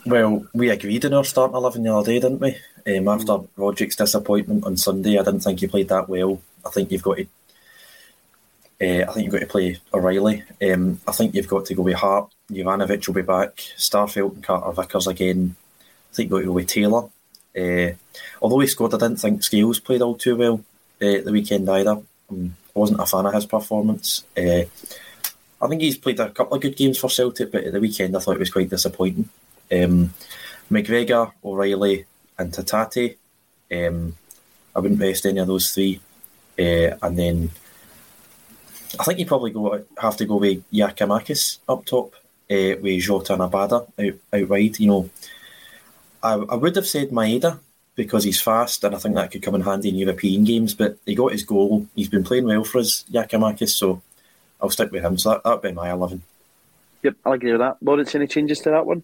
Well, 0.07 0.47
we 0.55 0.71
agreed 0.71 1.05
in 1.05 1.15
our 1.15 1.25
starting 1.25 1.57
11 1.57 1.83
the 1.83 1.95
other 1.95 2.11
day, 2.11 2.19
didn't 2.19 2.41
we? 2.41 2.57
Um, 2.87 3.09
after 3.09 3.33
mm. 3.33 3.49
Roderick's 3.57 3.97
disappointment 3.97 4.65
on 4.65 4.77
Sunday, 4.77 5.19
I 5.19 5.23
didn't 5.23 5.41
think 5.41 5.61
he 5.61 5.67
played 5.69 5.89
that 5.91 6.09
well. 6.09 6.41
I 6.67 6.71
think 6.71 6.91
you've 6.91 7.03
got 7.03 7.19
to. 7.19 7.27
Uh, 8.81 9.09
I 9.09 9.13
think 9.13 9.27
you've 9.27 9.33
got 9.33 9.41
to 9.41 9.47
play 9.47 9.79
O'Riley. 9.95 10.43
Um, 10.61 11.01
I 11.07 11.13
think 11.13 11.35
you've 11.35 11.47
got 11.47 11.67
to 11.67 11.75
go 11.75 11.83
with 11.83 11.95
Hart. 11.95 12.33
Juranovic 12.51 13.07
will 13.07 13.15
be 13.15 13.23
back. 13.23 13.57
Starfelt 13.77 14.35
and 14.35 14.43
Carter 14.43 14.73
Vickers 14.73 15.07
again. 15.07 15.55
I 15.81 16.15
think 16.15 16.31
you've 16.31 16.33
got 16.33 16.41
to 16.41 16.47
go 16.47 16.53
with 16.53 16.67
Taylor. 16.67 17.09
Uh, 17.57 17.93
although 18.41 18.61
he 18.61 18.67
scored, 18.67 18.95
I 18.95 18.99
didn't 18.99 19.21
think 19.21 19.43
Scales 19.43 19.81
played 19.81 20.03
all 20.03 20.17
too 20.17 20.37
well 20.37 20.65
uh, 21.01 21.21
the 21.25 21.33
weekend 21.33 21.69
either. 21.69 21.99
I 22.31 22.51
wasn't 22.75 23.01
a 23.01 23.07
fan 23.07 23.27
of 23.27 23.35
his 23.35 23.47
performance. 23.47 24.25
Uh, 24.37 24.65
I 25.61 25.69
think 25.69 25.83
he's 25.83 25.99
played 25.99 26.19
a 26.19 26.31
couple 26.31 26.57
of 26.57 26.63
good 26.63 26.77
games 26.77 26.99
for 26.99 27.11
Celtic, 27.11 27.53
but 27.53 27.65
at 27.65 27.73
the 27.73 27.81
weekend 27.81 28.17
I 28.17 28.21
thought 28.21 28.37
it 28.37 28.41
was 28.41 28.51
quite 28.51 28.71
disappointing. 28.71 29.29
Um, 29.71 30.15
McGregor, 30.71 31.33
O'Riley, 31.45 32.07
and 32.39 32.53
Hatate. 32.53 33.17
Um, 33.71 34.17
I 34.75 34.81
wouldn't 34.81 35.01
rest 35.01 35.27
any 35.27 35.39
of 35.39 35.47
those 35.47 35.71
three. 35.71 36.01
Uh, 36.59 36.97
and 37.03 37.19
then 37.19 37.51
I 38.99 39.05
think 39.05 39.19
you 39.19 39.27
probably 39.27 39.51
go 39.51 39.85
have 39.99 40.17
to 40.19 40.25
go 40.25 40.37
with 40.37 40.69
Giakoumakis 40.71 41.59
up 41.69 41.85
top, 41.85 42.15
uh, 42.51 42.77
with 42.81 43.01
Jota 43.01 43.35
and 43.35 43.43
Abada 43.43 43.87
out, 43.99 44.19
out 44.33 44.49
wide. 44.49 44.79
You 44.79 44.87
know, 44.87 45.11
I, 46.23 46.35
I 46.35 46.55
would 46.55 46.77
have 46.77 46.87
said 46.87 47.11
Maeda 47.11 47.59
because 47.95 48.25
he's 48.25 48.41
fast, 48.41 48.85
and 48.85 48.95
I 48.95 48.99
think 48.99 49.15
that 49.15 49.31
could 49.31 49.43
come 49.43 49.55
in 49.55 49.63
handy 49.63 49.89
in 49.91 49.97
European 49.97 50.45
games. 50.45 50.75
But 50.75 50.99
he 51.05 51.15
got 51.15 51.33
his 51.33 51.43
goal. 51.43 51.87
He's 51.95 52.09
been 52.09 52.25
playing 52.25 52.47
well 52.47 52.65
for 52.65 52.79
us, 52.79 53.05
Giakoumakis, 53.11 53.71
So 53.71 54.03
I'll 54.61 54.71
stick 54.71 54.91
with 54.93 55.05
him. 55.05 55.19
So 55.19 55.31
that 55.31 55.45
that'd 55.45 55.63
be 55.63 55.73
my 55.73 55.91
eleven. 55.91 56.23
Yep, 57.03 57.17
I'll 57.25 57.33
agree 57.33 57.53
with 57.53 57.61
that. 57.61 57.77
Lawrence, 57.83 58.15
any 58.15 58.27
changes 58.27 58.61
to 58.61 58.71
that 58.71 58.87
one? 58.87 59.03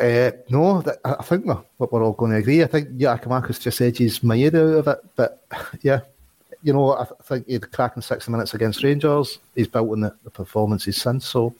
Uh, 0.00 0.32
no, 0.48 0.82
I 1.04 1.22
think 1.22 1.46
we're, 1.46 1.62
we're 1.78 2.02
all 2.02 2.12
going 2.12 2.32
to 2.32 2.38
agree. 2.38 2.62
I 2.62 2.66
think 2.66 2.88
Giakoumakis 2.90 3.60
just 3.60 3.80
edges 3.80 4.22
my 4.22 4.36
head 4.36 4.56
out 4.56 4.78
of 4.78 4.88
it, 4.88 4.98
but 5.14 5.46
yeah, 5.82 6.00
you 6.64 6.72
know, 6.72 6.94
I, 6.94 7.04
th- 7.04 7.16
I 7.20 7.22
think 7.22 7.46
he 7.46 7.52
had 7.52 7.70
cracking 7.70 8.02
sixty 8.02 8.32
minutes 8.32 8.52
against 8.52 8.82
Rangers. 8.82 9.38
He's 9.54 9.68
built 9.68 9.92
on 9.92 10.00
the, 10.00 10.14
the 10.24 10.30
performances 10.30 11.00
since, 11.00 11.26
so 11.26 11.54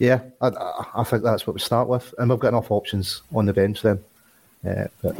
yeah, 0.00 0.20
I, 0.40 0.48
I, 0.94 1.04
think 1.04 1.22
that's 1.22 1.46
what 1.46 1.52
we 1.52 1.60
start 1.60 1.86
with, 1.86 2.14
and 2.18 2.30
we've 2.30 2.38
got 2.38 2.48
enough 2.48 2.70
options 2.70 3.20
on 3.34 3.44
the 3.44 3.52
bench 3.52 3.82
then. 3.82 4.02
Uh, 4.66 4.86
but 5.02 5.14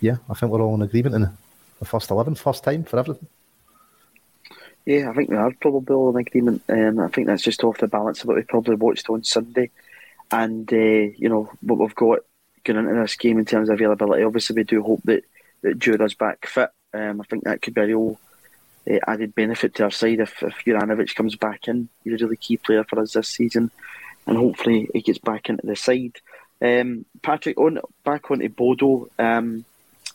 yeah, 0.00 0.16
I 0.30 0.34
think 0.34 0.50
we're 0.50 0.62
all 0.62 0.74
in 0.74 0.80
agreement 0.80 1.14
in 1.14 1.28
the 1.78 1.84
first 1.84 2.10
eleven, 2.10 2.34
first 2.34 2.64
time 2.64 2.84
for 2.84 2.98
everything. 2.98 3.28
Yeah, 4.86 5.10
I 5.10 5.14
think 5.14 5.28
we 5.28 5.36
are 5.36 5.52
probably 5.60 5.94
all 5.94 6.16
in 6.16 6.16
agreement. 6.16 6.62
Um, 6.68 6.98
I 6.98 7.08
think 7.08 7.26
that's 7.26 7.42
just 7.42 7.62
off 7.62 7.76
the 7.76 7.88
balance 7.88 8.22
of 8.22 8.28
what 8.28 8.36
we 8.36 8.42
probably 8.44 8.76
watched 8.76 9.10
on 9.10 9.22
Sunday. 9.22 9.70
And, 10.30 10.72
uh, 10.72 11.12
you 11.16 11.28
know, 11.28 11.50
what 11.60 11.78
we've 11.78 11.94
got 11.94 12.20
going 12.64 12.78
into 12.78 13.00
this 13.00 13.16
game 13.16 13.38
in 13.38 13.44
terms 13.44 13.68
of 13.68 13.74
availability, 13.74 14.22
obviously 14.22 14.54
we 14.54 14.64
do 14.64 14.82
hope 14.82 15.02
that, 15.04 15.24
that 15.62 15.78
Dura's 15.78 16.14
back 16.14 16.46
fit. 16.46 16.70
Um, 16.94 17.20
I 17.20 17.24
think 17.24 17.44
that 17.44 17.62
could 17.62 17.74
be 17.74 17.80
a 17.80 17.86
real 17.86 18.18
uh, 18.88 18.98
added 19.06 19.34
benefit 19.34 19.74
to 19.74 19.84
our 19.84 19.90
side 19.90 20.20
if, 20.20 20.42
if 20.42 20.54
Juranovic 20.64 21.14
comes 21.16 21.34
back 21.34 21.68
in. 21.68 21.88
He's 22.04 22.22
a 22.22 22.24
really 22.24 22.36
key 22.36 22.56
player 22.56 22.84
for 22.84 23.00
us 23.00 23.12
this 23.12 23.28
season. 23.28 23.72
And 24.26 24.36
hopefully 24.36 24.88
he 24.92 25.02
gets 25.02 25.18
back 25.18 25.48
into 25.48 25.66
the 25.66 25.76
side. 25.76 26.16
Um, 26.60 27.04
Patrick, 27.22 27.58
on 27.58 27.78
back 28.04 28.30
onto 28.30 28.48
Bodo. 28.48 29.08
Um, 29.18 29.64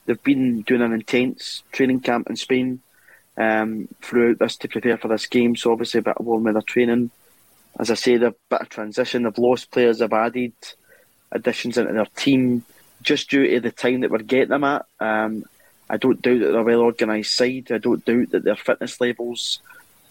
they've 0.06 0.22
been 0.24 0.62
doing 0.62 0.82
an 0.82 0.94
intense 0.94 1.64
training 1.72 2.02
camp 2.02 2.30
in 2.30 2.36
Spain 2.36 2.82
um, 3.38 3.88
throughout 4.02 4.40
this 4.40 4.58
to 4.58 4.68
prepare 4.68 4.98
for 4.98 5.08
this 5.08 5.28
game. 5.28 5.56
So 5.56 5.72
obviously 5.72 6.00
a 6.00 6.04
bit 6.04 6.18
of 6.18 6.26
warm 6.26 6.44
weather 6.44 6.62
training. 6.62 7.12
As 7.80 7.90
I 7.90 7.94
say, 7.94 8.18
they've 8.18 8.34
bit 8.50 8.62
of 8.62 8.70
transition. 8.70 9.24
They've 9.24 9.38
lost 9.38 9.72
players. 9.72 10.00
They've 10.00 10.12
added 10.12 10.54
additions 11.32 11.78
into 11.78 11.94
their 11.94 12.06
team 12.16 12.66
just 13.02 13.30
due 13.30 13.48
to 13.48 13.60
the 13.60 13.72
time 13.72 14.02
that 14.02 14.12
we're 14.12 14.20
getting 14.20 14.50
them 14.50 14.64
at. 14.64 14.86
Um, 15.00 15.46
I 15.90 15.98
don't 15.98 16.22
doubt 16.22 16.40
that 16.40 16.52
they're 16.52 16.60
a 16.60 16.64
well 16.64 16.82
organised 16.82 17.36
side. 17.36 17.72
I 17.72 17.78
don't 17.78 18.04
doubt 18.06 18.32
that 18.32 18.44
their 18.44 18.56
fitness 18.56 19.00
levels 19.02 19.60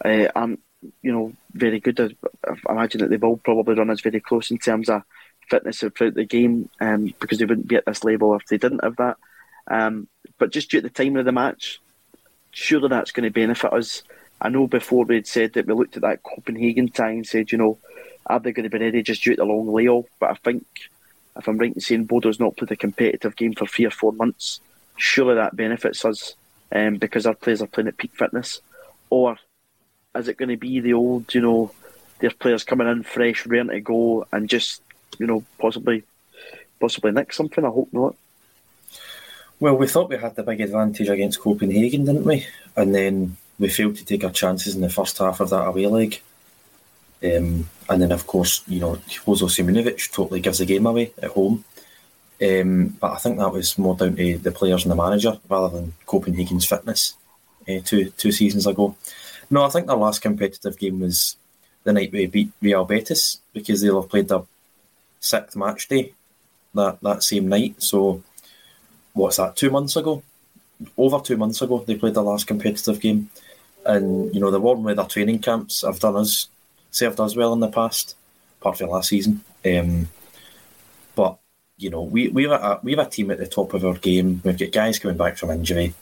uh, 0.04 0.28
aren't, 0.34 0.60
you 1.02 1.12
know, 1.12 1.32
very 1.52 1.80
good. 1.80 2.16
I 2.46 2.72
imagine 2.72 3.00
that 3.00 3.10
they 3.10 3.16
will 3.16 3.36
probably 3.36 3.74
run 3.74 3.90
us 3.90 4.00
very 4.00 4.20
close 4.20 4.50
in 4.50 4.58
terms 4.58 4.88
of 4.88 5.02
fitness 5.48 5.80
throughout 5.80 6.14
the 6.14 6.24
game, 6.24 6.68
um, 6.80 7.14
because 7.20 7.38
they 7.38 7.44
wouldn't 7.44 7.68
be 7.68 7.76
at 7.76 7.86
this 7.86 8.04
level 8.04 8.34
if 8.34 8.46
they 8.46 8.58
didn't 8.58 8.84
have 8.84 8.96
that. 8.96 9.16
Um, 9.66 10.08
but 10.38 10.52
just 10.52 10.70
due 10.70 10.80
to 10.80 10.88
the 10.88 10.94
timing 10.94 11.18
of 11.18 11.24
the 11.24 11.32
match, 11.32 11.80
surely 12.50 12.88
that's 12.88 13.12
going 13.12 13.24
to 13.24 13.30
benefit 13.30 13.72
us. 13.72 14.02
I 14.40 14.48
know 14.48 14.66
before 14.66 15.04
we 15.04 15.16
had 15.16 15.26
said 15.26 15.52
that 15.52 15.66
we 15.66 15.74
looked 15.74 15.96
at 15.96 16.02
that 16.02 16.22
Copenhagen 16.22 16.88
tie 16.88 17.10
and 17.10 17.26
said, 17.26 17.52
you 17.52 17.58
know, 17.58 17.78
are 18.26 18.40
they 18.40 18.52
going 18.52 18.68
to 18.68 18.70
be 18.70 18.82
ready 18.82 19.02
just 19.02 19.22
due 19.22 19.32
to 19.34 19.36
the 19.36 19.44
long 19.44 19.72
layoff? 19.72 20.06
But 20.18 20.30
I 20.30 20.34
think, 20.34 20.66
if 21.36 21.46
I'm 21.46 21.58
right 21.58 21.74
in 21.74 21.80
saying 21.80 22.06
Bodo's 22.06 22.40
not 22.40 22.56
played 22.56 22.70
a 22.72 22.76
competitive 22.76 23.36
game 23.36 23.54
for 23.54 23.66
three 23.66 23.84
or 23.84 23.90
four 23.90 24.12
months, 24.12 24.60
surely 24.96 25.34
that 25.34 25.56
benefits 25.56 26.04
us 26.04 26.34
um, 26.72 26.96
because 26.96 27.26
our 27.26 27.34
players 27.34 27.60
are 27.60 27.66
playing 27.66 27.88
at 27.88 27.98
peak 27.98 28.12
fitness. 28.14 28.60
Or 29.10 29.36
is 30.14 30.28
it 30.28 30.36
going 30.36 30.48
to 30.48 30.56
be 30.56 30.80
the 30.80 30.94
old, 30.94 31.34
you 31.34 31.40
know, 31.40 31.72
their 32.18 32.30
players 32.30 32.64
coming 32.64 32.88
in 32.88 33.02
fresh, 33.02 33.46
ready 33.46 33.68
to 33.68 33.80
go, 33.80 34.26
and 34.32 34.48
just, 34.48 34.82
you 35.18 35.26
know, 35.26 35.44
possibly, 35.58 36.02
possibly 36.80 37.12
nick 37.12 37.32
something? 37.32 37.64
I 37.64 37.68
hope 37.68 37.88
not. 37.92 38.16
Well, 39.58 39.76
we 39.76 39.86
thought 39.86 40.08
we 40.08 40.16
had 40.16 40.36
the 40.36 40.42
big 40.42 40.60
advantage 40.60 41.08
against 41.08 41.40
Copenhagen, 41.40 42.04
didn't 42.04 42.24
we? 42.24 42.46
And 42.76 42.94
then 42.94 43.36
we 43.58 43.68
failed 43.68 43.96
to 43.96 44.04
take 44.04 44.24
our 44.24 44.30
chances 44.30 44.74
in 44.74 44.80
the 44.80 44.88
first 44.88 45.18
half 45.18 45.40
of 45.40 45.50
that 45.50 45.66
away 45.66 45.86
leg. 45.86 46.20
Um, 47.22 47.68
and 47.88 48.02
then, 48.02 48.12
of 48.12 48.26
course, 48.26 48.62
you 48.66 48.80
know, 48.80 48.96
Jozo 49.06 49.48
Simunovic 49.48 50.10
totally 50.10 50.40
gives 50.40 50.58
the 50.58 50.64
game 50.64 50.86
away 50.86 51.12
at 51.22 51.30
home. 51.30 51.64
Um, 52.42 52.96
but 52.98 53.12
I 53.12 53.16
think 53.16 53.36
that 53.36 53.52
was 53.52 53.76
more 53.76 53.94
down 53.94 54.16
to 54.16 54.38
the 54.38 54.50
players 54.50 54.84
and 54.84 54.90
the 54.90 54.96
manager 54.96 55.38
rather 55.50 55.76
than 55.76 55.92
Copenhagen's 56.06 56.64
fitness 56.64 57.12
uh, 57.68 57.80
two 57.84 58.08
two 58.10 58.32
seasons 58.32 58.66
ago. 58.66 58.96
No, 59.50 59.64
I 59.64 59.68
think 59.68 59.86
their 59.86 59.96
last 59.96 60.22
competitive 60.22 60.78
game 60.78 61.00
was 61.00 61.36
the 61.82 61.92
night 61.92 62.12
we 62.12 62.26
beat 62.26 62.52
Real 62.62 62.84
Betis 62.84 63.40
because 63.52 63.80
they'll 63.80 64.00
have 64.00 64.10
played 64.10 64.28
their 64.28 64.42
sixth 65.18 65.56
match 65.56 65.88
day 65.88 66.14
that, 66.74 67.00
that 67.02 67.22
same 67.22 67.48
night. 67.48 67.82
So 67.82 68.22
what's 69.12 69.38
that, 69.38 69.56
two 69.56 69.70
months 69.70 69.96
ago? 69.96 70.22
Over 70.96 71.20
two 71.20 71.36
months 71.36 71.60
ago, 71.60 71.84
they 71.86 71.96
played 71.96 72.14
their 72.14 72.22
last 72.22 72.46
competitive 72.46 73.00
game. 73.00 73.30
And, 73.84 74.32
you 74.34 74.40
know, 74.40 74.50
the 74.50 74.60
warm 74.60 74.84
weather 74.84 75.04
training 75.04 75.40
camps 75.40 75.82
have 75.82 76.00
done 76.00 76.16
us, 76.16 76.48
served 76.90 77.18
us 77.20 77.34
well 77.34 77.52
in 77.52 77.60
the 77.60 77.68
past, 77.68 78.14
apart 78.60 78.78
from 78.78 78.90
last 78.90 79.08
season. 79.08 79.42
Um, 79.64 80.08
but, 81.14 81.38
you 81.76 81.90
know, 81.90 82.02
we, 82.02 82.28
we, 82.28 82.44
have 82.44 82.52
a, 82.52 82.80
we 82.82 82.92
have 82.92 83.06
a 83.06 83.10
team 83.10 83.30
at 83.30 83.38
the 83.38 83.46
top 83.46 83.74
of 83.74 83.84
our 83.84 83.94
game. 83.94 84.40
We've 84.44 84.58
got 84.58 84.72
guys 84.72 84.98
coming 84.98 85.16
back 85.16 85.38
from 85.38 85.50
injury. 85.50 85.94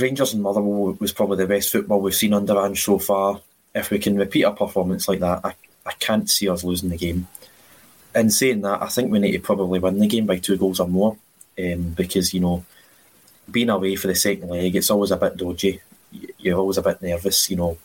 Rangers 0.00 0.32
and 0.34 0.42
Motherwell 0.42 0.96
was 1.00 1.12
probably 1.12 1.38
the 1.38 1.46
best 1.46 1.70
football 1.70 2.00
we've 2.00 2.14
seen 2.14 2.34
under 2.34 2.58
Ange 2.58 2.82
so 2.82 2.98
far. 2.98 3.40
If 3.74 3.90
we 3.90 3.98
can 3.98 4.16
repeat 4.16 4.42
a 4.42 4.52
performance 4.52 5.08
like 5.08 5.20
that, 5.20 5.40
I, 5.44 5.54
I 5.86 5.92
can't 5.98 6.28
see 6.28 6.48
us 6.48 6.64
losing 6.64 6.90
the 6.90 6.96
game. 6.96 7.28
In 8.14 8.30
saying 8.30 8.62
that, 8.62 8.82
I 8.82 8.88
think 8.88 9.12
we 9.12 9.18
need 9.18 9.32
to 9.32 9.40
probably 9.40 9.78
win 9.78 9.98
the 9.98 10.06
game 10.06 10.26
by 10.26 10.38
two 10.38 10.56
goals 10.56 10.80
or 10.80 10.88
more 10.88 11.16
um, 11.58 11.90
because 11.90 12.32
you 12.32 12.40
know 12.40 12.64
being 13.50 13.70
away 13.70 13.96
for 13.96 14.08
the 14.08 14.14
second 14.14 14.48
leg, 14.48 14.76
it's 14.76 14.90
always 14.90 15.10
a 15.10 15.16
bit 15.16 15.36
dodgy. 15.36 15.80
You're 16.38 16.58
always 16.58 16.78
a 16.78 16.82
bit 16.82 17.02
nervous. 17.02 17.50
You 17.50 17.56
know, 17.56 17.78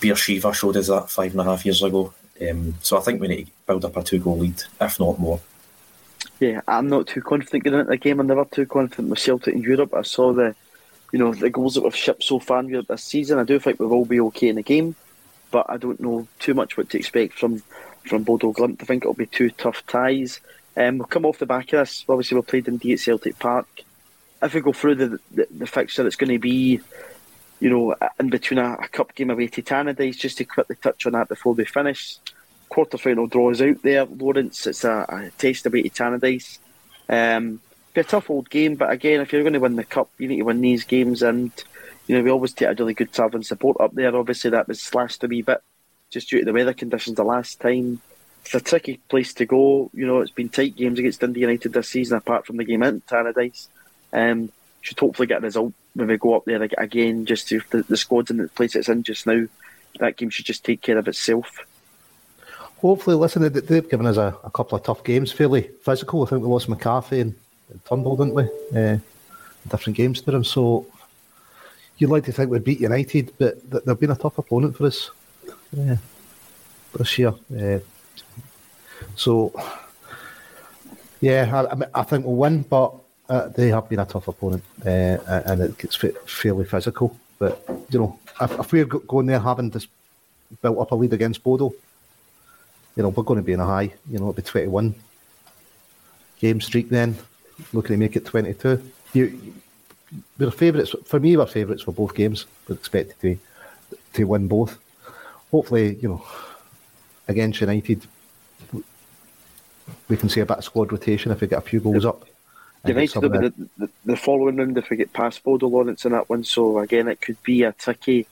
Beersheva 0.00 0.54
showed 0.54 0.76
us 0.76 0.88
that 0.88 1.10
five 1.10 1.32
and 1.32 1.40
a 1.40 1.44
half 1.44 1.64
years 1.64 1.82
ago. 1.82 2.12
Um, 2.48 2.74
so 2.82 2.98
I 2.98 3.00
think 3.00 3.20
we 3.20 3.28
need 3.28 3.44
to 3.46 3.52
build 3.66 3.84
up 3.84 3.96
a 3.96 4.02
two 4.02 4.18
goal 4.18 4.38
lead, 4.38 4.62
if 4.80 5.00
not 5.00 5.18
more. 5.18 5.40
Yeah, 6.40 6.60
I'm 6.68 6.88
not 6.88 7.06
too 7.06 7.22
confident 7.22 7.64
getting 7.64 7.78
into 7.78 7.90
the 7.90 7.96
game. 7.96 8.20
I'm 8.20 8.26
never 8.26 8.44
too 8.44 8.66
confident 8.66 9.08
with 9.08 9.18
Celtic 9.18 9.54
in 9.54 9.62
Europe. 9.62 9.94
I 9.94 10.02
saw 10.02 10.32
the, 10.32 10.54
you 11.16 11.24
know, 11.24 11.32
the 11.32 11.48
goals 11.48 11.76
that 11.76 11.82
we've 11.82 11.96
shipped 11.96 12.22
so 12.22 12.38
far 12.38 12.62
this 12.62 13.02
season. 13.02 13.38
I 13.38 13.44
do 13.44 13.58
think 13.58 13.80
we 13.80 13.86
will 13.86 13.94
all 13.94 14.04
be 14.04 14.20
okay 14.20 14.48
in 14.48 14.56
the 14.56 14.62
game, 14.62 14.94
but 15.50 15.64
I 15.66 15.78
don't 15.78 15.98
know 15.98 16.28
too 16.40 16.52
much 16.52 16.76
what 16.76 16.90
to 16.90 16.98
expect 16.98 17.38
from 17.38 17.62
from 18.04 18.22
Bodo 18.22 18.52
Glimt. 18.52 18.82
I 18.82 18.84
think 18.84 19.02
it'll 19.02 19.14
be 19.14 19.24
two 19.24 19.48
tough 19.48 19.86
ties. 19.86 20.40
Um, 20.76 20.98
we'll 20.98 21.06
come 21.06 21.24
off 21.24 21.38
the 21.38 21.46
back 21.46 21.72
of 21.72 21.78
this. 21.78 22.04
Obviously, 22.06 22.34
we've 22.34 22.46
played 22.46 22.68
in 22.68 22.92
at 22.92 22.98
Celtic 22.98 23.38
Park. 23.38 23.66
If 24.42 24.52
we 24.52 24.60
go 24.60 24.74
through 24.74 24.96
the 24.96 25.20
the, 25.30 25.46
the 25.50 25.66
fixture, 25.66 26.06
it's 26.06 26.16
going 26.16 26.32
to 26.32 26.38
be, 26.38 26.80
you 27.60 27.70
know, 27.70 27.94
in 28.20 28.28
between 28.28 28.58
a, 28.58 28.74
a 28.74 28.88
cup 28.88 29.14
game 29.14 29.30
away 29.30 29.46
to 29.46 29.62
Tannadice. 29.62 30.18
Just 30.18 30.36
to 30.36 30.44
quickly 30.44 30.76
touch 30.76 31.06
on 31.06 31.14
that 31.14 31.30
before 31.30 31.54
we 31.54 31.64
finish. 31.64 32.18
Quarter 32.68 32.98
final 32.98 33.26
draws 33.26 33.62
out 33.62 33.80
there, 33.82 34.04
Lawrence. 34.04 34.66
It's 34.66 34.84
a, 34.84 35.06
a 35.08 35.30
test 35.38 35.64
away 35.64 35.84
to 35.84 35.88
Tannadice. 35.88 36.58
Um, 37.08 37.62
be 37.96 38.00
a 38.02 38.04
tough 38.04 38.30
old 38.30 38.48
game, 38.48 38.76
but 38.76 38.90
again, 38.90 39.20
if 39.20 39.32
you're 39.32 39.42
going 39.42 39.52
to 39.54 39.60
win 39.60 39.76
the 39.76 39.84
cup, 39.84 40.08
you 40.18 40.28
need 40.28 40.36
to 40.36 40.42
win 40.42 40.60
these 40.60 40.84
games. 40.84 41.22
And 41.22 41.50
you 42.06 42.16
know, 42.16 42.22
we 42.22 42.30
always 42.30 42.52
take 42.52 42.68
a 42.68 42.74
really 42.74 42.94
good 42.94 43.10
and 43.18 43.44
support 43.44 43.80
up 43.80 43.92
there. 43.92 44.14
Obviously, 44.14 44.50
that 44.50 44.68
was 44.68 44.80
slashed 44.80 45.24
a 45.24 45.26
wee 45.26 45.42
bit 45.42 45.62
just 46.10 46.30
due 46.30 46.38
to 46.38 46.44
the 46.44 46.52
weather 46.52 46.72
conditions 46.72 47.16
the 47.16 47.24
last 47.24 47.60
time 47.60 48.00
it's 48.46 48.54
a 48.54 48.60
tricky 48.60 48.98
place 49.08 49.34
to 49.34 49.44
go. 49.44 49.90
You 49.92 50.06
know, 50.06 50.20
it's 50.20 50.30
been 50.30 50.48
tight 50.48 50.76
games 50.76 50.98
against 50.98 51.20
Dundee 51.20 51.40
United 51.40 51.72
this 51.72 51.88
season, 51.88 52.16
apart 52.16 52.46
from 52.46 52.56
the 52.56 52.64
game 52.64 52.84
in 52.84 53.00
Tannadice. 53.00 53.66
Um, 54.12 54.52
should 54.82 55.00
hopefully 55.00 55.26
get 55.26 55.38
a 55.38 55.40
result 55.40 55.74
when 55.94 56.06
we 56.06 56.16
go 56.16 56.36
up 56.36 56.44
there 56.44 56.62
again. 56.62 57.26
Just 57.26 57.48
to 57.48 57.60
the, 57.70 57.82
the 57.82 57.96
squad's 57.96 58.30
in 58.30 58.36
the 58.36 58.48
place 58.48 58.76
it's 58.76 58.88
in 58.88 59.02
just 59.02 59.26
now, 59.26 59.46
that 59.98 60.16
game 60.16 60.30
should 60.30 60.46
just 60.46 60.64
take 60.64 60.80
care 60.80 60.96
of 60.96 61.08
itself. 61.08 61.66
Hopefully, 62.78 63.16
listen, 63.16 63.42
they've 63.42 63.90
given 63.90 64.06
us 64.06 64.16
a, 64.16 64.36
a 64.44 64.50
couple 64.50 64.78
of 64.78 64.84
tough 64.84 65.02
games, 65.02 65.32
fairly 65.32 65.62
physical. 65.82 66.22
I 66.22 66.28
think 66.28 66.42
we 66.42 66.48
lost 66.48 66.68
McCarthy 66.68 67.20
and 67.20 67.34
Turnbull, 67.88 68.16
didn't 68.16 68.34
we? 68.34 68.44
Uh, 68.74 68.98
different 69.68 69.96
games 69.96 70.20
to 70.22 70.30
them. 70.30 70.44
So 70.44 70.86
you'd 71.98 72.10
like 72.10 72.24
to 72.24 72.32
think 72.32 72.50
we'd 72.50 72.64
beat 72.64 72.80
United, 72.80 73.32
but 73.38 73.84
they've 73.84 74.00
been 74.00 74.10
a 74.10 74.16
tough 74.16 74.38
opponent 74.38 74.76
for 74.76 74.86
us 74.86 75.10
yeah, 75.72 75.96
this 76.96 77.18
year. 77.18 77.34
Uh, 77.56 77.78
so, 79.14 79.52
yeah, 81.20 81.66
I, 81.94 82.00
I 82.00 82.02
think 82.02 82.24
we'll 82.24 82.36
win, 82.36 82.62
but 82.62 82.94
uh, 83.28 83.48
they 83.48 83.68
have 83.68 83.88
been 83.88 84.00
a 84.00 84.06
tough 84.06 84.28
opponent, 84.28 84.62
uh, 84.84 85.18
and 85.46 85.62
it 85.62 85.78
gets 85.78 85.96
fairly 85.96 86.64
physical. 86.64 87.18
But 87.38 87.62
you 87.90 87.98
know, 87.98 88.18
if, 88.40 88.58
if, 88.58 88.72
we're 88.72 88.84
going 88.84 89.26
there 89.26 89.40
having 89.40 89.70
built 89.70 90.78
up 90.78 90.92
a 90.92 90.94
lead 90.94 91.12
against 91.12 91.42
Bodo, 91.42 91.74
you 92.94 93.02
know, 93.02 93.10
we're 93.10 93.24
going 93.24 93.40
to 93.40 93.44
be 93.44 93.52
in 93.52 93.60
a 93.60 93.66
high. 93.66 93.92
You 94.08 94.18
know, 94.18 94.30
it'll 94.30 94.32
be 94.32 94.42
twenty-one 94.42 94.94
game 96.38 96.60
streak 96.60 96.88
then, 96.88 97.16
looking 97.72 97.94
to 97.94 97.98
make 97.98 98.16
it 98.16 98.24
twenty-two. 98.24 98.82
You, 99.12 99.54
we're 100.38 100.50
favourites 100.50 100.94
for 101.04 101.20
me. 101.20 101.36
We're 101.36 101.46
favourites 101.46 101.82
for 101.82 101.92
both 101.92 102.14
games. 102.14 102.46
We're 102.68 102.76
expected 102.76 103.20
to 103.20 103.38
to 104.14 104.24
win 104.24 104.48
both. 104.48 104.78
Hopefully, 105.50 105.96
you 105.96 106.08
know, 106.08 106.24
against 107.28 107.60
United, 107.60 108.06
we 110.08 110.16
can 110.16 110.28
see 110.28 110.40
a 110.40 110.46
bit 110.46 110.58
of 110.58 110.64
squad 110.64 110.92
rotation 110.92 111.32
if 111.32 111.40
we 111.40 111.46
get 111.46 111.58
a 111.58 111.62
few 111.62 111.80
goals 111.80 112.04
up. 112.04 112.26
United 112.84 113.20
will 113.20 113.28
be 113.28 113.38
the, 113.38 113.68
the, 113.78 113.90
the, 114.04 114.16
following 114.16 114.56
round 114.56 114.78
if 114.78 114.90
we 114.90 114.96
get 114.96 115.12
past 115.12 115.42
Bodo 115.42 115.66
Lawrence 115.66 116.04
in 116.04 116.12
that 116.12 116.28
one. 116.28 116.44
So 116.44 116.78
again, 116.78 117.08
it 117.08 117.20
could 117.20 117.42
be 117.42 117.62
a 117.64 117.72
tricky 117.72 118.26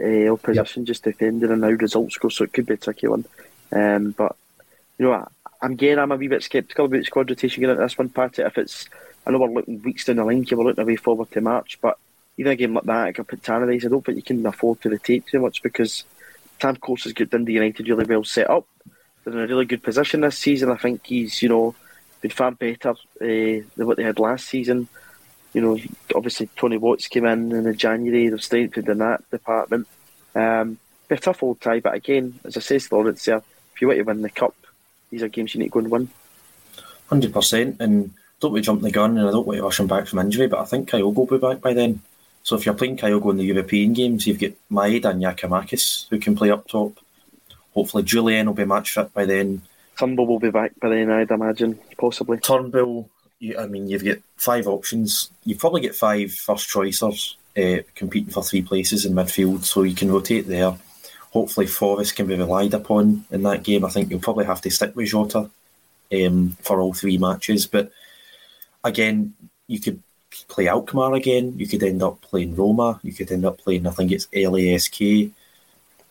uh, 0.00 0.28
opposition 0.28 0.82
yep. 0.82 0.86
just 0.86 1.04
defending 1.04 1.50
and 1.50 1.60
now 1.60 1.68
results 1.68 2.18
go, 2.18 2.28
so 2.28 2.44
it 2.44 2.52
could 2.52 2.66
be 2.66 2.74
a 2.74 2.78
tricky 2.78 3.08
one. 3.08 3.24
Um, 3.72 4.10
but 4.10 4.36
you 4.98 5.06
know, 5.06 5.26
I, 5.64 5.74
getting 5.74 5.98
I'm 5.98 6.12
a 6.12 6.16
wee 6.16 6.28
bit 6.28 6.42
sceptical 6.42 6.86
about 6.86 7.04
squad 7.04 7.30
rotation 7.30 7.60
getting 7.60 7.72
into 7.72 7.82
this 7.82 7.96
one, 7.96 8.08
Patty. 8.08 8.42
If 8.42 8.58
it's, 8.58 8.88
I 9.26 9.30
know 9.30 9.38
we're 9.38 9.48
looking 9.48 9.82
weeks 9.82 10.04
down 10.04 10.16
the 10.16 10.24
line, 10.24 10.46
we're 10.50 10.64
looking 10.64 10.82
away 10.82 10.96
forward 10.96 11.30
to 11.32 11.40
March, 11.40 11.78
but 11.80 11.98
even 12.36 12.52
a 12.52 12.56
game 12.56 12.74
like 12.74 12.84
that, 12.84 13.06
I 13.06 13.12
can 13.12 13.24
put 13.24 13.42
Tannadice, 13.42 13.86
I 13.86 13.88
don't 13.88 14.04
think 14.04 14.16
you 14.16 14.22
can 14.22 14.44
afford 14.46 14.80
to 14.82 14.90
rotate 14.90 15.26
too 15.26 15.40
much 15.40 15.62
because 15.62 16.04
Tam 16.58 16.76
Courts 16.76 17.04
has 17.04 17.12
got 17.12 17.30
Dundee 17.30 17.54
United 17.54 17.88
really 17.88 18.04
well 18.04 18.24
set 18.24 18.50
up. 18.50 18.66
They're 19.24 19.32
in 19.32 19.40
a 19.40 19.46
really 19.46 19.64
good 19.64 19.82
position 19.82 20.20
this 20.20 20.38
season. 20.38 20.70
I 20.70 20.76
think 20.76 21.06
he's, 21.06 21.42
you 21.42 21.48
know, 21.48 21.74
been 22.20 22.30
far 22.30 22.50
better 22.50 22.90
uh, 22.90 22.94
than 23.20 23.86
what 23.86 23.96
they 23.96 24.02
had 24.02 24.18
last 24.18 24.46
season. 24.46 24.88
You 25.52 25.60
know, 25.60 25.78
obviously 26.14 26.48
Tony 26.56 26.76
Watts 26.76 27.08
came 27.08 27.24
in 27.24 27.52
in 27.52 27.62
the 27.62 27.74
January. 27.74 28.28
They've 28.28 28.42
strengthened 28.42 28.88
in 28.88 28.98
that 28.98 29.30
department. 29.30 29.86
Um, 30.34 30.78
be 31.08 31.14
a 31.14 31.18
tough 31.18 31.42
old 31.42 31.60
tie, 31.60 31.80
but 31.80 31.94
again, 31.94 32.38
as 32.44 32.56
I 32.56 32.60
say 32.60 32.80
Lawrence 32.90 33.24
there, 33.24 33.42
if 33.74 33.80
you 33.80 33.88
want 33.88 33.98
to 33.98 34.02
win 34.04 34.22
the 34.22 34.30
cup, 34.30 34.54
these 35.14 35.22
are 35.22 35.28
games 35.28 35.54
you 35.54 35.60
need 35.60 35.66
to 35.66 35.70
go 35.70 35.78
and 35.78 35.90
win. 35.90 36.08
Hundred 37.08 37.32
percent, 37.32 37.76
and 37.80 38.12
don't 38.40 38.52
we 38.52 38.60
jump 38.60 38.82
the 38.82 38.90
gun, 38.90 39.16
and 39.16 39.28
I 39.28 39.30
don't 39.30 39.46
want 39.46 39.58
to 39.58 39.62
rush 39.62 39.78
him 39.78 39.86
back 39.86 40.08
from 40.08 40.18
injury, 40.18 40.48
but 40.48 40.58
I 40.58 40.64
think 40.64 40.90
Kyogo 40.90 41.14
will 41.14 41.26
be 41.26 41.38
back 41.38 41.60
by 41.60 41.72
then. 41.72 42.02
So 42.42 42.56
if 42.56 42.66
you're 42.66 42.74
playing 42.74 42.96
Kyogo 42.96 43.30
in 43.30 43.36
the 43.36 43.44
European 43.44 43.92
games, 43.92 44.26
you've 44.26 44.40
got 44.40 44.52
Maeda 44.70 45.10
and 45.10 45.22
Giakoumakis 45.22 46.08
who 46.08 46.18
can 46.18 46.34
play 46.34 46.50
up 46.50 46.66
top. 46.66 46.98
Hopefully, 47.74 48.02
Jullien 48.02 48.46
will 48.46 48.54
be 48.54 48.64
match 48.64 48.92
fit 48.92 49.14
by 49.14 49.24
then. 49.24 49.62
Turnbull 49.96 50.26
will 50.26 50.40
be 50.40 50.50
back 50.50 50.72
by 50.80 50.88
then, 50.88 51.10
I'd 51.10 51.30
imagine, 51.30 51.78
possibly. 51.96 52.38
Turnbull, 52.38 53.08
you, 53.38 53.56
I 53.56 53.66
mean, 53.66 53.88
you've 53.88 54.04
got 54.04 54.18
five 54.36 54.66
options. 54.66 55.30
You 55.44 55.56
probably 55.56 55.82
get 55.82 55.94
five 55.94 56.32
first 56.32 56.68
choicers 56.68 57.36
uh, 57.56 57.82
competing 57.94 58.32
for 58.32 58.42
three 58.42 58.62
places 58.62 59.04
in 59.04 59.14
midfield, 59.14 59.64
so 59.64 59.84
you 59.84 59.94
can 59.94 60.10
rotate 60.10 60.48
there. 60.48 60.76
Hopefully, 61.34 61.66
Forrest 61.66 62.16
can 62.16 62.26
be 62.26 62.36
relied 62.36 62.72
upon 62.74 63.26
in 63.30 63.42
that 63.42 63.64
game. 63.64 63.84
I 63.84 63.90
think 63.90 64.08
you'll 64.08 64.20
probably 64.20 64.46
have 64.46 64.62
to 64.62 64.70
stick 64.70 64.94
with 64.96 65.08
Jota 65.08 65.50
um, 66.12 66.56
for 66.62 66.80
all 66.80 66.94
three 66.94 67.18
matches. 67.18 67.66
But 67.66 67.90
again, 68.84 69.34
you 69.66 69.80
could 69.80 70.00
play 70.48 70.68
Alkmaar 70.68 71.12
again. 71.14 71.54
You 71.58 71.66
could 71.66 71.82
end 71.82 72.02
up 72.02 72.20
playing 72.22 72.54
Roma. 72.54 73.00
You 73.02 73.12
could 73.12 73.32
end 73.32 73.44
up 73.44 73.58
playing, 73.58 73.86
I 73.86 73.90
think 73.90 74.12
it's 74.12 74.28
LASK. 74.32 75.32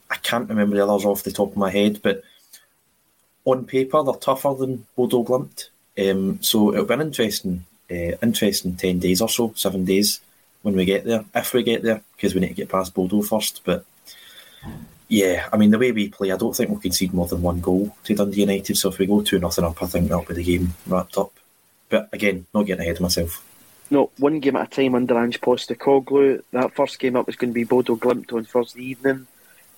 I 0.10 0.16
can't 0.18 0.50
remember 0.50 0.76
the 0.76 0.86
others 0.86 1.06
off 1.06 1.24
the 1.24 1.32
top 1.32 1.52
of 1.52 1.58
my 1.58 1.72
head, 1.72 2.02
but 2.04 2.22
on 3.46 3.66
paper 3.66 4.04
they're 4.04 4.14
tougher 4.16 4.54
than 4.54 4.86
Bodo 4.96 5.24
Glimt. 5.24 5.70
Um, 5.98 6.42
so 6.42 6.74
it'll 6.74 6.86
be 6.86 6.94
an 6.96 7.02
interesting, 7.02 7.66
uh, 7.90 8.16
interesting 8.22 8.76
ten 8.76 9.00
days 9.00 9.22
or 9.22 9.30
so, 9.30 9.54
seven 9.56 9.86
days 9.86 10.20
when 10.64 10.76
we 10.76 10.86
get 10.86 11.06
there, 11.06 11.24
if 11.34 11.54
we 11.54 11.64
get 11.64 11.82
there, 11.82 12.02
because 12.16 12.36
we 12.36 12.42
need 12.42 12.50
to 12.50 12.54
get 12.54 12.70
past 12.70 12.94
Bodo 12.94 13.22
first. 13.22 13.62
But 13.64 13.86
yeah, 15.14 15.48
I 15.54 15.58
mean 15.58 15.70
the 15.70 15.78
way 15.78 15.92
we 15.92 16.10
play, 16.10 16.32
I 16.32 16.38
don't 16.38 16.56
think 16.56 16.72
we'll 16.72 16.80
concede 16.80 17.14
more 17.14 17.28
than 17.28 17.44
one 17.44 17.62
goal 17.62 17.96
to 18.06 18.16
Dundee 18.16 18.42
United. 18.42 18.76
So 18.76 18.90
if 18.90 18.98
we 18.98 19.06
go 19.06 19.22
two 19.22 19.38
nothing 19.38 19.64
up, 19.64 19.82
I 19.84 19.86
think 19.86 20.10
that'll 20.10 20.26
be 20.26 20.34
the 20.34 20.44
game 20.44 20.74
wrapped 20.88 21.20
up. 21.20 21.32
But 21.88 22.10
again, 22.12 22.48
not 22.52 22.64
getting 22.64 22.82
ahead 22.82 22.96
of 22.96 23.02
myself. 23.02 23.46
No, 23.92 24.10
one 24.18 24.40
game 24.40 24.56
at 24.56 24.74
a 24.74 24.76
time 24.76 24.96
under 24.96 25.20
Ange 25.20 25.40
Postecoglou. 25.40 26.42
That 26.52 26.74
first 26.74 26.98
game 26.98 27.16
up 27.16 27.28
was 27.28 27.36
going 27.36 27.52
to 27.52 27.54
be 27.54 27.64
Bodo 27.64 27.96
Glimt 27.96 28.34
on 28.34 28.46
Thursday 28.46 28.82
evening 28.86 29.28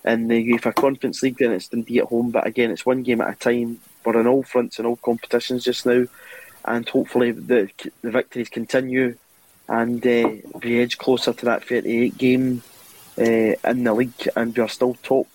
in 0.06 0.28
the 0.28 0.52
UEFA 0.52 0.74
Conference 0.74 1.22
League. 1.22 1.36
Then 1.36 1.52
it's 1.52 1.68
Dundee 1.68 1.98
at 1.98 2.06
home, 2.06 2.30
but 2.30 2.46
again, 2.46 2.70
it's 2.70 2.86
one 2.86 3.02
game 3.02 3.20
at 3.20 3.34
a 3.34 3.34
time. 3.34 3.78
We're 4.06 4.18
in 4.18 4.26
all 4.26 4.42
fronts 4.42 4.78
and 4.78 4.86
all 4.86 4.96
competitions 4.96 5.64
just 5.64 5.84
now, 5.84 6.06
and 6.64 6.88
hopefully 6.88 7.32
the 7.32 7.70
the 8.00 8.10
victories 8.10 8.48
continue 8.48 9.16
and 9.68 10.06
uh, 10.06 10.30
we 10.62 10.80
edge 10.80 10.96
closer 10.96 11.32
to 11.32 11.44
that 11.44 11.64
38 11.64 12.16
game 12.16 12.62
in 13.16 13.84
the 13.84 13.94
league, 13.94 14.28
and 14.36 14.56
we 14.56 14.62
are 14.62 14.68
still 14.68 14.94
top. 15.02 15.28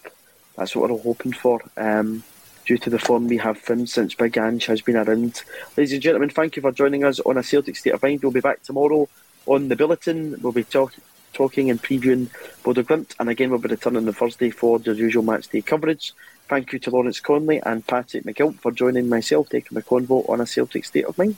That's 0.56 0.76
what 0.76 0.90
we're 0.90 0.96
all 0.96 1.02
hoping 1.02 1.34
for. 1.34 1.62
Um, 1.78 2.24
due 2.66 2.78
to 2.78 2.90
the 2.90 3.00
form 3.00 3.28
we 3.28 3.38
have 3.38 3.58
found 3.58 3.90
since 3.90 4.14
Big 4.14 4.38
Ange 4.38 4.66
has 4.68 4.82
been 4.82 4.96
around. 4.96 5.42
Ladies 5.76 5.94
and 5.94 6.02
gentlemen, 6.02 6.30
thank 6.30 6.56
you 6.56 6.62
for 6.62 6.72
joining 6.72 7.04
us 7.04 7.20
on 7.22 7.38
a 7.38 7.44
Celtic 7.44 7.76
State 7.76 7.94
of 7.94 8.04
Mind. 8.04 8.22
We'll 8.22 8.32
be 8.32 8.40
back 8.40 8.62
tomorrow 8.64 9.10
on 9.46 9.68
the 9.68 9.76
bulletin. 9.76 10.40
We'll 10.42 10.52
be 10.52 10.64
talk- 10.64 10.94
talking 11.34 11.70
and 11.70 11.82
previewing 11.82 12.30
Bodo 12.64 12.84
Glimt, 12.84 13.16
and 13.20 13.30
again 13.30 13.50
we'll 13.50 13.60
be 13.60 13.70
returning 13.70 14.08
on 14.08 14.14
Thursday 14.14 14.50
for 14.50 14.80
the 14.80 14.94
usual 14.94 15.24
match 15.24 15.48
day 15.48 15.62
coverage. 15.62 16.14
Thank 16.48 16.74
you 16.74 16.80
to 16.80 16.92
Lawrence 16.92 17.20
Connolly 17.20 17.62
and 17.66 17.86
Patrick 17.88 18.26
McGilp 18.26 18.60
for 18.60 18.72
joining 18.72 19.08
myself, 19.08 19.50
taking 19.50 19.76
the 19.76 19.84
convo 19.84 20.30
on 20.30 20.42
a 20.42 20.46
Celtic 20.46 20.86
State 20.86 21.06
of 21.06 21.18
Mind. 21.18 21.38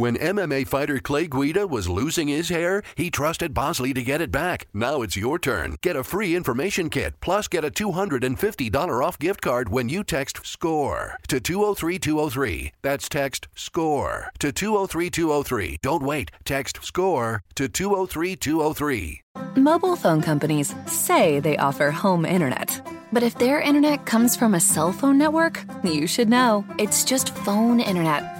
When 0.00 0.16
MMA 0.16 0.66
fighter 0.66 0.98
Clay 0.98 1.26
Guida 1.26 1.66
was 1.66 1.86
losing 1.86 2.28
his 2.28 2.48
hair, 2.48 2.82
he 2.94 3.10
trusted 3.10 3.52
Bosley 3.52 3.92
to 3.92 4.02
get 4.02 4.22
it 4.22 4.32
back. 4.32 4.66
Now 4.72 5.02
it's 5.02 5.14
your 5.14 5.38
turn. 5.38 5.76
Get 5.82 5.94
a 5.94 6.02
free 6.02 6.34
information 6.34 6.88
kit, 6.88 7.20
plus 7.20 7.48
get 7.48 7.66
a 7.66 7.70
$250 7.70 9.04
off 9.04 9.18
gift 9.18 9.42
card 9.42 9.68
when 9.68 9.90
you 9.90 10.02
text 10.02 10.40
SCORE 10.46 11.18
to 11.28 11.38
203203. 11.38 12.72
That's 12.80 13.10
text 13.10 13.48
SCORE 13.54 14.32
to 14.38 14.50
203203. 14.50 15.76
Don't 15.82 16.02
wait. 16.02 16.30
Text 16.46 16.82
SCORE 16.82 17.42
to 17.56 17.68
203203. 17.68 19.20
Mobile 19.56 19.96
phone 19.96 20.22
companies 20.22 20.74
say 20.86 21.40
they 21.40 21.58
offer 21.58 21.90
home 21.90 22.24
internet. 22.24 22.80
But 23.12 23.24
if 23.24 23.36
their 23.36 23.60
internet 23.60 24.06
comes 24.06 24.36
from 24.36 24.54
a 24.54 24.60
cell 24.60 24.92
phone 24.92 25.18
network, 25.18 25.62
you 25.82 26.06
should 26.06 26.28
know. 26.28 26.64
It's 26.78 27.04
just 27.04 27.34
phone 27.34 27.80
internet, 27.80 28.39